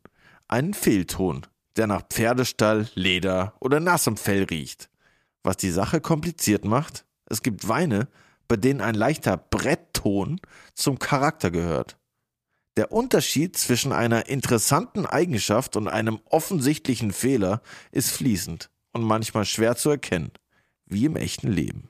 einen 0.48 0.74
Fehlton, 0.74 1.46
der 1.76 1.86
nach 1.86 2.02
Pferdestall, 2.08 2.88
Leder 2.94 3.54
oder 3.60 3.78
nassem 3.78 4.16
Fell 4.16 4.42
riecht. 4.42 4.90
Was 5.44 5.58
die 5.58 5.70
Sache 5.70 6.00
kompliziert 6.00 6.64
macht, 6.64 7.04
es 7.26 7.42
gibt 7.42 7.68
Weine, 7.68 8.08
bei 8.48 8.56
denen 8.56 8.80
ein 8.80 8.96
leichter 8.96 9.36
Brettton 9.36 10.40
zum 10.74 10.98
Charakter 10.98 11.52
gehört. 11.52 11.98
Der 12.76 12.90
Unterschied 12.90 13.56
zwischen 13.56 13.92
einer 13.92 14.28
interessanten 14.28 15.06
Eigenschaft 15.06 15.76
und 15.76 15.86
einem 15.86 16.18
offensichtlichen 16.24 17.12
Fehler 17.12 17.62
ist 17.92 18.10
fließend 18.10 18.70
und 18.98 19.04
manchmal 19.04 19.44
schwer 19.44 19.76
zu 19.76 19.90
erkennen, 19.90 20.32
wie 20.86 21.04
im 21.04 21.16
echten 21.16 21.48
Leben. 21.48 21.88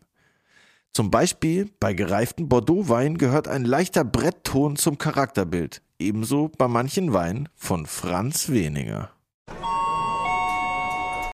Zum 0.93 1.11
Beispiel 1.11 1.71
bei 1.81 1.93
gereiften 1.95 2.49
Bordeaux-Weinen 2.49 3.19
gehört 3.19 3.49
ein 3.49 3.65
leichter 3.65 4.05
Brettton 4.05 4.77
zum 4.77 4.99
Charakterbild, 4.99 5.83
ebenso 5.99 6.51
bei 6.59 6.69
manchen 6.69 7.13
Weinen 7.13 7.49
von 7.55 7.87
Franz 7.87 8.49
Weniger. 8.51 9.11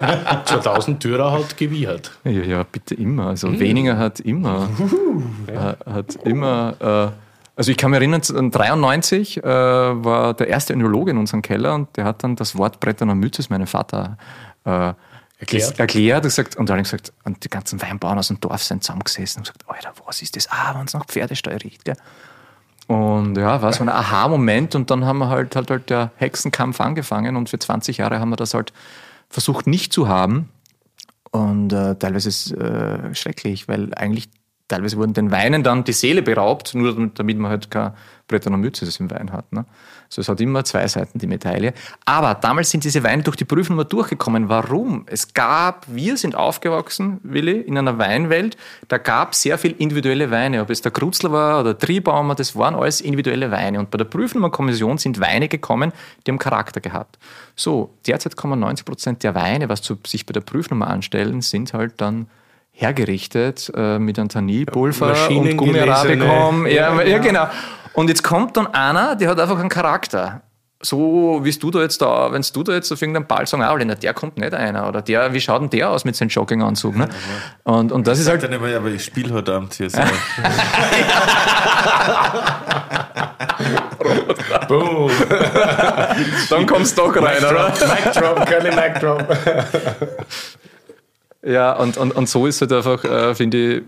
2000 0.45 1.03
Dürer 1.03 1.33
hat 1.33 1.57
gewiehert. 1.57 2.13
Ja, 2.25 2.31
ja, 2.31 2.63
bitte 2.65 2.95
immer. 2.95 3.29
Also 3.29 3.49
mhm. 3.49 3.59
Weniger 3.61 3.97
hat 3.97 4.21
immer, 4.21 4.69
äh, 5.47 5.91
hat 5.91 6.17
immer. 6.25 7.13
Äh, 7.15 7.21
also 7.57 7.71
ich 7.71 7.77
kann 7.77 7.93
mich 7.93 7.99
erinnern, 8.01 8.21
1993 8.21 9.39
äh, 9.39 9.45
war 9.45 10.35
der 10.35 10.49
erste 10.49 10.73
Önologe 10.73 11.13
in 11.13 11.19
unserem 11.19 11.41
Keller 11.41 11.75
und 11.75 11.97
der 11.97 12.05
hat 12.05 12.25
dann 12.25 12.35
das 12.35 12.59
Wort 12.59 12.81
Bretterner 12.81 13.15
Mythos 13.15 13.49
meinem 13.49 13.69
Vater 13.69 14.19
äh, 14.65 14.93
erklärt. 15.39 15.79
erklärt 15.79 16.25
und, 16.25 16.29
gesagt, 16.29 16.57
und 16.57 16.69
dann 16.69 16.83
gesagt, 16.83 17.13
und 17.25 17.45
die 17.45 17.49
ganzen 17.49 17.81
Weinbauern 17.81 18.19
aus 18.19 18.29
dem 18.29 18.41
Dorf 18.41 18.63
sind 18.63 18.83
zusammengesessen 18.83 19.41
und 19.41 19.45
gesagt, 19.45 19.65
Alter, 19.67 19.93
was 20.07 20.23
ist 20.23 20.37
das? 20.37 20.51
Ah, 20.51 20.75
wenn 20.77 20.87
es 20.87 20.95
nach 20.95 21.07
Pferdestall 21.07 21.57
riecht. 21.57 21.85
Gell? 21.85 21.97
Und 22.87 23.37
ja, 23.37 23.63
war 23.63 23.73
so 23.73 23.83
ein 23.83 23.89
Aha-Moment 23.89 24.75
und 24.75 24.91
dann 24.91 25.05
haben 25.05 25.19
wir 25.19 25.29
halt, 25.29 25.57
halt, 25.57 25.71
halt 25.71 25.91
der 25.91 26.13
Hexenkampf 26.17 26.81
angefangen 26.81 27.37
und 27.37 27.49
für 27.49 27.59
20 27.59 27.99
Jahre 27.99 28.21
haben 28.21 28.31
wir 28.31 28.37
das 28.37 28.53
halt 28.53 28.73
versucht 29.31 29.67
nicht 29.67 29.93
zu 29.93 30.09
haben. 30.09 30.51
Und 31.31 31.73
äh, 31.73 31.97
teilweise 31.97 32.29
ist 32.29 32.47
es 32.47 32.53
äh, 32.53 33.15
schrecklich, 33.15 33.67
weil 33.69 33.93
eigentlich 33.95 34.29
teilweise 34.69 34.97
wurden 34.97 35.15
den 35.15 35.31
Weinen 35.31 35.63
dann 35.63 35.85
die 35.85 35.93
Seele 35.93 36.23
beraubt, 36.23 36.75
nur 36.75 37.11
damit 37.15 37.39
man 37.39 37.51
halt 37.51 37.71
keine 37.71 37.95
Bretter 38.29 38.51
und 38.51 38.61
Mütze 38.61 38.89
im 38.99 39.11
Wein 39.11 39.33
hat. 39.33 39.53
Ne? 39.53 39.65
Also 40.19 40.23
es 40.23 40.29
hat 40.29 40.41
immer 40.41 40.65
zwei 40.65 40.87
Seiten, 40.87 41.19
die 41.19 41.27
Medaille. 41.27 41.73
Aber 42.05 42.35
damals 42.35 42.71
sind 42.71 42.85
diese 42.85 43.03
Weine 43.03 43.23
durch 43.23 43.37
die 43.37 43.45
Prüfung 43.45 43.77
mal 43.77 43.85
durchgekommen. 43.85 44.49
Warum? 44.49 45.05
Es 45.07 45.35
gab, 45.35 45.87
wir 45.89 46.17
sind 46.17 46.35
aufgewachsen, 46.35 47.21
Willi, 47.23 47.61
in 47.61 47.77
einer 47.77 47.99
Weinwelt, 47.99 48.57
da 48.89 48.99
gab 48.99 49.35
sehr 49.35 49.59
viel 49.59 49.73
individuelle 49.79 50.31
Weine. 50.31 50.63
Ob 50.63 50.71
es 50.71 50.83
der 50.83 50.93
Krutzler 50.93 51.33
war 51.33 51.61
oder 51.61 51.77
Triebaumer, 51.77 52.35
das 52.35 52.57
waren 52.57 52.75
alles 52.75 53.01
individuelle 53.01 53.51
Weine. 53.51 53.81
Und 53.81 53.91
bei 53.91 53.99
der 53.99 54.05
Prüfnummerkommission 54.05 54.99
sind 54.99 55.21
Weine 55.21 55.49
gekommen, 55.49 55.93
die 56.27 56.31
haben 56.31 56.39
Charakter 56.39 56.81
gehabt. 56.81 57.19
So, 57.57 57.95
derzeit 58.07 58.37
kommen 58.37 58.61
90 58.61 58.85
Prozent 58.85 59.23
der 59.23 59.35
Weine, 59.35 59.69
was 59.69 59.83
zu, 59.83 59.99
sich 60.07 60.27
bei 60.27 60.33
der 60.33 60.41
Prüfnummer 60.41 60.89
anstellen, 60.89 61.41
sind 61.41 61.73
halt 61.73 61.95
dann 61.99 62.29
hergerichtet 62.73 63.73
äh, 63.75 63.99
mit 63.99 64.19
einem 64.19 64.29
Tannilpulver 64.29 65.31
und 65.31 65.57
Gummiarabicum. 65.57 66.67
Ja, 66.67 66.95
ja, 66.95 67.03
ja, 67.03 67.19
genau. 67.19 67.47
Und 67.95 68.09
jetzt 68.09 68.23
kommt 68.23 68.57
dann 68.57 68.67
einer, 68.69 69.17
der 69.17 69.31
hat 69.31 69.41
einfach 69.41 69.59
einen 69.59 69.69
Charakter. 69.69 70.43
So 70.83 71.41
wie 71.43 71.53
du 71.53 71.71
da 71.71 71.81
jetzt 71.81 72.03
da, 72.03 72.31
wenn 72.33 72.43
du 72.53 72.63
da 72.63 72.73
jetzt 72.73 72.93
auf 72.93 73.01
irgendeinen 73.01 73.27
Ball 73.27 73.47
sagst, 73.47 73.65
ah, 73.65 73.75
der 73.79 74.13
kommt 74.13 74.37
nicht 74.37 74.53
einer. 74.53 74.87
Oder 74.87 75.01
der, 75.01 75.33
wie 75.33 75.41
schaut 75.41 75.63
denn 75.63 75.71
der 75.71 75.89
aus 75.89 76.05
mit 76.05 76.15
seinem 76.15 76.29
Jogginganzug? 76.29 76.95
Ne? 76.97 77.09
Und, 77.63 77.91
und 77.91 78.07
das 78.07 78.19
ich 78.19 78.25
ist 78.25 78.31
halt. 78.31 78.43
Dann 78.43 78.53
immer, 78.53 78.69
aber 78.77 78.89
ich 78.89 79.03
spiele 79.03 79.33
heute 79.33 79.55
Abend 79.55 79.73
hier 79.73 79.89
so. 79.89 79.99
Boom. 84.69 85.11
dann 86.51 86.67
kommst 86.67 86.99
du 86.99 87.03
doch 87.03 87.17
rein, 87.17 87.41
Mic 87.41 87.51
oder? 87.51 87.71
Mic 87.71 88.13
drop, 88.13 88.47
Curly 88.47 88.71
Mic 88.75 89.01
drop. 89.01 89.25
Ja, 91.47 91.73
und, 91.73 91.97
und, 91.97 92.13
und 92.13 92.29
so 92.29 92.47
ist 92.47 92.61
halt 92.61 92.73
einfach, 92.73 93.05
äh, 93.05 93.35
finde 93.35 93.57
ich, 93.57 93.83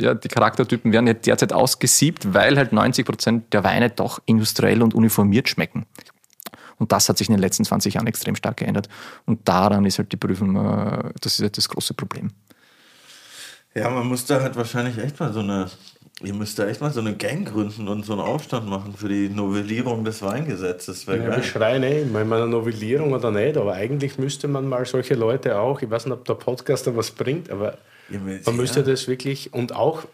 ja, 0.00 0.14
die 0.14 0.28
Charaktertypen 0.28 0.92
werden 0.92 1.06
ja 1.06 1.14
derzeit 1.14 1.52
ausgesiebt, 1.52 2.32
weil 2.34 2.56
halt 2.56 2.72
90 2.72 3.04
Prozent 3.04 3.52
der 3.52 3.64
Weine 3.64 3.90
doch 3.90 4.20
industriell 4.26 4.82
und 4.82 4.94
uniformiert 4.94 5.48
schmecken. 5.48 5.86
Und 6.78 6.92
das 6.92 7.08
hat 7.08 7.18
sich 7.18 7.28
in 7.28 7.34
den 7.34 7.40
letzten 7.40 7.64
20 7.64 7.94
Jahren 7.94 8.06
extrem 8.06 8.34
stark 8.34 8.56
geändert. 8.56 8.88
Und 9.26 9.46
daran 9.46 9.84
ist 9.84 9.98
halt 9.98 10.10
die 10.12 10.16
Prüfung, 10.16 10.56
äh, 10.56 11.12
das 11.20 11.34
ist 11.34 11.42
halt 11.42 11.56
das 11.56 11.68
große 11.68 11.94
Problem. 11.94 12.30
Ja, 13.74 13.88
man 13.90 14.06
muss 14.06 14.24
da 14.24 14.40
halt 14.40 14.56
wahrscheinlich 14.56 14.98
echt 14.98 15.20
mal 15.20 15.32
so 15.32 15.40
eine, 15.40 15.70
ihr 16.22 16.34
müsst 16.34 16.58
da 16.58 16.66
echt 16.66 16.80
mal 16.80 16.90
so 16.90 17.00
eine 17.00 17.14
Gang 17.14 17.46
gründen 17.46 17.86
und 17.86 18.04
so 18.04 18.14
einen 18.14 18.22
Aufstand 18.22 18.66
machen 18.66 18.94
für 18.96 19.08
die 19.08 19.28
Novellierung 19.28 20.04
des 20.04 20.22
Weingesetzes. 20.22 21.04
Ja, 21.04 21.24
wir 21.24 21.42
schreien 21.42 21.82
eh 21.82 22.02
immer 22.02 22.22
in 22.22 22.32
einer 22.32 22.46
Novellierung 22.46 23.12
oder 23.12 23.30
nicht, 23.30 23.56
aber 23.58 23.74
eigentlich 23.74 24.18
müsste 24.18 24.48
man 24.48 24.66
mal 24.66 24.86
solche 24.86 25.14
Leute 25.14 25.58
auch, 25.60 25.82
ich 25.82 25.90
weiß 25.90 26.06
nicht, 26.06 26.14
ob 26.14 26.24
der 26.24 26.34
Podcast 26.34 26.86
da 26.86 26.96
was 26.96 27.12
bringt, 27.12 27.50
aber 27.50 27.78
Ja, 28.10 28.18
man 28.46 28.56
müsste 28.56 28.82
das 28.82 29.06
wirklich 29.08 29.52
und 29.52 29.74
auch 29.74 30.04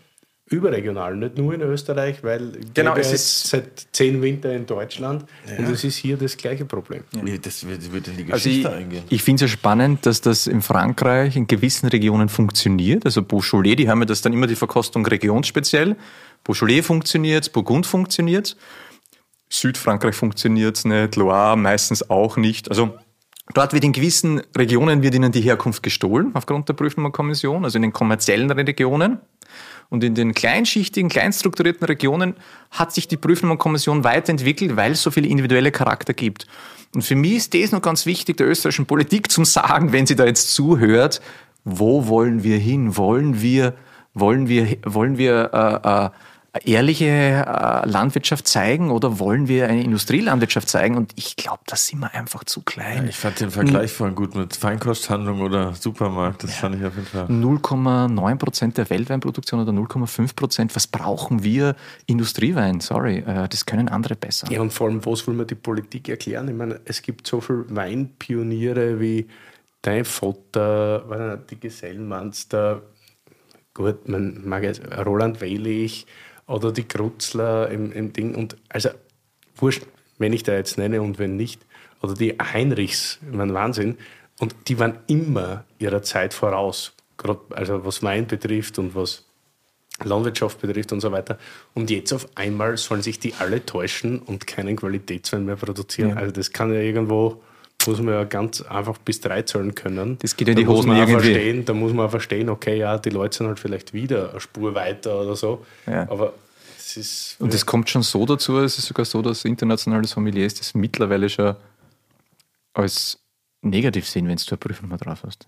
überregional, 0.48 1.16
nicht 1.16 1.36
nur 1.38 1.54
in 1.54 1.60
Österreich, 1.60 2.22
weil 2.22 2.52
Genau, 2.72 2.92
es 2.94 3.10
jetzt 3.10 3.14
ist- 3.14 3.48
seit 3.48 3.86
zehn 3.90 4.22
Winter 4.22 4.52
in 4.52 4.64
Deutschland 4.64 5.24
und 5.58 5.64
es 5.68 5.82
ist 5.82 5.96
hier 5.96 6.16
das 6.16 6.36
gleiche 6.36 6.64
Problem. 6.64 7.02
Ja, 7.24 7.36
Das 7.38 7.66
wird 7.66 7.82
in 8.06 8.16
die 8.16 8.32
Also 8.32 8.48
Geschichte 8.48 8.68
ich, 8.68 8.74
eingehen. 8.74 9.02
ich 9.08 9.22
finde 9.24 9.44
es 9.44 9.50
ja 9.50 9.56
spannend, 9.56 10.06
dass 10.06 10.20
das 10.20 10.46
in 10.46 10.62
Frankreich 10.62 11.34
in 11.34 11.48
gewissen 11.48 11.88
Regionen 11.88 12.28
funktioniert. 12.28 13.04
Also 13.04 13.22
Beaujolais, 13.22 13.74
die 13.74 13.88
haben 13.88 13.98
ja 14.00 14.04
das 14.06 14.20
dann 14.22 14.32
immer 14.32 14.46
die 14.46 14.54
Verkostung 14.54 15.04
regionsspeziell. 15.04 15.96
Beaujolais 16.44 16.82
funktioniert, 16.82 17.52
Burgund 17.52 17.84
funktioniert. 17.84 18.56
Südfrankreich 19.48 20.14
funktioniert 20.14 20.84
nicht, 20.84 21.16
Loire 21.16 21.56
meistens 21.56 22.08
auch 22.08 22.36
nicht. 22.36 22.68
Also 22.68 22.96
dort 23.54 23.72
wird 23.72 23.84
in 23.84 23.92
gewissen 23.92 24.42
Regionen 24.56 25.02
wird 25.02 25.14
ihnen 25.14 25.32
die 25.32 25.40
Herkunft 25.40 25.82
gestohlen 25.82 26.30
aufgrund 26.34 26.68
der 26.68 26.74
Prüfnummerkommission, 26.74 27.64
also 27.64 27.76
in 27.76 27.82
den 27.82 27.92
kommerziellen 27.92 28.50
Regionen. 28.50 29.18
Und 29.88 30.02
in 30.02 30.16
den 30.16 30.34
kleinschichtigen, 30.34 31.08
kleinstrukturierten 31.08 31.86
Regionen 31.86 32.34
hat 32.72 32.92
sich 32.92 33.06
die 33.06 33.16
Prüfnummerkommission 33.16 34.02
weiterentwickelt, 34.02 34.76
weil 34.76 34.92
es 34.92 35.02
so 35.02 35.12
viele 35.12 35.28
individuelle 35.28 35.70
Charakter 35.70 36.12
gibt. 36.12 36.46
Und 36.94 37.02
für 37.02 37.14
mich 37.14 37.34
ist 37.34 37.54
das 37.54 37.72
noch 37.72 37.82
ganz 37.82 38.04
wichtig, 38.04 38.36
der 38.36 38.48
österreichischen 38.48 38.86
Politik 38.86 39.30
zum 39.30 39.44
Sagen, 39.44 39.92
wenn 39.92 40.06
sie 40.06 40.16
da 40.16 40.24
jetzt 40.24 40.54
zuhört, 40.54 41.20
wo 41.64 42.08
wollen 42.08 42.42
wir 42.42 42.58
hin? 42.58 42.96
Wollen 42.96 43.40
wir, 43.42 43.74
wollen 44.14 44.48
wir, 44.48 44.76
wollen 44.84 45.18
wir 45.18 45.50
äh, 45.52 46.06
äh, 46.06 46.10
ehrliche 46.64 47.06
äh, 47.06 47.88
Landwirtschaft 47.88 48.46
zeigen 48.48 48.90
oder 48.90 49.18
wollen 49.18 49.48
wir 49.48 49.68
eine 49.68 49.82
Industrielandwirtschaft 49.82 50.68
zeigen? 50.68 50.96
Und 50.96 51.12
ich 51.16 51.36
glaube, 51.36 51.60
da 51.66 51.76
sind 51.76 52.00
wir 52.00 52.14
einfach 52.14 52.44
zu 52.44 52.62
klein. 52.62 53.08
Ich 53.08 53.16
fand 53.16 53.40
den 53.40 53.50
Vergleich 53.50 53.92
voll 53.92 54.12
gut 54.12 54.34
mit 54.34 54.56
Feinkosthandlung 54.56 55.40
oder 55.40 55.74
Supermarkt. 55.74 56.44
Das 56.44 56.54
fand 56.54 56.76
ich 56.76 56.84
auf 56.84 56.94
jeden 56.94 57.06
Fall. 57.06 57.26
0,9 57.26 58.36
Prozent 58.36 58.78
der 58.78 58.88
Weltweinproduktion 58.90 59.60
oder 59.60 59.72
0,5 59.72 60.34
Prozent. 60.34 60.76
Was 60.76 60.86
brauchen 60.86 61.42
wir 61.42 61.76
Industriewein? 62.06 62.80
Sorry, 62.80 63.18
äh, 63.18 63.48
das 63.48 63.66
können 63.66 63.88
andere 63.88 64.16
besser. 64.16 64.50
Ja, 64.50 64.60
und 64.60 64.72
vor 64.72 64.88
allem, 64.88 65.04
was 65.04 65.26
will 65.26 65.34
man 65.34 65.46
die 65.46 65.54
Politik 65.54 66.08
erklären? 66.08 66.48
Ich 66.48 66.54
meine, 66.54 66.80
es 66.84 67.02
gibt 67.02 67.26
so 67.26 67.40
viele 67.40 67.64
Weinpioniere 67.68 69.00
wie 69.00 69.26
dein 69.82 70.04
Vater, 70.04 71.38
die 71.48 71.60
Gesellenmanster, 71.60 72.82
gut, 73.76 74.08
man 74.08 74.46
mag 74.48 74.64
jetzt 74.64 74.82
Roland 75.04 75.40
Weilig 75.40 76.06
oder 76.46 76.72
die 76.72 76.84
Krutzler 76.84 77.70
im, 77.70 77.92
im 77.92 78.12
Ding. 78.12 78.34
Und 78.34 78.56
also, 78.68 78.90
wurscht, 79.56 79.82
wenn 80.18 80.32
ich 80.32 80.42
da 80.42 80.54
jetzt 80.54 80.78
nenne 80.78 81.02
und 81.02 81.18
wenn 81.18 81.36
nicht. 81.36 81.64
Oder 82.02 82.14
die 82.14 82.36
Heinrichs, 82.38 83.18
ich 83.28 83.36
meine, 83.36 83.54
Wahnsinn. 83.54 83.98
Und 84.38 84.54
die 84.68 84.78
waren 84.78 84.98
immer 85.06 85.64
ihrer 85.78 86.02
Zeit 86.02 86.34
voraus. 86.34 86.92
Gerade, 87.16 87.40
also 87.50 87.84
was 87.84 88.02
Wein 88.02 88.26
betrifft 88.26 88.78
und 88.78 88.94
was 88.94 89.24
Landwirtschaft 90.04 90.60
betrifft 90.60 90.92
und 90.92 91.00
so 91.00 91.10
weiter. 91.10 91.38
Und 91.74 91.90
jetzt 91.90 92.12
auf 92.12 92.28
einmal 92.34 92.76
sollen 92.76 93.02
sich 93.02 93.18
die 93.18 93.34
alle 93.34 93.64
täuschen 93.64 94.18
und 94.18 94.46
keinen 94.46 94.76
Qualitätswein 94.76 95.46
mehr 95.46 95.56
produzieren. 95.56 96.18
Also 96.18 96.32
das 96.32 96.52
kann 96.52 96.72
ja 96.72 96.80
irgendwo, 96.80 97.42
muss 97.86 98.00
man 98.00 98.14
ja 98.14 98.24
ganz 98.24 98.62
einfach 98.62 98.98
bis 98.98 99.20
drei 99.20 99.42
zahlen 99.42 99.74
können. 99.74 100.18
Das 100.20 100.36
geht 100.36 100.48
in 100.48 100.54
Da 100.54 100.60
die 100.60 100.66
muss 100.66 100.78
Hosen 100.78 100.96
irgendwie. 100.96 101.32
Verstehen, 101.32 101.64
da 101.64 101.72
muss 101.72 101.92
man 101.92 102.06
auch 102.06 102.10
verstehen, 102.10 102.48
okay, 102.48 102.78
ja, 102.78 102.98
die 102.98 103.10
Leute 103.10 103.36
sind 103.36 103.46
halt 103.46 103.58
vielleicht 103.58 103.92
wieder 103.92 104.30
eine 104.30 104.40
Spur 104.40 104.74
weiter 104.74 105.20
oder 105.20 105.36
so. 105.36 105.64
Ja. 105.86 106.08
Aber 106.10 106.34
es 106.78 106.96
ist... 106.96 107.36
Und 107.38 107.52
es 107.54 107.64
kommt 107.66 107.90
schon 107.90 108.02
so 108.02 108.24
dazu, 108.26 108.58
es 108.58 108.78
ist 108.78 108.86
sogar 108.86 109.04
so, 109.04 109.22
dass 109.22 109.44
internationale 109.44 110.06
Sommeliers 110.06 110.54
das 110.54 110.74
mittlerweile 110.74 111.28
schon 111.28 111.56
als 112.74 113.18
negativ 113.62 114.08
sehen, 114.08 114.28
wenn 114.28 114.36
du 114.36 114.44
eine 114.48 114.56
Prüfnummer 114.58 114.96
drauf 114.96 115.22
hast. 115.24 115.46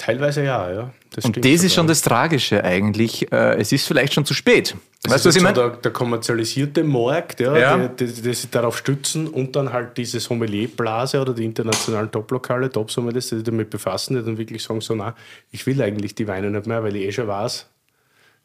Teilweise 0.00 0.42
ja, 0.44 0.72
ja. 0.72 0.90
Das 1.10 1.26
Und 1.26 1.36
das 1.36 1.44
ist 1.46 1.60
sogar. 1.60 1.74
schon 1.74 1.86
das 1.88 2.00
Tragische 2.00 2.64
eigentlich. 2.64 3.30
Äh, 3.30 3.60
Es 3.60 3.70
ist 3.70 3.86
vielleicht 3.86 4.14
schon 4.14 4.24
zu 4.24 4.32
spät. 4.32 4.74
Das 5.02 5.12
Weißt 5.12 5.24
du, 5.24 5.28
was 5.28 5.34
ist 5.34 5.36
ich 5.36 5.42
meine? 5.42 5.54
der, 5.54 5.68
der 5.76 5.90
kommerzialisierte 5.90 6.82
Markt, 6.84 7.40
ja, 7.40 7.54
Ja. 7.56 7.76
Die, 7.88 8.06
die, 8.06 8.22
die 8.22 8.32
sich 8.34 8.48
darauf 8.48 8.78
stützen 8.78 9.28
und 9.28 9.54
dann 9.56 9.74
halt 9.74 9.98
diese 9.98 10.18
Sommelierblase 10.18 11.20
oder 11.20 11.34
die 11.34 11.44
internationalen 11.44 12.10
Top-Lokale, 12.10 12.70
Top-Sommeliers, 12.70 13.28
die 13.28 13.34
sich 13.36 13.44
damit 13.44 13.68
befassen, 13.68 14.16
die 14.16 14.24
dann 14.24 14.38
wirklich 14.38 14.62
sagen, 14.62 14.80
so, 14.80 14.94
na, 14.94 15.14
ich 15.50 15.66
will 15.66 15.82
eigentlich 15.82 16.14
die 16.14 16.26
Weine 16.26 16.50
nicht 16.50 16.66
mehr, 16.66 16.82
weil 16.82 16.96
ich 16.96 17.04
eh 17.04 17.12
schon 17.12 17.28
weiß, 17.28 17.66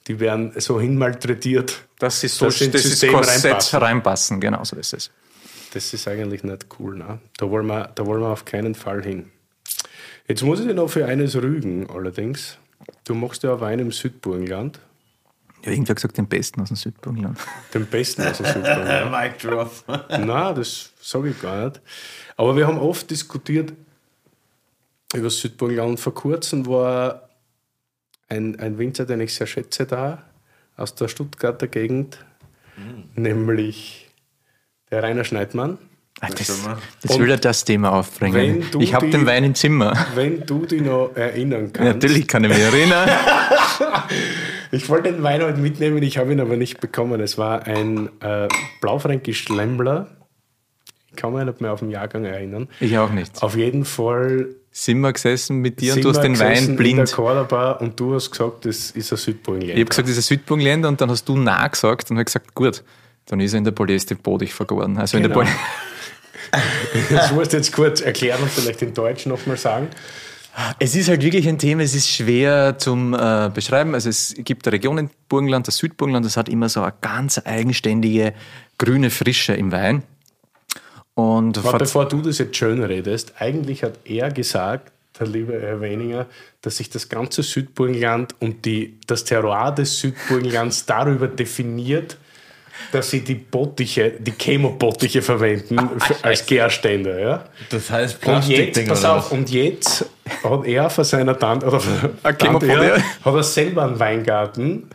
die 0.08 0.20
werden 0.20 0.52
so 0.58 0.82
hinmalträtiert. 0.82 1.84
Das 2.00 2.22
ist 2.22 2.36
so, 2.38 2.46
dass 2.48 2.60
sie 2.60 2.66
ins 2.66 2.74
das 2.74 2.84
ist 2.84 2.92
System 3.00 3.14
Korsett 3.14 3.46
reinpassen. 3.46 3.80
reinpassen. 3.80 4.42
Genau 4.42 4.64
so 4.66 4.76
ist 4.76 4.94
es. 4.94 5.10
Das 5.74 5.94
ist 5.94 6.06
eigentlich 6.08 6.44
nicht 6.44 6.66
cool. 6.80 6.98
Ne? 6.98 7.20
Da, 7.38 7.50
wollen 7.50 7.68
wir, 7.68 7.92
da 7.96 8.06
wollen 8.06 8.22
wir 8.22 8.30
auf 8.30 8.44
keinen 8.44 8.76
Fall 8.76 9.02
hin. 9.04 9.32
Jetzt 10.28 10.42
muss 10.44 10.60
ich 10.60 10.66
dich 10.68 10.76
noch 10.76 10.90
für 10.90 11.06
eines 11.06 11.36
rügen, 11.36 11.90
allerdings. 11.90 12.58
Du 13.06 13.14
machst 13.14 13.44
ja 13.44 13.60
Wein 13.60 13.80
im 13.80 13.92
Südburgenland, 13.92 14.80
Ja, 15.64 15.72
irgendwer 15.72 15.92
hat 15.92 15.98
gesagt, 15.98 16.18
den 16.18 16.28
besten 16.28 16.62
aus 16.62 16.70
dem 16.70 16.78
Südburgenland. 16.78 17.38
den 17.74 17.86
besten 17.86 18.24
aus 18.24 18.38
dem 18.38 18.46
Südburgenland. 18.48 19.12
Mic 19.12 19.38
Drop. 19.48 19.72
Nein, 20.10 20.56
das 20.56 20.92
sage 21.02 21.30
ich 21.30 21.42
gar 21.42 21.66
nicht. 21.66 21.82
Aber 22.38 22.56
wir 22.56 22.68
haben 22.68 22.78
oft 22.80 23.10
diskutiert 23.10 23.74
über 25.14 25.26
das 25.26 25.40
Südburgenland. 25.40 25.90
Und 25.92 26.00
vor 26.00 26.14
kurzem 26.14 26.66
war 26.66 27.30
ein, 28.28 28.60
ein 28.60 28.78
Winzer, 28.78 29.06
den 29.06 29.22
ich 29.22 29.34
sehr 29.34 29.48
schätze, 29.48 29.86
da, 29.86 30.24
aus 30.76 30.96
der 30.96 31.08
Stuttgarter 31.08 31.68
Gegend, 31.68 32.18
nämlich 33.16 34.10
der 34.92 35.04
Rainer 35.04 35.24
Schneidmann. 35.24 35.78
Das, 36.22 36.32
das 37.02 37.20
will 37.20 37.30
er 37.30 37.38
das 37.38 37.66
Thema 37.66 37.92
aufbringen. 37.92 38.64
Ich 38.80 38.94
habe 38.94 39.10
den 39.10 39.26
Wein 39.26 39.44
im 39.44 39.54
Zimmer. 39.54 39.94
Wenn 40.16 40.46
du 40.46 40.66
dich 40.66 40.82
noch 40.82 41.12
erinnern 41.16 41.72
kannst. 41.74 41.94
Natürlich 41.94 42.28
kann 42.28 42.44
ich 42.46 42.50
mich 42.52 42.60
erinnern. 42.60 43.10
Ich 44.72 44.90
wollte 44.90 45.12
den 45.14 45.24
Wein 45.24 45.42
heute 45.42 45.60
mitnehmen, 45.60 46.02
ich 46.04 46.18
habe 46.18 46.34
ihn 46.34 46.40
aber 46.42 46.58
nicht 46.58 46.82
bekommen. 46.82 47.22
Es 47.22 47.38
war 47.38 47.66
ein 47.66 48.10
äh, 48.20 48.48
Blaufränkisch 48.82 49.48
Lembler. 49.48 50.08
Ich 51.12 51.16
kann 51.16 51.34
mich 51.34 51.46
nicht 51.46 51.62
mehr 51.62 51.72
auf 51.72 51.80
den 51.80 51.92
Jahrgang 51.92 52.26
erinnern. 52.26 52.68
Ich 52.82 52.98
auch 52.98 53.12
nicht. 53.12 53.42
Auf 53.42 53.56
jeden 53.56 53.86
Fall 53.86 54.48
Sind 54.72 55.00
wir 55.00 55.14
gesessen 55.14 55.58
mit 55.60 55.80
dir 55.80 55.94
und 55.94 56.04
du 56.04 56.10
hast 56.10 56.20
den 56.22 56.38
Wein 56.40 56.58
in 56.58 56.68
der 56.70 56.74
blind. 56.76 57.12
Cordoba 57.14 57.74
und 57.74 57.98
du 57.98 58.16
hast 58.16 58.32
gesagt, 58.32 58.66
das 58.66 58.92
ist 58.92 59.14
ein 59.14 59.18
Südburgenländer. 59.18 59.76
Ich 59.76 59.80
habe 59.82 59.90
gesagt, 59.90 60.08
das 60.10 60.18
ist 60.18 60.26
ein 60.26 60.36
Südburgenländer 60.38 60.90
und 60.90 61.00
dann 61.00 61.10
hast 61.10 61.24
du 61.30 61.38
Nein 61.38 61.72
gesagt 61.72 62.10
und 62.12 62.18
habe 62.18 62.26
gesagt, 62.26 62.54
gut, 62.54 62.84
dann 63.28 63.40
ist 63.40 63.54
er 63.54 63.60
in 63.60 63.64
der 63.64 63.72
Polyester 63.72 64.16
Bodig 64.16 64.52
vergoren. 64.54 64.98
Also 64.98 65.16
in 65.16 65.24
Genau. 65.24 65.36
der 65.36 65.42
Poly 65.46 65.56
Das 67.10 67.32
musst 67.32 67.54
du 67.54 67.58
jetzt 67.58 67.72
kurz 67.74 68.02
erklären 68.02 68.42
und 68.42 68.50
vielleicht 68.52 68.82
in 68.82 68.94
Deutsch 68.94 69.26
nochmal 69.26 69.58
sagen. 69.58 69.88
Es 70.80 70.96
ist 70.96 71.10
halt 71.10 71.22
wirklich 71.22 71.48
ein 71.50 71.58
Thema, 71.60 71.84
es 71.84 71.94
ist 71.94 72.10
schwer 72.10 72.78
zum 72.78 73.14
äh, 73.14 73.50
beschreiben. 73.54 73.94
Also 73.94 74.08
es 74.10 74.34
gibt 74.38 74.66
eine 74.66 74.74
Region 74.74 74.98
in 74.98 75.10
Burgenland, 75.28 75.68
das 75.68 75.78
Südburgenland, 75.78 76.26
das 76.26 76.38
hat 76.38 76.48
immer 76.48 76.70
so 76.70 76.82
eine 76.82 76.94
ganz 77.02 77.42
eigenständige 77.44 78.34
grüne 78.78 79.10
Frische 79.10 79.54
im 79.54 79.72
Wein. 79.74 80.04
Und 81.14 81.58
Aber 81.58 81.72
vor- 81.72 81.80
bevor 81.80 82.08
du 82.08 82.22
das 82.22 82.38
jetzt 82.38 82.56
schön 82.56 82.82
redest, 82.84 83.34
eigentlich 83.40 83.84
hat 83.84 84.00
er 84.06 84.32
gesagt, 84.32 84.92
der 85.20 85.28
liebe 85.28 85.60
Herr 85.62 85.80
Weninger, 85.82 86.26
dass 86.62 86.78
sich 86.78 86.90
das 86.90 87.08
ganze 87.10 87.42
Südburgenland 87.44 88.36
und 88.40 88.66
die, 88.66 88.98
das 89.08 89.24
Terroir 89.24 89.72
des 89.74 90.00
Südburgenlands 90.00 90.86
darüber 90.86 91.28
definiert, 91.28 92.18
dass 92.92 93.10
sie 93.10 93.22
die 93.22 93.36
Bottiche, 93.36 94.12
die 94.20 94.32
Chemobottiche 94.32 95.22
verwenden 95.22 95.78
für, 96.00 96.16
als 96.24 96.46
Gärständer. 96.46 97.20
Ja? 97.20 97.46
Das 97.70 97.90
heißt 97.90 98.16
Und 98.16 98.22
Plastikding 98.22 98.86
jetzt, 98.86 98.88
pass 98.88 99.06
auf, 99.06 99.32
und 99.32 99.50
jetzt 99.50 100.06
hat 100.44 100.66
er 100.66 100.90
von 100.90 101.04
seiner 101.04 101.38
Tante, 101.38 101.68
oder 101.68 101.82
Ein 102.24 102.38
Tante, 102.38 102.68
er, 102.68 102.98
ja. 102.98 103.04
hat 103.24 103.36
er 103.36 103.44
selber 103.44 103.84
einen 103.84 104.00
Weingarten, 104.00 104.90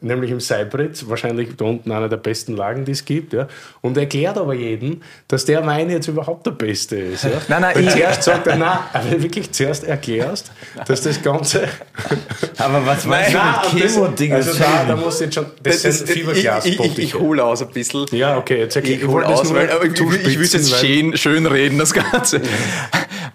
nämlich 0.00 0.30
im 0.30 0.40
Seibritz, 0.40 1.04
wahrscheinlich 1.08 1.56
da 1.56 1.64
unten 1.64 1.90
einer 1.92 2.08
der 2.08 2.16
besten 2.18 2.56
Lagen, 2.56 2.84
die 2.84 2.92
es 2.92 3.04
gibt, 3.04 3.32
ja, 3.32 3.48
und 3.80 3.96
erklärt 3.96 4.36
aber 4.38 4.54
jedem, 4.54 5.00
dass 5.28 5.44
der 5.44 5.64
Wein 5.66 5.90
jetzt 5.90 6.08
überhaupt 6.08 6.46
der 6.46 6.52
beste 6.52 6.96
ist. 6.96 7.24
Ja. 7.24 7.30
Nein, 7.48 7.62
nein, 7.62 7.82
ich- 7.84 7.90
zuerst 7.90 8.22
sagt 8.22 8.46
er, 8.46 8.56
nein, 8.56 8.78
aber 8.92 9.22
wirklich 9.22 9.50
zuerst 9.52 9.84
erklärst, 9.84 10.50
dass 10.86 11.02
das 11.02 11.22
Ganze... 11.22 11.68
Aber 12.58 12.84
was 12.84 13.04
meinst 13.04 13.34
du 13.34 13.38
mit 13.38 13.46
und 13.74 13.84
das- 13.84 13.92
Chemo-Ding? 13.94 14.32
Also 14.32 14.58
da, 14.58 14.84
da 14.86 14.96
muss 14.96 15.20
jetzt 15.20 15.34
schon... 15.34 15.46
Das, 15.62 15.82
sind 15.82 15.94
ich, 15.94 16.10
ich, 16.10 16.16
ich 16.16 16.18
Fiberglasbottiche. 16.26 17.18
hole 17.20 17.44
aus 17.44 17.62
ein 17.62 17.68
bisschen. 17.68 18.06
Ja, 18.12 18.36
okay, 18.36 18.58
jetzt 18.58 18.76
erklär, 18.76 18.96
Ich 18.96 19.02
hole 19.02 19.12
wollte 19.26 19.32
es 19.32 19.40
aus, 19.40 19.54
weil 19.54 19.68
ich, 19.84 20.00
ich 20.26 20.38
will 20.38 20.46
jetzt 20.46 20.74
schön, 20.80 21.16
schön 21.16 21.46
reden, 21.46 21.78
das 21.78 21.92
Ganze. 21.94 22.40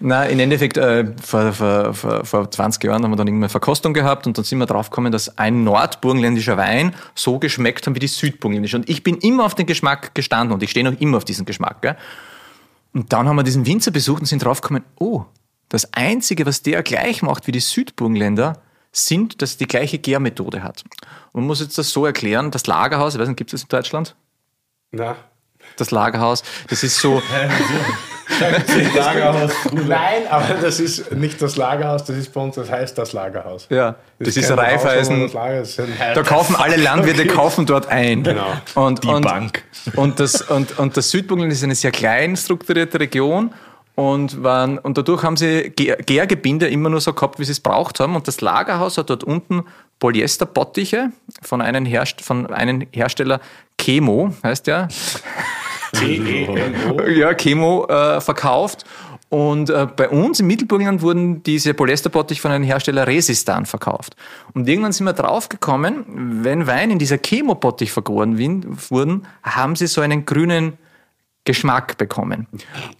Na, 0.00 0.24
im 0.26 0.38
Endeffekt, 0.38 0.76
äh, 0.76 1.06
vor, 1.22 1.52
vor, 1.52 1.94
vor, 1.94 2.24
vor 2.24 2.50
20 2.50 2.82
Jahren 2.84 3.02
haben 3.02 3.10
wir 3.10 3.16
dann 3.16 3.26
irgendwann 3.26 3.48
Verkostung 3.48 3.94
gehabt 3.94 4.26
und 4.26 4.36
dann 4.36 4.44
sind 4.44 4.58
wir 4.58 4.66
draufgekommen, 4.66 5.12
dass 5.12 5.38
ein 5.38 5.64
nordburgenländischer 5.64 6.56
Wein 6.56 6.94
so 7.14 7.38
geschmeckt 7.38 7.86
hat 7.86 7.94
wie 7.94 7.98
die 7.98 8.08
südburgenländische. 8.08 8.76
Und 8.76 8.88
ich 8.88 9.02
bin 9.02 9.16
immer 9.18 9.44
auf 9.44 9.54
den 9.54 9.66
Geschmack 9.66 10.14
gestanden 10.14 10.54
und 10.54 10.62
ich 10.62 10.70
stehe 10.70 10.84
noch 10.84 11.00
immer 11.00 11.18
auf 11.18 11.24
diesen 11.24 11.44
Geschmack. 11.44 11.82
Gell? 11.82 11.96
Und 12.92 13.12
dann 13.12 13.28
haben 13.28 13.36
wir 13.36 13.42
diesen 13.42 13.66
Winzer 13.66 13.90
besucht 13.90 14.20
und 14.20 14.26
sind 14.26 14.44
draufgekommen, 14.44 14.84
oh, 14.98 15.24
das 15.68 15.92
Einzige, 15.92 16.46
was 16.46 16.62
der 16.62 16.82
gleich 16.82 17.22
macht 17.22 17.46
wie 17.46 17.52
die 17.52 17.60
Südburgenländer, 17.60 18.60
sind, 18.92 19.42
dass 19.42 19.56
die 19.56 19.66
gleiche 19.66 19.98
Gärmethode 19.98 20.62
hat. 20.62 20.84
Und 21.32 21.42
man 21.42 21.48
muss 21.48 21.60
jetzt 21.60 21.78
das 21.78 21.90
so 21.90 22.06
erklären, 22.06 22.50
das 22.50 22.66
Lagerhaus, 22.66 23.14
ich 23.14 23.20
weiß 23.20 23.28
nicht, 23.28 23.36
gibt 23.36 23.52
es 23.52 23.60
das 23.60 23.62
in 23.62 23.68
Deutschland? 23.68 24.14
Na, 24.92 25.16
Das 25.76 25.90
Lagerhaus, 25.90 26.42
das 26.68 26.82
ist 26.84 26.98
so, 26.98 27.20
Lagerhaus. 28.94 29.50
Nein, 29.72 30.22
aber 30.30 30.54
das 30.54 30.80
ist 30.80 31.12
nicht 31.12 31.40
das 31.42 31.56
Lagerhaus, 31.56 32.04
das 32.04 32.16
ist 32.16 32.32
bei 32.32 32.40
uns, 32.40 32.54
das 32.56 32.70
heißt 32.70 32.96
das 32.96 33.12
Lagerhaus. 33.12 33.66
ja, 33.70 33.96
das 34.18 34.34
Das 34.34 34.36
ist 34.36 34.50
ein 34.50 35.88
da 36.14 36.22
kaufen 36.22 36.56
alle 36.56 36.76
Landwirte 36.76 37.26
kaufen 37.26 37.66
dort 37.66 37.86
ein. 37.88 38.22
Genau. 38.22 38.46
Und, 38.74 39.04
Die 39.04 39.08
und, 39.08 39.22
Bank. 39.22 39.62
Und 39.96 40.20
das, 40.20 40.42
und, 40.42 40.78
und 40.78 40.96
das 40.96 41.10
Südburgenland 41.10 41.52
ist 41.52 41.62
eine 41.64 41.74
sehr 41.74 41.90
klein 41.92 42.36
strukturierte 42.36 42.98
Region. 43.00 43.52
Und, 43.96 44.42
waren, 44.42 44.78
und 44.78 44.98
dadurch 44.98 45.22
haben 45.22 45.36
sie 45.36 45.70
Gär- 45.76 46.02
Gärgebinde 46.02 46.66
immer 46.66 46.88
nur 46.90 47.00
so 47.00 47.12
gehabt, 47.12 47.38
wie 47.38 47.44
sie 47.44 47.52
es 47.52 47.60
braucht 47.60 48.00
haben. 48.00 48.16
Und 48.16 48.26
das 48.26 48.40
Lagerhaus 48.40 48.98
hat 48.98 49.08
dort 49.08 49.22
unten 49.22 49.62
Polyesterbottiche 49.98 51.10
von 51.42 51.60
einem, 51.60 51.86
Herst 51.86 52.20
von 52.20 52.46
einem 52.52 52.86
Hersteller 52.92 53.40
Chemo, 53.78 54.34
heißt 54.42 54.66
der, 54.66 54.88
T-E-M-O. 55.94 57.02
ja, 57.02 57.34
Chemo 57.34 57.86
äh, 57.86 58.20
verkauft. 58.20 58.84
Und 59.34 59.70
äh, 59.70 59.86
bei 59.86 60.08
uns 60.10 60.38
im 60.38 60.46
Mittelburgenland 60.46 61.02
wurden 61.02 61.42
diese 61.42 61.74
Polyesterbottich 61.74 62.40
von 62.40 62.52
einem 62.52 62.62
Hersteller 62.62 63.06
Resistan 63.06 63.66
verkauft. 63.66 64.14
Und 64.52 64.68
irgendwann 64.68 64.92
sind 64.92 65.06
wir 65.06 65.12
draufgekommen, 65.12 66.44
wenn 66.44 66.68
Wein 66.68 66.92
in 66.92 67.00
dieser 67.00 67.18
Chemobottich 67.18 67.90
vergoren 67.90 68.38
wurden, 68.90 69.26
haben 69.42 69.74
sie 69.74 69.88
so 69.88 70.02
einen 70.02 70.24
grünen 70.24 70.74
Geschmack 71.44 71.98
bekommen. 71.98 72.46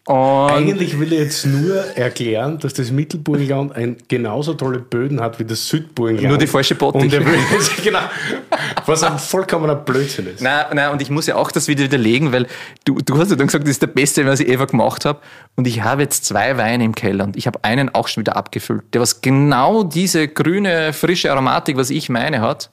Und 0.07 0.16
Eigentlich 0.16 0.99
will 0.99 1.12
ich 1.12 1.19
jetzt 1.19 1.47
nur 1.47 1.77
erklären, 1.97 2.59
dass 2.59 2.75
das 2.75 2.91
Mittelburgenland 2.91 3.75
ein 3.75 3.97
genauso 4.09 4.53
tolle 4.53 4.81
Böden 4.81 5.21
hat 5.21 5.39
wie 5.39 5.45
das 5.45 5.66
Südburgenland. 5.66 6.29
Nur 6.29 6.39
die 6.39 6.47
falsche 6.47 6.75
Bottich. 6.75 7.15
Genau, 7.83 8.01
was 8.87 9.03
ein 9.03 9.19
vollkommener 9.19 9.75
Blödsinn 9.75 10.27
ist. 10.27 10.41
Nein, 10.41 10.65
nein, 10.75 10.91
und 10.91 11.03
ich 11.03 11.11
muss 11.11 11.27
ja 11.27 11.37
auch 11.37 11.51
das 11.51 11.69
wieder 11.69 11.85
widerlegen, 11.85 12.33
weil 12.33 12.47
du, 12.85 12.99
du 13.01 13.19
hast 13.19 13.31
ja 13.31 13.37
dann 13.37 13.47
gesagt, 13.47 13.65
das 13.65 13.73
ist 13.73 13.83
der 13.83 13.89
beste, 13.89 14.27
was 14.27 14.41
ich 14.41 14.49
ever 14.49 14.66
gemacht 14.66 15.05
habe. 15.05 15.21
Und 15.57 15.66
ich 15.66 15.83
habe 15.83 16.03
jetzt 16.03 16.25
zwei 16.25 16.57
Weine 16.57 16.85
im 16.85 16.95
Keller 16.95 17.25
und 17.25 17.37
ich 17.37 17.47
habe 17.47 17.62
einen 17.62 17.95
auch 17.95 18.09
schon 18.09 18.23
wieder 18.23 18.37
abgefüllt, 18.37 18.83
der 18.93 19.01
was 19.01 19.21
genau 19.21 19.85
diese 19.85 20.29
grüne, 20.29 20.93
frische 20.93 21.33
Aromatik, 21.33 21.77
was 21.77 21.91
ich 21.91 22.09
meine, 22.09 22.41
hat, 22.41 22.71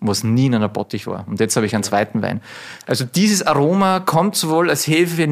was 0.00 0.24
nie 0.24 0.46
in 0.46 0.54
einer 0.54 0.68
Bottich 0.68 1.06
war. 1.06 1.26
Und 1.26 1.40
jetzt 1.40 1.56
habe 1.56 1.66
ich 1.66 1.74
einen 1.74 1.84
zweiten 1.84 2.22
Wein. 2.22 2.40
Also 2.86 3.04
dieses 3.04 3.42
Aroma 3.42 4.00
kommt 4.00 4.36
sowohl 4.36 4.70
als 4.70 4.86
Hefe, 4.86 5.26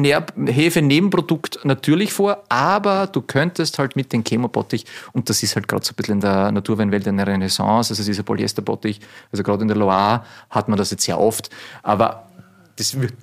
Hefe-Nebenprodukt 0.47 1.59
natürlich 1.63 2.13
vor, 2.13 2.43
aber 2.49 3.07
du 3.07 3.21
könntest 3.21 3.77
halt 3.79 3.95
mit 3.95 4.11
dem 4.11 4.23
Chemobottich, 4.23 4.85
und 5.13 5.29
das 5.29 5.43
ist 5.43 5.55
halt 5.55 5.67
gerade 5.67 5.85
so 5.85 5.91
ein 5.91 5.95
bisschen 5.95 6.15
in 6.15 6.21
der 6.21 6.51
Naturweinwelt 6.51 7.07
eine 7.07 7.25
Renaissance, 7.25 7.91
also 7.91 8.03
dieser 8.03 8.23
Polyesterbottich, 8.23 9.01
also 9.31 9.43
gerade 9.43 9.61
in 9.61 9.67
der 9.67 9.77
Loire 9.77 10.23
hat 10.49 10.67
man 10.67 10.77
das 10.77 10.91
jetzt 10.91 11.03
sehr 11.03 11.19
oft, 11.19 11.49
aber 11.83 12.27
das 12.75 12.99
wird- 12.99 13.13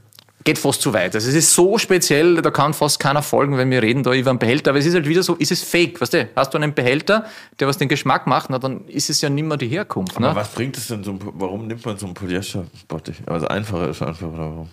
geht 0.45 0.59
fast 0.59 0.83
zu 0.83 0.93
weit. 0.93 1.15
Also 1.15 1.29
es 1.29 1.35
ist 1.35 1.55
so 1.55 1.79
speziell, 1.79 2.43
da 2.43 2.51
kann 2.51 2.75
fast 2.75 2.99
keiner 3.01 3.23
folgen, 3.23 3.57
wenn 3.59 3.71
wir 3.71 3.83
reden 3.83 4.03
da 4.03 4.13
über 4.13 4.31
einen 4.31 4.39
Behälter. 4.39 4.71
Aber 4.71 4.79
es 4.79 4.87
ist 4.87 4.95
halt 4.95 5.09
wieder 5.09 5.23
so, 5.23 5.35
ist 5.35 5.53
es 5.53 5.63
fake, 5.63 6.01
weißt 6.01 6.15
du? 6.15 6.29
Hast 6.37 6.53
du 6.55 6.59
einen 6.59 6.75
Behälter, 6.75 7.27
der 7.61 7.69
was 7.69 7.79
den 7.79 7.89
Geschmack 7.89 8.27
macht, 8.27 8.51
na, 8.51 8.59
dann 8.59 8.87
ist 8.89 9.11
es 9.11 9.21
ja 9.21 9.29
nicht 9.29 9.45
mehr 9.45 9.57
die 9.57 9.69
Herkunft. 9.69 10.17
Aber 10.17 10.31
Ne? 10.31 10.35
was 10.37 10.49
bringt 10.51 10.77
es 10.77 10.89
denn 10.89 11.05
so 11.05 11.19
warum 11.35 11.67
nimmt 11.67 11.85
man 11.87 11.97
so 11.97 12.07
einen 12.07 12.15
Polyester-Bottich? 12.15 13.17
Also 13.27 13.47
einfacher 13.49 13.89
ist 13.89 14.03
einfach, 14.03 14.27
oder 14.29 14.39
warum? 14.51 14.69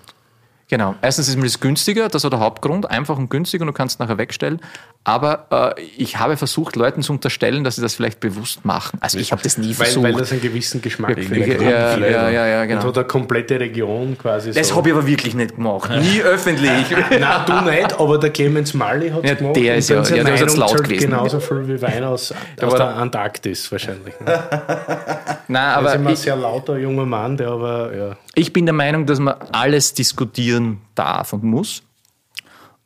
Genau. 0.70 0.94
Erstens 1.02 1.28
ist 1.28 1.36
mir 1.36 1.44
das 1.46 1.60
günstiger, 1.60 2.10
das 2.10 2.24
ist 2.24 2.30
der 2.32 2.40
Hauptgrund, 2.40 2.90
einfach 2.90 3.18
und 3.18 3.30
günstig 3.30 3.60
und 3.62 3.68
du 3.68 3.74
kannst 3.74 3.96
es 3.96 4.00
nachher 4.00 4.20
wegstellen. 4.20 4.62
Aber 5.10 5.74
äh, 5.78 5.82
ich 5.98 6.18
habe 6.20 6.38
versucht, 6.38 6.76
Leuten 6.76 7.02
zu 7.02 7.14
unterstellen, 7.14 7.64
dass 7.64 7.78
sie 7.78 7.82
das 7.82 7.96
vielleicht 7.96 8.20
bewusst 8.20 8.64
machen. 8.64 9.00
Also 9.02 9.18
ich 9.18 9.32
habe 9.32 9.42
das 9.42 9.58
nie 9.58 9.70
Weil, 9.70 9.74
versucht. 9.74 10.04
weil 10.04 10.14
das 10.14 10.32
einen 10.32 10.42
gewissen 10.42 10.84
Geschmack 10.84 11.18
ja, 11.18 11.24
vielleicht 11.24 11.62
ja, 11.62 11.98
ja, 11.98 12.30
ja, 12.30 12.46
ja, 12.48 12.62
Und 12.62 12.68
genau. 12.68 12.84
hat 12.84 12.98
eine 12.98 13.08
komplette 13.08 13.60
Region 13.60 14.16
quasi 14.20 14.52
Das 14.52 14.68
so. 14.68 14.76
habe 14.76 14.90
ich 14.90 14.96
aber 14.96 15.08
wirklich 15.08 15.34
nicht 15.34 15.56
gemacht. 15.56 15.90
Nie 16.00 16.22
öffentlich. 16.22 16.70
Nein, 17.20 17.42
du 17.48 17.62
nicht, 17.72 18.00
aber 18.00 18.20
der 18.20 18.30
Clemens 18.30 18.76
Marley 18.76 19.10
hat 19.10 19.24
es 19.24 19.30
Ja, 19.32 19.36
gemacht. 19.36 19.56
der 19.56 19.74
und 19.74 19.80
ist 19.80 19.90
ja- 19.90 20.04
ja, 20.04 20.24
der 20.24 20.46
ist 20.46 20.58
laut 20.58 20.84
gewesen. 20.84 21.10
genauso 21.10 21.40
viel 21.40 21.68
wie 21.68 21.82
Wein 21.82 22.04
aus, 22.04 22.32
aus 22.62 22.74
der 22.76 22.88
Antarktis 22.96 23.72
wahrscheinlich. 23.72 24.14
Ne? 24.20 24.26
Nein, 25.48 25.64
Aber 25.70 25.78
aber 25.80 25.90
ist 25.90 25.96
immer 25.96 26.10
ein 26.12 26.16
sehr 26.16 26.36
lauter 26.36 26.78
junger 26.78 27.06
Mann, 27.08 27.36
der 27.36 27.48
aber, 27.50 27.96
ja. 27.98 28.16
ich 28.36 28.54
bin 28.54 28.68
der 28.68 28.74
Meinung, 28.74 29.08
dass 29.08 29.18
man 29.20 29.34
alles 29.52 29.96
diskutieren 29.96 30.82
darf 30.94 31.34
und 31.34 31.44
muss. 31.44 31.82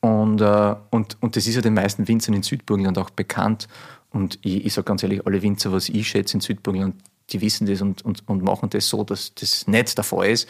Und, 0.04 0.42
äh, 0.42 0.76
und, 0.90 1.16
und 1.22 1.38
das 1.38 1.48
ist 1.48 1.56
ja 1.56 1.62
den 1.62 1.76
meisten 1.76 2.10
Winzern 2.10 2.36
in 2.36 2.44
Südburgenland 2.44 2.98
auch 2.98 3.10
bekannt. 3.10 3.70
Und 4.12 4.38
ich, 4.42 4.66
ich 4.66 4.74
sage 4.74 4.84
ganz 4.84 5.02
ehrlich, 5.02 5.26
alle 5.26 5.42
Winzer, 5.42 5.72
was 5.72 5.88
ich 5.88 6.10
schätze 6.10 6.36
in 6.36 6.42
Südburgenland, 6.42 6.96
die 7.30 7.40
wissen 7.40 7.68
das 7.68 7.80
und, 7.80 8.04
und, 8.04 8.22
und 8.28 8.44
machen 8.44 8.70
das 8.70 8.90
so, 8.90 9.06
dass 9.06 9.34
das 9.34 9.66
nicht 9.66 9.98
der 9.98 10.04
Fall 10.04 10.28
ist. 10.28 10.50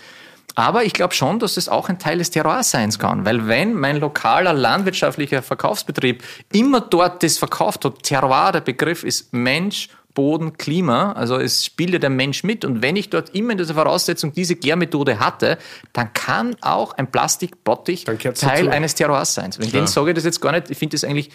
Aber 0.55 0.85
ich 0.85 0.93
glaube 0.93 1.13
schon, 1.13 1.37
dass 1.37 1.53
das 1.53 1.69
auch 1.69 1.87
ein 1.87 1.99
Teil 1.99 2.17
des 2.17 2.31
Terroirs 2.31 2.71
sein 2.71 2.89
kann. 2.93 3.25
Weil 3.25 3.47
wenn 3.47 3.75
mein 3.75 3.97
lokaler 3.97 4.53
landwirtschaftlicher 4.53 5.43
Verkaufsbetrieb 5.43 6.23
immer 6.51 6.81
dort 6.81 7.21
das 7.21 7.37
verkauft 7.37 7.85
hat, 7.85 8.01
Terroir, 8.01 8.53
der 8.53 8.61
Begriff 8.61 9.03
ist 9.03 9.33
Mensch, 9.33 9.89
Boden, 10.13 10.57
Klima, 10.57 11.13
also 11.13 11.37
es 11.37 11.65
spielt 11.65 11.93
ja 11.93 11.99
der 11.99 12.09
Mensch 12.09 12.43
mit. 12.43 12.65
Und 12.65 12.81
wenn 12.81 12.95
ich 12.95 13.09
dort 13.09 13.33
immer 13.35 13.51
in 13.51 13.57
dieser 13.57 13.73
Voraussetzung 13.73 14.33
diese 14.33 14.55
Gärmethode 14.55 15.19
hatte, 15.19 15.57
dann 15.91 16.13
kann 16.13 16.55
auch 16.61 16.93
ein 16.93 17.11
Plastikbottich 17.11 18.05
Teil 18.05 18.17
dazu. 18.21 18.69
eines 18.69 18.95
Terroirs 18.95 19.33
sein. 19.33 19.51
Wegen 19.57 19.71
dem 19.71 19.87
sage 19.87 20.11
ich 20.11 20.15
das 20.15 20.25
jetzt 20.25 20.41
gar 20.41 20.51
nicht. 20.51 20.69
Ich 20.69 20.77
finde 20.77 20.95
das 20.95 21.03
eigentlich 21.03 21.31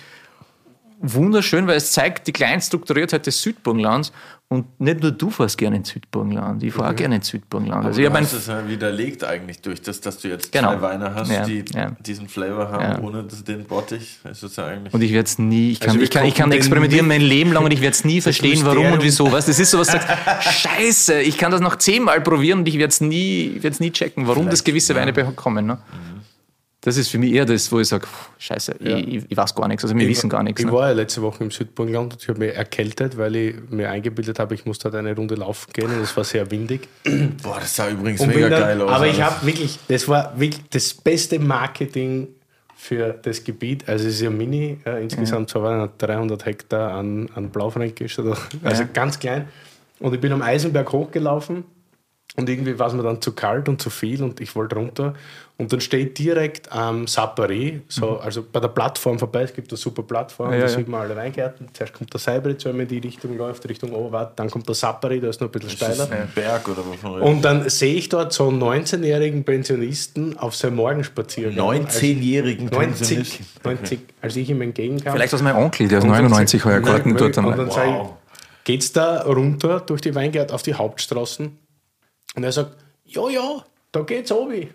wunderschön, 1.01 1.67
weil 1.67 1.77
es 1.77 1.93
zeigt 1.93 2.27
die 2.27 2.33
Kleinstrukturiertheit 2.33 3.27
des 3.27 3.41
Südburgenlands. 3.43 4.13
Und 4.51 4.81
nicht 4.81 5.03
nur 5.03 5.11
du 5.11 5.29
fährst 5.29 5.59
gerne 5.59 5.77
ins 5.77 5.91
Südburgenland, 5.91 6.63
ich 6.63 6.73
fahre 6.73 6.93
auch 6.93 6.97
gerne 6.97 7.17
ins 7.17 7.27
Südburgenland. 7.29 7.85
Also 7.85 8.01
ich 8.01 8.05
du 8.07 8.09
habe 8.11 8.19
ein 8.21 8.25
hast 8.25 8.33
es 8.33 8.47
ja 8.47 8.67
widerlegt 8.67 9.23
eigentlich 9.23 9.61
durch 9.61 9.83
das, 9.83 10.01
dass 10.01 10.17
du 10.21 10.29
jetzt 10.29 10.51
Genau. 10.53 10.71
zwei 10.73 10.81
Weine 10.81 11.15
hast, 11.15 11.31
Ja, 11.31 11.45
die 11.45 11.63
ja. 11.75 11.91
diesen 12.01 12.29
Flavor 12.29 12.71
haben, 12.71 12.83
Ja. 12.83 12.99
ohne 13.07 13.25
das- 13.25 13.45
den 13.45 13.65
Bottich. 13.67 14.21
Das 14.25 14.43
ist 14.43 14.57
ja 14.57 14.65
eigentlich. 14.69 14.95
Und 14.95 15.03
ich 15.03 15.13
werde 15.13 15.27
es 15.27 15.39
nie, 15.39 15.73
ich 15.73 15.81
kann, 15.81 15.91
Also 15.91 16.01
ich 16.01 16.11
kann, 16.11 16.25
ich 16.25 16.35
kann 16.35 16.51
experimentieren 16.51 17.07
mein 17.07 17.21
Leben 17.21 17.53
lang 17.53 17.63
und 17.67 17.73
ich 17.73 17.83
werde 17.83 17.93
es 17.93 18.07
nie 18.07 18.23
verstehen, 18.23 18.61
warum 18.65 18.91
und 18.93 19.03
wieso. 19.03 19.31
Was? 19.31 19.45
Das 19.45 19.59
ist 19.59 19.71
so 19.71 19.81
was, 19.81 19.89
du 19.89 19.99
sagst, 19.99 20.09
scheiße, 20.63 21.21
ich 21.21 21.37
kann 21.37 21.53
das 21.53 21.61
noch 21.61 21.77
zehnmal 21.77 22.23
probieren 22.23 22.61
und 22.61 22.69
ich 22.69 22.79
werde 22.79 22.89
es 22.89 23.03
nie, 23.03 23.61
ich 23.63 23.81
nie 23.81 23.91
checken, 23.91 24.27
warum 24.27 24.49
das 24.49 24.65
gewisse 24.65 24.95
Weine 24.95 25.13
bekommen. 25.13 25.67
Ne? 25.67 25.77
Das 26.81 26.97
ist 26.97 27.09
für 27.09 27.19
mich 27.19 27.33
eher 27.33 27.45
das, 27.45 27.73
wo 27.73 27.81
ich 27.81 27.89
sage, 27.89 28.07
scheiße, 28.39 28.77
ich, 28.79 29.09
ich, 29.17 29.25
ich 29.29 29.37
weiß 29.37 29.53
gar 29.57 29.67
nichts, 29.67 29.83
also 29.85 29.97
wir 29.97 30.07
wissen 30.09 30.31
gar 30.31 30.45
nichts. 30.45 30.61
Ich 30.61 30.67
Ne? 30.67 30.73
war 30.73 30.87
ja 30.89 30.93
letzte 30.95 31.21
Woche 31.23 31.43
im 31.43 31.51
Südburgenland 31.51 32.13
und 32.13 32.23
ich 32.23 32.29
habe 32.29 32.39
mich 32.39 32.55
erkältet, 32.55 33.19
weil 33.19 33.35
ich 33.35 33.55
mir 33.69 33.91
eingebildet 33.91 34.39
habe, 34.39 34.55
ich 34.55 34.65
muss 34.65 34.79
dort 34.79 34.95
eine 34.95 35.15
Runde 35.15 35.35
laufen 35.35 35.73
gehen 35.73 35.87
und 35.93 36.01
es 36.01 36.17
war 36.17 36.23
sehr 36.23 36.49
windig. 36.53 36.89
Boah, 37.43 37.59
das 37.61 37.75
sah 37.75 37.89
übrigens 37.91 38.21
Und 38.21 38.29
mega 38.29 38.49
dann, 38.49 38.61
geil 38.61 38.83
aus. 38.83 38.91
aber 38.93 39.07
ich 39.09 39.21
alles. 39.23 39.35
habe 39.35 39.47
wirklich, 39.47 39.79
das 39.89 40.07
war 40.07 40.39
wirklich 40.39 40.63
das 40.71 40.95
beste 40.95 41.41
Marketing 41.41 42.29
für 42.77 43.13
das 43.23 43.43
Gebiet. 43.43 43.89
Also 43.89 44.07
es 44.07 44.15
ist 44.15 44.21
ja 44.21 44.31
mini, 44.31 44.79
äh, 44.87 45.03
insgesamt 45.03 45.51
so 45.51 45.61
waren 45.65 45.91
300 45.99 46.47
Hektar 46.47 46.93
an, 46.93 47.29
an 47.35 47.51
Blaufränkisch, 47.51 48.21
also 48.21 48.35
Ja. 48.63 48.85
ganz 48.93 49.19
klein. 49.19 49.49
Und 49.99 50.15
ich 50.15 50.21
bin 50.21 50.31
am 50.31 50.43
Eisenberg 50.43 50.93
hochgelaufen 50.93 51.65
und 52.39 52.49
irgendwie 52.49 52.79
war 52.79 52.87
es 52.87 52.93
mir 52.95 53.03
dann 53.03 53.21
zu 53.21 53.33
kalt 53.33 53.69
und 53.69 53.83
zu 53.83 53.91
viel 53.91 54.23
und 54.23 54.41
ich 54.41 54.55
wollte 54.55 54.77
runter. 54.77 55.15
Und 55.57 55.73
dann 55.73 55.81
steht 55.81 56.17
direkt 56.21 56.71
am 56.71 57.09
Sapari, 57.09 57.81
so, 57.89 58.19
also 58.21 58.45
bei 58.51 58.61
der 58.61 58.69
Plattform 58.69 59.19
vorbei, 59.19 59.43
es 59.43 59.53
gibt 59.53 59.73
eine 59.73 59.77
super 59.77 60.05
Plattform, 60.05 60.47
Mhm. 60.51 60.53
Ja, 60.55 60.59
da 60.61 60.67
ja. 60.67 60.77
sieht 60.77 60.87
man 60.87 61.01
alle 61.01 61.17
Weingärten. 61.17 61.67
Zuerst 61.73 61.95
kommt 61.95 62.13
der 62.13 62.21
Seibri, 62.21 62.55
wenn 62.63 62.73
man 62.77 62.83
in 62.83 62.89
die 62.89 62.99
Richtung 62.99 63.37
läuft, 63.37 63.69
Richtung 63.69 63.91
Oberwart, 63.93 64.39
dann 64.39 64.49
kommt 64.51 64.69
der 64.69 64.77
Sapari, 64.77 65.19
der 65.19 65.31
ist 65.31 65.41
noch 65.41 65.49
ein 65.49 65.51
bisschen 65.51 65.77
Das 65.81 65.89
ist 65.89 65.97
steiler. 66.07 66.13
ein 66.23 66.29
Berg 66.33 66.69
oder 66.69 66.87
wovon 66.87 67.21
Und 67.23 67.43
dann 67.45 67.69
sehe 67.69 67.95
ich 67.95 68.09
dort 68.09 68.33
so 68.33 68.47
einen 68.49 68.63
19-jährigen 68.63 69.43
Pensionisten 69.43 70.39
auf 70.39 70.55
seinem 70.55 70.77
Morgenspaziergang. 70.77 71.59
19-jährigen 71.59 72.69
Also 72.69 72.81
90, 72.81 73.09
Pensionisten. 73.09 73.47
90, 73.65 73.99
als 74.23 74.37
ich 74.37 74.49
ihm 74.51 74.63
entgegenkam. 74.63 75.13
Vielleicht 75.13 75.35
aus 75.35 75.43
meinem 75.43 75.57
Onkel, 75.57 75.89
der 75.89 75.99
ist 75.99 76.05
Und 76.05 76.11
dann 76.11 76.23
99 76.23 76.63
sag- 76.63 76.71
heuer 76.71 76.81
dort. 76.83 77.05
Und 77.05 77.21
Dann, 77.37 77.57
dann 77.57 77.71
sage 77.73 77.91
ich, 77.91 78.09
geht's 78.63 78.93
da 78.93 79.23
runter 79.23 79.81
durch 79.81 80.03
die 80.03 80.15
Weingärten 80.15 80.55
auf 80.55 80.63
die 80.63 80.75
Hauptstraßen? 80.75 81.59
Und 82.39 82.45
er 82.45 82.53
sagt, 82.53 82.77
ja, 83.05 83.29
ja, 83.31 83.65
da 83.91 84.03
geht's 84.03 84.31
obi. 84.31 84.69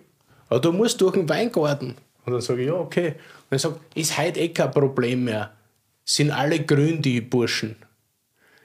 Aber 0.50 0.60
du 0.60 0.74
musst 0.74 1.00
durch 1.00 1.14
den 1.14 1.30
Weingarten. 1.30 1.96
Und 2.26 2.34
dann 2.34 2.42
sage 2.42 2.62
ich, 2.62 2.68
ja, 2.68 2.74
okay. 2.74 3.08
Und 3.08 3.52
er 3.52 3.60
sagt, 3.60 3.80
ist 3.96 4.18
heute 4.18 4.42
eh 4.42 4.50
kein 4.50 4.70
Problem 4.70 5.24
mehr. 5.24 5.50
Sind 6.04 6.32
alle 6.32 6.60
grün, 6.60 7.02
die 7.02 7.22
Burschen. 7.22 7.78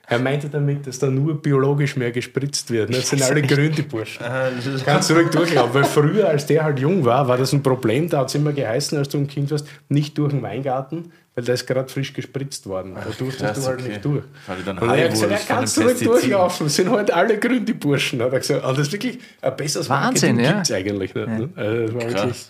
Er 0.05 0.19
meinte 0.19 0.49
damit, 0.49 0.85
dass 0.85 0.99
da 0.99 1.07
nur 1.07 1.41
biologisch 1.41 1.95
mehr 1.95 2.11
gespritzt 2.11 2.73
wird. 2.73 2.93
Das 2.93 3.11
sind 3.11 3.23
alle 3.23 3.41
grün, 3.41 3.73
die 3.73 3.83
Burschen. 3.83 4.27
Kannst 4.85 5.11
du 5.11 5.15
ruhig 5.15 5.29
durchlaufen. 5.29 5.75
Weil 5.75 5.85
früher, 5.85 6.29
als 6.31 6.47
der 6.47 6.65
halt 6.65 6.81
jung 6.81 7.05
war, 7.05 7.29
war 7.29 7.39
das 7.39 7.53
ein 7.53 7.63
Problem. 7.63 8.09
Da 8.09 8.19
hat 8.19 8.31
es 8.31 8.35
immer 8.35 8.53
geheißen, 8.53 8.99
als 8.99 9.11
du 9.11 9.19
ein 9.19 9.29
Kind 9.29 9.53
warst, 9.53 9.69
nicht 9.89 10.19
durch 10.19 10.33
den 10.33 10.43
Weingarten, 10.43 11.13
weil 11.39 11.45
da 11.45 11.53
ist 11.53 11.69
gerade 11.69 11.89
frisch 11.89 12.13
gespritzt 12.13 12.67
worden. 12.67 12.97
Da 12.97 13.03
durftest 13.17 13.39
krass, 13.39 13.61
du 13.61 13.67
halt 13.69 13.79
okay. 13.79 13.89
nicht 13.91 14.05
durch. 14.05 14.25
Weil 14.49 14.57
dann 14.65 14.79
Und 14.79 14.91
er 14.91 15.05
hat 15.05 15.11
gesagt, 15.13 15.31
ja, 15.31 15.37
den 15.39 15.47
du 15.47 15.53
ruhig 15.53 15.67
Pestiziden. 15.87 16.13
durchlaufen. 16.13 16.69
Sind 16.69 16.91
halt 16.91 17.13
alle 17.13 17.39
grün, 17.39 17.65
die 17.65 17.75
Burschen. 17.75 18.21
Hat 18.21 18.33
er 18.33 18.41
gesagt. 18.41 18.65
Und 18.65 18.77
das 18.77 18.89
ist 18.89 18.93
wirklich 18.93 19.21
ein 19.41 19.57
besseres 19.57 19.89
Wahnsinn, 19.89 20.35
Marketing 20.35 20.45
ja. 20.45 20.53
gibt's 20.57 20.73
eigentlich 20.73 21.15
nicht. 21.15 21.29
Ne? 21.29 21.49
Also 21.55 21.81
das 21.81 21.95
war 21.95 22.01
Krass. 22.01 22.25
wirklich, 22.25 22.47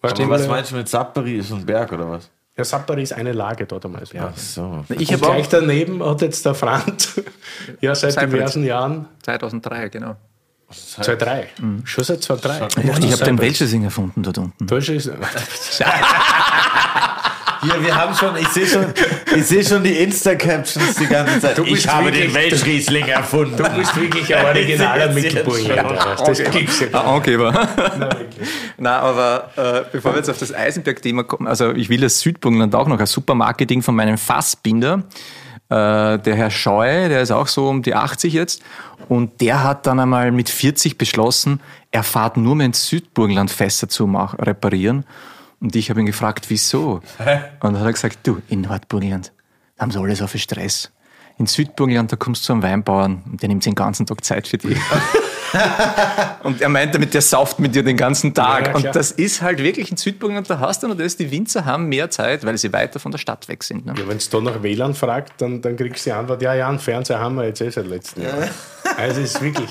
war 0.00 0.10
Aber 0.10 0.30
was 0.30 0.48
meinst 0.48 0.70
du 0.72 0.74
mit 0.74 0.88
Saperi? 0.88 1.36
Ist 1.38 1.52
ein 1.52 1.64
Berg 1.64 1.92
oder 1.92 2.10
was? 2.10 2.28
Ja, 2.56 2.64
Sapari 2.64 3.04
ist 3.04 3.12
eine 3.12 3.30
Lage 3.30 3.66
dort 3.66 3.84
am 3.84 3.94
Eisenberg. 3.94 4.32
Ach 4.34 4.36
so. 4.36 4.84
Ich 4.88 5.12
Und 5.12 5.22
gleich 5.22 5.48
daneben 5.48 6.04
hat 6.04 6.20
jetzt 6.20 6.44
der 6.44 6.54
Franz 6.54 7.20
ja 7.80 7.94
seit 7.94 8.14
Cypress. 8.14 8.30
diversen 8.32 8.64
Jahren 8.64 9.06
2003, 9.22 9.90
genau. 9.90 10.16
2-3. 10.72 11.44
Schon 11.84 12.04
seit 12.04 12.18
2-3. 12.20 12.84
Ja, 12.84 12.98
ich 12.98 13.12
habe 13.12 13.24
den 13.24 13.38
Welschesing 13.38 13.84
erfunden 13.84 14.24
dort 14.24 14.38
unten. 14.38 14.66
Deutsch 14.66 14.90
Hier, 17.64 17.82
wir 17.82 17.96
haben 17.96 18.14
schon, 18.14 18.36
ich 18.36 18.48
sehe 18.48 18.66
schon, 18.66 18.86
ich 19.36 19.44
sehe 19.46 19.64
schon 19.64 19.82
die 19.82 19.94
Insta-Captions 20.02 20.94
die 20.96 21.06
ganze 21.06 21.40
Zeit. 21.40 21.58
Ich 21.58 21.88
habe 21.88 22.06
wirklich- 22.06 22.26
den 22.26 22.34
Welschriesling 22.34 23.06
erfunden. 23.08 23.56
du 23.56 23.62
bist 23.70 23.96
wirklich 23.98 24.34
ein 24.34 24.44
originaler 24.46 25.12
schon. 25.12 26.26
Das 26.26 26.42
gibt's 26.50 26.80
ja 26.80 27.00
Angeber. 27.00 27.68
Nein, 28.76 28.92
aber 29.00 29.50
äh, 29.56 29.82
bevor 29.90 30.12
wir 30.12 30.18
jetzt 30.18 30.30
auf 30.30 30.38
das 30.38 30.52
Eisenberg-Thema 30.54 31.24
kommen, 31.24 31.46
also 31.48 31.72
ich 31.72 31.88
will 31.88 32.00
das 32.00 32.20
Südburgenland 32.20 32.74
auch 32.74 32.86
noch 32.88 32.98
ein 33.00 33.06
super 33.06 33.34
Marketing 33.34 33.82
von 33.82 33.94
meinem 33.96 34.18
Fassbinder. 34.18 35.04
Äh, 35.70 36.18
der 36.18 36.34
Herr 36.36 36.50
Scheu, 36.50 37.08
der 37.08 37.22
ist 37.22 37.30
auch 37.30 37.46
so 37.48 37.68
um 37.68 37.82
die 37.82 37.94
80 37.94 38.32
jetzt. 38.34 38.62
Und 39.08 39.40
der 39.40 39.64
hat 39.64 39.86
dann 39.86 39.98
einmal 40.00 40.30
mit 40.32 40.48
40 40.48 40.98
beschlossen, 40.98 41.60
er 41.90 42.02
fahrt 42.02 42.36
nur 42.36 42.54
mehr 42.56 42.66
ins 42.66 42.86
Südburgenland 42.86 43.50
Fässer 43.50 43.88
zu 43.88 44.04
reparieren. 44.38 45.04
Und 45.60 45.74
ich 45.76 45.90
habe 45.90 46.00
ihn 46.00 46.06
gefragt, 46.06 46.46
wieso? 46.48 47.00
Und 47.18 47.62
dann 47.62 47.78
hat 47.78 47.86
er 47.86 47.92
gesagt, 47.92 48.18
du, 48.24 48.42
in 48.48 48.62
Nordburgenland, 48.62 49.32
da 49.76 49.82
haben 49.82 49.90
sie 49.90 49.98
alle 49.98 50.14
so 50.16 50.26
viel 50.26 50.40
Stress. 50.40 50.90
In 51.38 51.46
Südburgenland, 51.46 52.12
da 52.12 52.16
kommst 52.16 52.42
du 52.42 52.46
zu 52.46 52.52
einem 52.52 52.62
Weinbauern 52.62 53.22
und 53.30 53.42
der 53.42 53.48
nimmt 53.48 53.66
den 53.66 53.74
ganzen 53.74 54.06
Tag 54.06 54.24
Zeit 54.24 54.46
für 54.46 54.58
dich. 54.58 54.78
Und 56.42 56.60
er 56.60 56.68
meint 56.68 56.94
damit, 56.94 57.14
der 57.14 57.22
sauft 57.22 57.58
mit 57.58 57.74
dir 57.74 57.82
den 57.82 57.96
ganzen 57.96 58.34
Tag. 58.34 58.68
Ja, 58.68 58.74
und 58.74 58.94
das 58.94 59.12
ist 59.12 59.40
halt 59.40 59.62
wirklich 59.62 59.90
in 59.90 59.96
Südburgenland, 59.96 60.50
da 60.50 60.58
hast 60.58 60.82
du 60.82 60.88
noch 60.88 60.96
das, 60.96 61.16
die 61.16 61.30
Winzer 61.30 61.64
haben 61.64 61.88
mehr 61.88 62.10
Zeit, 62.10 62.44
weil 62.44 62.58
sie 62.58 62.72
weiter 62.72 62.98
von 62.98 63.12
der 63.12 63.18
Stadt 63.18 63.48
weg 63.48 63.62
sind. 63.62 63.86
Ne? 63.86 63.94
Ja, 63.96 64.08
wenn 64.08 64.18
du 64.18 64.24
da 64.30 64.40
nach 64.40 64.62
WLAN 64.62 64.94
fragt, 64.94 65.40
dann, 65.40 65.62
dann 65.62 65.76
kriegst 65.76 66.04
du 66.06 66.10
die 66.10 66.14
Antwort, 66.14 66.42
ja, 66.42 66.54
ja, 66.54 66.68
einen 66.68 66.78
Fernseher 66.78 67.20
haben 67.20 67.36
wir 67.36 67.44
jetzt 67.44 67.60
eh 67.60 67.70
seit 67.70 67.86
letztem 67.86 68.24
Jahr. 68.24 68.48
Also 68.96 69.20
es 69.20 69.34
ist 69.34 69.42
wirklich, 69.42 69.70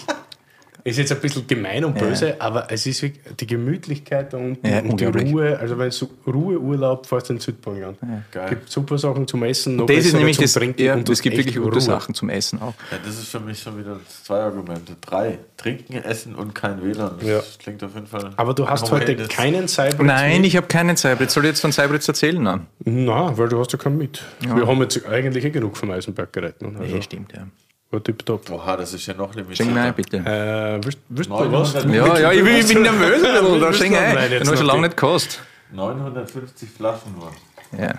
ist 0.85 0.97
jetzt 0.97 1.11
ein 1.14 1.19
bisschen 1.22 1.47
gemein 1.47 1.85
und 1.85 1.97
böse, 1.97 2.35
aber 2.41 2.68
es 2.69 2.85
ist 2.85 3.01
wirklich 3.01 3.22
die 3.39 3.47
Gemütlichkeit 3.47 4.34
da 4.34 4.38
unten 4.38 4.68
Ja, 4.68 4.80
und 4.81 4.99
die. 4.99 5.05
Ruhe. 5.05 5.57
Also 5.57 5.77
wenn 5.77 5.89
du 5.91 6.10
Ruheurlaub 6.30 7.05
fährst 7.05 7.30
in 7.30 7.39
Südburgenland, 7.39 7.97
Geil. 8.31 8.49
gibt 8.49 8.69
super 8.69 8.97
Sachen 8.97 9.26
zum 9.27 9.43
Essen, 9.43 9.77
noch 9.77 9.85
Das 9.85 9.97
ist 10.05 10.14
nämlich 10.14 10.35
zum 10.35 10.43
das, 10.43 10.53
Trinken 10.53 10.81
ja, 10.84 10.93
und 10.95 11.07
es 11.10 11.22
gibt 11.22 11.38
wirklich 11.38 11.55
gute 11.55 11.69
Ruhe. 11.72 11.81
Sachen 11.81 12.14
zum 12.14 12.30
Essen 12.30 12.61
auch. 12.61 12.73
Ja, 12.91 12.97
das 13.05 13.18
ist 13.18 13.30
für 13.30 13.39
mich 13.39 13.60
schon 13.60 13.77
wieder 13.80 13.97
zwei 14.26 14.39
Argumente. 14.41 14.97
Drei. 14.99 15.39
Trinken, 15.55 15.93
essen 16.03 16.35
und 16.35 16.53
kein 16.53 16.84
WLAN. 16.84 17.14
Das 17.19 17.27
Ja. 17.30 17.39
klingt 17.60 17.81
auf 17.84 17.93
jeden 17.95 18.07
Fall. 18.07 18.31
Aber 18.35 18.53
du 18.53 18.68
hast 18.68 18.91
heute 18.91 19.15
das- 19.15 19.30
keinen 19.30 19.69
Cyber 19.69 20.03
Nein, 20.03 20.43
ich 20.43 20.57
habe 20.57 20.68
keinen 20.68 20.97
Seibritz. 20.97 21.34
Soll 21.34 21.45
ich 21.45 21.51
jetzt 21.51 21.61
von 21.61 21.72
Seibritz 21.72 22.05
erzählen? 22.07 22.43
Nein. 22.43 22.68
Nein, 22.84 23.38
weil 23.38 23.47
du 23.47 23.57
hast 23.60 23.72
ja 23.72 23.80
keinen 23.80 23.97
mit. 23.97 24.22
Wir 24.41 24.68
haben 24.68 24.81
jetzt 24.81 25.05
eigentlich 25.07 25.45
eh 25.45 25.49
genug 25.51 25.77
vom 25.77 25.91
Eisenberg 25.91 26.34
geritten. 26.34 26.76
Also, 26.77 26.93
Ja, 26.95 27.01
stimmt, 27.01 27.31
ja. 27.34 27.47
War 27.94 28.03
tipptopp. 28.03 28.49
Oha, 28.49 28.78
das 28.78 28.94
ist 28.94 29.06
ja 29.06 29.14
noch 29.14 29.34
limitiert. 29.34 29.57
Schenk 29.57 29.74
mir 29.74 29.82
ein, 29.82 29.94
bitte. 29.94 30.18
Äh, 30.18 30.84
willst, 30.84 30.99
willst 31.10 31.30
du 31.30 31.34
900 31.34 31.76
was? 31.76 31.84
Ja, 31.95 32.20
ja, 32.20 32.32
ich 32.32 32.44
bin, 32.44 32.56
ich 32.56 32.68
bin 32.68 32.82
nervös. 32.82 33.22
Da 33.22 33.74
schenk 33.74 33.94
noch 33.94 33.99
ein. 33.99 34.30
Den 34.30 34.40
habe 34.41 34.53
ich 34.53 34.57
schon 34.57 34.68
lange 34.68 34.82
nicht 34.82 34.98
gekostet. 34.98 35.40
950 35.72 36.70
Flaschen 36.70 37.15
nur. 37.15 37.32
Ja. 37.80 37.94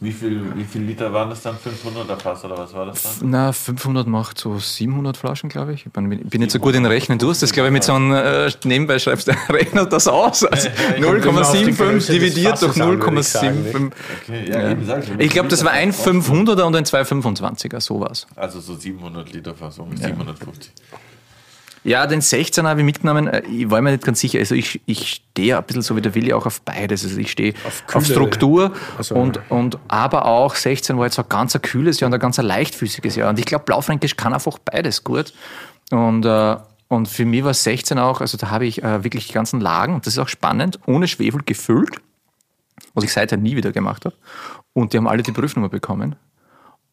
Wie 0.00 0.12
viel, 0.12 0.42
wie 0.56 0.64
viel 0.64 0.82
Liter 0.82 1.12
waren 1.12 1.30
das 1.30 1.42
dann? 1.42 1.54
500er 1.54 2.16
Fass 2.20 2.44
oder 2.44 2.58
was 2.58 2.74
war 2.74 2.86
das 2.86 3.20
dann? 3.20 3.30
Na, 3.30 3.52
500 3.52 4.06
macht 4.06 4.38
so 4.38 4.58
700 4.58 5.16
Flaschen, 5.16 5.48
glaube 5.48 5.72
ich. 5.72 5.86
Ich 5.86 5.92
bin, 5.92 6.08
bin 6.08 6.40
nicht 6.40 6.50
so 6.50 6.58
gut 6.58 6.74
in 6.74 6.84
Rechnen. 6.84 7.18
Du 7.18 7.30
hast 7.30 7.42
das, 7.42 7.52
glaube 7.52 7.68
ich, 7.68 7.72
mit 7.72 7.84
so 7.84 7.94
einem, 7.94 8.12
äh, 8.12 8.50
nebenbei 8.64 8.98
schreibst 8.98 9.28
du, 9.28 9.32
rechnet 9.48 9.92
das 9.92 10.08
aus. 10.08 10.44
Also 10.44 10.68
immer 10.96 11.08
auf 11.08 11.52
die 11.52 11.64
0,75 11.64 11.76
Größe 11.76 11.94
des 11.94 12.06
dividiert 12.06 12.60
durch 12.60 12.74
Fasses 12.74 12.80
an, 12.82 13.00
würde 13.00 13.20
ich 13.20 13.28
sagen, 13.28 13.64
0,75. 13.72 13.92
Okay, 14.22 14.50
ja, 14.50 14.76
sag 14.84 15.20
Ich 15.20 15.30
glaube, 15.30 15.48
das 15.48 15.64
war 15.64 15.70
ein 15.72 15.92
500er 15.92 16.62
und 16.62 16.76
ein 16.76 16.84
225er, 16.84 17.80
sowas. 17.80 18.26
Also 18.34 18.60
so 18.60 18.74
700 18.74 19.32
Liter 19.32 19.54
Fass, 19.54 19.78
um 19.78 19.96
750. 19.96 20.72
Ja, 21.84 22.06
den 22.06 22.20
16er 22.22 22.64
habe 22.66 22.80
ich 22.80 22.86
mitgenommen. 22.86 23.26
Äh, 23.28 23.42
Ich 23.46 23.70
war 23.70 23.80
mir 23.82 23.90
nicht 23.92 24.04
ganz 24.04 24.18
sicher. 24.20 24.38
Also 24.38 24.54
ich, 24.54 24.80
ich 24.86 25.22
stehe 25.30 25.56
ein 25.58 25.64
bisschen 25.64 25.82
so 25.82 25.94
wie 25.96 26.00
der 26.00 26.14
Willi 26.14 26.32
auch 26.32 26.46
auf 26.46 26.62
beides. 26.62 27.04
Also 27.04 27.18
ich 27.18 27.30
stehe 27.30 27.52
auf, 27.66 27.84
kühle- 27.86 28.04
Struktur 28.10 28.72
Also- 28.96 29.14
und, 29.14 29.40
und 29.50 29.78
aber 29.88 30.24
auch 30.24 30.54
16 30.54 30.96
war 30.96 31.04
jetzt 31.04 31.18
ein 31.18 31.26
ganz 31.28 31.58
kühles 31.62 32.00
Jahr 32.00 32.08
und 32.08 32.14
ein 32.14 32.20
ganz 32.20 32.38
leichtfüßiges 32.38 33.16
Jahr. 33.16 33.28
Und 33.30 33.38
ich 33.38 33.44
glaube, 33.44 33.64
Blaufränkisch 33.66 34.16
kann 34.16 34.32
einfach 34.32 34.58
beides 34.58 35.04
gut. 35.04 35.34
Und, 35.90 36.24
äh, 36.24 36.56
und 36.88 37.06
für 37.08 37.24
mich 37.26 37.44
war 37.44 37.52
16 37.54 37.98
auch, 37.98 38.20
also 38.22 38.38
da 38.38 38.50
habe 38.50 38.64
ich 38.66 38.82
äh, 38.82 39.04
wirklich 39.04 39.26
die 39.26 39.32
ganzen 39.34 39.60
Lagen, 39.60 39.94
und 39.94 40.06
das 40.06 40.14
ist 40.14 40.18
auch 40.18 40.28
spannend, 40.28 40.78
ohne 40.86 41.06
Schwefel 41.06 41.42
gefüllt, 41.44 41.96
was 42.94 43.04
ich 43.04 43.12
seither 43.12 43.36
nie 43.36 43.56
wieder 43.56 43.72
gemacht 43.72 44.04
habe. 44.06 44.14
Und 44.72 44.92
die 44.92 44.96
haben 44.96 45.08
alle 45.08 45.22
die 45.22 45.32
Prüfnummer 45.32 45.68
bekommen. 45.68 46.16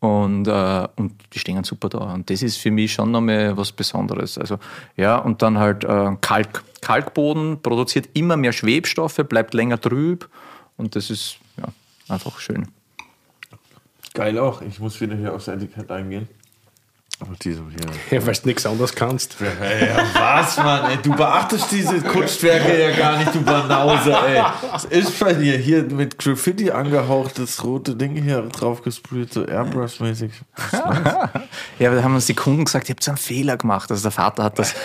Und, 0.01 0.47
äh, 0.47 0.87
und 0.95 1.13
die 1.31 1.37
stehen 1.37 1.63
super 1.63 1.87
da. 1.87 1.99
Und 2.13 2.27
das 2.31 2.41
ist 2.41 2.57
für 2.57 2.71
mich 2.71 2.91
schon 2.91 3.11
nochmal 3.11 3.55
was 3.55 3.71
Besonderes. 3.71 4.35
Also, 4.35 4.57
ja, 4.97 5.17
und 5.17 5.41
dann 5.43 5.59
halt 5.59 5.83
äh, 5.83 6.17
Kalk. 6.19 6.63
Kalkboden 6.81 7.61
produziert 7.61 8.09
immer 8.13 8.35
mehr 8.35 8.51
Schwebstoffe, 8.51 9.21
bleibt 9.29 9.53
länger 9.53 9.79
trüb. 9.79 10.27
Und 10.75 10.95
das 10.95 11.11
ist 11.11 11.37
ja, 11.57 11.65
einfach 12.11 12.39
schön. 12.39 12.67
Geil 14.15 14.39
auch. 14.39 14.63
Ich 14.63 14.79
muss 14.79 14.99
wieder 14.99 15.15
hier 15.15 15.35
aufs 15.35 15.47
Etikett 15.47 15.91
eingehen. 15.91 16.27
Aber 17.21 17.35
diese 17.39 17.61
hier. 17.69 18.19
Ja, 18.19 18.25
weil 18.25 18.33
du 18.33 18.47
nichts 18.47 18.65
anderes 18.65 18.95
kannst. 18.95 19.35
Ja, 19.39 20.03
was, 20.13 20.57
Mann? 20.57 20.89
Ey, 20.89 20.97
du 21.03 21.15
beachtest 21.15 21.71
diese 21.71 22.01
Kunstwerke 22.01 22.81
ja 22.81 22.97
gar 22.97 23.17
nicht, 23.19 23.35
du 23.35 23.41
Banause, 23.41 24.11
ey. 24.11 24.43
Was 24.71 24.85
ist 24.85 25.19
bei 25.19 25.33
dir? 25.33 25.57
Hier 25.57 25.83
mit 25.83 26.17
Graffiti 26.17 26.71
angehaucht, 26.71 27.37
das 27.37 27.63
rote 27.63 27.95
Ding 27.95 28.15
hier 28.15 28.41
drauf 28.43 28.81
gesprüht, 28.81 29.33
so 29.33 29.45
Airbrush-mäßig. 29.45 30.31
Ja, 31.79 31.89
aber 31.89 31.97
da 31.97 32.03
haben 32.03 32.15
uns 32.15 32.25
die 32.27 32.33
Kunden 32.33 32.65
gesagt, 32.65 32.89
ihr 32.89 32.93
habt 32.93 33.03
so 33.03 33.11
einen 33.11 33.17
Fehler 33.17 33.57
gemacht. 33.57 33.89
Also 33.91 34.03
der 34.03 34.11
Vater 34.11 34.43
hat 34.43 34.59
das 34.59 34.75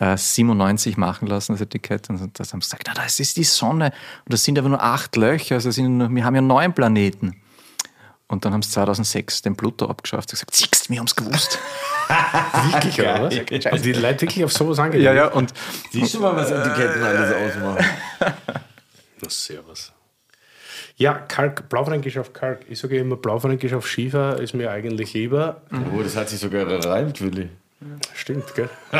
äh, 0.00 0.16
97 0.16 0.96
machen 0.96 1.26
lassen, 1.26 1.52
das 1.52 1.60
Etikett. 1.60 2.08
Und 2.10 2.38
das 2.38 2.52
haben 2.52 2.60
sie 2.60 2.66
gesagt, 2.66 2.84
na, 2.86 2.94
das 2.94 3.20
ist 3.20 3.36
die 3.36 3.44
Sonne. 3.44 3.92
Und 4.24 4.32
das 4.32 4.44
sind 4.44 4.58
aber 4.58 4.68
nur 4.68 4.82
acht 4.82 5.16
Löcher. 5.16 5.56
Also 5.56 5.70
sind 5.70 6.14
wir 6.14 6.24
haben 6.24 6.34
ja 6.34 6.40
neun 6.40 6.72
Planeten. 6.72 7.36
Und 8.28 8.44
dann 8.44 8.52
haben 8.52 8.62
sie 8.62 8.70
2006 8.70 9.42
den 9.42 9.56
Pluto 9.56 9.86
abgeschafft 9.86 10.28
und 10.28 10.32
gesagt, 10.32 10.54
siehst, 10.54 10.90
wir 10.90 10.98
haben 10.98 11.06
es 11.06 11.16
gewusst. 11.16 11.58
Wirklich, 12.72 13.00
oder 13.00 13.22
was? 13.24 13.66
Also 13.66 13.82
die 13.84 13.92
Leute 13.92 14.22
wirklich 14.22 14.44
auf 14.44 14.52
sowas 14.52 14.78
angehen. 14.78 15.02
ja, 15.02 15.12
ja, 15.14 15.26
und 15.28 15.52
Siehst 15.90 16.14
du 16.14 16.20
mal, 16.20 16.36
was 16.36 16.50
Etiketten 16.50 17.02
alles 17.02 17.34
ausmachen? 17.34 17.84
Na, 19.22 19.28
servus. 19.28 19.92
Ja, 20.96 21.14
Kalk, 21.14 21.68
Blaufränkisch 21.68 22.18
auf 22.18 22.32
Kalk. 22.32 22.60
Ich 22.68 22.78
sage 22.80 22.98
immer, 22.98 23.16
Blaufränkisch 23.16 23.72
auf 23.72 23.86
Schiefer 23.86 24.38
ist 24.40 24.54
mir 24.54 24.70
eigentlich 24.70 25.14
lieber. 25.14 25.62
Oh, 25.94 26.02
das 26.02 26.16
hat 26.16 26.28
sich 26.28 26.40
sogar 26.40 26.64
gereimt, 26.64 27.20
Willi. 27.20 27.48
Stimmt, 28.14 28.54
gell? 28.54 28.68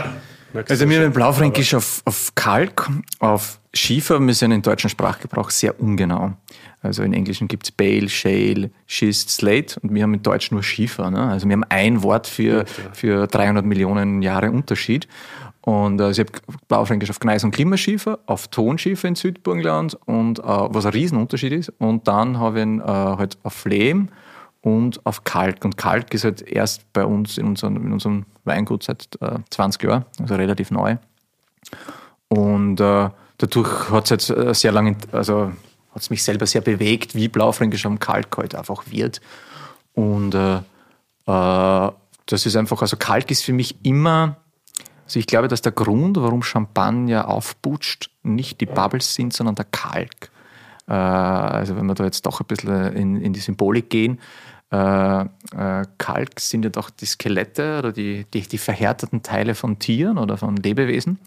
Merkst 0.52 0.70
Also 0.70 0.88
schon? 0.88 1.02
haben 1.04 1.12
Blaufränkisch 1.12 1.74
auf, 1.74 2.02
auf 2.04 2.34
Kalk, 2.34 2.88
auf 3.18 3.58
Schiefer, 3.74 4.20
wir 4.20 4.34
sind 4.34 4.52
im 4.52 4.62
deutschen 4.62 4.88
Sprachgebrauch 4.88 5.50
sehr 5.50 5.78
ungenau. 5.80 6.34
Also 6.80 7.02
in 7.02 7.12
Englischen 7.12 7.48
gibt 7.48 7.64
es 7.64 7.72
Bale, 7.72 8.08
Shale, 8.08 8.70
Schist, 8.86 9.30
Slate 9.30 9.80
und 9.80 9.92
wir 9.94 10.02
haben 10.02 10.14
in 10.14 10.22
Deutsch 10.22 10.50
nur 10.52 10.62
Schiefer. 10.62 11.10
Ne? 11.10 11.20
Also 11.20 11.48
wir 11.48 11.54
haben 11.54 11.64
ein 11.68 12.02
Wort 12.02 12.26
für, 12.26 12.66
für 12.92 13.26
300 13.26 13.64
Millionen 13.64 14.22
Jahre 14.22 14.50
Unterschied. 14.50 15.08
Und 15.62 16.00
äh, 16.00 16.10
ich 16.10 16.18
habe 16.18 16.30
Blaufränkisch 16.68 17.10
auf 17.10 17.20
Gneis- 17.20 17.44
und 17.44 17.50
Klimaschiefer, 17.50 18.20
auf 18.26 18.48
Tonschiefer 18.48 19.08
in 19.08 19.16
Südburgenland 19.16 19.98
und 20.06 20.38
äh, 20.38 20.42
was 20.44 20.86
ein 20.86 20.92
Riesenunterschied 20.92 21.52
ist. 21.52 21.72
Und 21.78 22.08
dann 22.08 22.38
habe 22.38 22.58
ich 22.58 22.62
ihn 22.64 22.80
äh, 22.80 22.84
halt 22.84 23.36
auf 23.42 23.64
Lehm 23.64 24.08
und 24.62 25.04
auf 25.04 25.24
Kalk. 25.24 25.64
Und 25.64 25.76
Kalk 25.76 26.14
ist 26.14 26.24
halt 26.24 26.42
erst 26.42 26.90
bei 26.92 27.04
uns 27.04 27.38
in 27.38 27.46
unserem, 27.46 27.76
in 27.76 27.92
unserem 27.92 28.24
Weingut 28.44 28.84
seit 28.84 29.08
äh, 29.20 29.38
20 29.50 29.82
Jahren, 29.82 30.04
also 30.20 30.36
relativ 30.36 30.70
neu. 30.70 30.96
Und 32.28 32.80
äh, 32.80 33.10
dadurch 33.38 33.90
hat 33.90 34.04
es 34.04 34.10
jetzt 34.10 34.30
äh, 34.30 34.54
sehr 34.54 34.72
lange, 34.72 34.96
also 35.12 35.52
hat 35.98 36.02
es 36.02 36.10
mich 36.10 36.22
selber 36.22 36.46
sehr 36.46 36.60
bewegt, 36.60 37.16
wie 37.16 37.26
Blaufränkisch 37.26 37.84
am 37.84 37.98
Kalk 37.98 38.36
halt 38.36 38.54
einfach 38.54 38.84
wird. 38.88 39.20
Und 39.94 40.32
äh, 40.32 40.58
äh, 40.58 41.92
das 42.26 42.46
ist 42.46 42.54
einfach, 42.54 42.80
also 42.82 42.96
Kalk 42.96 43.32
ist 43.32 43.42
für 43.42 43.52
mich 43.52 43.84
immer, 43.84 44.36
also 45.04 45.18
ich 45.18 45.26
glaube, 45.26 45.48
dass 45.48 45.60
der 45.60 45.72
Grund, 45.72 46.16
warum 46.16 46.44
Champagner 46.44 47.26
aufputscht, 47.26 48.10
nicht 48.22 48.60
die 48.60 48.66
Bubbles 48.66 49.12
sind, 49.12 49.32
sondern 49.32 49.56
der 49.56 49.64
Kalk. 49.64 50.30
Äh, 50.86 50.92
also 50.92 51.74
wenn 51.74 51.86
wir 51.86 51.94
da 51.94 52.04
jetzt 52.04 52.24
doch 52.26 52.40
ein 52.40 52.46
bisschen 52.46 52.92
in, 52.94 53.20
in 53.20 53.32
die 53.32 53.40
Symbolik 53.40 53.90
gehen, 53.90 54.20
äh, 54.70 55.22
äh, 55.22 55.84
Kalk 55.98 56.38
sind 56.38 56.62
ja 56.62 56.70
doch 56.70 56.90
die 56.90 57.06
Skelette 57.06 57.80
oder 57.80 57.90
die, 57.90 58.24
die, 58.32 58.42
die 58.42 58.58
verhärteten 58.58 59.24
Teile 59.24 59.56
von 59.56 59.80
Tieren 59.80 60.16
oder 60.16 60.36
von 60.36 60.54
Lebewesen. 60.54 61.18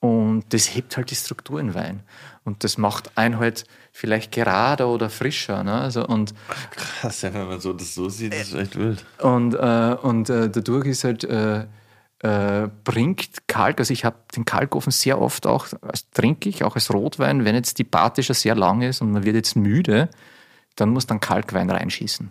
Und 0.00 0.52
das 0.52 0.74
hebt 0.74 0.98
halt 0.98 1.10
die 1.10 1.14
Struktur 1.14 1.60
in 1.60 1.74
Wein. 1.74 2.02
Und 2.44 2.64
das 2.64 2.76
macht 2.76 3.16
einen 3.16 3.38
halt 3.38 3.64
vielleicht 3.92 4.32
gerader 4.32 4.88
oder 4.88 5.10
frischer. 5.10 5.62
Ne? 5.62 5.74
Also 5.74 6.04
und 6.06 6.34
Krass, 6.70 7.22
ja, 7.22 7.32
wenn 7.34 7.46
man 7.46 7.60
so 7.60 7.72
das 7.72 7.94
so 7.94 8.08
sieht, 8.08 8.34
ist 8.34 8.54
echt 8.54 8.76
wild. 8.76 9.04
und, 9.20 9.54
äh, 9.54 9.96
und 10.02 10.30
äh, 10.30 10.50
dadurch 10.50 10.86
ist 10.86 11.04
halt, 11.04 11.24
äh, 11.24 11.66
äh, 12.22 12.68
bringt 12.84 13.48
Kalk, 13.48 13.80
also 13.80 13.92
ich 13.92 14.04
habe 14.04 14.16
den 14.34 14.44
Kalkofen 14.44 14.92
sehr 14.92 15.20
oft 15.20 15.46
auch, 15.46 15.66
als 15.82 16.08
trinke 16.10 16.48
ich, 16.48 16.64
auch 16.64 16.76
als 16.76 16.92
Rotwein, 16.92 17.44
wenn 17.44 17.54
jetzt 17.54 17.78
die 17.78 17.84
Party 17.84 18.22
schon 18.22 18.34
sehr 18.34 18.54
lang 18.54 18.82
ist 18.82 19.02
und 19.02 19.10
man 19.10 19.24
wird 19.24 19.36
jetzt 19.36 19.56
müde, 19.56 20.08
dann 20.76 20.90
muss 20.90 21.06
dann 21.06 21.20
Kalkwein 21.20 21.68
reinschießen. 21.68 22.30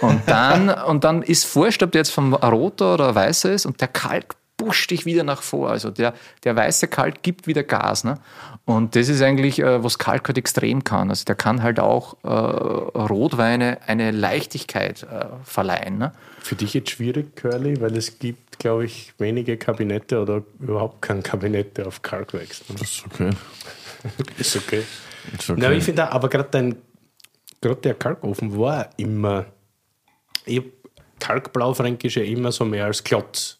Und 0.00 0.22
dann, 0.26 0.70
und 0.70 1.04
dann 1.04 1.22
ist 1.22 1.54
wurscht, 1.54 1.82
ob 1.82 1.92
der 1.92 2.00
jetzt 2.00 2.10
vom 2.10 2.34
roter 2.34 2.94
oder 2.94 3.14
weißer 3.14 3.52
ist 3.52 3.66
und 3.66 3.80
der 3.80 3.88
Kalk 3.88 4.34
pusht 4.58 4.90
dich 4.90 5.06
wieder 5.06 5.24
nach 5.24 5.40
vor. 5.40 5.70
Also 5.70 5.90
der, 5.90 6.12
der 6.44 6.54
weiße 6.54 6.88
Kalk 6.88 7.22
gibt 7.22 7.46
wieder 7.46 7.62
Gas. 7.62 8.04
Ne? 8.04 8.16
Und 8.66 8.94
das 8.96 9.08
ist 9.08 9.22
eigentlich, 9.22 9.60
äh, 9.60 9.82
was 9.82 9.98
Kalk 9.98 10.28
halt 10.28 10.36
extrem 10.36 10.84
kann. 10.84 11.08
Also 11.08 11.24
der 11.24 11.36
kann 11.36 11.62
halt 11.62 11.80
auch 11.80 12.16
äh, 12.24 12.28
Rotweine 12.28 13.78
eine 13.86 14.10
Leichtigkeit 14.10 15.04
äh, 15.04 15.26
verleihen. 15.44 15.96
Ne? 15.96 16.12
Für 16.40 16.56
dich 16.56 16.74
jetzt 16.74 16.90
schwierig, 16.90 17.36
Curly, 17.36 17.80
weil 17.80 17.96
es 17.96 18.18
gibt, 18.18 18.58
glaube 18.58 18.84
ich, 18.84 19.14
wenige 19.16 19.56
Kabinette 19.56 20.20
oder 20.20 20.42
überhaupt 20.58 21.00
kein 21.02 21.22
Kabinette 21.22 21.86
auf 21.86 22.02
Kalkwachs. 22.02 22.64
Ne? 22.68 22.76
Das 22.78 22.90
ist 22.90 23.06
okay. 23.06 23.30
ist 24.38 24.56
okay. 24.56 24.82
Ist 25.38 25.50
okay. 25.50 25.60
Na, 25.62 25.70
ich 25.70 25.84
finde, 25.84 26.10
aber 26.10 26.28
gerade 26.28 26.48
dein, 26.50 26.76
gerade 27.60 27.80
der 27.80 27.94
Kalkofen 27.94 28.58
war 28.58 28.90
immer, 28.96 29.46
ich 30.44 30.58
habe 30.58 30.72
Kalkblaufränkisch 31.20 32.16
ja 32.16 32.24
immer 32.24 32.50
so 32.50 32.64
mehr 32.64 32.86
als 32.86 33.04
Klotz 33.04 33.57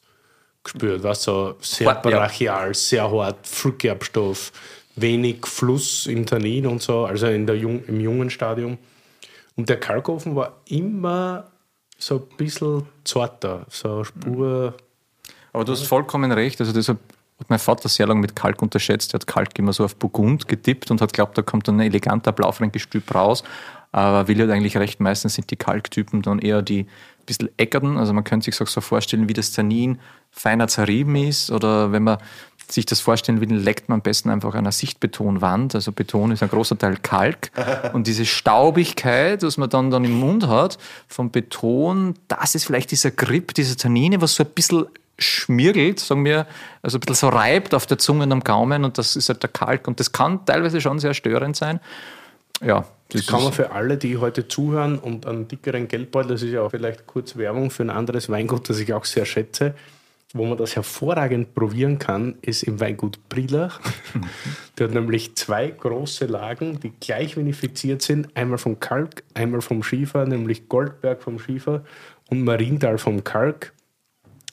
gespürt, 0.72 1.02
war 1.02 1.14
so 1.14 1.56
sehr 1.60 1.88
Hart, 1.88 2.04
ja. 2.06 2.18
brachial, 2.18 2.74
sehr 2.74 3.10
hart, 3.10 3.46
Fruchtgerbstoff, 3.46 4.52
wenig 4.96 5.46
Fluss 5.46 6.06
im 6.06 6.26
Tannin 6.26 6.66
und 6.66 6.82
so, 6.82 7.04
also 7.04 7.26
in 7.26 7.46
der 7.46 7.56
Jung, 7.56 7.84
im 7.86 8.00
jungen 8.00 8.30
Stadium. 8.30 8.78
Und 9.56 9.68
der 9.68 9.80
Kalkofen 9.80 10.36
war 10.36 10.60
immer 10.66 11.50
so 11.98 12.16
ein 12.16 12.36
bisschen 12.36 12.86
zarter, 13.04 13.66
so 13.70 14.04
Spur. 14.04 14.74
Aber 15.52 15.64
du 15.64 15.72
hast 15.72 15.82
vollkommen 15.82 16.30
recht. 16.30 16.60
Also 16.60 16.72
deshalb 16.72 16.98
hat 17.40 17.50
mein 17.50 17.58
Vater 17.58 17.88
sehr 17.88 18.06
lange 18.06 18.20
mit 18.20 18.36
Kalk 18.36 18.62
unterschätzt. 18.62 19.12
Er 19.12 19.14
hat 19.14 19.26
Kalk 19.26 19.58
immer 19.58 19.72
so 19.72 19.84
auf 19.84 19.96
Burgund 19.96 20.46
getippt 20.46 20.90
und 20.90 21.00
hat 21.00 21.12
glaubt, 21.12 21.36
da 21.36 21.42
kommt 21.42 21.66
dann 21.66 21.76
ein 21.76 21.88
eleganter 21.88 22.30
Blaufränkisch-Typ 22.30 23.12
raus. 23.14 23.42
Aber 23.90 24.28
Willi 24.28 24.42
hat 24.42 24.50
eigentlich 24.50 24.76
recht, 24.76 25.00
meistens 25.00 25.34
sind 25.34 25.50
die 25.50 25.56
Kalktypen 25.56 26.22
dann 26.22 26.38
eher 26.38 26.62
die 26.62 26.86
bisschen 27.28 27.50
eckerten. 27.58 27.96
Also 27.96 28.12
man 28.12 28.24
könnte 28.24 28.46
sich 28.46 28.56
so 28.56 28.80
vorstellen, 28.80 29.28
wie 29.28 29.34
das 29.34 29.52
Tannin 29.52 30.00
feiner 30.30 30.68
zerrieben 30.68 31.16
ist. 31.16 31.50
Oder 31.50 31.92
wenn 31.92 32.04
man 32.04 32.18
sich 32.70 32.86
das 32.86 33.00
vorstellen 33.00 33.40
will, 33.40 33.54
leckt 33.54 33.88
man 33.88 33.96
am 33.96 34.02
besten 34.02 34.30
einfach 34.30 34.52
an 34.52 34.60
einer 34.60 34.72
Sichtbetonwand. 34.72 35.74
Also 35.74 35.92
Beton 35.92 36.32
ist 36.32 36.42
ein 36.42 36.50
großer 36.50 36.76
Teil 36.76 36.96
Kalk. 37.02 37.50
Und 37.92 38.06
diese 38.06 38.26
Staubigkeit, 38.26 39.42
was 39.42 39.56
man 39.56 39.70
dann, 39.70 39.90
dann 39.90 40.04
im 40.04 40.18
Mund 40.18 40.46
hat, 40.46 40.78
vom 41.06 41.30
Beton, 41.30 42.14
das 42.28 42.54
ist 42.54 42.64
vielleicht 42.64 42.90
dieser 42.90 43.10
Grip, 43.10 43.54
diese 43.54 43.76
Tannine, 43.76 44.20
was 44.20 44.34
so 44.34 44.44
ein 44.44 44.50
bisschen 44.50 44.86
schmirgelt, 45.18 45.98
sagen 45.98 46.24
wir, 46.24 46.46
also 46.82 46.98
ein 46.98 47.00
bisschen 47.00 47.14
so 47.14 47.28
reibt 47.28 47.74
auf 47.74 47.86
der 47.86 47.98
Zunge 47.98 48.24
und 48.24 48.32
am 48.32 48.44
Gaumen 48.44 48.84
und 48.84 48.98
das 48.98 49.16
ist 49.16 49.28
halt 49.28 49.42
der 49.42 49.50
Kalk 49.50 49.88
und 49.88 49.98
das 49.98 50.12
kann 50.12 50.46
teilweise 50.46 50.80
schon 50.80 51.00
sehr 51.00 51.12
störend 51.12 51.56
sein. 51.56 51.80
Ja, 52.64 52.84
Das 53.10 53.26
kann 53.26 53.42
man 53.42 53.52
für 53.52 53.72
alle, 53.72 53.96
die 53.96 54.18
heute 54.18 54.46
zuhören 54.46 54.98
und 54.98 55.26
einen 55.26 55.48
dickeren 55.48 55.88
Geldbeutel, 55.88 56.32
das 56.32 56.42
ist 56.42 56.52
ja 56.52 56.62
auch 56.62 56.70
vielleicht 56.70 57.06
kurz 57.06 57.36
Werbung 57.36 57.70
für 57.70 57.82
ein 57.82 57.90
anderes 57.90 58.28
Weingut, 58.28 58.68
das 58.68 58.78
ich 58.78 58.92
auch 58.92 59.04
sehr 59.04 59.26
schätze, 59.26 59.74
wo 60.34 60.44
man 60.44 60.58
das 60.58 60.76
hervorragend 60.76 61.54
probieren 61.54 61.98
kann, 61.98 62.36
ist 62.42 62.62
im 62.62 62.80
Weingut 62.80 63.28
Brilach. 63.28 63.80
Der 64.78 64.88
hat 64.88 64.94
nämlich 64.94 65.34
zwei 65.36 65.68
große 65.68 66.26
Lagen, 66.26 66.80
die 66.80 66.92
gleich 67.00 67.36
vinifiziert 67.36 68.02
sind. 68.02 68.36
Einmal 68.36 68.58
vom 68.58 68.78
Kalk, 68.78 69.22
einmal 69.34 69.62
vom 69.62 69.82
Schiefer, 69.82 70.26
nämlich 70.26 70.68
Goldberg 70.68 71.22
vom 71.22 71.38
Schiefer 71.38 71.82
und 72.28 72.44
Marienthal 72.44 72.98
vom 72.98 73.24
Kalk. 73.24 73.72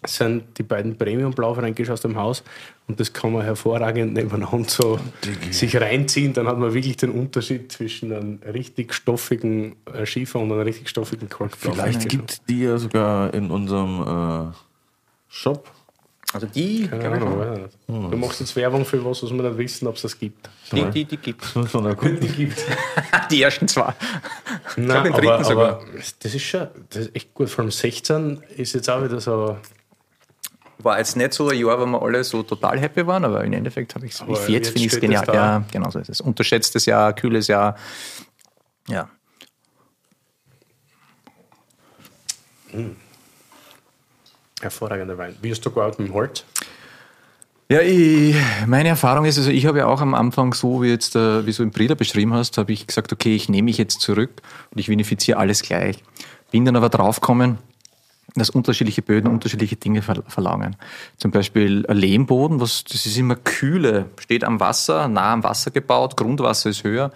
Das 0.02 0.18
sind 0.18 0.58
die 0.60 0.64
beiden 0.64 0.98
Premium-Blaufränkisch 0.98 1.90
aus 1.90 2.02
dem 2.02 2.16
Haus 2.16 2.44
und 2.88 3.00
das 3.00 3.12
kann 3.12 3.34
man 3.34 3.42
hervorragend 3.42 4.14
nebeneinander 4.14 4.70
so 4.70 5.00
sich 5.50 5.76
reinziehen. 5.76 6.32
Dann 6.34 6.48
hat 6.48 6.60
man 6.60 6.76
wirklich 6.76 6.98
den 6.98 7.10
Unterschied 7.10 7.72
zwischen 7.72 8.14
einem 8.14 8.40
richtig 8.44 8.94
stoffigen 8.94 9.76
äh, 9.92 10.06
Schiefer 10.06 10.40
und 10.40 10.52
einem 10.52 10.62
richtig 10.62 10.90
stoffigen 10.90 11.28
Kalk. 11.28 11.58
Vielleicht 11.58 12.08
gibt 12.08 12.32
es 12.32 12.44
die 12.44 12.62
ja 12.62 12.78
sogar 12.78 13.34
in 13.34 13.50
unserem 13.50 14.52
äh, 14.52 14.56
Shop. 15.36 15.70
Also 16.32 16.48
die, 16.48 16.88
Keine 16.88 17.12
Ahnung, 17.12 17.40
weiß 17.40 17.58
ich 17.58 17.64
nicht. 17.94 18.14
Du 18.14 18.18
machst 18.18 18.40
jetzt 18.40 18.56
Werbung 18.56 18.86
für 18.86 19.04
was, 19.04 19.22
was 19.22 19.32
wir 19.32 19.44
nicht 19.44 19.58
wissen, 19.58 19.88
ob 19.88 19.96
es 19.96 20.04
das 20.04 20.18
gibt. 20.18 20.50
die, 20.72 20.86
die, 20.86 21.06
die 21.06 21.18
gibt 21.18 21.44
erkunden. 21.56 22.20
Die 22.22 22.28
gibt 22.28 22.58
Die 23.32 23.42
ersten 23.42 23.68
zwei. 23.68 23.94
Nein, 24.78 25.04
den 25.04 25.14
dritten 25.14 25.28
aber, 25.28 25.44
sogar. 25.44 25.70
aber 25.82 25.86
das 26.20 26.34
ist 26.34 26.42
schon 26.42 26.68
das 26.90 27.08
ist 27.08 27.16
echt 27.16 27.34
gut. 27.34 27.50
Vor 27.50 27.64
allem 27.64 27.72
16 27.72 28.44
ist 28.56 28.74
jetzt 28.74 28.90
auch 28.90 29.04
wieder 29.04 29.20
so. 29.20 29.58
War 30.80 31.00
jetzt 31.00 31.18
nicht 31.18 31.34
so 31.34 31.50
ein 31.50 31.58
Jahr, 31.58 31.80
wo 31.80 31.86
wir 31.86 32.02
alle 32.02 32.24
so 32.24 32.44
total 32.44 32.80
happy 32.80 33.06
waren, 33.06 33.26
aber 33.26 33.44
im 33.44 33.52
Endeffekt 33.52 33.94
habe 33.96 34.06
ich 34.06 34.14
es 34.14 34.22
jetzt, 34.22 34.50
jetzt 34.50 34.68
finde 34.70 34.88
ich 34.88 34.94
es 34.94 35.00
genial. 35.02 35.24
es. 35.28 35.34
Ja, 35.34 35.64
genau 35.72 35.90
so 35.90 36.00
ist 36.00 36.10
es. 36.10 36.22
Unterschätztes 36.22 36.86
Jahr, 36.86 37.14
kühles 37.14 37.48
Jahr. 37.48 37.76
Ja. 38.88 39.10
Hervorragender 44.66 45.18
Wein. 45.18 45.36
Wie 45.42 45.52
hast 45.52 45.66
du 45.66 45.72
gearbeitet 45.72 46.00
mit 46.00 46.10
dem 46.10 46.14
Holz? 46.14 46.44
Ja, 47.70 47.82
ich, 47.82 48.36
meine 48.68 48.90
Erfahrung 48.90 49.26
ist, 49.26 49.38
also 49.40 49.50
ich 49.50 49.66
habe 49.66 49.80
ja 49.80 49.88
auch 49.88 50.02
am 50.02 50.14
Anfang 50.14 50.54
so, 50.54 50.84
wie 50.84 50.90
jetzt, 50.90 51.16
äh, 51.16 51.46
wie 51.48 51.52
du 51.52 51.64
im 51.64 51.72
Breda 51.72 51.96
beschrieben 51.96 52.34
hast, 52.34 52.60
habe 52.60 52.72
ich 52.74 52.86
gesagt, 52.86 53.12
okay, 53.12 53.36
ich 53.36 53.50
nehme 53.50 53.66
mich 53.66 53.78
jetzt 53.78 54.02
zurück 54.02 54.30
und 54.72 54.80
ich 54.80 54.88
vinifiziere 54.88 55.40
alles 55.40 55.64
gleich. 55.64 56.04
Bin 56.52 56.66
dann 56.66 56.76
aber 56.76 56.90
draufgekommen, 56.90 57.58
dass 58.36 58.52
unterschiedliche 58.52 59.02
Böden 59.02 59.32
unterschiedliche 59.32 59.78
Dinge 59.78 60.02
ver 60.04 60.22
verlangen. 60.28 60.76
Zum 61.18 61.32
Beispiel 61.32 61.86
ein 61.88 61.98
Lehmboden, 61.98 62.60
was, 62.60 62.84
das 62.84 63.06
ist 63.06 63.18
immer 63.18 63.36
kühle, 63.36 64.10
steht 64.20 64.44
am 64.44 64.60
Wasser, 64.60 65.08
nah 65.08 65.34
am 65.34 65.44
Wasser 65.44 65.72
gebaut, 65.72 66.18
Grundwasser 66.18 66.70
ist 66.70 66.84
höher. 66.84 67.12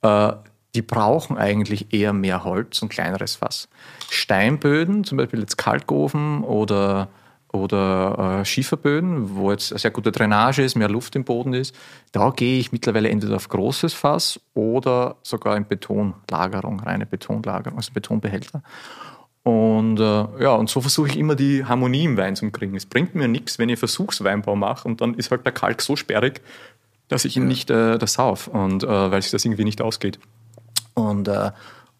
Äh, 0.00 0.32
die 0.74 0.82
brauchen 0.82 1.38
eigentlich 1.38 1.92
eher 1.92 2.12
mehr 2.12 2.44
Holz 2.44 2.82
und 2.82 2.88
kleineres 2.88 3.36
Fass. 3.36 3.68
Steinböden, 4.10 5.04
zum 5.04 5.18
Beispiel 5.18 5.40
jetzt 5.40 5.56
Kalkofen 5.56 6.42
oder, 6.42 7.08
oder 7.52 8.40
äh, 8.40 8.44
Schieferböden, 8.44 9.36
wo 9.36 9.52
jetzt 9.52 9.72
eine 9.72 9.78
sehr 9.78 9.90
gute 9.92 10.10
Drainage 10.10 10.62
ist, 10.62 10.74
mehr 10.74 10.88
Luft 10.88 11.14
im 11.14 11.24
Boden 11.24 11.54
ist, 11.54 11.74
da 12.12 12.30
gehe 12.30 12.58
ich 12.58 12.72
mittlerweile 12.72 13.08
entweder 13.08 13.36
auf 13.36 13.48
großes 13.48 13.94
Fass 13.94 14.40
oder 14.54 15.16
sogar 15.22 15.56
in 15.56 15.66
Betonlagerung, 15.66 16.80
reine 16.80 17.06
Betonlagerung, 17.06 17.78
also 17.78 17.92
Betonbehälter. 17.92 18.62
Und 19.44 20.00
äh, 20.00 20.42
ja, 20.42 20.54
und 20.54 20.70
so 20.70 20.80
versuche 20.80 21.08
ich 21.08 21.18
immer 21.18 21.34
die 21.34 21.66
Harmonie 21.66 22.04
im 22.04 22.16
Wein 22.16 22.34
zu 22.34 22.50
kriegen. 22.50 22.74
Es 22.76 22.86
bringt 22.86 23.14
mir 23.14 23.28
nichts, 23.28 23.58
wenn 23.58 23.68
ich 23.68 23.78
Versuchsweinbau 23.78 24.56
mache 24.56 24.88
und 24.88 25.02
dann 25.02 25.14
ist 25.14 25.30
halt 25.30 25.44
der 25.44 25.52
Kalk 25.52 25.82
so 25.82 25.96
sperrig, 25.96 26.40
dass 27.08 27.26
ich 27.26 27.36
ihn 27.36 27.46
nicht 27.46 27.70
äh, 27.70 27.98
das 27.98 28.14
sauf 28.14 28.48
und 28.48 28.82
äh, 28.82 28.88
weil 28.88 29.20
sich 29.20 29.30
das 29.30 29.44
irgendwie 29.44 29.64
nicht 29.64 29.82
ausgeht. 29.82 30.18
Und 30.94 31.28
äh, 31.28 31.50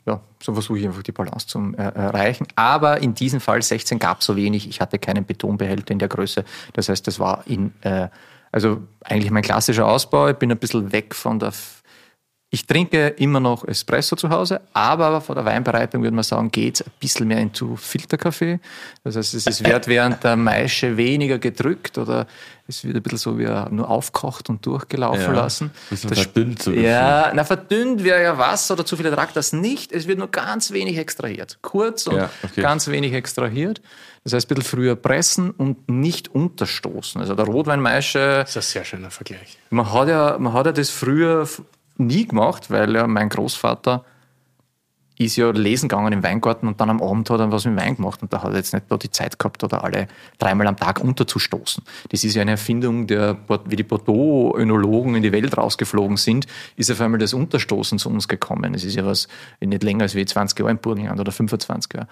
ja, 0.07 0.21
so 0.43 0.53
versuche 0.53 0.79
ich 0.79 0.87
einfach 0.87 1.03
die 1.03 1.13
Balance 1.13 1.47
zu 1.47 1.73
äh, 1.77 1.83
erreichen. 1.83 2.47
Aber 2.57 3.01
in 3.01 3.15
diesem 3.15 3.41
Fall 3.41 3.63
16 3.63 3.99
gab 3.99 4.21
es 4.21 4.27
so 4.27 4.37
wenig. 4.37 4.69
Ich 4.69 4.81
hatte 4.81 4.99
keinen 4.99 5.25
Betonbehälter 5.25 5.93
in 5.93 5.99
der 5.99 6.09
Größe. 6.09 6.45
Das 6.75 6.89
heißt, 6.89 7.07
das 7.07 7.19
war 7.19 7.45
in, 7.47 7.73
äh, 7.83 8.09
also 8.53 8.83
eigentlich 9.03 9.31
mein 9.31 9.43
klassischer 9.43 9.87
Ausbau. 9.87 10.29
Ich 10.29 10.37
bin 10.37 10.51
ein 10.51 10.59
bisschen 10.59 10.93
weg 10.93 11.15
von 11.15 11.39
der. 11.39 11.53
Ich 12.55 12.67
trinke 12.67 13.09
immer 13.09 13.41
noch 13.41 13.67
Espresso 13.67 14.15
zu 14.15 14.29
Hause, 14.31 14.61
aber 14.75 15.21
vor 15.21 15.35
der 15.35 15.45
Weinbereitung 15.45 16.05
würde 16.05 16.15
man 16.15 16.23
sagen, 16.23 16.53
geht 16.53 16.77
es 16.77 16.83
ein 16.87 16.93
bisschen 17.01 17.27
mehr 17.27 17.39
into 17.39 17.75
Filterkaffee. 17.75 18.61
Das 19.03 19.17
heißt, 19.17 19.35
es 19.35 19.65
wird 19.65 19.89
während 19.89 20.23
der 20.23 20.37
Maische 20.37 20.97
weniger 20.97 21.41
gedrückt 21.41 21.99
oder 21.99 22.29
es 22.69 22.85
wird 22.85 22.95
ein 22.95 23.03
bisschen 23.03 23.19
so 23.19 23.39
wie 23.41 23.75
nur 23.75 23.91
aufkocht 23.91 24.51
und 24.51 24.65
durchgelaufen 24.65 25.21
Ja, 25.21 25.33
lassen. 25.33 25.73
bisschen 25.91 26.11
Das 26.11 26.21
verdünnt 26.21 26.63
so 26.63 26.71
Ja, 26.71 27.33
na 27.35 27.43
verdünnt 27.43 28.05
wäre 28.05 28.23
ja 28.23 28.39
Wasser 28.39 28.75
oder 28.75 28.87
zu 28.87 28.97
viel 28.97 29.07
Ertrag, 29.07 29.35
das 29.35 29.53
nicht. 29.53 29.91
Es 29.91 30.07
wird 30.07 30.19
nur 30.21 30.29
ganz 30.31 30.71
wenig 30.71 30.97
extrahiert. 30.97 31.59
Kurz 31.61 32.07
und 32.07 32.19
Ja, 32.19 32.31
okay. 32.45 32.63
ganz 32.63 32.87
wenig 32.87 33.15
extrahiert. 33.15 33.83
Das 34.23 34.33
heißt, 34.33 34.47
ein 34.49 34.55
bisschen 34.55 34.71
früher 34.71 34.95
pressen 34.95 35.51
und 35.51 35.91
nicht 35.91 36.29
unterstoßen. 36.33 37.21
Also 37.21 37.35
der 37.35 37.47
Rotweinmaische, 37.47 38.43
Das 38.47 38.51
ist 38.51 38.57
ein 38.57 38.63
sehr 38.63 38.85
schöner 38.85 39.11
Vergleich. 39.11 39.59
man 39.71 39.93
hat 39.93 40.07
ja, 40.09 40.39
man 40.39 40.53
hat 40.53 40.67
ja 40.67 40.73
das 40.73 40.91
früher 40.91 41.49
nie 41.97 42.27
gemacht, 42.27 42.71
weil 42.71 42.95
ja 42.95 43.07
mein 43.07 43.29
Großvater 43.29 44.05
ist 45.17 45.37
ja 45.37 45.51
lesen 45.51 45.89
gegangen 45.89 46.13
im 46.13 46.23
Weingarten 46.23 46.67
und 46.67 46.81
dann 46.81 46.91
am 46.91 47.01
Abend 47.01 47.31
hat 47.31 47.39
er 47.39 47.53
was 47.53 47.65
mit 47.65 47.77
Wein 47.77 47.97
gemacht 47.97 48.21
und 48.23 48.33
da 48.33 48.43
hat 48.43 48.51
er 48.51 48.57
jetzt 48.57 48.75
nicht 48.75 48.91
nur 48.91 48.99
die 48.99 49.11
Zeit 49.11 49.39
gehabt 49.39 49.63
oder 49.63 49.85
alle 49.85 50.09
dreimal 50.39 50.67
am 50.67 50.77
Tag 50.77 51.01
unterzustoßen. 51.01 51.85
Das 52.09 52.25
ist 52.25 52.35
ja 52.35 52.43
eine 52.43 52.53
Erfindung, 52.53 53.07
der, 53.07 53.37
wie 53.67 53.77
die 53.77 53.85
Bordeaux-Önologen 53.85 55.15
in 55.15 55.23
die 55.23 55.31
Welt 55.31 55.57
rausgeflogen 55.57 56.17
sind, 56.17 56.47
ist 56.77 56.91
auf 56.91 57.01
einmal 57.01 57.21
das 57.21 57.33
Unterstoßen 57.33 57.99
zu 57.99 58.09
uns 58.09 58.27
gekommen. 58.27 58.75
Es 58.75 58.85
ist 58.85 58.97
ja 58.97 59.07
was 59.07 59.29
nicht 59.61 59.85
länger 59.85 60.03
als 60.03 60.17
wie 60.17 60.25
20 60.25 60.59
Jahre 60.59 60.73
im 60.73 60.79
Burgenland 60.79 61.21
oder 61.21 61.31
25 61.31 61.95
Jahre. 61.95 62.09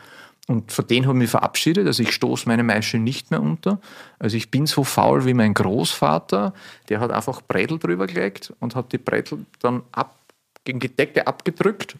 Und 0.49 0.73
von 0.73 0.87
denen 0.87 1.07
habe 1.07 1.17
ich 1.19 1.23
mich 1.23 1.31
verabschiedet. 1.31 1.87
Also 1.87 2.03
ich 2.03 2.13
stoße 2.13 2.49
meine 2.49 2.65
Maische 2.65 2.99
nicht 2.99 3.31
mehr 3.31 3.41
unter. 3.41 3.81
Also 4.19 4.37
ich 4.37 4.51
bin 4.51 4.67
so 4.67 4.83
faul 4.83 5.25
wie 5.25 5.35
mein 5.35 5.55
Großvater. 5.55 6.53
Der 6.89 7.01
hat 7.01 7.13
einfach 7.13 7.43
Brettel 7.43 7.79
drüber 7.79 8.07
gelegt 8.07 8.53
und 8.59 8.75
hat 8.75 8.93
die 8.93 8.99
Brettel 8.99 9.47
dann 9.61 9.83
ab, 9.93 10.17
gegen 10.65 10.81
die 10.81 10.89
Decke 10.89 11.27
abgedrückt. 11.27 11.97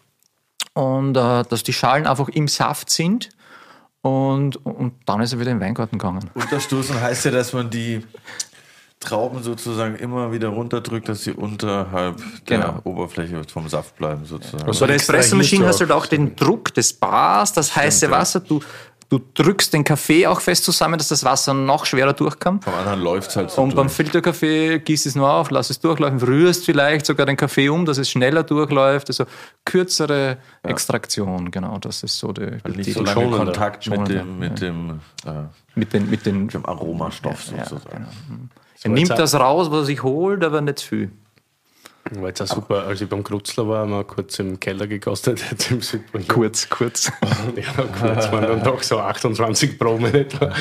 Und 0.73 1.15
äh, 1.15 1.43
dass 1.43 1.63
die 1.63 1.73
Schalen 1.73 2.05
einfach 2.05 2.29
im 2.29 2.47
Saft 2.47 2.89
sind. 2.89 3.29
Und, 4.01 4.57
und 4.65 4.95
dann 5.05 5.21
ist 5.21 5.31
er 5.31 5.39
wieder 5.39 5.51
in 5.51 5.59
den 5.59 5.65
Weingarten 5.65 5.97
gegangen. 5.97 6.29
Unterstoßen 6.33 6.99
heißt 6.99 7.23
ja, 7.25 7.31
dass 7.31 7.53
man 7.53 7.69
die 7.69 8.03
Trauben 9.03 9.43
sozusagen 9.43 9.95
immer 9.95 10.31
wieder 10.31 10.49
runterdrückt, 10.49 11.09
dass 11.09 11.23
sie 11.23 11.31
unterhalb 11.31 12.15
Genau. 12.45 12.65
der 12.65 12.85
Oberfläche 12.85 13.41
vom 13.51 13.67
Saft 13.69 13.95
bleiben 13.97 14.25
sozusagen. 14.25 14.63
Also 14.65 14.81
Bei 14.81 14.87
der 14.87 14.95
Espressomaschine 14.97 15.65
hast 15.67 15.79
du 15.79 15.85
halt 15.85 15.91
auch 15.91 16.05
den 16.05 16.35
Druck 16.35 16.73
des 16.73 16.93
Bars, 16.93 17.53
das 17.53 17.75
heiße 17.75 18.05
ja. 18.05 18.11
Wasser. 18.11 18.39
Du, 18.39 18.59
du 19.09 19.19
drückst 19.35 19.73
den 19.73 19.83
Kaffee 19.83 20.25
auch 20.25 20.41
fest 20.41 20.63
zusammen, 20.63 20.97
dass 20.97 21.07
das 21.09 21.23
Wasser 21.23 21.53
noch 21.53 21.85
schwerer 21.85 22.13
durchkommt. 22.13 22.63
Vom 22.63 22.73
anderen 22.73 23.01
läuft 23.01 23.29
es 23.29 23.35
halt 23.35 23.51
so 23.51 23.61
Und 23.61 23.75
beim 23.75 23.85
durch. 23.87 23.95
Filterkaffee 23.97 24.79
gießt 24.79 25.05
es 25.05 25.15
nur 25.15 25.31
auf, 25.31 25.51
lass 25.51 25.69
es 25.69 25.79
durchlaufen, 25.79 26.19
rührst 26.19 26.65
vielleicht 26.65 27.05
sogar 27.05 27.25
den 27.27 27.37
Kaffee 27.37 27.69
um, 27.69 27.85
dass 27.85 27.99
es 27.99 28.09
schneller 28.09 28.41
durchläuft. 28.43 29.09
Also 29.09 29.25
kürzere 29.65 30.37
Extraktion, 30.63 31.51
genau. 31.51 31.77
Das 31.77 32.01
ist 32.03 32.17
so 32.17 32.31
die, 32.31 32.57
die, 32.65 32.71
Nicht 32.77 32.93
so 32.93 33.03
lange 33.03 33.21
schonender. 33.21 33.45
Kontakt 33.45 33.87
mit 33.87 34.07
dem, 34.09 34.39
mit 34.39 34.61
dem, 34.61 34.99
äh, 35.25 35.31
mit 35.75 35.93
den, 35.93 36.09
mit 36.09 36.25
den 36.25 36.47
dem 36.47 36.65
Aromastoff 36.65 37.51
Ja, 37.55 37.65
sozusagen. 37.65 38.07
Er 38.83 38.89
nimmt 38.91 39.09
das 39.09 39.35
raus, 39.35 39.71
was 39.71 39.79
er 39.79 39.85
sich 39.85 40.03
holt, 40.03 40.43
aber 40.43 40.61
nicht 40.61 40.81
viel. 40.81 41.11
War 42.11 42.27
jetzt 42.27 42.41
auch 42.41 42.47
super, 42.47 42.83
als 42.83 43.01
ich 43.01 43.07
beim 43.07 43.23
Krutzler 43.23 43.67
war, 43.67 43.85
wir 43.87 44.03
kurz 44.03 44.37
im 44.39 44.59
Keller 44.59 44.87
gekostet, 44.87 45.41
jetzt 45.51 45.71
im 45.71 45.81
Südbrunn. 45.81 46.27
Kurz, 46.27 46.69
kurz. 46.69 47.11
Ja, 47.55 47.83
kurz 47.99 48.31
waren 48.31 48.43
dann 48.43 48.63
doch 48.63 48.83
so 48.83 48.99
28 48.99 49.79
Proben 49.79 50.05
in 50.07 50.15
etwa. 50.15 50.53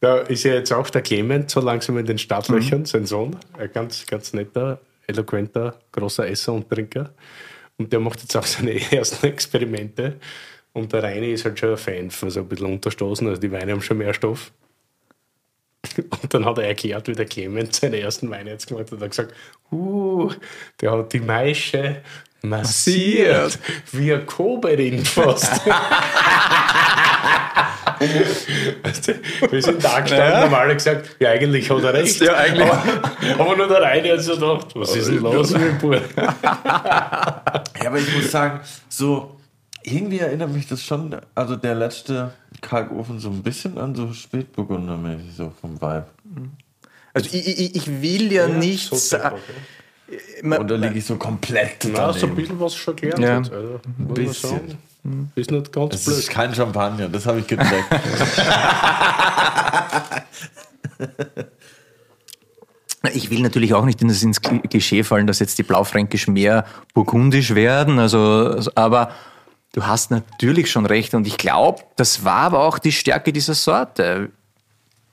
Da 0.00 0.18
ist 0.18 0.44
ja 0.44 0.54
jetzt 0.54 0.72
auch 0.72 0.88
der 0.90 1.02
Clement 1.02 1.50
so 1.50 1.60
langsam 1.60 1.98
in 1.98 2.06
den 2.06 2.18
Startlöchern, 2.18 2.84
sein 2.84 3.06
Sohn. 3.06 3.36
Ein 3.58 3.72
ganz, 3.72 4.06
ganz 4.06 4.32
netter, 4.32 4.80
eloquenter, 5.08 5.74
großer 5.90 6.28
Esser 6.28 6.52
und 6.52 6.70
Trinker. 6.70 7.10
Und 7.78 7.92
der 7.92 8.00
macht 8.00 8.20
jetzt 8.20 8.36
auch 8.36 8.46
seine 8.46 8.80
ersten 8.92 9.26
Experimente. 9.26 10.16
Und 10.72 10.92
der 10.92 11.02
Reini 11.02 11.32
ist 11.32 11.44
halt 11.44 11.58
schon 11.58 11.70
ein 11.70 11.76
Fan 11.76 12.10
von 12.10 12.30
so 12.30 12.40
ein 12.40 12.48
bisschen 12.48 12.66
unterstoßen, 12.66 13.26
also 13.26 13.40
die 13.40 13.50
Weine 13.50 13.72
haben 13.72 13.82
schon 13.82 13.98
mehr 13.98 14.14
Stoff. 14.14 14.52
Und 16.22 16.34
dann 16.34 16.44
hat 16.44 16.58
er 16.58 16.64
erklärt, 16.64 17.08
wie 17.08 17.12
der 17.12 17.26
Clement 17.26 17.74
seine 17.74 18.00
ersten 18.00 18.30
Weine 18.30 18.50
jetzt 18.50 18.66
gemacht 18.66 18.90
hat. 18.90 18.98
Er 18.98 19.04
hat 19.04 19.10
gesagt, 19.10 19.34
uh, 19.72 20.30
der 20.80 20.92
hat 20.92 21.12
die 21.12 21.20
Maische 21.20 22.02
massiert, 22.42 23.58
wie 23.92 24.12
ein 24.12 24.26
Koberin 24.26 25.04
fast. 25.04 25.66
Weißt 28.82 29.08
du, 29.08 29.14
Wir 29.50 29.62
sind 29.62 29.84
da 29.84 30.00
gestanden, 30.00 30.36
haben 30.36 30.54
alle 30.54 30.74
gesagt, 30.74 31.16
ja, 31.18 31.30
eigentlich 31.30 31.70
hat 31.70 31.82
er 31.82 31.94
recht. 31.94 32.20
Ja, 32.20 32.34
eigentlich. 32.34 32.68
Aber, 32.68 33.10
aber 33.38 33.56
nur 33.56 33.68
der 33.68 33.82
Reine 33.82 34.12
hat 34.12 34.20
so 34.20 34.34
gedacht, 34.34 34.68
was 34.74 34.94
ist 34.94 35.08
denn 35.08 35.20
los 35.20 35.50
mit 35.52 35.62
dem 35.62 35.78
Bub? 35.78 36.00
Ja, 36.16 37.42
aber 37.86 37.98
ich 37.98 38.14
muss 38.14 38.30
sagen, 38.30 38.60
so 38.88 39.37
irgendwie 39.92 40.18
erinnert 40.18 40.52
mich 40.52 40.66
das 40.66 40.82
schon, 40.82 41.14
also 41.34 41.56
der 41.56 41.74
letzte 41.74 42.32
Kalkofen 42.60 43.20
so 43.20 43.30
ein 43.30 43.42
bisschen 43.42 43.78
an 43.78 43.94
so 43.94 44.12
Spätburgundermäßig, 44.12 45.34
so 45.36 45.52
vom 45.60 45.80
Vibe. 45.80 46.06
Also 47.14 47.30
ich, 47.32 47.46
ich, 47.58 47.76
ich 47.76 48.02
will 48.02 48.32
ja, 48.32 48.48
nicht 48.48 48.88
so 48.88 48.96
sagen. 48.96 49.36
Und 50.42 50.68
da 50.70 50.74
liege 50.76 50.98
ich 50.98 51.04
so 51.04 51.16
komplett 51.16 51.86
Na, 51.92 52.12
so 52.12 52.26
ein 52.26 52.30
daneben. 52.34 52.36
bisschen 52.36 52.60
was 52.60 52.74
schon 52.74 52.96
gelernt 52.96 53.22
Ja. 53.22 53.36
hat. 53.36 53.52
Also, 53.52 53.80
man 53.98 54.14
Bisschen. 54.14 54.50
sagen. 54.50 54.78
Ist 55.36 55.50
nicht 55.50 55.72
ganz 55.72 55.94
Es 55.94 56.04
blöd. 56.04 56.18
ist 56.18 56.30
kein 56.30 56.54
Champagner, 56.54 57.08
das 57.08 57.24
habe 57.26 57.38
ich 57.40 57.46
gecheckt. 57.46 57.68
Ich 63.14 63.30
will 63.30 63.40
natürlich 63.40 63.74
auch 63.74 63.84
nicht 63.84 64.02
ins 64.02 64.42
Kli- 64.42 64.66
Klischee 64.68 65.04
fallen, 65.04 65.26
dass 65.26 65.38
jetzt 65.38 65.58
die 65.58 65.62
Blaufränkisch 65.62 66.26
mehr 66.26 66.64
burgundisch 66.94 67.54
werden, 67.54 67.98
also, 67.98 68.18
also, 68.56 68.70
aber 68.74 69.12
du 69.72 69.86
hast 69.86 70.10
natürlich 70.10 70.70
schon 70.70 70.86
recht 70.86 71.14
und 71.14 71.26
ich 71.26 71.36
glaube, 71.36 71.82
das 71.96 72.24
war 72.24 72.42
aber 72.42 72.60
auch 72.60 72.78
die 72.78 72.92
Stärke 72.92 73.32
dieser 73.32 73.54
Sorte. 73.54 74.30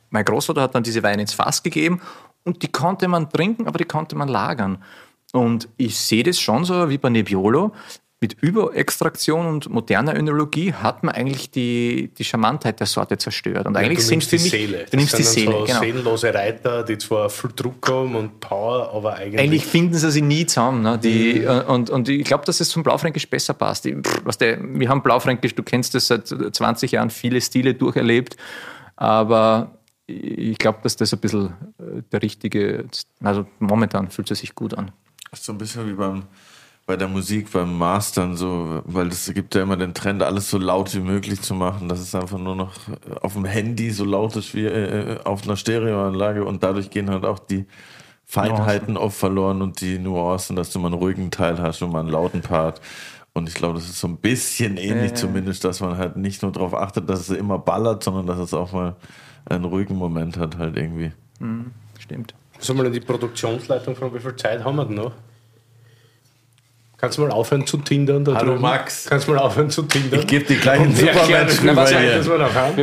Mein 0.09 0.25
Großvater 0.25 0.61
hat 0.61 0.75
dann 0.75 0.83
diese 0.83 1.03
Weine 1.03 1.23
ins 1.23 1.33
Fass 1.33 1.61
gegeben 1.63 2.01
und 2.43 2.63
die 2.63 2.71
konnte 2.71 3.07
man 3.07 3.29
trinken, 3.29 3.67
aber 3.67 3.77
die 3.77 3.85
konnte 3.85 4.15
man 4.15 4.27
lagern. 4.27 4.83
Und 5.33 5.67
ich 5.77 5.97
sehe 5.97 6.23
das 6.23 6.39
schon 6.39 6.63
so 6.63 6.89
wie 6.89 6.97
bei 6.97 7.09
Nebbiolo. 7.09 7.73
Mit 8.21 8.41
Überextraktion 8.41 9.45
und 9.45 9.69
moderner 9.69 10.15
Önologie 10.15 10.71
hat 10.73 11.03
man 11.03 11.13
eigentlich 11.13 11.51
die, 11.51 12.13
die 12.17 12.23
Charmantheit 12.23 12.79
der 12.79 12.87
Sorte 12.87 13.17
zerstört. 13.17 13.67
Und 13.67 13.75
eigentlich 13.75 13.99
du 13.99 14.05
sind 14.05 14.11
nimmst 14.11 14.29
für 14.29 14.37
die 14.37 14.43
mich, 14.43 14.51
Seele. 14.51 14.85
Du 14.89 14.97
nimmst 14.97 15.13
die 15.13 15.23
Das 15.23 15.33
sind 15.33 15.43
Seele, 15.43 15.59
so 15.59 15.65
genau. 15.65 15.79
seelenlose 15.81 16.33
Reiter, 16.33 16.83
die 16.83 16.97
zwar 16.97 17.29
viel 17.29 17.51
Druck 17.53 17.87
haben 17.89 18.15
und 18.15 18.39
Power, 18.39 18.93
aber 18.93 19.15
eigentlich. 19.15 19.41
Eigentlich 19.41 19.65
finden 19.65 19.95
sie 19.95 20.09
sich 20.09 20.23
nie 20.23 20.45
zusammen. 20.45 20.81
Ne? 20.81 20.97
Die, 20.97 21.41
äh, 21.41 21.65
und, 21.65 21.89
und 21.89 22.07
ich 22.07 22.23
glaube, 22.23 22.45
dass 22.45 22.61
es 22.61 22.69
zum 22.69 22.83
Blaufränkisch 22.83 23.29
besser 23.29 23.53
passt. 23.53 23.83
Die, 23.83 23.95
pff, 23.95 24.21
was 24.23 24.37
der, 24.37 24.59
wir 24.61 24.87
haben 24.87 25.03
Blaufränkisch, 25.03 25.53
du 25.53 25.63
kennst 25.63 25.93
das 25.93 26.07
seit 26.07 26.27
20 26.27 26.93
Jahren, 26.93 27.09
viele 27.09 27.41
Stile 27.41 27.73
durcherlebt. 27.73 28.37
Aber 28.95 29.77
ich 30.07 30.57
glaube, 30.57 30.79
dass 30.83 30.95
das 30.95 31.13
ein 31.13 31.19
bisschen 31.19 31.47
äh, 31.79 32.01
der 32.11 32.21
richtige, 32.21 32.85
also 33.21 33.45
momentan 33.59 34.09
fühlt 34.09 34.29
es 34.31 34.39
sich 34.39 34.55
gut 34.55 34.73
an. 34.73 34.91
Das 35.31 35.39
ist 35.39 35.45
so 35.47 35.51
ein 35.51 35.57
bisschen 35.57 35.87
wie 35.87 35.93
beim, 35.93 36.23
bei 36.85 36.95
der 36.97 37.07
Musik, 37.07 37.51
beim 37.51 37.77
Mastern, 37.77 38.35
so, 38.35 38.81
weil 38.85 39.07
es 39.07 39.33
gibt 39.33 39.55
ja 39.55 39.63
immer 39.63 39.75
den 39.75 39.93
Trend, 39.93 40.21
alles 40.21 40.49
so 40.49 40.59
laut 40.59 40.93
wie 40.93 40.99
möglich 40.99 41.41
zu 41.41 41.55
machen, 41.55 41.89
dass 41.89 41.99
es 41.99 42.13
einfach 42.13 42.37
nur 42.37 42.55
noch 42.55 42.73
auf 43.21 43.33
dem 43.33 43.45
Handy 43.45 43.89
so 43.89 44.05
laut 44.05 44.35
ist 44.35 44.53
wie 44.53 44.65
äh, 44.65 45.19
auf 45.23 45.43
einer 45.43 45.57
Stereoanlage 45.57 46.45
und 46.45 46.61
dadurch 46.61 46.91
gehen 46.91 47.09
halt 47.09 47.25
auch 47.25 47.39
die 47.39 47.65
Feinheiten 48.25 48.97
oft 48.97 49.17
verloren 49.17 49.61
und 49.61 49.81
die 49.81 49.97
Nuancen, 49.97 50.55
dass 50.55 50.71
du 50.71 50.79
mal 50.79 50.87
einen 50.87 50.95
ruhigen 50.95 51.31
Teil 51.31 51.59
hast 51.59 51.81
und 51.81 51.91
mal 51.91 52.01
einen 52.01 52.09
lauten 52.09 52.41
Part. 52.41 52.81
Und 53.33 53.49
ich 53.49 53.55
glaube, 53.55 53.75
das 53.75 53.85
ist 53.85 53.99
so 53.99 54.07
ein 54.07 54.17
bisschen 54.17 54.77
ähnlich 54.77 55.13
zumindest, 55.13 55.63
dass 55.63 55.81
man 55.81 55.97
halt 55.97 56.15
nicht 56.15 56.41
nur 56.41 56.51
darauf 56.51 56.73
achtet, 56.73 57.09
dass 57.09 57.29
es 57.29 57.37
immer 57.37 57.59
ballert, 57.59 58.03
sondern 58.03 58.25
dass 58.25 58.39
es 58.39 58.53
auch 58.53 58.71
mal 58.71 58.95
einen 59.45 59.65
ruhigen 59.65 59.95
Moment 59.95 60.37
hat 60.37 60.57
halt 60.57 60.77
irgendwie. 60.77 61.11
Stimmt. 61.99 62.33
Sag 62.59 62.77
mal, 62.77 62.89
die 62.89 62.99
Produktionsleitung 62.99 63.95
von 63.95 64.13
wie 64.13 64.19
viel 64.19 64.35
Zeit 64.35 64.63
haben 64.63 64.77
wir 64.77 64.85
denn 64.85 64.95
noch? 64.95 65.11
Kannst 67.05 67.19
du 67.19 67.21
mal 67.21 67.29
aufhören 67.31 67.67
zu 67.67 67.77
tindern? 67.77 68.25
Da 68.25 68.33
Hallo, 68.33 68.53
drüben? 68.53 68.61
Max. 68.63 69.05
Kannst 69.07 69.27
du 69.27 69.33
mal 69.33 69.39
aufhören 69.39 69.69
zu 69.69 69.83
tindern? 69.83 70.21
Ich 70.21 70.25
gebe 70.25 70.43
dir 70.43 70.57
gleich 70.57 70.79
einen 70.79 70.95
Ja, 71.05 71.11
gerne. 71.27 71.51
Supermatch 71.51 71.59
Na, 71.61 71.75
was 71.75 71.91
über 71.91 71.99
hier. 71.99 72.25
wir 72.25 72.37
noch 72.39 72.53
haben? 72.55 72.77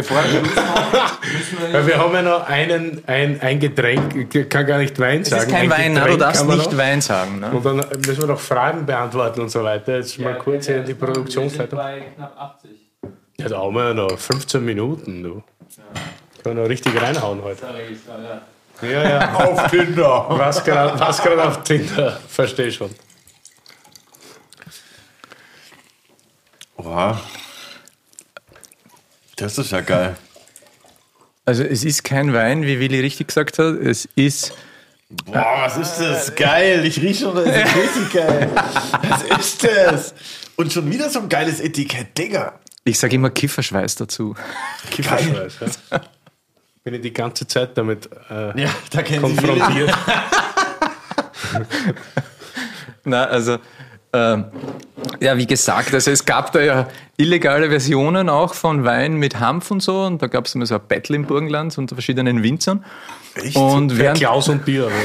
Weil 1.72 1.86
wir 1.88 1.98
haben 1.98 2.14
ja 2.14 2.22
noch 2.22 2.46
einen, 2.46 3.02
ein, 3.08 3.40
ein 3.40 3.58
Getränk, 3.58 4.32
ich 4.32 4.48
kann 4.48 4.64
gar 4.64 4.78
nicht 4.78 4.96
Wein 5.00 5.22
Es 5.22 5.30
sagen. 5.30 5.42
ist 5.42 5.50
kein 5.50 5.62
ein 5.62 5.70
Wein, 5.70 5.92
ne? 5.94 5.98
du 5.98 6.04
Getränk 6.04 6.20
darfst 6.20 6.46
wir 6.46 6.54
nicht 6.54 6.70
noch. 6.70 6.78
Wein 6.78 7.00
sagen. 7.00 7.40
Ne? 7.40 7.50
Und 7.50 7.66
dann 7.66 7.76
müssen 7.76 8.20
wir 8.20 8.26
noch 8.28 8.38
Fragen 8.38 8.86
beantworten 8.86 9.40
und 9.40 9.48
so 9.50 9.64
weiter. 9.64 9.96
Jetzt 9.96 10.16
mal 10.20 10.38
kurz 10.38 10.66
hier 10.66 10.76
in 10.76 10.84
die 10.84 10.94
Produktionsleitung. 10.94 11.76
bei 11.76 12.02
knapp 12.14 12.36
80. 12.60 12.70
Ja, 13.38 13.48
da 13.48 13.58
haben 13.58 13.74
wir 13.74 13.88
ja 13.88 13.94
noch 13.94 14.16
15 14.16 14.64
Minuten, 14.64 15.22
du. 15.24 15.42
Können 16.44 16.58
wir 16.62 16.68
richtig 16.68 17.00
reinhauen 17.02 17.42
heute. 17.42 17.62
Ja. 18.82 18.88
Ja, 18.88 19.08
ja. 19.08 19.34
Auf 19.34 19.68
Tinder. 19.68 20.26
Was 20.28 20.62
gerade 20.62 20.98
was 21.00 21.20
gerade 21.20 21.44
auf 21.44 21.62
Tinder, 21.64 22.20
verstehe 22.28 22.70
schon. 22.70 22.90
Boah. 26.82 27.20
Das 29.36 29.56
ist 29.58 29.70
ja 29.70 29.80
geil. 29.80 30.16
Also 31.44 31.62
es 31.62 31.84
ist 31.84 32.04
kein 32.04 32.32
Wein, 32.32 32.62
wie 32.62 32.78
Willi 32.78 33.00
richtig 33.00 33.28
gesagt 33.28 33.58
hat. 33.58 33.74
Es 33.76 34.08
ist 34.14 34.52
Boah, 35.26 35.62
was 35.64 35.76
ist 35.76 35.96
das? 35.98 36.34
Geil. 36.34 36.84
Ich 36.86 37.00
rieche 37.00 37.24
schon, 37.24 37.34
das 37.34 37.44
ist 37.46 37.76
richtig 37.76 38.12
geil. 38.12 38.50
Was 39.08 39.22
ist 39.38 39.64
das? 39.64 40.14
Und 40.56 40.72
schon 40.72 40.90
wieder 40.90 41.10
so 41.10 41.20
ein 41.20 41.28
geiles 41.28 41.60
Etikett, 41.60 42.16
Digga. 42.16 42.58
Ich 42.84 42.98
sage 42.98 43.16
immer 43.16 43.30
Kifferschweiß 43.30 43.96
dazu. 43.96 44.34
Kifferschweiß, 44.90 45.58
ja. 45.90 46.00
Bin 46.82 46.94
ich 46.94 47.02
die 47.02 47.12
ganze 47.12 47.46
Zeit 47.46 47.76
damit 47.78 48.08
äh, 48.30 48.60
Ja, 48.60 48.70
da 48.90 49.02
konfrontiert. 49.02 49.94
Na, 53.04 53.24
also, 53.24 53.58
ähm, 54.12 54.44
ja, 55.20 55.36
wie 55.36 55.46
gesagt, 55.46 55.94
also 55.94 56.10
es 56.10 56.24
gab 56.24 56.52
da 56.52 56.60
ja 56.60 56.88
illegale 57.16 57.68
Versionen 57.68 58.28
auch 58.28 58.54
von 58.54 58.84
Wein 58.84 59.14
mit 59.14 59.40
Hanf 59.40 59.70
und 59.70 59.82
so. 59.82 60.02
Und 60.02 60.20
da 60.22 60.26
gab 60.26 60.46
es 60.46 60.54
immer 60.54 60.66
so 60.66 60.74
ein 60.74 60.80
Battle 60.86 61.16
im 61.16 61.26
Burgenland 61.26 61.76
unter 61.78 61.94
verschiedenen 61.94 62.42
Winzern. 62.42 62.84
Echt? 63.34 63.56
Und, 63.56 63.98
während, 63.98 64.18
Klaus 64.18 64.48
und 64.48 64.64
Bier. 64.64 64.90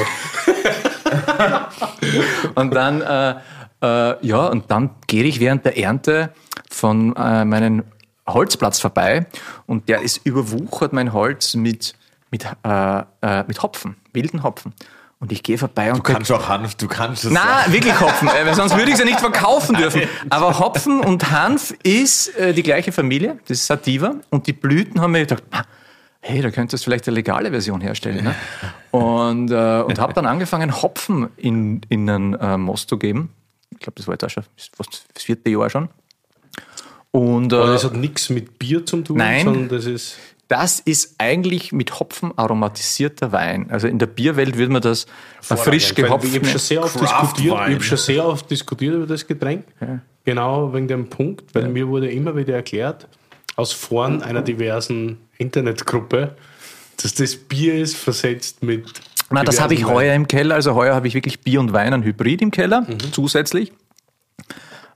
Und 2.55 2.73
dann, 2.73 3.01
äh, 3.01 3.35
äh, 3.81 4.25
ja, 4.25 4.47
und 4.47 4.69
dann 4.71 4.89
gehe 5.07 5.23
ich 5.23 5.39
während 5.39 5.65
der 5.65 5.77
Ernte 5.77 6.33
von 6.69 7.15
äh, 7.15 7.45
meinem 7.45 7.83
Holzplatz 8.27 8.79
vorbei 8.79 9.27
und 9.65 9.87
der 9.87 10.01
ist 10.01 10.25
überwuchert, 10.25 10.93
mein 10.93 11.13
Holz, 11.13 11.55
mit, 11.55 11.95
mit, 12.31 12.45
äh, 12.63 13.03
äh, 13.21 13.43
mit 13.47 13.61
Hopfen, 13.63 13.95
wilden 14.13 14.43
Hopfen. 14.43 14.73
Und 15.19 15.31
ich 15.31 15.41
gehe 15.41 15.57
vorbei 15.57 15.91
und 15.91 15.97
Du 15.97 16.03
kannst 16.03 16.31
auch 16.31 16.47
Hanf, 16.47 16.75
du 16.75 16.87
kannst 16.87 17.25
es 17.25 17.31
Na, 17.31 17.65
wirklich 17.71 17.99
Hopfen, 17.99 18.27
äh, 18.27 18.45
weil 18.45 18.53
sonst 18.53 18.75
würde 18.75 18.89
ich 18.89 18.93
es 18.93 18.99
ja 18.99 19.05
nicht 19.05 19.19
verkaufen 19.19 19.75
dürfen. 19.77 20.03
Aber 20.29 20.59
Hopfen 20.59 20.99
und 20.99 21.31
Hanf 21.31 21.73
ist 21.81 22.35
äh, 22.37 22.53
die 22.53 22.61
gleiche 22.61 22.91
Familie, 22.91 23.39
das 23.47 23.59
ist 23.59 23.67
Sativa. 23.67 24.15
Und 24.29 24.45
die 24.45 24.53
Blüten 24.53 25.01
haben 25.01 25.13
mir 25.13 25.21
gedacht, 25.21 25.43
hey, 26.19 26.41
da 26.41 26.51
könntest 26.51 26.83
du 26.83 26.89
vielleicht 26.89 27.07
eine 27.07 27.15
legale 27.15 27.49
Version 27.49 27.81
herstellen. 27.81 28.25
Ne? 28.25 28.35
Und, 28.91 29.49
äh, 29.49 29.81
und 29.81 29.99
habe 29.99 30.13
dann 30.13 30.27
angefangen, 30.27 30.81
Hopfen 30.81 31.29
in, 31.37 31.81
in 31.89 32.07
einen 32.09 32.33
äh, 32.35 32.57
Most 32.57 32.89
zu 32.89 32.97
geben. 32.97 33.29
Ich 33.71 33.79
glaube, 33.79 33.93
das 33.95 34.07
war 34.07 34.13
jetzt 34.13 34.23
auch 34.23 34.29
schon 34.29 34.43
fast 34.75 35.05
das 35.13 35.23
vierte 35.23 35.49
Jahr 35.49 35.69
schon. 35.69 35.89
Und 37.11 37.53
Aber 37.53 37.69
äh, 37.69 37.73
das 37.73 37.83
hat 37.85 37.93
nichts 37.93 38.29
mit 38.29 38.59
Bier 38.59 38.85
zu 38.85 39.01
tun, 39.01 39.17
Nein. 39.17 39.45
sondern 39.45 39.69
das 39.69 39.85
ist. 39.85 40.17
Das 40.47 40.79
ist 40.79 41.15
eigentlich 41.17 41.71
mit 41.71 41.99
Hopfen 41.99 42.31
aromatisierter 42.37 43.31
Wein. 43.31 43.69
Also 43.69 43.87
in 43.87 43.99
der 43.99 44.07
Bierwelt 44.07 44.57
würde 44.57 44.71
man 44.71 44.81
das 44.81 45.05
frisch 45.41 45.89
Weil 45.89 46.05
gehopft 46.05 46.25
Ich 46.25 46.35
habe 46.35 46.45
schon 46.45 46.59
sehr 46.59 46.83
oft 46.83 46.99
diskutiert, 46.99 47.45
ich 47.45 47.51
Wein. 47.51 47.73
habe 47.73 47.83
schon 47.83 47.97
sehr 47.97 48.25
oft 48.25 48.49
diskutiert 48.49 48.95
über 48.95 49.07
das 49.07 49.27
Getränk. 49.27 49.65
Genau 50.23 50.73
wegen 50.73 50.87
dem 50.87 51.09
Punkt, 51.09 51.53
weil 51.53 51.67
mir 51.67 51.87
wurde 51.87 52.09
immer 52.09 52.35
wieder 52.35 52.55
erklärt, 52.55 53.07
aus 53.55 53.73
Foren 53.73 54.21
einer 54.21 54.41
diversen 54.41 55.17
Internetgruppe, 55.37 56.35
dass 57.01 57.13
das 57.13 57.35
Bier 57.35 57.75
ist 57.75 57.97
versetzt 57.97 58.63
mit. 58.63 58.85
Na, 59.29 59.43
das 59.43 59.59
habe 59.59 59.73
ich 59.73 59.81
diversen 59.81 59.95
heuer 59.95 60.15
im 60.15 60.27
Keller. 60.27 60.55
Also 60.55 60.75
heuer 60.75 60.95
habe 60.95 61.07
ich 61.07 61.13
wirklich 61.13 61.41
Bier 61.41 61.59
und 61.59 61.73
Wein, 61.73 61.93
ein 61.93 62.03
Hybrid 62.03 62.41
im 62.41 62.51
Keller 62.51 62.87
zusätzlich. 63.11 63.73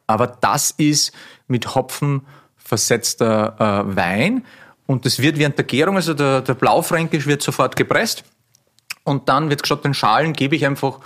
Aber 0.08 0.28
das 0.28 0.72
ist 0.72 1.12
mit 1.48 1.76
Hopfen 1.76 2.22
versetzter 2.58 3.56
äh, 3.60 3.96
Wein. 3.96 4.46
Und 4.92 5.06
das 5.06 5.20
wird 5.20 5.38
während 5.38 5.58
der 5.58 5.64
Gärung, 5.64 5.96
also 5.96 6.14
der, 6.14 6.42
der 6.42 6.54
Blaufränkisch 6.54 7.26
wird 7.26 7.42
sofort 7.42 7.78
gepresst. 7.78 8.26
Und 9.06 9.30
dann 9.30 9.50
wird 9.50 9.66
statt 9.66 9.86
den 9.86 9.94
Schalen 9.94 10.34
gebe 10.34 10.54
ich 10.58 10.66
einfach, 10.66 11.00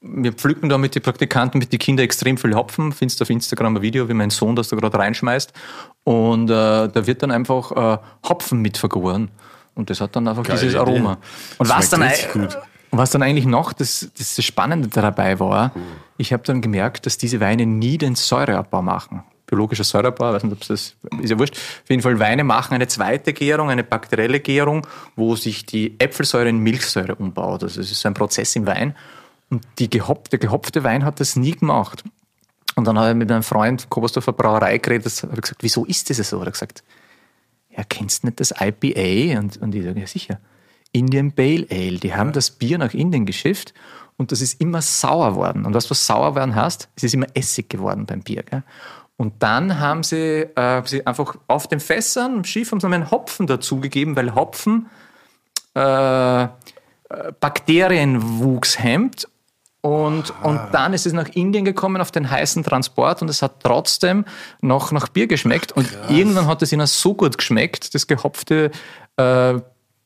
wir 0.00 0.32
pflücken 0.32 0.68
da 0.68 0.78
mit 0.78 0.94
den 0.94 1.02
Praktikanten, 1.02 1.58
mit 1.58 1.72
den 1.72 1.80
Kindern 1.80 2.04
extrem 2.04 2.38
viel 2.38 2.54
Hopfen. 2.54 2.92
Findest 2.92 3.18
du 3.18 3.24
auf 3.24 3.30
Instagram 3.30 3.76
ein 3.76 3.82
Video, 3.82 4.08
wie 4.08 4.14
mein 4.14 4.30
Sohn 4.30 4.54
das 4.54 4.68
da 4.68 4.76
gerade 4.76 4.96
reinschmeißt. 4.96 5.52
Und 6.04 6.50
äh, 6.50 6.88
da 6.88 7.06
wird 7.06 7.24
dann 7.24 7.32
einfach 7.32 7.72
äh, 7.72 7.98
Hopfen 8.28 8.60
mit 8.60 8.78
vergoren. 8.78 9.32
Und 9.74 9.90
das 9.90 10.00
hat 10.00 10.14
dann 10.14 10.28
einfach 10.28 10.44
Geile 10.44 10.60
dieses. 10.60 10.76
Aroma. 10.76 11.18
Und 11.58 11.68
was 11.68 11.90
dann, 11.90 12.08
gut. 12.32 12.56
was 12.92 13.10
dann 13.10 13.24
eigentlich 13.24 13.46
noch 13.46 13.72
das, 13.72 14.08
das 14.16 14.44
Spannende 14.44 14.86
dabei 14.86 15.40
war, 15.40 15.72
ich 16.16 16.32
habe 16.32 16.44
dann 16.44 16.60
gemerkt, 16.60 17.06
dass 17.06 17.18
diese 17.18 17.40
Weine 17.40 17.66
nie 17.66 17.98
den 17.98 18.14
Säureabbau 18.14 18.82
machen. 18.82 19.24
Biologischer 19.52 19.84
Säureabbau, 19.84 20.32
weiß 20.32 20.44
nicht, 20.44 20.52
ob 20.54 20.60
das 20.60 20.70
ist 20.70 20.96
ja 21.22 21.38
wurscht. 21.38 21.54
Auf 21.54 21.90
jeden 21.90 22.00
Fall, 22.00 22.18
Weine 22.18 22.42
machen 22.42 22.72
eine 22.72 22.88
zweite 22.88 23.34
Gärung, 23.34 23.68
eine 23.68 23.84
bakterielle 23.84 24.40
Gärung, 24.40 24.86
wo 25.14 25.36
sich 25.36 25.66
die 25.66 26.00
Äpfelsäure 26.00 26.48
in 26.48 26.56
Milchsäure 26.56 27.16
umbaut. 27.16 27.62
Also 27.62 27.82
es 27.82 27.90
ist 27.90 28.00
so 28.00 28.08
ein 28.08 28.14
Prozess 28.14 28.56
im 28.56 28.64
Wein. 28.64 28.96
Und 29.50 29.62
die 29.78 29.90
gehopfte, 29.90 30.38
der 30.38 30.38
gehopfte 30.38 30.84
Wein 30.84 31.04
hat 31.04 31.20
das 31.20 31.36
nie 31.36 31.50
gemacht. 31.50 32.02
Und 32.76 32.86
dann 32.86 32.98
habe 32.98 33.10
ich 33.10 33.14
mit 33.14 33.30
einem 33.30 33.42
Freund 33.42 33.90
Kobersdorfer 33.90 34.32
Brauerei 34.32 34.78
geredet, 34.78 35.22
habe 35.22 35.34
ich 35.34 35.42
gesagt, 35.42 35.62
wieso 35.62 35.84
ist 35.84 36.08
das 36.08 36.16
so? 36.26 36.38
Er 36.38 36.46
hat 36.46 36.54
gesagt, 36.54 36.82
ja, 37.76 37.84
kennst 37.86 38.22
du 38.22 38.28
nicht 38.28 38.40
das 38.40 38.54
IPA? 38.58 39.38
Und, 39.38 39.58
und 39.58 39.74
ich 39.74 39.84
sage, 39.84 40.00
ja 40.00 40.06
sicher. 40.06 40.40
Indian 40.92 41.32
Pale 41.32 41.66
Ale. 41.70 41.98
Die 41.98 42.14
haben 42.14 42.32
das 42.32 42.50
Bier 42.50 42.78
nach 42.78 42.94
Indien 42.94 43.26
geschifft 43.26 43.74
und 44.16 44.32
das 44.32 44.40
ist 44.40 44.62
immer 44.62 44.80
sauer 44.80 45.34
worden. 45.34 45.66
Und 45.66 45.74
was 45.74 45.90
was 45.90 46.06
sauer 46.06 46.34
werden 46.34 46.54
heißt, 46.54 46.88
es 46.96 47.02
ist 47.02 47.12
immer 47.12 47.26
Essig 47.34 47.68
geworden 47.68 48.06
beim 48.06 48.22
Bier. 48.22 48.42
Gell? 48.44 48.62
Und 49.22 49.40
dann 49.40 49.78
haben 49.78 50.02
sie, 50.02 50.48
äh, 50.56 50.82
sie 50.84 51.06
einfach 51.06 51.36
auf 51.46 51.68
den 51.68 51.78
Fässern 51.78 52.38
im 52.38 52.44
Schiff 52.44 52.72
haben 52.72 52.80
sie 52.80 52.88
einen 52.88 53.12
Hopfen 53.12 53.46
dazugegeben, 53.46 54.16
weil 54.16 54.34
Hopfen 54.34 54.90
äh, 55.76 56.42
äh, 56.42 56.48
Bakterienwuchs 57.38 58.80
hemmt. 58.80 59.28
Und, 59.80 60.34
und 60.42 60.60
dann 60.72 60.92
ist 60.92 61.06
es 61.06 61.12
nach 61.12 61.28
Indien 61.28 61.64
gekommen 61.64 62.00
auf 62.00 62.10
den 62.10 62.28
heißen 62.28 62.64
Transport 62.64 63.22
und 63.22 63.30
es 63.30 63.42
hat 63.42 63.62
trotzdem 63.62 64.24
noch 64.60 64.90
nach 64.90 65.06
Bier 65.06 65.28
geschmeckt. 65.28 65.70
Und 65.70 65.88
irgendwann 66.08 66.48
hat 66.48 66.60
es 66.62 66.72
ihnen 66.72 66.88
so 66.88 67.14
gut 67.14 67.38
geschmeckt, 67.38 67.94
das 67.94 68.08
gehopfte 68.08 68.72
äh, 69.18 69.54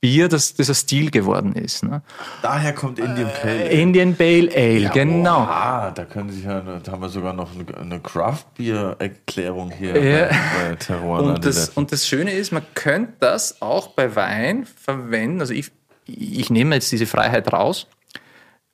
Bier, 0.07 0.29
dass 0.29 0.55
das 0.55 0.69
ein 0.69 0.77
Stil 0.77 1.11
geworden 1.11 1.57
ist. 1.57 1.83
Ne? 1.83 2.01
Daher 2.41 2.73
kommt 2.73 3.01
Indian 3.01 3.29
Pale 3.43 3.61
Ale. 3.63 3.69
Indian 3.71 4.15
Pale 4.15 4.51
Ale, 4.55 4.91
genau. 4.91 5.39
Ah, 5.41 5.91
da 5.91 6.05
können 6.05 6.31
sich 6.31 6.45
ja, 6.45 6.61
da 6.61 6.93
haben 6.93 7.03
wir 7.03 7.09
sogar 7.09 7.33
noch 7.33 7.51
eine, 7.77 7.99
Craft 7.99 8.45
Beer 8.57 8.95
Erklärung 9.01 9.73
hier 9.73 10.01
Ja. 10.01 10.27
bei, 10.29 10.69
bei 10.69 10.75
Terroir. 10.77 11.23
Und 11.25 11.45
das, 11.45 11.71
und 11.71 11.91
das 11.91 12.07
Schöne 12.07 12.31
ist, 12.31 12.53
man 12.53 12.63
könnte 12.75 13.15
das 13.19 13.61
auch 13.61 13.89
bei 13.89 14.15
Wein 14.15 14.65
verwenden. 14.81 15.41
Also 15.41 15.55
ich, 15.55 15.73
ich 16.07 16.51
nehme 16.51 16.77
jetzt 16.77 16.93
diese 16.93 17.07
Freiheit 17.07 17.53
raus. 17.53 17.89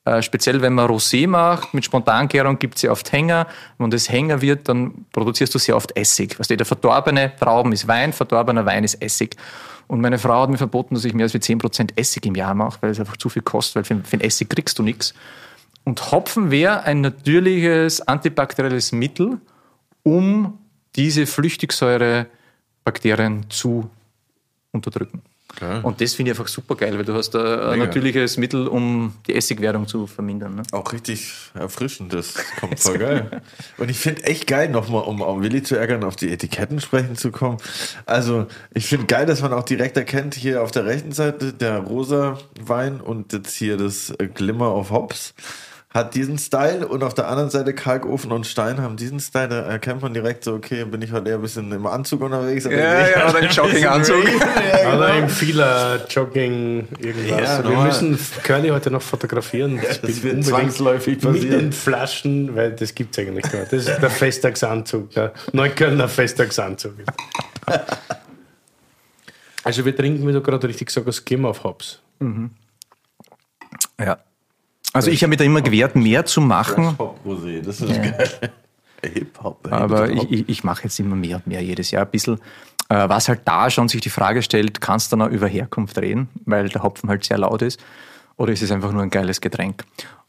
Äh, 0.05 0.21
speziell 0.21 0.61
wenn 0.61 0.73
man 0.73 0.87
Rosé 0.87 1.27
macht, 1.27 1.73
mit 1.73 1.83
Spontangärung 1.83 2.59
gibt 2.59 2.75
es 2.75 2.83
ja 2.83 2.91
oft 2.91 3.11
Hänger. 3.11 3.47
Wenn 3.79 3.89
das 3.89 4.07
Hänger 4.07 4.39
wird, 4.41 4.69
dann 4.69 5.05
produzierst 5.13 5.55
du 5.55 5.57
sehr 5.57 5.75
oft 5.75 5.97
Essig. 5.97 6.37
Was 6.39 6.47
der 6.47 6.63
verdorbene 6.63 7.35
Trauben 7.39 7.71
ist 7.71 7.87
Wein, 7.87 8.13
verdorbener 8.13 8.67
Wein 8.67 8.83
ist 8.83 9.01
Essig. 9.01 9.35
Und 9.87 10.01
meine 10.01 10.19
Frau 10.19 10.41
hat 10.41 10.49
mir 10.49 10.57
verboten, 10.57 10.95
dass 10.95 11.05
ich 11.05 11.13
mehr 11.13 11.25
als 11.25 11.33
wie 11.33 11.39
10% 11.39 11.91
Essig 11.95 12.25
im 12.25 12.35
Jahr 12.35 12.53
mache, 12.53 12.77
weil 12.81 12.91
es 12.91 12.99
einfach 12.99 13.15
zu 13.17 13.29
viel 13.29 13.41
kostet, 13.41 13.75
weil 13.75 13.83
für, 13.83 13.97
für 14.03 14.17
den 14.17 14.25
Essig 14.25 14.49
kriegst 14.49 14.77
du 14.79 14.83
nichts. 14.83 15.13
Und 15.83 16.11
Hopfen 16.11 16.51
wäre 16.51 16.83
ein 16.83 17.01
natürliches 17.01 17.99
antibakterielles 18.01 18.93
Mittel, 18.93 19.39
um 20.03 20.59
diese 20.95 21.25
Flüchtigsäure-Bakterien 21.25 23.49
zu 23.49 23.89
unterdrücken. 24.71 25.23
Geil. 25.59 25.81
Und 25.83 26.01
das 26.01 26.15
finde 26.15 26.31
ich 26.31 26.37
einfach 26.37 26.49
super 26.49 26.75
geil, 26.75 26.97
weil 26.97 27.05
du 27.05 27.13
hast 27.13 27.31
da 27.31 27.69
ein 27.69 27.77
Mega. 27.77 27.85
natürliches 27.85 28.37
Mittel, 28.37 28.67
um 28.67 29.13
die 29.27 29.35
Essigwerdung 29.35 29.87
zu 29.87 30.07
vermindern. 30.07 30.55
Ne? 30.55 30.63
Auch 30.71 30.91
richtig 30.93 31.31
erfrischend, 31.53 32.11
das 32.13 32.33
kommt 32.59 32.79
voll 32.79 32.97
geil. 32.97 33.41
Und 33.77 33.89
ich 33.89 33.97
finde 33.97 34.23
echt 34.23 34.47
geil, 34.47 34.69
nochmal, 34.69 35.03
um 35.03 35.21
auch 35.21 35.41
Willi 35.41 35.61
zu 35.61 35.75
ärgern, 35.75 36.03
auf 36.03 36.15
die 36.15 36.31
Etiketten 36.31 36.79
sprechen 36.79 37.15
zu 37.15 37.31
kommen. 37.31 37.57
Also, 38.05 38.47
ich 38.73 38.87
finde 38.87 39.05
geil, 39.05 39.25
dass 39.25 39.41
man 39.41 39.53
auch 39.53 39.63
direkt 39.63 39.95
erkennt, 39.97 40.33
hier 40.33 40.63
auf 40.63 40.71
der 40.71 40.85
rechten 40.85 41.11
Seite 41.11 41.53
der 41.53 41.79
rosa 41.79 42.39
Wein 42.59 42.99
und 42.99 43.33
jetzt 43.33 43.55
hier 43.55 43.77
das 43.77 44.13
Glimmer 44.33 44.73
of 44.75 44.89
Hops 44.89 45.33
hat 45.93 46.15
diesen 46.15 46.39
Style 46.39 46.87
und 46.87 47.03
auf 47.03 47.13
der 47.13 47.27
anderen 47.27 47.51
Seite 47.51 47.73
Kalkofen 47.75 48.31
und 48.31 48.47
Stein 48.47 48.81
haben 48.81 48.97
diesen 48.97 49.19
Style. 49.19 49.47
Da 49.49 49.61
erkennt 49.61 50.01
man 50.01 50.11
direkt 50.13 50.43
so, 50.43 50.55
okay, 50.55 50.85
bin 50.85 51.01
ich 51.03 51.11
heute 51.11 51.29
eher 51.29 51.35
ein 51.35 51.41
bisschen 51.41 51.71
im 51.71 51.85
Anzug 51.85 52.21
unterwegs. 52.21 52.65
oder 52.65 52.75
Ja, 52.75 53.07
ja, 53.09 53.29
oder 53.29 53.39
im 53.41 53.49
Jogginganzug. 53.49 54.23
ja, 54.83 54.95
Oder 54.97 55.07
genau. 55.07 55.19
im 55.19 55.29
Fieler, 55.29 56.07
Jogging, 56.09 56.87
irgendwas. 56.99 57.39
Ja, 57.41 57.63
wir 57.63 57.69
normal. 57.69 57.87
müssen 57.87 58.19
Curly 58.43 58.69
heute 58.69 58.89
noch 58.89 59.03
fotografieren. 59.03 59.79
Das, 59.81 60.01
das 60.01 60.23
wird 60.23 60.43
zwangsläufig 60.43 61.21
Mit 61.21 61.33
passieren. 61.33 61.59
den 61.59 61.71
Flaschen, 61.73 62.55
weil 62.55 62.71
das 62.71 62.95
gibt 62.95 63.15
es 63.15 63.23
eigentlich 63.23 63.51
gar 63.51 63.59
nicht. 63.59 63.73
Das 63.73 63.85
ist 63.87 64.01
der 64.01 64.09
Festtagsanzug, 64.09 65.11
der 65.11 65.31
Neuköllner 65.51 66.07
Festtagsanzug. 66.07 66.93
Also 69.63 69.85
wir 69.85 69.95
trinken, 69.95 70.27
wie 70.27 70.33
du 70.33 70.41
gerade 70.41 70.67
richtig 70.67 70.87
gesagt 70.87 71.05
hast, 71.07 71.17
Skim 71.17 71.45
of 71.45 71.63
Hops. 71.63 72.01
Ja. 73.99 74.17
Also 74.93 75.09
ich 75.09 75.23
habe 75.23 75.29
mir 75.29 75.37
da 75.37 75.43
immer 75.43 75.61
gewehrt, 75.61 75.95
mehr 75.95 76.25
zu 76.25 76.39
machen. 76.39 76.95
Hop-Rosé, 76.97 77.61
das 77.61 77.81
ist 77.81 77.93
geil. 77.93 78.51
Hip-Hop. 79.03 79.67
Aber 79.71 80.07
Hip-Hop. 80.07 80.31
ich, 80.31 80.49
ich, 80.49 80.63
mache 80.63 80.83
jetzt 80.83 80.99
immer 80.99 81.15
mehr 81.15 81.37
und 81.37 81.47
mehr 81.47 81.61
jedes 81.61 81.91
Jahr 81.91 82.05
ein 82.05 82.11
bisschen. 82.11 82.39
Äh, 82.89 83.09
was 83.09 83.27
halt 83.27 83.41
da 83.45 83.69
schon 83.69 83.89
sich 83.89 84.01
die 84.01 84.11
Frage 84.11 84.43
stellt, 84.43 84.79
kannst 84.79 85.11
du 85.11 85.17
noch 85.17 85.29
über 85.29 85.47
Herkunft 85.47 85.97
reden, 85.97 86.29
weil 86.45 86.69
der 86.69 86.83
Hopfen 86.83 87.09
halt 87.09 87.23
sehr 87.23 87.39
laut 87.39 87.61
ist, 87.63 87.83
oder 88.37 88.53
ist 88.53 88.61
es 88.61 88.71
einfach 88.71 88.91
nur 88.91 89.01
ein 89.01 89.09
geiles 89.09 89.41
Getränk? 89.41 89.83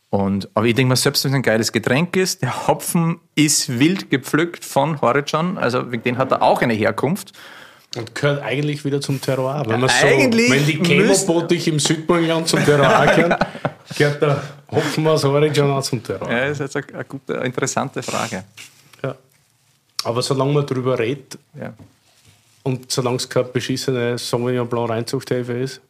Und, 0.08 0.48
aber 0.54 0.66
ich 0.66 0.74
denke 0.74 0.90
mal, 0.90 0.96
selbst 0.96 1.24
wenn 1.24 1.32
es 1.32 1.36
ein 1.36 1.42
geiles 1.42 1.72
Getränk 1.72 2.16
ist, 2.16 2.42
der 2.42 2.68
Hopfen 2.68 3.18
ist 3.34 3.80
wild 3.80 4.10
gepflückt 4.10 4.64
von 4.64 5.00
Horizon, 5.00 5.58
also 5.58 5.90
wegen 5.90 6.04
den 6.04 6.18
hat 6.18 6.30
er 6.30 6.42
auch 6.42 6.62
eine 6.62 6.74
Herkunft. 6.74 7.32
Und 7.96 8.14
gehört 8.14 8.42
eigentlich 8.42 8.84
wieder 8.84 9.00
zum 9.00 9.20
Terroir. 9.20 9.62
Wenn, 9.66 9.80
man 9.80 9.88
so, 9.88 10.06
Eigentlich 10.06 10.50
wenn 10.50 10.66
die 10.66 10.82
Chemobottich 10.82 11.68
im 11.68 11.78
Südburgenland 11.78 12.48
zum 12.48 12.64
Terroir 12.64 13.06
gehören, 13.14 13.36
gehört 13.96 14.20
der 14.22 14.42
Hopfen 14.70 15.06
aus 15.06 15.24
Origin 15.24 15.64
auch 15.70 15.82
zum 15.82 16.02
Terroir. 16.02 16.30
Ja, 16.30 16.48
das 16.48 16.60
ist 16.60 16.74
jetzt 16.74 16.92
eine, 16.92 17.04
gute, 17.04 17.36
eine 17.36 17.46
interessante 17.46 18.02
Frage. 18.02 18.44
Ja. 19.02 19.14
Aber 20.04 20.22
solange 20.22 20.52
man 20.52 20.66
darüber 20.66 20.98
redet 20.98 21.38
Ja. 21.58 21.72
und 22.64 22.90
solange 22.90 23.16
es 23.18 23.28
keine 23.28 23.44
beschissene 23.46 24.18
Sauvignon 24.18 24.68
Blanc 24.68 24.90
Reinzuchthefe 24.90 25.52
ist, 25.52 25.80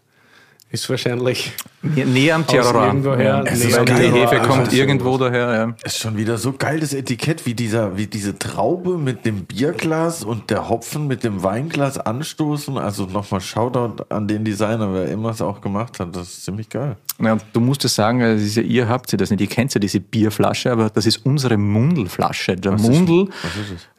ist 0.71 0.91
wahrscheinlich 0.91 1.53
Nä- 1.83 2.05
Näher 2.05 2.35
am 2.35 2.47
Terror. 2.47 2.87
irgendwoher, 2.87 3.45
Es 3.47 3.61
ist 3.65 3.67
Die 3.79 3.85
geil. 3.85 3.85
Terroir. 3.85 4.29
Hefe 4.31 4.41
kommt 4.49 4.61
Also, 4.67 4.77
irgendwo 4.77 5.19
daher. 5.19 5.53
Ja. 5.55 5.75
ist 5.85 5.99
schon 5.99 6.17
wieder 6.17 6.37
so 6.37 6.53
geil 6.53 6.81
das 6.81 6.93
Etikett, 6.95 7.47
wie 7.47 7.55
dieser, 7.55 7.97
wie 7.97 8.07
diese 8.09 8.37
Traube 8.39 8.99
mit 8.99 9.25
dem 9.25 9.45
Bierglas 9.45 10.25
und 10.25 10.51
der 10.51 10.69
Hopfen 10.69 11.07
mit 11.07 11.23
dem 11.23 11.43
Weinglas 11.45 11.99
anstoßen. 11.99 12.77
Also 12.79 13.07
nochmal 13.07 13.41
Shoutout 13.41 14.05
an 14.09 14.27
den 14.27 14.45
Designer, 14.45 14.93
wer 14.93 15.09
immer 15.09 15.31
es 15.31 15.41
auch 15.43 15.61
gemacht 15.61 16.01
hat. 16.01 16.17
Das 16.17 16.23
ist 16.29 16.45
ziemlich 16.45 16.69
geil. 16.69 16.97
Ja, 17.23 17.37
du 17.53 17.61
musst 17.61 17.85
es 17.85 17.95
sagen, 17.95 18.19
das 18.19 18.41
ist 18.43 18.57
ja, 18.57 18.63
ihr 18.63 18.89
habt 18.89 19.13
ja 19.13 19.17
das 19.19 19.31
nicht, 19.31 19.41
ihr 19.41 19.47
kennt 19.47 19.73
ja 19.75 19.79
diese 19.79 20.01
Bierflasche, 20.01 20.73
aber 20.73 20.91
das 20.91 21.07
ist 21.07 21.19
unsere 21.25 21.57
Mundelflasche. 21.57 22.57
Der 22.57 22.73
Mundel, 22.73 23.29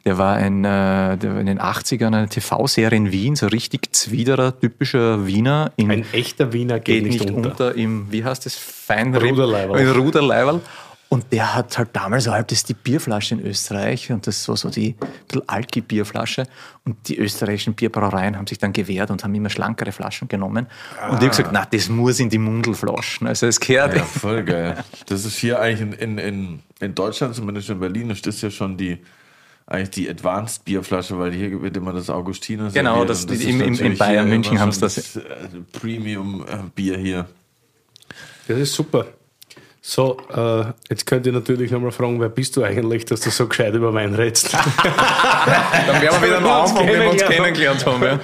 der 0.06 0.18
war 0.18 0.36
ein, 0.36 0.64
äh, 0.64 1.18
der 1.18 1.34
war 1.34 1.40
in 1.40 1.46
den 1.46 1.60
80ern 1.60 2.14
eine 2.14 2.28
TV-Serie 2.28 2.96
in 2.96 3.10
Wien, 3.10 3.34
so 3.34 3.48
richtig 3.48 3.92
zwiderer, 3.92 4.58
typischer 4.58 5.26
Wiener. 5.26 5.72
In, 5.76 5.90
Ein 5.90 6.06
echter 6.12 6.52
Wiener 6.52 6.78
geht, 6.78 7.02
geht 7.02 7.12
nicht 7.12 7.30
unter. 7.30 7.74
im, 7.74 8.10
wie 8.12 8.24
heißt 8.24 8.46
das, 8.46 8.54
Feinripp? 8.54 9.36
Ruderleiberl. 9.96 10.60
Und 11.08 11.32
der 11.32 11.54
hat 11.54 11.76
halt 11.76 11.90
damals 11.92 12.28
halt 12.28 12.50
das 12.50 12.58
ist 12.58 12.68
die 12.68 12.74
Bierflasche 12.74 13.34
in 13.34 13.44
Österreich 13.44 14.10
und 14.10 14.26
das 14.26 14.48
war 14.48 14.56
so 14.56 14.70
die 14.70 14.94
bisschen 15.26 15.48
Alki-Bierflasche. 15.48 16.46
Und 16.84 17.08
die 17.08 17.18
österreichischen 17.18 17.74
Bierbrauereien 17.74 18.36
haben 18.36 18.46
sich 18.46 18.58
dann 18.58 18.72
gewehrt 18.72 19.10
und 19.10 19.24
haben 19.24 19.34
immer 19.34 19.50
schlankere 19.50 19.90
Flaschen 19.90 20.28
genommen. 20.28 20.66
Und 21.08 21.14
ich 21.14 21.20
habe 21.20 21.28
gesagt, 21.28 21.50
na, 21.52 21.64
das 21.64 21.88
muss 21.88 22.20
in 22.20 22.30
die 22.30 22.38
Mundelflaschen. 22.38 23.26
Also 23.26 23.46
es 23.46 23.58
gehört. 23.58 23.96
Ja, 23.96 24.04
voll 24.04 24.44
geil. 24.44 24.84
Das 25.06 25.24
ist 25.24 25.36
hier 25.36 25.60
eigentlich 25.60 26.00
in, 26.00 26.18
in, 26.18 26.18
in, 26.18 26.62
in 26.78 26.94
Deutschland, 26.94 27.34
zumindest 27.34 27.70
in 27.70 27.80
Berlin, 27.80 28.10
ist 28.10 28.24
das 28.26 28.40
ja 28.40 28.50
schon 28.50 28.76
die 28.76 28.98
eigentlich 29.66 29.90
die 29.90 30.08
Advanced 30.08 30.64
Bierflasche, 30.64 31.18
weil 31.18 31.32
hier 31.32 31.60
wird 31.60 31.76
immer 31.76 31.92
das 31.92 32.08
Augustiner 32.08 32.70
Genau, 32.72 33.04
das- 33.04 33.24
und 33.24 33.32
im- 33.42 33.60
in 33.60 33.98
Bayern, 33.98 34.28
München 34.28 34.60
haben's 34.60 34.76
schon 34.76 34.82
das. 34.88 35.16
äh, 35.16 35.22
Premium 35.72 36.44
äh, 36.48 36.58
Bier 36.74 36.96
hier. 36.98 37.26
Das 38.46 38.58
ist 38.58 38.74
super. 38.74 39.06
So, 39.80 40.16
äh, 40.34 40.64
jetzt 40.90 41.06
könnt 41.06 41.26
ihr 41.26 41.32
natürlich 41.32 41.70
nochmal 41.70 41.92
fragen, 41.92 42.20
wer 42.20 42.28
bist 42.28 42.56
du 42.56 42.64
eigentlich, 42.64 43.04
dass 43.04 43.20
du 43.20 43.30
so 43.30 43.46
gescheit 43.46 43.72
über 43.74 43.94
Wein 43.94 44.14
redest? 44.14 44.52
Dann 44.52 46.02
werden 46.02 46.20
wir 46.20 46.26
wieder 46.28 46.38
am 46.38 46.46
Anfang, 46.46 46.86
wenn 46.88 47.00
wir 47.00 47.10
uns 47.10 47.22
kennengelernt 47.22 47.86
haben. 47.86 48.02
Ja. 48.02 48.18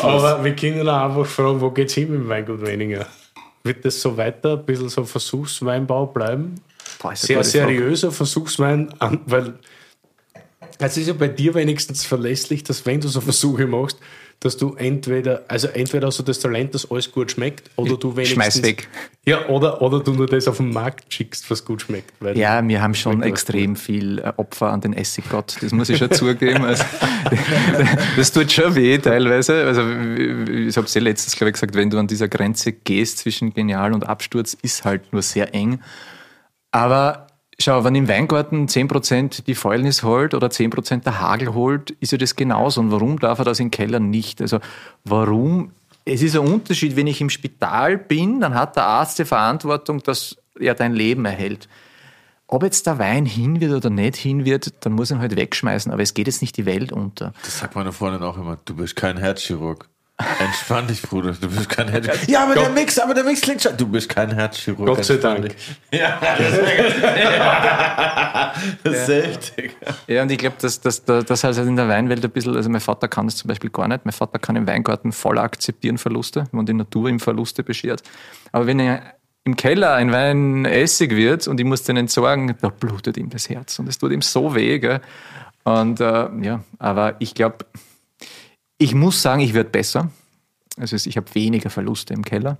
Aber 0.04 0.44
wir 0.44 0.54
können 0.54 0.88
auch 0.88 1.08
einfach 1.10 1.26
fragen, 1.26 1.60
wo 1.60 1.70
geht's 1.70 1.94
hin 1.94 2.10
mit 2.10 2.20
dem 2.20 2.28
Weingut 2.28 2.64
weniger? 2.64 3.06
Wird 3.64 3.84
das 3.84 4.00
so 4.00 4.16
weiter, 4.16 4.52
ein 4.52 4.64
bisschen 4.64 4.88
so 4.88 5.04
Versuchsweinbau 5.04 6.06
bleiben? 6.06 6.54
Boah, 7.00 7.14
Sehr 7.16 7.42
seriöser 7.42 8.12
Versuchswein, 8.12 8.92
weil 9.26 9.54
es 10.78 10.96
ist 10.96 11.08
ja 11.08 11.14
bei 11.14 11.28
dir 11.28 11.54
wenigstens 11.54 12.04
verlässlich, 12.04 12.62
dass 12.62 12.86
wenn 12.86 13.00
du 13.00 13.08
so 13.08 13.20
Versuche 13.20 13.66
machst, 13.66 13.98
dass 14.40 14.56
du 14.56 14.74
entweder, 14.74 15.44
also 15.48 15.66
entweder 15.66 16.06
hast 16.06 16.20
du 16.20 16.22
das 16.22 16.38
Talent, 16.38 16.72
dass 16.72 16.88
alles 16.88 17.10
gut 17.10 17.32
schmeckt, 17.32 17.70
oder 17.74 17.96
du 17.96 18.14
wenigstens. 18.14 18.34
schmeiß 18.34 18.62
weg. 18.62 18.88
Ja, 19.26 19.48
oder, 19.48 19.82
oder 19.82 19.98
du 19.98 20.12
nur 20.12 20.26
das 20.26 20.46
auf 20.46 20.58
den 20.58 20.70
Markt 20.70 21.12
schickst, 21.12 21.50
was 21.50 21.64
gut 21.64 21.82
schmeckt. 21.82 22.12
Ja, 22.36 22.66
wir 22.66 22.80
haben 22.80 22.94
schon 22.94 23.22
extrem 23.22 23.74
viel 23.74 24.20
äh, 24.20 24.32
Opfer 24.36 24.70
an 24.70 24.80
den 24.80 24.92
Essiggott, 24.92 25.56
das 25.60 25.72
muss 25.72 25.88
ich 25.88 25.98
schon 25.98 26.12
zugeben. 26.12 26.64
Also, 26.64 26.84
das 28.16 28.30
tut 28.30 28.52
schon 28.52 28.76
weh 28.76 28.98
teilweise. 28.98 29.64
Also, 29.64 29.80
ich 29.80 30.76
habe 30.76 30.86
es 30.86 30.94
ja 30.94 31.00
letztens, 31.00 31.34
glaube 31.34 31.50
ich, 31.50 31.54
gesagt, 31.54 31.74
wenn 31.74 31.90
du 31.90 31.98
an 31.98 32.06
dieser 32.06 32.28
Grenze 32.28 32.70
gehst 32.72 33.18
zwischen 33.18 33.52
Genial 33.52 33.92
und 33.92 34.06
Absturz, 34.06 34.56
ist 34.62 34.84
halt 34.84 35.12
nur 35.12 35.22
sehr 35.22 35.52
eng. 35.52 35.80
Aber 36.70 37.27
schau, 37.60 37.84
wenn 37.84 37.94
im 37.94 38.08
Weingarten 38.08 38.66
10% 38.66 39.44
die 39.44 39.54
Fäulnis 39.54 40.02
holt 40.02 40.34
oder 40.34 40.48
10% 40.48 41.02
der 41.02 41.20
Hagel 41.20 41.54
holt, 41.54 41.90
ist 41.90 42.12
ja 42.12 42.18
das 42.18 42.36
genauso. 42.36 42.80
Und 42.80 42.90
warum 42.90 43.18
darf 43.18 43.38
er 43.38 43.44
das 43.44 43.60
im 43.60 43.70
Keller 43.70 44.00
nicht? 44.00 44.40
Also 44.40 44.60
warum? 45.04 45.72
Es 46.04 46.22
ist 46.22 46.36
ein 46.36 46.46
Unterschied, 46.46 46.96
wenn 46.96 47.06
ich 47.06 47.20
im 47.20 47.30
Spital 47.30 47.98
bin, 47.98 48.40
dann 48.40 48.54
hat 48.54 48.76
der 48.76 48.84
Arzt 48.84 49.18
die 49.18 49.24
Verantwortung, 49.24 50.02
dass 50.02 50.36
er 50.58 50.74
dein 50.74 50.94
Leben 50.94 51.24
erhält. 51.24 51.68
Ob 52.46 52.62
jetzt 52.62 52.86
der 52.86 52.98
Wein 52.98 53.26
hin 53.26 53.60
wird 53.60 53.72
oder 53.74 53.90
nicht 53.90 54.16
hin 54.16 54.46
wird, 54.46 54.72
dann 54.86 54.94
muss 54.94 55.10
ich 55.10 55.16
ihn 55.16 55.20
halt 55.20 55.36
wegschmeißen. 55.36 55.92
Aber 55.92 56.02
es 56.02 56.14
geht 56.14 56.28
jetzt 56.28 56.40
nicht 56.40 56.56
die 56.56 56.64
Welt 56.64 56.92
unter. 56.92 57.34
Das 57.42 57.58
sagt 57.58 57.74
meine 57.74 57.92
Freundin 57.92 58.22
auch 58.22 58.38
immer. 58.38 58.56
Du 58.64 58.74
bist 58.74 58.96
kein 58.96 59.18
Herzchirurg. 59.18 59.86
Entspann 60.18 60.88
dich, 60.88 61.00
Bruder. 61.00 61.32
Du 61.32 61.48
bist 61.48 61.68
kein 61.68 61.88
Herzchirurg. 61.88 62.28
Ja, 62.28 62.42
aber 62.42 62.54
der 62.54 62.70
Mix, 62.70 62.98
aber 62.98 63.14
der 63.14 63.22
Mix 63.22 63.40
klingt 63.40 63.62
schon. 63.62 63.76
Du 63.76 63.86
bist 63.86 64.08
kein 64.08 64.34
Herzchirurg. 64.34 64.86
Gott 64.86 65.04
sei 65.04 65.16
Dank. 65.16 65.54
Ja, 65.92 66.18
das 68.82 68.94
ist 68.94 69.08
heftig. 69.08 69.76
Ja, 70.08 70.22
und 70.22 70.32
ich 70.32 70.38
glaube, 70.38 70.56
dass, 70.60 70.80
dass, 70.80 71.04
dass 71.04 71.24
das 71.24 71.44
halt 71.44 71.56
in 71.58 71.76
der 71.76 71.88
Weinwelt 71.88 72.24
ein 72.24 72.30
bisschen, 72.32 72.56
also 72.56 72.68
mein 72.68 72.80
Vater 72.80 73.06
kann 73.06 73.26
das 73.26 73.36
zum 73.36 73.46
Beispiel 73.46 73.70
gar 73.70 73.86
nicht. 73.86 74.04
Mein 74.04 74.12
Vater 74.12 74.40
kann 74.40 74.56
im 74.56 74.66
Weingarten 74.66 75.12
voll 75.12 75.38
akzeptieren 75.38 75.98
Verluste, 75.98 76.44
wenn 76.50 76.66
die 76.66 76.74
Natur 76.74 77.08
ihm 77.08 77.20
Verluste 77.20 77.62
beschert. 77.62 78.02
Aber 78.50 78.66
wenn 78.66 78.80
er 78.80 79.14
im 79.44 79.54
Keller 79.54 79.94
ein 79.94 80.10
Wein 80.10 80.64
Essig 80.64 81.14
wird 81.14 81.46
und 81.46 81.60
ich 81.60 81.66
muss 81.66 81.84
den 81.84 81.96
entsorgen, 81.96 82.56
da 82.60 82.70
blutet 82.70 83.16
ihm 83.18 83.30
das 83.30 83.48
Herz 83.48 83.78
und 83.78 83.88
es 83.88 83.98
tut 83.98 84.10
ihm 84.10 84.22
so 84.22 84.56
weh. 84.56 84.80
Gell? 84.80 85.00
Und 85.62 86.00
äh, 86.00 86.28
ja, 86.42 86.64
aber 86.80 87.14
ich 87.20 87.34
glaube, 87.34 87.58
ich 88.78 88.94
muss 88.94 89.20
sagen, 89.20 89.40
ich 89.40 89.54
werde 89.54 89.70
besser. 89.70 90.10
Also 90.78 90.96
ich 90.96 91.16
habe 91.16 91.34
weniger 91.34 91.70
Verluste 91.70 92.14
im 92.14 92.24
Keller, 92.24 92.56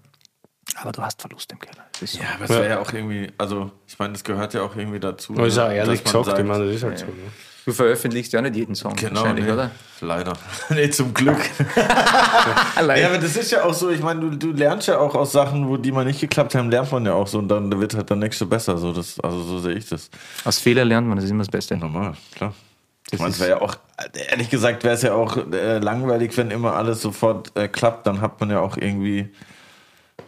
aber 0.77 0.93
du 0.93 1.03
hast 1.03 1.20
Verluste 1.20 1.55
im 1.55 1.61
Keller. 1.61 1.85
Das 1.93 2.03
ist 2.03 2.12
so. 2.15 2.19
Ja, 2.20 2.27
aber 2.35 2.45
es 2.45 2.51
wäre 2.51 2.69
ja 2.69 2.81
auch 2.81 2.93
irgendwie, 2.93 3.28
also 3.39 3.70
ich 3.86 3.99
meine, 3.99 4.12
das 4.12 4.24
gehört 4.24 4.55
ja 4.55 4.62
auch 4.62 4.77
irgendwie 4.77 5.01
dazu. 5.01 5.35
Das 5.35 5.49
ist 5.49 5.57
ne, 5.57 5.65
auch 5.65 5.70
ehrlich 5.70 6.03
dass 6.03 6.12
man 6.12 6.23
gesagt, 6.23 6.36
sagt, 6.36 6.39
ich 6.40 6.47
meine, 6.47 6.66
das 6.66 6.77
ist 6.77 6.82
halt 6.82 6.99
so. 6.99 7.07
Ne? 7.07 7.12
Du 7.65 7.74
veröffentlichst 7.74 8.32
ja 8.32 8.40
nicht 8.40 8.57
jeden 8.57 8.74
Song 8.74 8.97
Genau, 8.97 9.20
wahrscheinlich, 9.20 9.45
nee. 9.45 9.53
oder? 9.53 9.70
Leider. 10.01 10.32
nee, 10.70 10.89
zum 10.90 11.12
Glück. 11.12 11.39
Ja, 11.77 13.09
aber 13.09 13.19
das 13.19 13.36
ist 13.36 13.51
ja 13.51 13.65
auch 13.65 13.74
so, 13.74 13.90
ich 13.90 14.01
meine, 14.01 14.20
du, 14.20 14.31
du 14.31 14.53
lernst 14.53 14.89
ja 14.89 14.99
auch 14.99 15.15
aus 15.15 15.32
Sachen, 15.32 15.69
wo 15.69 15.77
die 15.77 15.93
mal 15.93 16.05
nicht 16.05 16.20
geklappt 16.20 16.55
haben, 16.55 16.70
lernt 16.70 16.90
man 16.90 17.05
ja 17.05 17.12
auch 17.12 17.27
so 17.27 17.39
und 17.39 17.49
dann 17.49 17.78
wird 17.78 17.95
halt 17.95 18.09
der 18.09 18.16
nächste 18.16 18.47
besser. 18.47 18.78
So, 18.78 18.93
das, 18.93 19.20
also 19.20 19.43
so 19.43 19.59
sehe 19.59 19.74
ich 19.74 19.89
das. 19.89 20.09
Aus 20.45 20.59
Fehler 20.59 20.85
lernt 20.85 21.07
man, 21.07 21.16
das 21.16 21.24
ist 21.24 21.31
immer 21.31 21.43
das 21.43 21.51
Beste. 21.51 21.77
Normal, 21.77 22.15
klar. 22.35 22.55
Das 23.10 23.20
ist- 23.20 23.40
wäre 23.40 23.51
ja 23.51 23.60
auch, 23.62 23.74
ehrlich 24.30 24.51
gesagt, 24.51 24.85
wäre 24.85 24.94
es 24.94 25.02
ja 25.02 25.14
auch 25.14 25.36
äh, 25.52 25.78
langweilig, 25.78 26.36
wenn 26.36 26.51
immer 26.51 26.74
alles 26.74 27.01
sofort 27.01 27.51
äh, 27.56 27.68
klappt, 27.68 28.06
dann 28.06 28.20
hat 28.20 28.39
man 28.40 28.51
ja 28.51 28.60
auch 28.60 28.76
irgendwie 28.76 29.28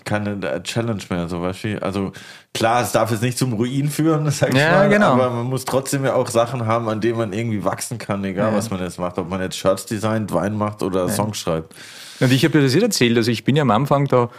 keine 0.05 0.31
äh, 0.49 0.63
Challenge 0.63 1.03
mehr, 1.11 1.29
so 1.29 1.43
weißt 1.43 1.65
du? 1.65 1.83
Also 1.83 2.13
klar, 2.55 2.83
es 2.83 2.93
darf 2.93 3.11
jetzt 3.11 3.23
nicht 3.23 3.37
zum 3.37 3.53
Ruin 3.53 3.89
führen, 3.91 4.31
sag 4.31 4.55
ich 4.55 4.61
Ja, 4.61 4.71
mal, 4.73 4.89
genau. 4.89 5.13
aber 5.13 5.29
man 5.31 5.47
muss 5.47 5.65
trotzdem 5.67 6.05
ja 6.05 6.15
auch 6.15 6.29
Sachen 6.29 6.67
haben, 6.67 6.89
an 6.89 7.01
denen 7.03 7.19
man 7.19 7.33
irgendwie 7.35 7.63
wachsen 7.65 7.99
kann, 7.99 8.25
egal 8.25 8.51
Ja. 8.53 8.57
was 8.57 8.71
man 8.71 8.81
jetzt 8.81 8.99
macht, 8.99 9.19
ob 9.19 9.29
man 9.29 9.41
jetzt 9.43 9.57
Shirts 9.59 9.85
designt, 9.87 10.33
Wein 10.33 10.57
macht 10.57 10.83
oder 10.83 11.09
Songs 11.11 11.39
schreibt. 11.39 11.75
Und 12.21 12.33
ich 12.33 12.45
habe 12.45 12.53
dir 12.59 12.65
das 12.65 12.75
eh 12.75 12.81
erzählt, 12.81 13.17
also 13.17 13.31
ich 13.31 13.45
bin 13.45 13.57
ja 13.57 13.63
am 13.63 13.71
Anfang 13.71 14.07
da 14.07 14.31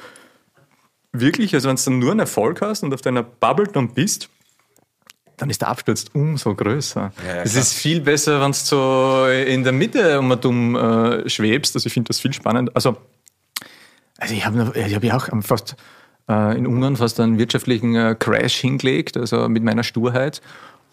wirklich, 1.13 1.53
also 1.53 1.69
wenn 1.69 1.75
du 1.75 1.81
dann 1.83 1.99
nur 1.99 2.11
einen 2.11 2.19
Erfolg 2.21 2.61
hast 2.61 2.83
und 2.83 2.93
auf 2.93 3.01
deiner 3.01 3.23
Bubble 3.23 3.67
dann 3.67 3.93
bist, 3.93 4.29
dann 5.41 5.49
ist 5.49 5.61
der 5.61 5.69
Absturz 5.69 6.05
umso 6.13 6.53
größer. 6.53 7.11
Ja, 7.27 7.35
ja, 7.35 7.41
es 7.41 7.55
ist 7.55 7.73
viel 7.73 7.99
besser, 7.99 8.39
wenn 8.41 8.51
du 8.51 8.57
so 8.57 9.25
in 9.25 9.63
der 9.63 9.73
Mitte 9.73 10.19
um 10.19 10.29
und 10.29 10.45
um 10.45 10.75
äh, 10.75 11.27
schwebst. 11.27 11.75
Also 11.75 11.87
ich 11.87 11.93
finde 11.93 12.09
das 12.09 12.19
viel 12.19 12.31
spannend. 12.31 12.75
Also, 12.75 12.97
also 14.19 14.33
ich 14.35 14.45
habe 14.45 14.71
ich 14.75 14.95
hab 14.95 15.03
ja 15.03 15.17
auch 15.17 15.29
fast 15.41 15.75
äh, 16.29 16.57
in 16.57 16.67
Ungarn 16.67 16.95
fast 16.95 17.19
einen 17.19 17.39
wirtschaftlichen 17.39 17.95
äh, 17.95 18.15
Crash 18.17 18.57
hingelegt, 18.57 19.17
also 19.17 19.49
mit 19.49 19.63
meiner 19.63 19.83
Sturheit. 19.83 20.41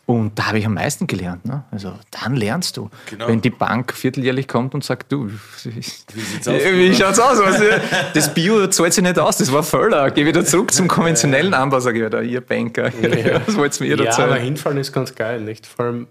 Und 0.09 0.39
da 0.39 0.47
habe 0.47 0.59
ich 0.59 0.65
am 0.65 0.73
meisten 0.73 1.07
gelernt. 1.07 1.45
Ne? 1.45 1.65
Also 1.71 1.93
dann 2.23 2.35
lernst 2.35 2.79
du. 2.79 2.89
Genau. 3.11 3.29
Wenn 3.29 3.43
die 3.43 3.51
Bank 3.51 3.93
vierteljährlich 3.93 4.49
kommt 4.49 4.75
und 4.75 4.83
sagt, 4.83 5.13
du, 5.13 5.29
wie 5.29 5.83
sieht's 5.83 6.07
aus, 6.49 6.55
Wie 6.65 6.89
Bruder? 6.89 6.95
schaut's 6.95 7.19
aus? 7.21 7.37
Du, 7.59 7.81
das 8.15 8.33
Bio 8.33 8.67
zahlt 8.69 8.95
sich 8.95 9.05
nicht 9.05 9.19
aus, 9.19 9.37
das 9.37 9.53
war 9.53 9.63
Völler. 9.63 10.11
Geh 10.11 10.25
wieder 10.25 10.47
zurück 10.47 10.73
zum 10.73 10.89
konventionellen 10.89 11.53
Anbau, 11.53 11.79
sage 11.81 11.99
ich 11.99 12.07
wieder, 12.07 12.23
ihr 12.23 12.41
Banker. 12.41 12.85
Was 13.47 13.55
wollt 13.59 13.79
ihr 13.83 13.87
mir 13.87 13.97
da 13.99 14.05
Ja, 14.05 14.11
aber 14.13 14.29
zahlen? 14.31 14.43
hinfallen 14.43 14.79
ist 14.79 14.95
ganz 14.95 15.15
geil, 15.15 15.43
nicht? 15.43 15.67
Vor 15.67 15.85
allem, 15.85 16.07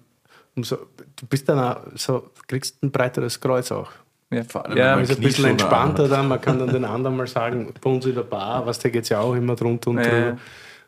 umso, 0.55 0.75
du 0.75 1.25
bist 1.27 1.49
dann 1.49 1.57
auch 1.57 1.77
so, 1.95 2.29
kriegst 2.47 2.83
ein 2.83 2.91
breiteres 2.91 3.39
Kreuz 3.41 3.71
auch. 3.71 3.89
Ja, 4.29 4.43
Vor 4.43 4.63
allem, 4.63 4.77
ja, 4.77 4.95
wenn 4.95 5.05
Ist 5.05 5.17
ein 5.17 5.21
bisschen 5.23 5.45
entspannter 5.45 6.03
an. 6.03 6.09
dann, 6.11 6.27
man 6.27 6.39
kann 6.39 6.59
dann 6.59 6.69
den 6.69 6.85
anderen 6.85 7.17
mal 7.17 7.25
sagen, 7.25 7.73
bei 7.81 7.89
uns 7.89 8.05
in 8.05 8.13
der 8.13 8.21
Bar, 8.21 8.63
was 8.67 8.77
da 8.77 8.89
geht 8.89 9.03
es 9.05 9.09
ja 9.09 9.21
auch 9.21 9.33
immer 9.33 9.55
drunter 9.55 9.89
und 9.89 9.97
Ja. 9.97 10.03
drüber. 10.03 10.37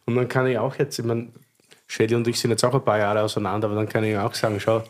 Und 0.06 0.16
dann 0.16 0.28
kann 0.28 0.46
ich 0.46 0.60
auch 0.60 0.76
jetzt, 0.76 1.00
ich 1.00 1.06
meine, 1.06 1.30
Shelly 1.92 2.14
und 2.16 2.28
ich 2.28 2.40
sind 2.40 2.52
jetzt 2.52 2.64
auch 2.64 2.74
ein 2.74 2.84
paar 2.86 3.00
Jahre 3.00 3.22
auseinander, 3.24 3.68
aber 3.68 3.76
dann 3.76 3.90
kann 3.90 4.04
ich 4.04 4.16
auch 4.16 4.34
sagen, 4.36 4.60
schau, 4.60 4.84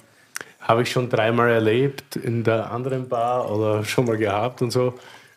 habe 0.60 0.82
ich 0.84 0.92
schon 0.92 1.10
dreimal 1.10 1.50
erlebt 1.50 2.18
in 2.18 2.44
der 2.44 2.70
anderen 2.72 3.08
Bar 3.08 3.50
oder 3.50 3.84
schon 3.86 4.06
mal 4.06 4.18
gehabt 4.18 4.62
und 4.62 4.72
so. 4.72 4.94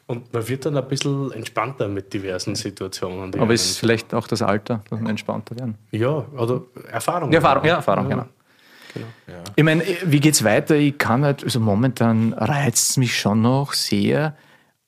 Und 0.09 0.33
man 0.35 0.47
wird 0.49 0.67
dann 0.67 0.77
ein 0.77 0.87
bisschen 0.89 1.31
entspannter 1.33 1.87
mit 1.87 2.13
diversen 2.13 2.57
Situationen. 2.57 3.31
die 3.31 3.39
aber 3.39 3.45
einen- 3.47 3.55
ist 3.55 3.79
vielleicht 3.79 4.13
auch 4.13 4.27
das 4.27 4.43
Alter, 4.43 4.83
dass 4.91 5.01
wir 5.01 5.09
entspannter 5.09 5.57
werden. 5.57 5.79
ja, 5.93 6.09
oder 6.37 6.63
Erfahrung. 6.91 7.31
Ja, 7.31 7.37
Erfahrung, 7.39 7.65
ja, 7.65 7.77
Erfahrung, 7.77 8.09
genau. 8.09 8.27
Ich 9.57 9.65
meine, 9.65 9.83
wie 10.05 10.21
geht's 10.21 10.45
weiter? 10.45 10.75
Ich 10.75 10.99
kann 10.99 11.25
halt, 11.25 11.45
also 11.45 11.61
momentan 11.61 12.35
reizt 12.35 12.91
es 12.91 12.97
mich 12.99 13.19
schon 13.19 13.41
noch 13.41 13.73
sehr, 13.73 14.37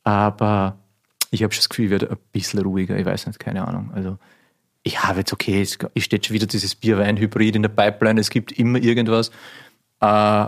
aber 0.03 0.77
ich 1.31 1.43
habe 1.43 1.55
schon 1.55 1.61
das 1.61 1.69
Gefühl, 1.71 1.87
ich 1.87 1.91
werde 1.93 2.11
ein 2.11 2.19
bisschen 2.33 2.61
ruhiger. 2.61 2.97
Ich 2.99 3.07
weiß 3.07 3.27
nicht, 3.27 3.39
keine 3.39 3.67
Ahnung. 3.67 3.93
Also, 3.95 4.19
ich 4.85 5.03
habe 5.03 5.21
jetzt, 5.21 5.33
okay, 5.33 5.63
es 5.63 5.79
steht 6.05 6.27
schon 6.27 6.35
wieder 6.35 6.47
dieses 6.47 6.75
Bierwein-Hybrid 6.75 7.57
in 7.57 7.63
der 7.63 7.71
Pipeline, 7.71 8.21
es 8.21 8.31
gibt 8.31 8.53
immer 8.53 8.79
irgendwas. 8.79 9.31
Äh, 10.01 10.47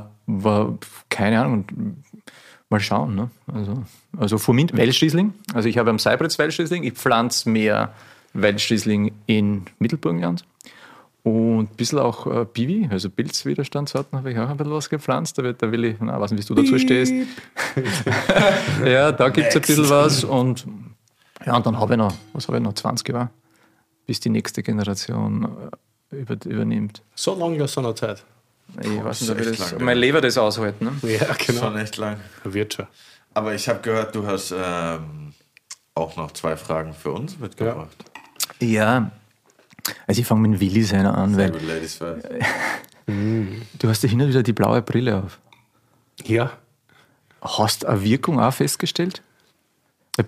keine 1.08 1.40
Ahnung, 1.40 1.66
mal 2.68 2.80
schauen. 2.80 3.14
Ne? 3.14 3.30
Also, 3.52 3.84
also 4.16 4.52
mir 4.52 4.66
Welschriesling, 4.72 5.32
also 5.54 5.68
ich 5.68 5.78
habe 5.78 5.90
am 5.90 5.98
Seibritz 5.98 6.38
Welschriesling, 6.38 6.84
ich 6.84 6.92
pflanze 6.92 7.48
mehr 7.48 7.94
Welschriesling 8.34 9.12
in 9.26 9.64
Mittelburgenland. 9.78 10.44
Und 11.22 11.72
ein 11.72 11.76
bisschen 11.76 11.98
auch 11.98 12.26
äh, 12.26 12.44
Biwi, 12.44 12.88
also 12.88 13.10
Pilzwiderstandssorten, 13.10 14.16
habe 14.16 14.30
ich 14.30 14.38
auch 14.38 14.48
ein 14.48 14.56
bisschen 14.56 14.72
was 14.72 14.88
gepflanzt. 14.88 15.36
Da, 15.38 15.42
wird, 15.42 15.60
da 15.60 15.72
will 15.72 15.84
ich, 15.84 15.96
na, 15.98 16.20
weiß 16.20 16.30
nicht, 16.30 16.48
wie 16.48 16.54
du 16.54 16.62
dazu 16.62 16.78
stehst. 16.78 17.12
ja, 18.84 19.10
da 19.10 19.28
gibt 19.30 19.48
es 19.48 19.56
ein 19.56 19.62
bisschen 19.62 19.90
was. 19.90 20.22
Und 20.22 20.68
ja, 21.44 21.56
und 21.56 21.66
dann 21.66 21.80
habe 21.80 21.94
ich 21.94 21.98
noch, 21.98 22.14
was 22.32 22.46
habe 22.46 22.58
ich 22.58 22.62
noch, 22.62 22.74
20 22.74 23.08
Jahre, 23.08 23.30
bis 24.06 24.20
die 24.20 24.30
nächste 24.30 24.62
Generation 24.62 25.70
äh, 26.12 26.16
über, 26.16 26.36
übernimmt. 26.44 27.02
So 27.14 27.34
lange 27.38 27.62
ist 27.64 27.72
so 27.72 27.80
eine 27.80 27.94
Zeit. 27.94 28.24
Ich 28.80 29.04
weiß 29.04 29.20
nicht, 29.20 29.30
ob 29.30 29.40
ich 29.40 29.58
das, 29.58 29.72
lang, 29.72 29.84
mein 29.84 29.98
Leber 29.98 30.20
das 30.20 30.36
aushalten. 30.38 30.84
Ne? 30.84 31.10
Ja, 31.12 31.34
genau. 31.46 31.60
Schon 31.60 31.78
echt 31.78 31.96
lang. 31.96 32.20
Wird 32.44 32.74
schon. 32.74 32.86
Aber 33.34 33.54
ich 33.54 33.68
habe 33.68 33.80
gehört, 33.80 34.14
du 34.14 34.26
hast 34.26 34.52
ähm, 34.56 35.32
auch 35.94 36.16
noch 36.16 36.32
zwei 36.32 36.56
Fragen 36.56 36.94
für 36.94 37.12
uns 37.12 37.38
mitgebracht. 37.38 37.96
Ja, 38.60 39.10
also 40.06 40.20
ich 40.20 40.26
fange 40.26 40.48
mit 40.48 40.60
Willi 40.60 40.82
seiner 40.82 41.16
an, 41.16 41.34
Sehr 41.34 41.44
weil 41.44 41.60
gut, 41.60 41.68
Ladies 41.68 41.94
first. 41.94 42.26
du 43.06 43.88
hast 43.88 44.02
ja 44.02 44.08
hin 44.08 44.20
und 44.20 44.28
wieder 44.28 44.42
die 44.42 44.52
blaue 44.52 44.82
Brille 44.82 45.22
auf. 45.22 45.38
Ja. 46.24 46.52
Hast 47.40 47.82
du 47.82 47.88
eine 47.88 48.02
Wirkung 48.02 48.40
auch 48.40 48.52
festgestellt? 48.54 49.22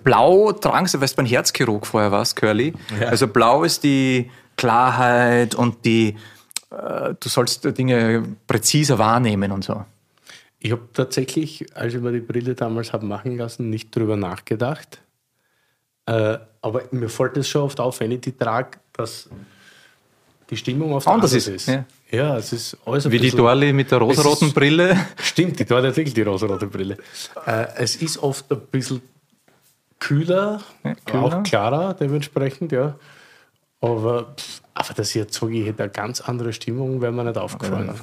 Blau 0.03 0.51
sie, 0.53 1.01
weißt 1.01 1.13
du, 1.13 1.17
beim 1.17 1.25
Herzchirurg 1.25 1.85
vorher 1.87 2.11
warst, 2.11 2.35
Curly. 2.35 2.73
Also 3.07 3.27
blau 3.27 3.63
ist 3.63 3.83
die 3.83 4.29
Klarheit 4.57 5.55
und 5.55 5.83
die, 5.85 6.15
äh, 6.71 7.13
du 7.19 7.29
sollst 7.29 7.65
Dinge 7.77 8.23
präziser 8.47 8.97
wahrnehmen 8.99 9.51
und 9.51 9.63
so. 9.63 9.83
Ich 10.59 10.71
habe 10.71 10.81
tatsächlich, 10.93 11.65
als 11.75 11.93
ich 11.93 12.01
mir 12.01 12.11
die 12.11 12.19
Brille 12.19 12.53
damals 12.53 12.91
habe 12.93 13.05
machen 13.05 13.37
lassen, 13.37 13.69
nicht 13.69 13.95
drüber 13.95 14.17
nachgedacht. 14.17 15.01
Äh, 16.05 16.37
aber 16.61 16.83
mir 16.91 17.07
fällt 17.09 17.37
es 17.37 17.47
schon 17.47 17.61
oft 17.63 17.79
auf, 17.79 17.99
wenn 18.01 18.11
ich 18.11 18.21
die 18.21 18.33
trage, 18.37 18.77
dass 18.93 19.29
die 20.49 20.57
Stimmung 20.57 20.93
oft 20.93 21.07
Anders 21.07 21.33
ist, 21.33 21.47
ist. 21.47 21.67
ja. 21.67 21.85
Ja, 22.11 22.37
es 22.37 22.51
ist 22.53 22.75
alles 22.85 23.05
ein 23.05 23.11
Wie 23.11 23.17
die 23.19 23.25
bisschen- 23.25 23.37
Dorli 23.37 23.71
mit 23.71 23.91
der 23.91 23.99
rosaroten 23.99 24.51
Brille. 24.51 24.97
Stimmt, 25.21 25.59
die 25.59 25.69
war 25.69 25.81
tatsächlich 25.81 26.13
die 26.15 26.23
rosarote 26.23 26.65
Brille. 26.65 26.97
Äh, 27.45 27.67
es 27.77 27.95
ist 27.97 28.17
oft 28.17 28.51
ein 28.51 28.59
bisschen 28.71 29.01
kühler, 29.99 30.61
Ja, 30.83 30.95
kühler. 31.05 31.23
auch 31.23 31.43
klarer 31.43 31.93
dementsprechend, 31.93 32.71
ja. 32.71 32.95
Aber, 33.81 34.33
pff, 34.35 34.61
aber 34.73 34.99
ich 34.99 35.13
jetzt 35.15 35.35
sage, 35.39 35.53
ich 35.53 35.65
hätte 35.67 35.83
eine 35.83 35.91
ganz 35.91 36.21
andere 36.21 36.53
Stimmung, 36.53 37.01
wäre 37.01 37.11
mir 37.11 37.23
nicht 37.23 37.37
aufgefallen. 37.37 37.93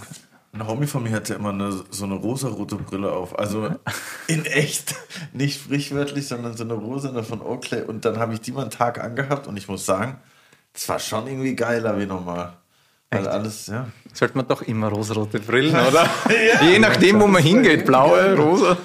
Ein 0.52 0.66
Homie 0.66 0.86
von 0.86 1.02
mir 1.02 1.10
hatte 1.12 1.34
immer 1.34 1.50
eine, 1.50 1.70
so 1.90 2.04
eine 2.06 2.14
rosarote 2.14 2.76
Brille 2.76 3.12
auf. 3.12 3.38
Also 3.38 3.68
in 4.26 4.46
echt. 4.46 4.94
Nicht 5.34 5.60
sprichwörtlich, 5.60 6.28
sondern 6.28 6.56
so 6.56 6.64
eine 6.64 6.72
rosane 6.72 7.22
von 7.22 7.42
Oakley. 7.42 7.82
Und 7.82 8.06
dann 8.06 8.18
habe 8.18 8.32
ich 8.32 8.40
die 8.40 8.52
mal 8.52 8.62
einen 8.62 8.70
Tag 8.70 9.02
angehabt 9.02 9.46
und 9.48 9.58
ich 9.58 9.68
muss 9.68 9.84
sagen, 9.84 10.18
das 10.72 10.88
war 10.88 10.98
schon 10.98 11.26
irgendwie 11.26 11.54
geiler 11.54 11.98
wie 11.98 12.06
normal. 12.06 12.54
Weil 13.10 13.28
alles, 13.28 13.66
ja. 13.66 13.86
Sollte 14.14 14.36
man 14.36 14.48
doch 14.48 14.62
immer 14.62 14.88
rosarote 14.88 15.40
Brillen, 15.40 15.76
oder? 15.88 16.08
Je 16.62 16.78
nachdem, 16.78 17.20
wo 17.20 17.26
man 17.26 17.42
hingeht, 17.42 17.84
blaue, 17.84 18.34
rosa. 18.36 18.78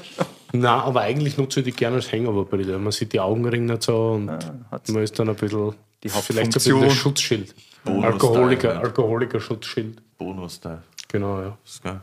Na, 0.53 0.83
aber 0.83 1.01
eigentlich 1.01 1.37
nutze 1.37 1.61
ich 1.61 1.65
die 1.65 1.71
gerne 1.71 1.97
als 1.97 2.11
Hangover-Brille. 2.11 2.77
Man 2.77 2.91
sieht 2.91 3.13
die 3.13 3.19
Augenringe 3.19 3.73
nicht 3.73 3.83
so 3.83 4.11
und 4.11 4.29
hat's 4.69 4.91
man 4.91 5.03
ist 5.03 5.17
dann 5.17 5.29
ein 5.29 5.35
bisschen, 5.35 5.73
die 6.03 6.09
vielleicht 6.09 6.53
so 6.53 6.59
ein 6.59 6.79
bisschen 6.79 6.81
das 6.81 6.93
Schutzschild. 6.93 7.55
Bonus 7.83 8.05
Alkoholiker? 8.05 8.79
Alkoholiker-Schutzschild. 8.79 10.01
Bonus-Style. 10.17 10.83
Genau, 11.07 11.41
ja. 11.41 11.57
Das 11.63 11.73
ist 11.73 11.83
geil. 11.83 12.01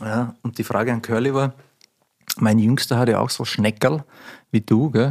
Ja, 0.00 0.34
und 0.42 0.58
die 0.58 0.64
Frage 0.64 0.92
an 0.92 1.02
Curly 1.02 1.34
war, 1.34 1.54
mein 2.38 2.58
Jüngster 2.58 2.98
hat 2.98 3.08
ja 3.08 3.20
auch 3.20 3.30
so 3.30 3.44
Schneckerl 3.44 4.04
wie 4.50 4.60
du, 4.60 4.90
gell? 4.90 5.10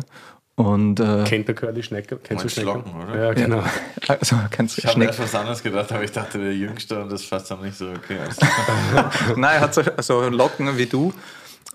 Und 0.55 0.99
äh, 0.99 1.23
Kennt 1.23 1.47
der 1.47 1.55
Curly 1.55 1.81
Schnecker? 1.81 2.17
Kennst 2.17 2.29
du 2.29 2.35
Meinst 2.35 2.53
Schnecker? 2.53 2.71
Schlocken, 2.73 3.01
oder? 3.01 3.23
Ja, 3.23 3.33
genau. 3.33 3.63
also 4.07 4.35
kannst 4.51 4.77
Ich 4.77 4.85
habe 4.85 5.03
erst 5.03 5.19
was 5.19 5.33
anderes 5.33 5.63
gedacht, 5.63 5.91
aber 5.91 6.03
ich 6.03 6.11
dachte, 6.11 6.37
der 6.37 6.53
Jüngste 6.53 7.01
und 7.01 7.11
das 7.11 7.23
fasst 7.23 7.49
dann 7.49 7.61
nicht 7.61 7.75
so 7.75 7.89
okay. 7.89 8.19
klar. 8.37 9.11
Nein, 9.35 9.55
er 9.55 9.61
hat 9.61 9.73
so, 9.73 9.81
so 9.99 10.29
Locken 10.29 10.77
wie 10.77 10.85
du. 10.85 11.11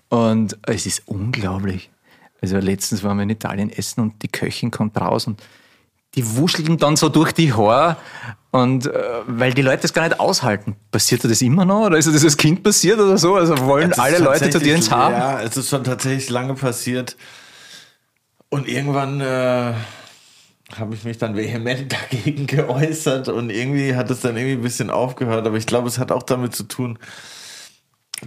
Und 0.09 0.57
es 0.63 0.85
ist 0.85 1.03
unglaublich. 1.05 1.89
Also 2.41 2.57
letztens 2.57 3.03
waren 3.03 3.17
wir 3.17 3.23
in 3.23 3.29
Italien 3.29 3.69
essen 3.69 4.01
und 4.01 4.23
die 4.23 4.27
Köchin 4.27 4.71
kommt 4.71 4.99
raus 4.99 5.27
und 5.27 5.41
die 6.15 6.37
wuscheln 6.37 6.77
dann 6.77 6.95
so 6.95 7.09
durch 7.09 7.31
die 7.31 7.53
Haare. 7.53 7.97
Und 8.51 8.87
äh, 8.87 8.91
weil 9.27 9.53
die 9.53 9.61
Leute 9.61 9.83
das 9.83 9.93
gar 9.93 10.07
nicht 10.07 10.19
aushalten. 10.19 10.75
Passiert 10.89 11.23
das 11.23 11.41
immer 11.41 11.65
noch? 11.65 11.85
Oder 11.85 11.97
ist 11.97 12.07
das 12.07 12.23
als 12.23 12.35
Kind 12.35 12.63
passiert 12.63 12.99
oder 12.99 13.17
so? 13.17 13.35
Also 13.35 13.57
wollen 13.59 13.91
ist 13.91 13.99
alle 13.99 14.17
Leute 14.17 14.49
zu 14.49 14.59
dir 14.59 14.75
ins 14.75 14.89
Haar? 14.89 15.11
Ja, 15.11 15.41
es 15.41 15.55
ist 15.55 15.69
schon 15.69 15.83
tatsächlich 15.83 16.29
lange 16.29 16.55
passiert. 16.55 17.15
Und 18.49 18.67
irgendwann 18.67 19.21
äh, 19.21 19.73
habe 20.75 20.95
ich 20.95 21.03
mich 21.03 21.19
dann 21.19 21.35
vehement 21.35 21.93
dagegen 22.11 22.47
geäußert 22.47 23.27
und 23.27 23.51
irgendwie 23.51 23.95
hat 23.95 24.09
es 24.09 24.21
dann 24.21 24.35
irgendwie 24.35 24.55
ein 24.55 24.63
bisschen 24.63 24.89
aufgehört. 24.89 25.45
Aber 25.45 25.57
ich 25.57 25.67
glaube, 25.67 25.87
es 25.87 25.99
hat 25.99 26.11
auch 26.11 26.23
damit 26.23 26.55
zu 26.55 26.63
tun, 26.63 26.97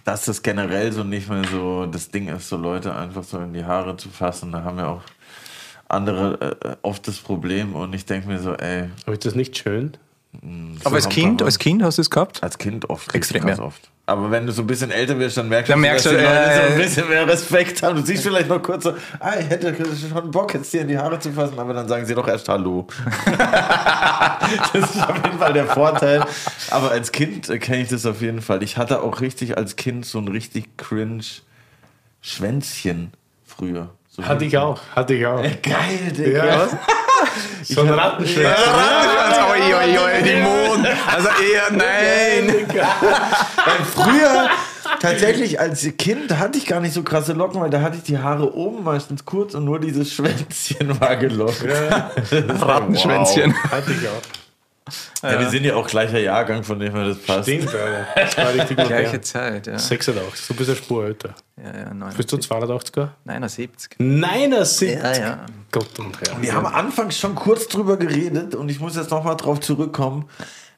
dass 0.04 0.24
das 0.24 0.42
generell 0.42 0.92
so 0.92 1.04
nicht 1.04 1.28
mehr 1.28 1.44
so 1.44 1.86
das 1.86 2.10
Ding 2.10 2.28
ist, 2.28 2.48
so 2.48 2.56
Leute 2.56 2.94
einfach 2.94 3.24
so 3.24 3.38
in 3.38 3.52
die 3.52 3.64
Haare 3.64 3.96
zu 3.96 4.08
fassen. 4.08 4.52
Da 4.52 4.64
haben 4.64 4.78
ja 4.78 4.88
auch 4.88 5.02
andere 5.88 6.56
äh, 6.62 6.76
oft 6.82 7.06
das 7.06 7.18
Problem 7.18 7.74
und 7.74 7.94
ich 7.94 8.06
denke 8.06 8.28
mir 8.28 8.38
so, 8.38 8.54
ey. 8.54 8.88
Aber 9.04 9.12
ist 9.12 9.26
das 9.26 9.34
nicht 9.34 9.56
schön? 9.58 9.92
Aber 10.84 10.96
als 10.96 11.08
Kind, 11.08 11.42
als 11.42 11.58
Kind 11.58 11.82
hast 11.82 11.98
du 11.98 12.02
es 12.02 12.10
gehabt? 12.10 12.42
Als 12.42 12.56
Kind 12.56 12.88
oft. 12.88 13.14
Extrem, 13.14 13.44
ganz 13.44 13.58
ja. 13.58 13.64
oft. 13.64 13.90
Aber 14.06 14.30
wenn 14.30 14.46
du 14.46 14.52
so 14.52 14.62
ein 14.62 14.66
bisschen 14.66 14.90
älter 14.90 15.18
wirst, 15.18 15.36
dann 15.36 15.48
merkst 15.48 15.70
Dann 15.70 15.78
du, 15.78 15.82
merkst 15.82 16.06
dass 16.06 16.12
du, 16.12 16.18
die 16.18 16.24
Leute 16.24 16.38
äh, 16.38 16.56
so 16.56 16.72
ein 16.72 16.78
bisschen 16.78 17.08
mehr 17.08 17.28
Respekt 17.28 17.82
haben. 17.82 17.96
Du 17.96 18.02
siehst 18.04 18.24
vielleicht 18.24 18.48
noch 18.48 18.60
kurz 18.60 18.84
so, 18.84 18.94
ah, 19.20 19.34
ich 19.38 19.48
hätte 19.48 19.76
schon 19.94 20.30
Bock, 20.30 20.54
jetzt 20.54 20.72
dir 20.72 20.80
in 20.80 20.88
die 20.88 20.98
Haare 20.98 21.20
zu 21.20 21.30
fassen, 21.32 21.58
aber 21.58 21.72
dann 21.72 21.86
sagen 21.86 22.04
sie 22.04 22.14
doch 22.14 22.26
erst 22.26 22.48
Hallo. 22.48 22.86
das 24.72 24.90
ist 24.90 25.08
auf 25.08 25.16
jeden 25.24 25.38
Fall 25.38 25.52
der 25.52 25.66
Vorteil. 25.66 26.24
Aber 26.70 26.90
als 26.90 27.12
Kind 27.12 27.48
äh, 27.48 27.58
kenne 27.58 27.82
ich 27.82 27.88
das 27.88 28.04
auf 28.04 28.22
jeden 28.22 28.42
Fall. 28.42 28.62
Ich 28.62 28.76
hatte 28.76 29.02
auch 29.02 29.20
richtig 29.20 29.56
als 29.56 29.76
Kind 29.76 30.04
so 30.04 30.18
ein 30.18 30.28
richtig 30.28 30.76
cringe 30.76 31.22
Schwänzchen 32.20 33.12
früher. 33.44 33.90
So 34.08 34.24
Hatte 34.24 34.44
ich 34.44 34.58
auch, 34.58 34.80
hatte 34.96 35.14
ich 35.14 35.26
auch. 35.26 35.42
Geil, 35.42 36.12
Digga. 36.16 36.46
Ja. 36.46 36.68
So 37.64 37.82
ein 37.82 37.90
Rattenschwanz. 37.90 38.58
Oi, 39.50 39.74
oi, 39.74 39.98
oi, 39.98 40.22
die 40.22 40.36
Mond. 40.42 40.86
Also 41.06 41.28
eher 41.28 41.70
nein. 41.70 42.66
Weil 42.68 43.84
früher, 43.94 44.50
tatsächlich 45.00 45.60
als 45.60 45.86
Kind, 45.98 46.36
hatte 46.38 46.58
ich 46.58 46.66
gar 46.66 46.80
nicht 46.80 46.92
so 46.94 47.02
krasse 47.02 47.32
Locken, 47.32 47.60
weil 47.60 47.70
da 47.70 47.80
hatte 47.80 47.96
ich 47.98 48.02
die 48.02 48.18
Haare 48.18 48.54
oben 48.54 48.84
meistens 48.84 49.24
kurz 49.24 49.54
und 49.54 49.64
nur 49.64 49.78
dieses 49.80 50.12
Schwänzchen 50.12 51.00
war 51.00 51.16
gelockt. 51.16 51.62
Ja, 51.62 52.10
Rattenschwänzchen. 52.60 53.54
Hatte 53.70 53.92
ich 53.92 54.08
auch. 54.08 54.41
Ja, 55.22 55.38
wir 55.38 55.48
sind 55.48 55.64
ja 55.64 55.74
auch 55.76 55.86
gleicher 55.86 56.18
Jahrgang, 56.18 56.64
von 56.64 56.78
dem 56.78 56.94
her 56.94 57.08
das 57.08 57.18
passt. 57.18 57.48
Stimmt, 57.48 57.68
Alter. 57.68 58.06
Das 58.14 58.36
war 58.36 58.54
richtig 58.54 58.76
Gleiche 58.76 59.04
modern. 59.06 59.22
Zeit, 59.22 59.66
ja. 59.66 59.78
86, 59.78 60.46
du 60.48 60.54
bist 60.54 60.70
eine 60.70 60.76
Spur 60.78 61.04
älter. 61.06 61.34
Ja, 61.56 61.92
ja, 61.92 62.10
Bist 62.16 62.32
du 62.32 62.36
82er? 62.36 63.08
79. 63.24 63.92
Nein, 63.98 64.52
er 64.52 64.64
sind. 64.64 65.02
Ja, 65.02 65.16
ja. 65.16 65.46
Gott 65.70 65.98
und 65.98 66.18
Herr. 66.20 66.42
Wir 66.42 66.54
haben 66.54 66.66
anfangs 66.66 67.18
schon 67.18 67.34
kurz 67.34 67.68
drüber 67.68 67.96
geredet 67.96 68.54
und 68.54 68.70
ich 68.70 68.80
muss 68.80 68.96
jetzt 68.96 69.10
nochmal 69.10 69.36
drauf 69.36 69.60
zurückkommen. 69.60 70.28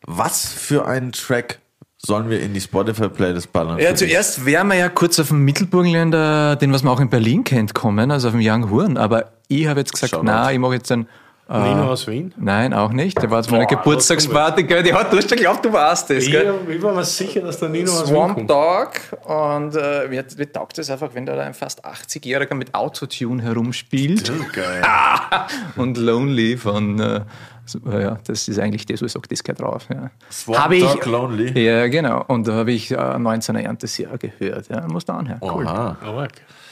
Was 0.06 0.47
für 0.47 0.86
einen 0.86 1.12
Track 1.12 1.60
sollen 1.97 2.28
wir 2.28 2.40
in 2.40 2.52
die 2.52 2.60
Spotify-Playlist 2.60 3.52
ballern? 3.52 3.78
Ja, 3.78 3.94
zuerst 3.94 4.44
wären 4.44 4.68
wir 4.68 4.76
ja 4.76 4.89
kurz 4.89 5.18
auf 5.18 5.28
dem 5.28 5.44
Mittelburgenländer, 5.44 6.56
den 6.56 6.72
was 6.72 6.82
man 6.82 6.93
auch 6.93 7.01
in 7.01 7.09
Berlin 7.09 7.44
kennt, 7.44 7.74
kommen, 7.74 8.10
also 8.10 8.28
auf 8.28 8.35
dem 8.35 8.43
Young 8.44 8.70
Horn. 8.70 8.97
Aber 8.97 9.32
ich 9.48 9.66
habe 9.66 9.81
jetzt 9.81 9.93
gesagt, 9.93 10.10
Shoutout. 10.10 10.26
na, 10.26 10.52
ich 10.52 10.59
mache 10.59 10.74
jetzt 10.74 10.93
ein. 10.93 11.09
Äh, 11.46 11.58
Nino 11.58 11.90
aus 11.90 12.06
Wien? 12.06 12.32
Nein, 12.38 12.72
auch 12.72 12.90
nicht. 12.90 13.20
Der 13.20 13.30
war 13.30 13.42
zu 13.42 13.50
meiner 13.50 13.66
Geburtstagsparty, 13.66 14.62
gell? 14.62 14.82
Die 14.82 14.94
hat, 14.94 15.12
du 15.12 15.18
hast 15.18 15.28
schon 15.28 15.36
geglaubt, 15.36 15.62
du 15.62 15.70
warst 15.72 16.08
das, 16.08 16.24
Ich, 16.24 16.30
gell? 16.30 16.54
ich 16.68 16.82
war 16.82 16.94
mir 16.94 17.04
sicher, 17.04 17.42
dass 17.42 17.58
der 17.58 17.68
Nino 17.68 17.90
aus 17.92 18.06
Wien 18.08 18.14
Swamp 18.14 18.34
kommt. 18.34 18.50
Dog 18.50 18.90
und 19.24 19.76
äh, 19.76 20.08
mir, 20.08 20.24
mir 20.38 20.52
taugt 20.52 20.78
es 20.78 20.88
einfach, 20.88 21.10
wenn 21.12 21.26
da 21.26 21.38
ein 21.38 21.52
fast 21.52 21.84
80-Jähriger 21.84 22.54
mit 22.54 22.74
Autotune 22.74 23.42
herumspielt. 23.42 24.32
Geil. 24.54 24.82
und 25.76 25.98
Lonely 25.98 26.56
von, 26.56 26.98
äh, 26.98 27.20
so, 27.66 27.78
äh, 27.90 28.02
ja, 28.04 28.18
das 28.26 28.48
ist 28.48 28.58
eigentlich 28.58 28.86
das, 28.86 29.02
wo 29.02 29.06
ich 29.06 29.12
sage, 29.12 29.28
das 29.28 29.44
geht 29.44 29.60
drauf. 29.60 29.86
Ja. 29.92 30.10
Swamp 30.30 30.72
ich, 30.72 30.82
Dog 30.82 31.04
Lonely. 31.04 31.62
Ja, 31.62 31.88
genau. 31.88 32.24
Und 32.26 32.48
da 32.48 32.54
habe 32.54 32.72
ich 32.72 32.90
äh, 32.90 32.94
19er 32.96 33.60
Erntesjahr 33.60 34.16
gehört. 34.16 34.68
Ja, 34.70 34.86
muss 34.88 35.04
da 35.04 35.18
anhören. 35.18 35.40
Cool. 35.42 35.66
Aber, 35.68 36.28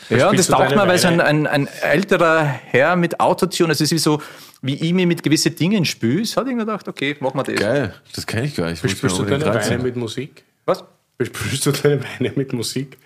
Ja, 0.08 0.30
und 0.30 0.38
das 0.38 0.46
taugt 0.46 0.74
mir, 0.74 0.88
weil 0.88 0.96
so 0.96 1.08
ein, 1.08 1.20
ein, 1.20 1.46
ein 1.46 1.68
älterer 1.82 2.44
Herr 2.44 2.96
mit 2.96 3.20
Autotune, 3.20 3.72
es 3.72 3.80
ist 3.82 3.92
wie 3.92 3.98
so, 3.98 4.18
wie 4.62 4.74
ich 4.74 4.93
mir 4.93 5.06
mit 5.06 5.22
gewissen 5.22 5.55
Dingen 5.55 5.84
spüß, 5.84 6.36
hat 6.36 6.47
ich 6.47 6.55
mir 6.55 6.60
gedacht, 6.64 6.89
okay, 6.89 7.16
machen 7.20 7.36
wir 7.39 7.43
das. 7.44 7.56
Geil, 7.56 7.94
das 8.14 8.26
kenne 8.26 8.47
ich 8.47 8.55
gar 8.55 8.70
nicht. 8.70 8.82
Muss 8.82 8.93
Spielst 8.93 9.18
mir 9.18 9.26
du 9.26 9.39
deine. 9.39 9.55
Weine 9.55 9.78
mit 9.82 9.97
Musik? 9.97 10.44
Was? 10.64 10.84
Spielst 11.20 11.66
du 11.66 11.72
deine 11.72 12.01
Weine 12.02 12.32
mit 12.36 12.52
Musik? 12.52 12.97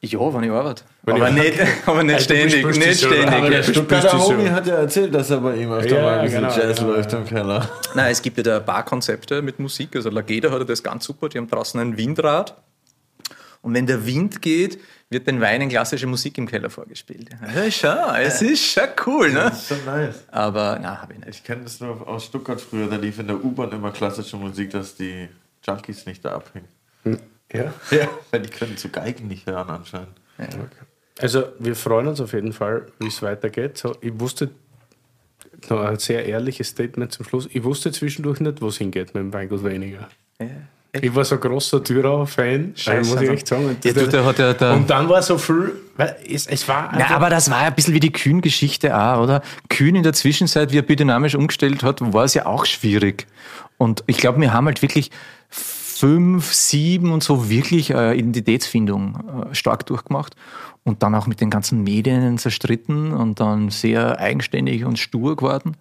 Ja, 0.00 0.32
wenn 0.32 0.44
ich 0.44 0.50
arbeite. 0.50 0.84
Wenn 1.02 1.16
aber, 1.16 1.28
ich- 1.28 1.34
nicht, 1.34 1.54
aber 1.86 2.02
nicht 2.04 2.14
Also, 2.14 2.24
ständig, 2.34 2.62
bespürst 2.62 2.88
nicht 2.88 3.04
aber 3.04 3.14
ständig. 3.16 3.88
der 3.88 3.98
ja. 3.98 4.10
So? 4.10 4.18
Homie 4.32 4.48
hat 4.48 4.66
ja 4.68 4.74
erzählt, 4.76 5.12
dass 5.12 5.28
er 5.30 5.38
bei 5.40 5.56
ihm 5.56 5.72
öfter 5.72 5.96
Ja, 5.96 6.02
mal 6.02 6.18
ein 6.20 6.24
bisschen 6.24 6.42
genau, 6.42 6.56
Jazz 6.56 6.78
genau, 6.78 6.90
läuft 6.92 7.12
im 7.12 7.24
Keller. 7.26 7.68
Nein, 7.96 8.12
es 8.12 8.22
gibt 8.22 8.36
ja 8.36 8.42
da 8.44 8.58
Barkonzepte 8.60 9.42
mit 9.42 9.58
Musik. 9.58 9.96
Also 9.96 10.08
Lageda 10.10 10.50
hat 10.52 10.58
ja 10.60 10.64
das 10.64 10.82
ganz 10.84 11.04
super. 11.04 11.28
Die 11.28 11.38
haben 11.38 11.48
draußen 11.48 11.80
ein 11.80 11.96
Windrad. 11.96 12.56
Und 13.60 13.74
wenn 13.74 13.86
der 13.86 14.06
Wind 14.06 14.40
geht, 14.40 14.78
wird 15.10 15.26
den 15.26 15.40
Weinen 15.40 15.68
klassische 15.68 16.06
Musik 16.06 16.36
im 16.38 16.46
Keller 16.46 16.70
vorgespielt. 16.70 17.30
Ja, 17.54 17.70
schau, 17.70 18.14
es 18.14 18.42
ist 18.42 18.64
schon 18.64 18.88
cool, 19.06 19.32
ne? 19.32 19.44
Das 19.44 19.62
ist 19.62 19.68
schon 19.68 19.84
nice. 19.86 20.24
Aber 20.30 20.78
na, 20.80 21.00
habe 21.00 21.14
ich 21.14 21.18
nicht. 21.20 21.28
Ich 21.30 21.44
kenne 21.44 21.62
das 21.62 21.80
nur 21.80 22.06
aus 22.06 22.26
Stuttgart 22.26 22.60
früher, 22.60 22.88
da 22.88 22.96
lief 22.96 23.18
in 23.18 23.26
der 23.26 23.42
U-Bahn 23.42 23.72
immer 23.72 23.90
klassische 23.90 24.36
Musik, 24.36 24.70
dass 24.70 24.94
die 24.96 25.28
Junkies 25.66 26.04
nicht 26.06 26.24
da 26.24 26.34
abhängen. 26.34 26.68
Ja. 27.52 27.72
Ja, 27.90 28.08
weil 28.30 28.42
die 28.42 28.50
können 28.50 28.76
zu 28.76 28.90
Geigen 28.90 29.28
nicht 29.28 29.46
hören 29.46 29.70
anscheinend. 29.70 30.10
Also, 31.18 31.44
wir 31.58 31.74
freuen 31.74 32.06
uns 32.08 32.20
auf 32.20 32.32
jeden 32.32 32.52
Fall, 32.52 32.86
wie 32.98 33.08
es 33.08 33.22
weitergeht. 33.22 33.78
So, 33.78 33.96
ich 34.00 34.20
wusste, 34.20 34.50
noch 35.68 35.80
ein 35.80 35.98
sehr 35.98 36.26
ehrliches 36.26 36.68
Statement 36.68 37.12
zum 37.12 37.24
Schluss, 37.24 37.48
ich 37.50 37.64
wusste 37.64 37.90
zwischendurch 37.90 38.40
nicht, 38.40 38.60
wo 38.60 38.68
es 38.68 38.78
hingeht 38.78 39.14
mit 39.14 39.22
dem 39.22 39.32
Weingut 39.32 39.64
weniger. 39.64 40.08
Ja. 40.38 40.46
Ich 41.02 41.14
war 41.14 41.24
so 41.24 41.34
ein 41.36 41.40
großer 41.40 41.82
Thürer-Fan, 41.82 42.72
Scheiße, 42.74 43.10
muss 43.10 43.22
ich 43.22 43.30
echt 43.30 43.48
sagen. 43.48 43.66
Und, 43.66 43.84
Ja, 43.84 43.92
du, 43.92 44.08
der 44.08 44.24
hat 44.24 44.38
ja 44.38 44.52
der- 44.52 44.72
und 44.74 44.88
dann 44.88 45.08
war 45.08 45.22
so 45.22 45.38
viel, 45.38 45.72
es, 46.26 46.46
es 46.46 46.66
war 46.68 46.92
Na, 46.96 47.10
aber 47.10 47.30
das 47.30 47.50
war 47.50 47.62
ja 47.62 47.66
ein 47.68 47.74
bisschen 47.74 47.94
wie 47.94 48.00
die 48.00 48.12
Kühn-Geschichte 48.12 48.96
auch, 48.96 49.22
oder? 49.22 49.42
Kühn 49.68 49.94
in 49.94 50.02
der 50.02 50.12
Zwischenzeit, 50.12 50.72
wie 50.72 50.78
er 50.78 50.82
biodynamisch 50.82 51.34
umgestellt 51.34 51.82
hat, 51.82 52.00
war 52.12 52.24
es 52.24 52.34
ja 52.34 52.46
auch 52.46 52.66
schwierig. 52.66 53.26
Und 53.76 54.02
ich 54.06 54.16
glaube, 54.18 54.40
wir 54.40 54.52
haben 54.52 54.66
halt 54.66 54.82
wirklich 54.82 55.10
fünf, 55.48 56.52
sieben 56.52 57.12
und 57.12 57.24
so 57.24 57.50
wirklich 57.50 57.90
äh, 57.90 58.16
Identitätsfindung 58.16 59.48
äh, 59.50 59.54
stark 59.54 59.86
durchgemacht 59.86 60.36
und 60.84 61.02
dann 61.02 61.14
auch 61.14 61.26
mit 61.26 61.40
den 61.40 61.50
ganzen 61.50 61.82
Medien 61.82 62.38
zerstritten 62.38 63.12
und 63.12 63.40
dann 63.40 63.70
sehr 63.70 64.18
eigenständig 64.20 64.84
und 64.84 64.98
stur 64.98 65.36
geworden. 65.36 65.76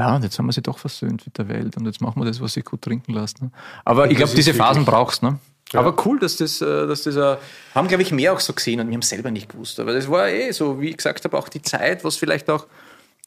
Ja, 0.00 0.16
und 0.16 0.24
jetzt 0.24 0.38
haben 0.38 0.46
wir 0.46 0.52
sie 0.52 0.62
doch 0.62 0.78
versöhnt 0.78 1.26
mit 1.26 1.36
der 1.36 1.48
Welt 1.48 1.76
und 1.76 1.84
jetzt 1.84 2.00
machen 2.00 2.22
wir 2.22 2.24
das, 2.24 2.40
was 2.40 2.54
sich 2.54 2.64
gut 2.64 2.80
trinken 2.80 3.12
lässt. 3.12 3.42
Ne? 3.42 3.50
Aber 3.84 4.06
ich 4.06 4.12
das 4.12 4.18
glaube, 4.18 4.34
diese 4.34 4.54
Phasen 4.54 4.86
brauchst 4.86 5.22
ne? 5.22 5.38
Aber 5.74 5.94
cool, 6.06 6.18
dass 6.18 6.36
das, 6.36 6.62
äh, 6.62 6.86
dass 6.86 7.02
das 7.02 7.16
äh, 7.16 7.36
haben, 7.74 7.86
glaube 7.86 8.02
ich, 8.02 8.10
mehr 8.10 8.32
auch 8.32 8.40
so 8.40 8.54
gesehen 8.54 8.80
und 8.80 8.88
wir 8.88 8.94
haben 8.94 9.02
selber 9.02 9.30
nicht 9.30 9.50
gewusst. 9.50 9.78
Aber 9.78 9.92
das 9.92 10.10
war 10.10 10.28
eh 10.28 10.50
so, 10.52 10.80
wie 10.80 10.88
ich 10.88 10.96
gesagt 10.96 11.22
habe, 11.24 11.38
auch 11.38 11.50
die 11.50 11.60
Zeit, 11.60 12.02
was 12.02 12.16
vielleicht 12.16 12.48
auch 12.48 12.66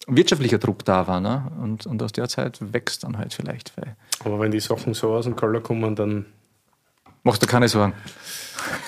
wirtschaftlicher 0.08 0.58
Druck 0.58 0.84
da 0.84 1.08
war. 1.08 1.22
Ne? 1.22 1.52
Und, 1.62 1.86
und 1.86 2.02
aus 2.02 2.12
der 2.12 2.28
Zeit 2.28 2.58
wächst 2.60 3.04
dann 3.04 3.20
halt 3.20 3.34
vielleicht. 3.34 3.78
Weil 3.78 3.96
Aber 4.26 4.40
wenn 4.40 4.52
die 4.52 4.60
Sachen 4.60 4.96
so 4.96 5.14
aus 5.14 5.26
dem 5.26 5.36
Keller 5.36 5.62
kommen, 5.62 5.96
dann. 5.96 6.26
Machst 7.24 7.42
du 7.42 7.48
keine 7.48 7.68
Sorgen. 7.68 7.94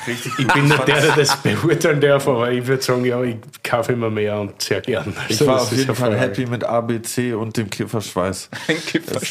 Richtig 0.07 0.31
Ich 0.37 0.47
bin 0.47 0.65
nicht 0.65 0.87
der, 0.87 1.01
der 1.01 1.15
das 1.15 1.35
beurteilen 1.37 1.99
darf, 1.99 2.27
aber 2.27 2.51
ich 2.51 2.65
würde 2.65 2.81
sagen, 2.81 3.03
ja, 3.03 3.21
ich 3.23 3.37
kaufe 3.63 3.93
immer 3.93 4.09
mehr 4.09 4.39
und 4.39 4.61
sehr 4.61 4.79
gern. 4.81 5.13
Ich 5.27 5.41
Also, 5.41 5.47
war 5.47 5.55
das 5.55 5.63
auf 5.63 5.71
jeden 5.73 5.95
Fall 5.95 6.17
happy 6.17 6.45
mit 6.45 6.63
ABC 6.63 7.33
und 7.33 7.57
dem 7.57 7.69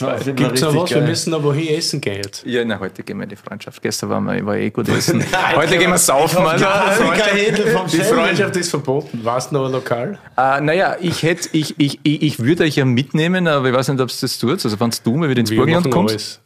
war 0.02 0.16
auf 0.16 0.26
jeden 0.26 0.36
Fall 0.36 0.46
Gibt 0.48 0.56
es 0.56 0.62
noch 0.62 0.74
was? 0.74 0.90
Wir 0.90 0.96
geil. 0.98 1.08
müssen 1.08 1.30
noch 1.30 1.42
wohin 1.42 1.68
essen 1.68 2.00
gehen 2.00 2.16
jetzt. 2.16 2.44
Ja, 2.44 2.64
na, 2.64 2.78
heute 2.80 3.02
gehen 3.02 3.18
wir 3.18 3.24
in 3.24 3.30
die 3.30 3.36
Freundschaft. 3.36 3.80
Gestern 3.80 4.10
waren 4.10 4.24
wir, 4.24 4.44
war 4.44 4.56
eh 4.56 4.70
gut 4.70 4.88
essen. 4.88 5.24
heute 5.56 5.78
gehen 5.78 5.90
wir 5.90 5.98
saufen. 5.98 6.44
Alter. 6.44 6.94
Die 7.90 8.00
Freundschaft 8.00 8.56
ist 8.56 8.70
verboten. 8.70 9.20
Warst 9.22 9.50
du 9.50 9.54
noch 9.56 9.66
ein 9.66 9.72
Lokal? 9.72 10.18
Äh, 10.36 10.60
naja, 10.60 10.96
ich 11.00 11.22
hätte, 11.22 11.48
ich, 11.52 11.78
ich, 11.78 12.00
ich, 12.02 12.22
ich 12.22 12.38
würde 12.40 12.64
euch 12.64 12.76
ja 12.76 12.84
mitnehmen, 12.84 13.46
aber 13.48 13.68
ich 13.68 13.74
weiß 13.74 13.88
nicht, 13.88 14.00
ob 14.00 14.08
es 14.08 14.20
das 14.20 14.38
tut. 14.38 14.62
Also, 14.64 14.78
wenn 14.78 14.90
du 15.02 15.14
mal 15.16 15.28
wieder 15.30 15.40
ins 15.40 15.50
Wir 15.50 15.58
Burgenland 15.58 15.90
kommst. 15.90 16.12
alles. 16.14 16.40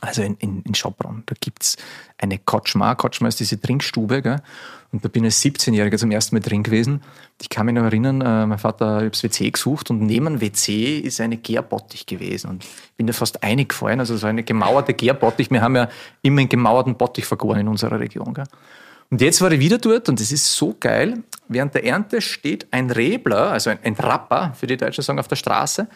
Also 0.00 0.22
in, 0.22 0.36
in, 0.36 0.62
in 0.62 0.74
Schopron, 0.74 1.22
da 1.26 1.34
gibt 1.40 1.62
es 1.62 1.76
eine 2.18 2.38
Kotschma. 2.38 2.94
Kotschma 2.94 3.28
ist 3.28 3.40
diese 3.40 3.60
Trinkstube. 3.60 4.22
Gell? 4.22 4.40
Und 4.90 5.04
da 5.04 5.08
bin 5.08 5.24
ich 5.24 5.28
als 5.28 5.42
17-Jähriger 5.42 5.98
zum 5.98 6.10
ersten 6.10 6.36
Mal 6.36 6.40
drin 6.40 6.62
gewesen. 6.62 7.02
Ich 7.40 7.48
kann 7.48 7.66
mich 7.66 7.74
noch 7.74 7.84
erinnern, 7.84 8.20
äh, 8.20 8.46
mein 8.46 8.58
Vater 8.58 9.02
hat 9.02 9.12
das 9.14 9.22
WC 9.22 9.50
gesucht 9.50 9.90
und 9.90 10.00
neben 10.00 10.26
dem 10.26 10.40
WC 10.40 10.98
ist 10.98 11.20
eine 11.20 11.36
Gärbottich 11.36 12.06
gewesen. 12.06 12.50
Und 12.50 12.64
ich 12.64 12.92
bin 12.96 13.06
da 13.06 13.12
fast 13.12 13.42
eingefallen, 13.42 14.00
also 14.00 14.16
so 14.16 14.26
eine 14.26 14.42
gemauerte 14.42 14.94
Gärbottich. 14.94 15.50
Wir 15.50 15.60
haben 15.60 15.76
ja 15.76 15.88
immer 16.22 16.40
einen 16.40 16.48
gemauerten 16.48 16.96
Bottich 16.96 17.26
vergoren 17.26 17.60
in 17.60 17.68
unserer 17.68 18.00
Region. 18.00 18.32
Gell? 18.32 18.46
Und 19.10 19.20
jetzt 19.20 19.40
war 19.40 19.50
ich 19.52 19.60
wieder 19.60 19.78
dort 19.78 20.08
und 20.08 20.20
es 20.20 20.32
ist 20.32 20.54
so 20.54 20.76
geil. 20.78 21.22
Während 21.48 21.74
der 21.74 21.84
Ernte 21.84 22.20
steht 22.20 22.66
ein 22.70 22.90
Rebler, 22.90 23.52
also 23.52 23.70
ein, 23.70 23.78
ein 23.82 23.96
Trapper, 23.96 24.52
für 24.54 24.66
die 24.66 24.76
Deutschen 24.76 25.02
sagen, 25.02 25.18
auf 25.18 25.28
der 25.28 25.36
Straße. 25.36 25.88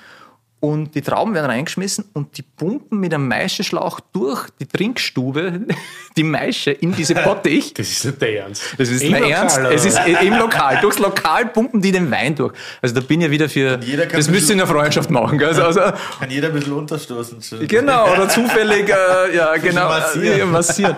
Und 0.65 0.95
die 0.95 1.03
Trauben 1.03 1.35
werden 1.35 1.51
reingeschmissen 1.51 2.05
und 2.13 2.39
die 2.39 2.43
pumpen 2.43 3.01
mit 3.01 3.13
einem 3.13 3.27
Maischeschlauch 3.27 3.99
durch 4.13 4.49
die 4.61 4.67
Trinkstube 4.67 5.63
die 6.17 6.23
Maische 6.23 6.71
in 6.71 6.95
diese 6.95 7.17
Bottich. 7.17 7.75
Das 7.83 7.89
ist 7.89 8.05
nicht 8.05 8.21
der 8.21 8.39
Ernst. 8.45 8.63
Das 8.79 8.89
ist 8.89 9.03
Lokal, 9.03 9.31
Ernst. 9.31 9.59
oder 9.59 9.73
Es 9.73 9.85
ist 9.85 9.99
im 10.23 10.35
Lokal. 10.39 10.79
Durchs 10.81 11.01
Lokal 11.01 11.47
pumpen 11.47 11.81
die 11.83 11.91
den 11.91 12.13
Wein 12.13 12.37
durch. 12.37 12.53
Also 12.81 12.95
da 12.95 13.01
bin 13.01 13.21
ich 13.23 13.31
wieder 13.31 13.49
für. 13.49 13.77
Das 13.77 14.31
müsst 14.31 14.49
ihr 14.51 14.53
in 14.53 14.59
der 14.59 14.69
Freundschaft 14.69 15.11
machen. 15.11 15.37
Gell? 15.37 15.49
Also, 15.49 15.63
also, 15.63 15.81
Kann 16.21 16.31
jeder 16.31 16.49
ein 16.49 16.55
bisschen 16.55 16.75
unterstoßen. 16.75 17.43
schön. 17.43 17.67
Genau, 17.67 18.13
oder 18.13 18.29
zufällig, 18.29 18.89
äh, 18.89 19.37
ja, 19.37 19.57
genau, 19.57 19.89
massieren. 19.89 20.41
äh, 20.41 20.45
massieren. 20.45 20.97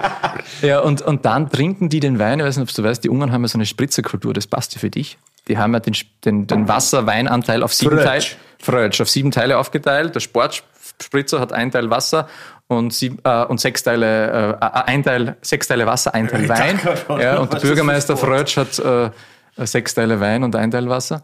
Ja, 0.61 0.81
und, 0.81 1.01
und 1.01 1.24
dann 1.24 1.49
trinken 1.49 1.89
die 1.89 2.01
den 2.01 2.19
Wein, 2.19 2.39
ich 2.41 2.45
weiß 2.45 2.59
nicht, 2.59 2.69
ob 2.69 2.74
du 2.74 2.82
weißt, 2.82 3.03
die 3.03 3.09
Ungarn 3.09 3.32
haben 3.32 3.43
ja 3.43 3.49
so 3.49 3.57
eine 3.57 3.65
Spritzerkultur, 3.66 4.35
das 4.35 4.47
passt 4.47 4.74
ja 4.74 4.81
für 4.81 4.91
dich. 4.91 5.16
Die 5.49 5.57
haben 5.57 5.73
ja 5.73 5.81
den, 5.81 5.95
den, 6.24 6.47
den 6.47 6.69
Wasser-Weinanteil 6.69 7.62
auf 7.62 7.73
sieben 7.73 7.99
Frötsch. 7.99 8.36
Frötsch, 8.65 9.01
auf 9.01 9.09
sieben 9.09 9.31
Teile 9.31 9.59
aufgeteilt. 9.59 10.15
Der 10.15 10.20
Sportspritzer 10.20 11.41
hat 11.41 11.53
ein 11.53 11.70
Teil 11.70 11.91
Wasser 11.91 12.28
und, 12.66 12.93
sieb, 12.93 13.20
äh, 13.24 13.45
und 13.45 13.61
sechs 13.61 13.82
Teile, 13.82 14.59
äh, 14.61 14.66
ein 14.86 15.03
Teil, 15.03 15.36
sechs 15.43 15.69
Teile 15.69 15.86
Wasser, 15.86 16.15
ein 16.15 16.28
Teil 16.28 16.49
Wein. 16.49 16.81
Ja, 17.20 17.39
und 17.39 17.53
der 17.53 17.59
ist 17.59 17.62
Bürgermeister 17.62 18.16
Frötsch 18.16 18.57
hat 18.57 18.78
äh, 18.78 19.11
sechs 19.66 19.95
Teile 19.95 20.20
Wein 20.20 20.43
und 20.43 20.57
ein 20.57 20.70
Teil 20.70 20.89
Wasser. 20.89 21.23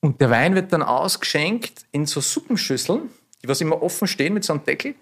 Und 0.00 0.20
der 0.20 0.30
Wein 0.30 0.54
wird 0.54 0.72
dann 0.72 0.82
ausgeschenkt 0.82 1.86
in 1.92 2.04
so 2.04 2.20
Suppenschüsseln, 2.20 3.08
die 3.42 3.48
was 3.48 3.60
immer 3.60 3.82
offen 3.82 4.06
stehen 4.06 4.34
mit 4.34 4.44
so 4.44 4.52
einem 4.52 4.64
Deckel. 4.64 4.94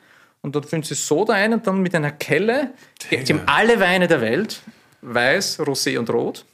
Und 0.43 0.55
dort 0.55 0.67
füllen 0.67 0.83
sie 0.83 0.95
Soda 0.95 1.35
ein 1.35 1.53
und 1.55 1.67
dann 1.67 1.81
mit 1.81 1.95
einer 1.95 2.11
Kelle. 2.11 2.71
Die 3.11 3.19
haben 3.19 3.43
alle 3.47 3.81
Weine 3.81 4.09
der 4.09 4.21
Welt. 4.21 4.61
Weiß, 5.01 5.61
Rosé 5.61 5.99
und 5.99 6.11
Rot. 6.11 6.45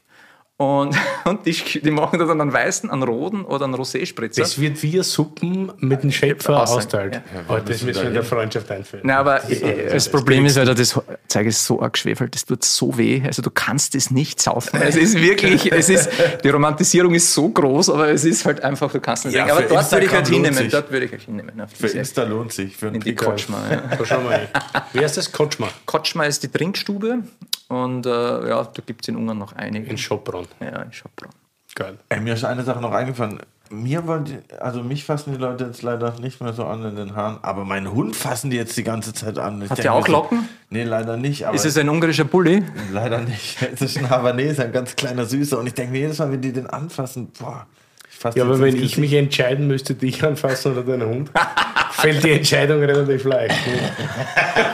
Und, 0.58 0.96
und 1.24 1.46
die, 1.46 1.52
die 1.52 1.90
machen 1.92 2.18
da 2.18 2.24
dann 2.24 2.40
einen 2.40 2.52
weißen, 2.52 2.90
einen 2.90 3.04
roten 3.04 3.44
oder 3.44 3.64
einen 3.64 3.76
Rosé-Spritzer. 3.76 4.42
Das 4.42 4.60
wird 4.60 4.82
wie 4.82 5.00
Suppen 5.04 5.70
mit 5.78 6.02
dem 6.02 6.10
Schöpfer 6.10 6.64
austeilt. 6.64 7.14
Ja. 7.14 7.20
Aber 7.46 7.60
das 7.60 7.82
müssen 7.82 8.02
wir 8.02 8.08
in 8.08 8.14
der 8.14 8.24
Freundschaft 8.24 8.68
einführen. 8.72 9.06
Nein, 9.06 9.16
aber 9.18 9.48
äh, 9.48 9.88
das 9.88 10.08
Problem 10.08 10.46
ist, 10.46 10.58
Alter, 10.58 10.74
das 10.74 11.00
Zeug 11.28 11.46
ist 11.46 11.64
so 11.64 11.80
arg 11.80 11.92
geschwefelt, 11.92 12.34
das 12.34 12.44
tut 12.44 12.64
so 12.64 12.98
weh. 12.98 13.22
Also 13.24 13.40
du 13.40 13.50
kannst 13.50 13.94
es 13.94 14.10
nicht 14.10 14.42
saufen. 14.42 14.82
Es 14.82 14.96
ist 14.96 15.14
wirklich, 15.20 15.70
es 15.72 15.88
ist, 15.88 16.10
die 16.42 16.48
Romantisierung 16.48 17.14
ist 17.14 17.32
so 17.32 17.48
groß, 17.48 17.90
aber 17.90 18.08
es 18.08 18.24
ist 18.24 18.44
halt 18.44 18.64
einfach, 18.64 18.90
du 18.90 18.98
kannst 18.98 19.26
nicht 19.26 19.36
Ja. 19.36 19.44
Aber 19.44 19.62
für 19.62 19.68
dort 19.68 19.92
würde 19.92 20.06
ich 20.06 20.12
halt 20.12 20.26
hinnehmen, 20.26 20.54
sich. 20.54 20.72
dort 20.72 20.90
würde 20.90 21.06
ich 21.06 21.12
halt 21.12 21.22
hinnehmen. 21.22 21.52
Für 21.72 21.86
Insta 21.86 22.24
lohnt 22.24 22.52
sich. 22.52 22.76
Für 22.76 22.88
einen 22.88 22.96
in 22.96 23.02
die. 23.02 23.14
Kotschma. 23.14 23.58
Ja. 23.70 23.82
Wie 24.92 24.98
heißt 24.98 25.16
das? 25.16 25.30
Kotschma 25.30 25.68
Kotschma 25.86 26.24
ist 26.24 26.42
die 26.42 26.48
Trinkstube 26.48 27.22
und 27.68 28.06
äh, 28.06 28.10
ja, 28.10 28.64
da 28.64 28.82
gibt 28.84 29.02
es 29.02 29.08
in 29.08 29.16
Ungarn 29.16 29.38
noch 29.38 29.52
einige. 29.52 29.88
in 29.88 29.98
Schopron. 29.98 30.47
Ja, 30.60 30.82
in 30.82 30.92
Schopron. 30.92 31.30
Geil. 31.74 31.98
Ey, 32.08 32.20
mir 32.20 32.34
ist 32.34 32.44
eine 32.44 32.64
Sache 32.64 32.80
noch 32.80 32.92
eingefallen. 32.92 33.40
Mir 33.70 34.06
wollen 34.06 34.24
die, 34.24 34.38
also 34.58 34.82
mich 34.82 35.04
fassen 35.04 35.32
die 35.34 35.38
Leute 35.38 35.64
jetzt 35.64 35.82
leider 35.82 36.18
nicht 36.20 36.40
mehr 36.40 36.54
so 36.54 36.64
an 36.64 36.82
in 36.84 36.96
den 36.96 37.14
Haaren, 37.14 37.38
aber 37.42 37.66
meinen 37.66 37.92
Hund 37.92 38.16
fassen 38.16 38.48
die 38.50 38.56
jetzt 38.56 38.76
die 38.78 38.82
ganze 38.82 39.12
Zeit 39.12 39.38
an. 39.38 39.60
Ich 39.60 39.70
Hat 39.70 39.78
der 39.84 39.92
auch 39.92 40.06
so, 40.06 40.12
Locken? 40.12 40.48
Nee, 40.70 40.84
leider 40.84 41.18
nicht. 41.18 41.44
Aber 41.46 41.54
Ist 41.54 41.66
es 41.66 41.76
ein 41.76 41.88
ungarischer 41.88 42.24
Bulli? 42.24 42.64
leider 42.90 43.20
nicht. 43.20 43.60
Es 43.72 43.82
ist 43.82 43.98
ein 43.98 44.08
Havanese, 44.08 44.64
ein 44.64 44.72
ganz 44.72 44.96
kleiner 44.96 45.26
Süßer. 45.26 45.58
Und 45.58 45.66
ich 45.66 45.74
denke 45.74 45.92
mir 45.92 46.00
jedes 46.00 46.18
Mal, 46.18 46.32
wenn 46.32 46.40
die 46.40 46.52
den 46.52 46.66
anfassen, 46.66 47.30
boah, 47.38 47.66
fasse 48.18 48.38
Ja, 48.38 48.44
aber 48.44 48.58
wenn 48.60 48.76
ich 48.76 48.98
mich 48.98 49.12
entscheiden 49.12 49.66
müsste, 49.66 49.94
dich 49.94 50.22
anfassen 50.24 50.72
oder 50.72 50.82
deinen 50.82 51.08
Hund, 51.08 51.30
fällt 51.92 52.24
die 52.24 52.32
Entscheidung 52.32 52.80
relativ 52.80 53.24
leicht. 53.24 53.54
ne? 53.66 53.78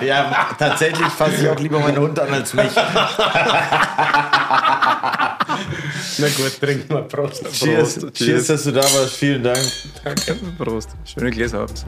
Ja, 0.07 0.49
tatsächlich 0.59 1.07
fasse 1.09 1.43
ich 1.43 1.49
auch 1.49 1.59
lieber 1.59 1.79
meinen 1.79 1.99
Hund 1.99 2.19
an 2.19 2.33
als 2.33 2.53
mich. 2.55 2.75
Na 6.19 6.29
gut, 6.37 6.61
trinken 6.61 6.89
wir 6.95 7.03
Prost. 7.03 7.45
Cheers, 7.53 7.99
Prost, 7.99 8.15
Cheers, 8.15 8.47
dass 8.47 8.65
du 8.65 8.73
da 8.73 8.83
warst. 8.83 9.17
Vielen 9.17 9.43
Dank. 9.43 9.59
Danke. 10.03 10.37
Prost. 10.59 10.91
Schöne 11.05 11.31
Gläser 11.31 11.61
habt. 11.61 11.85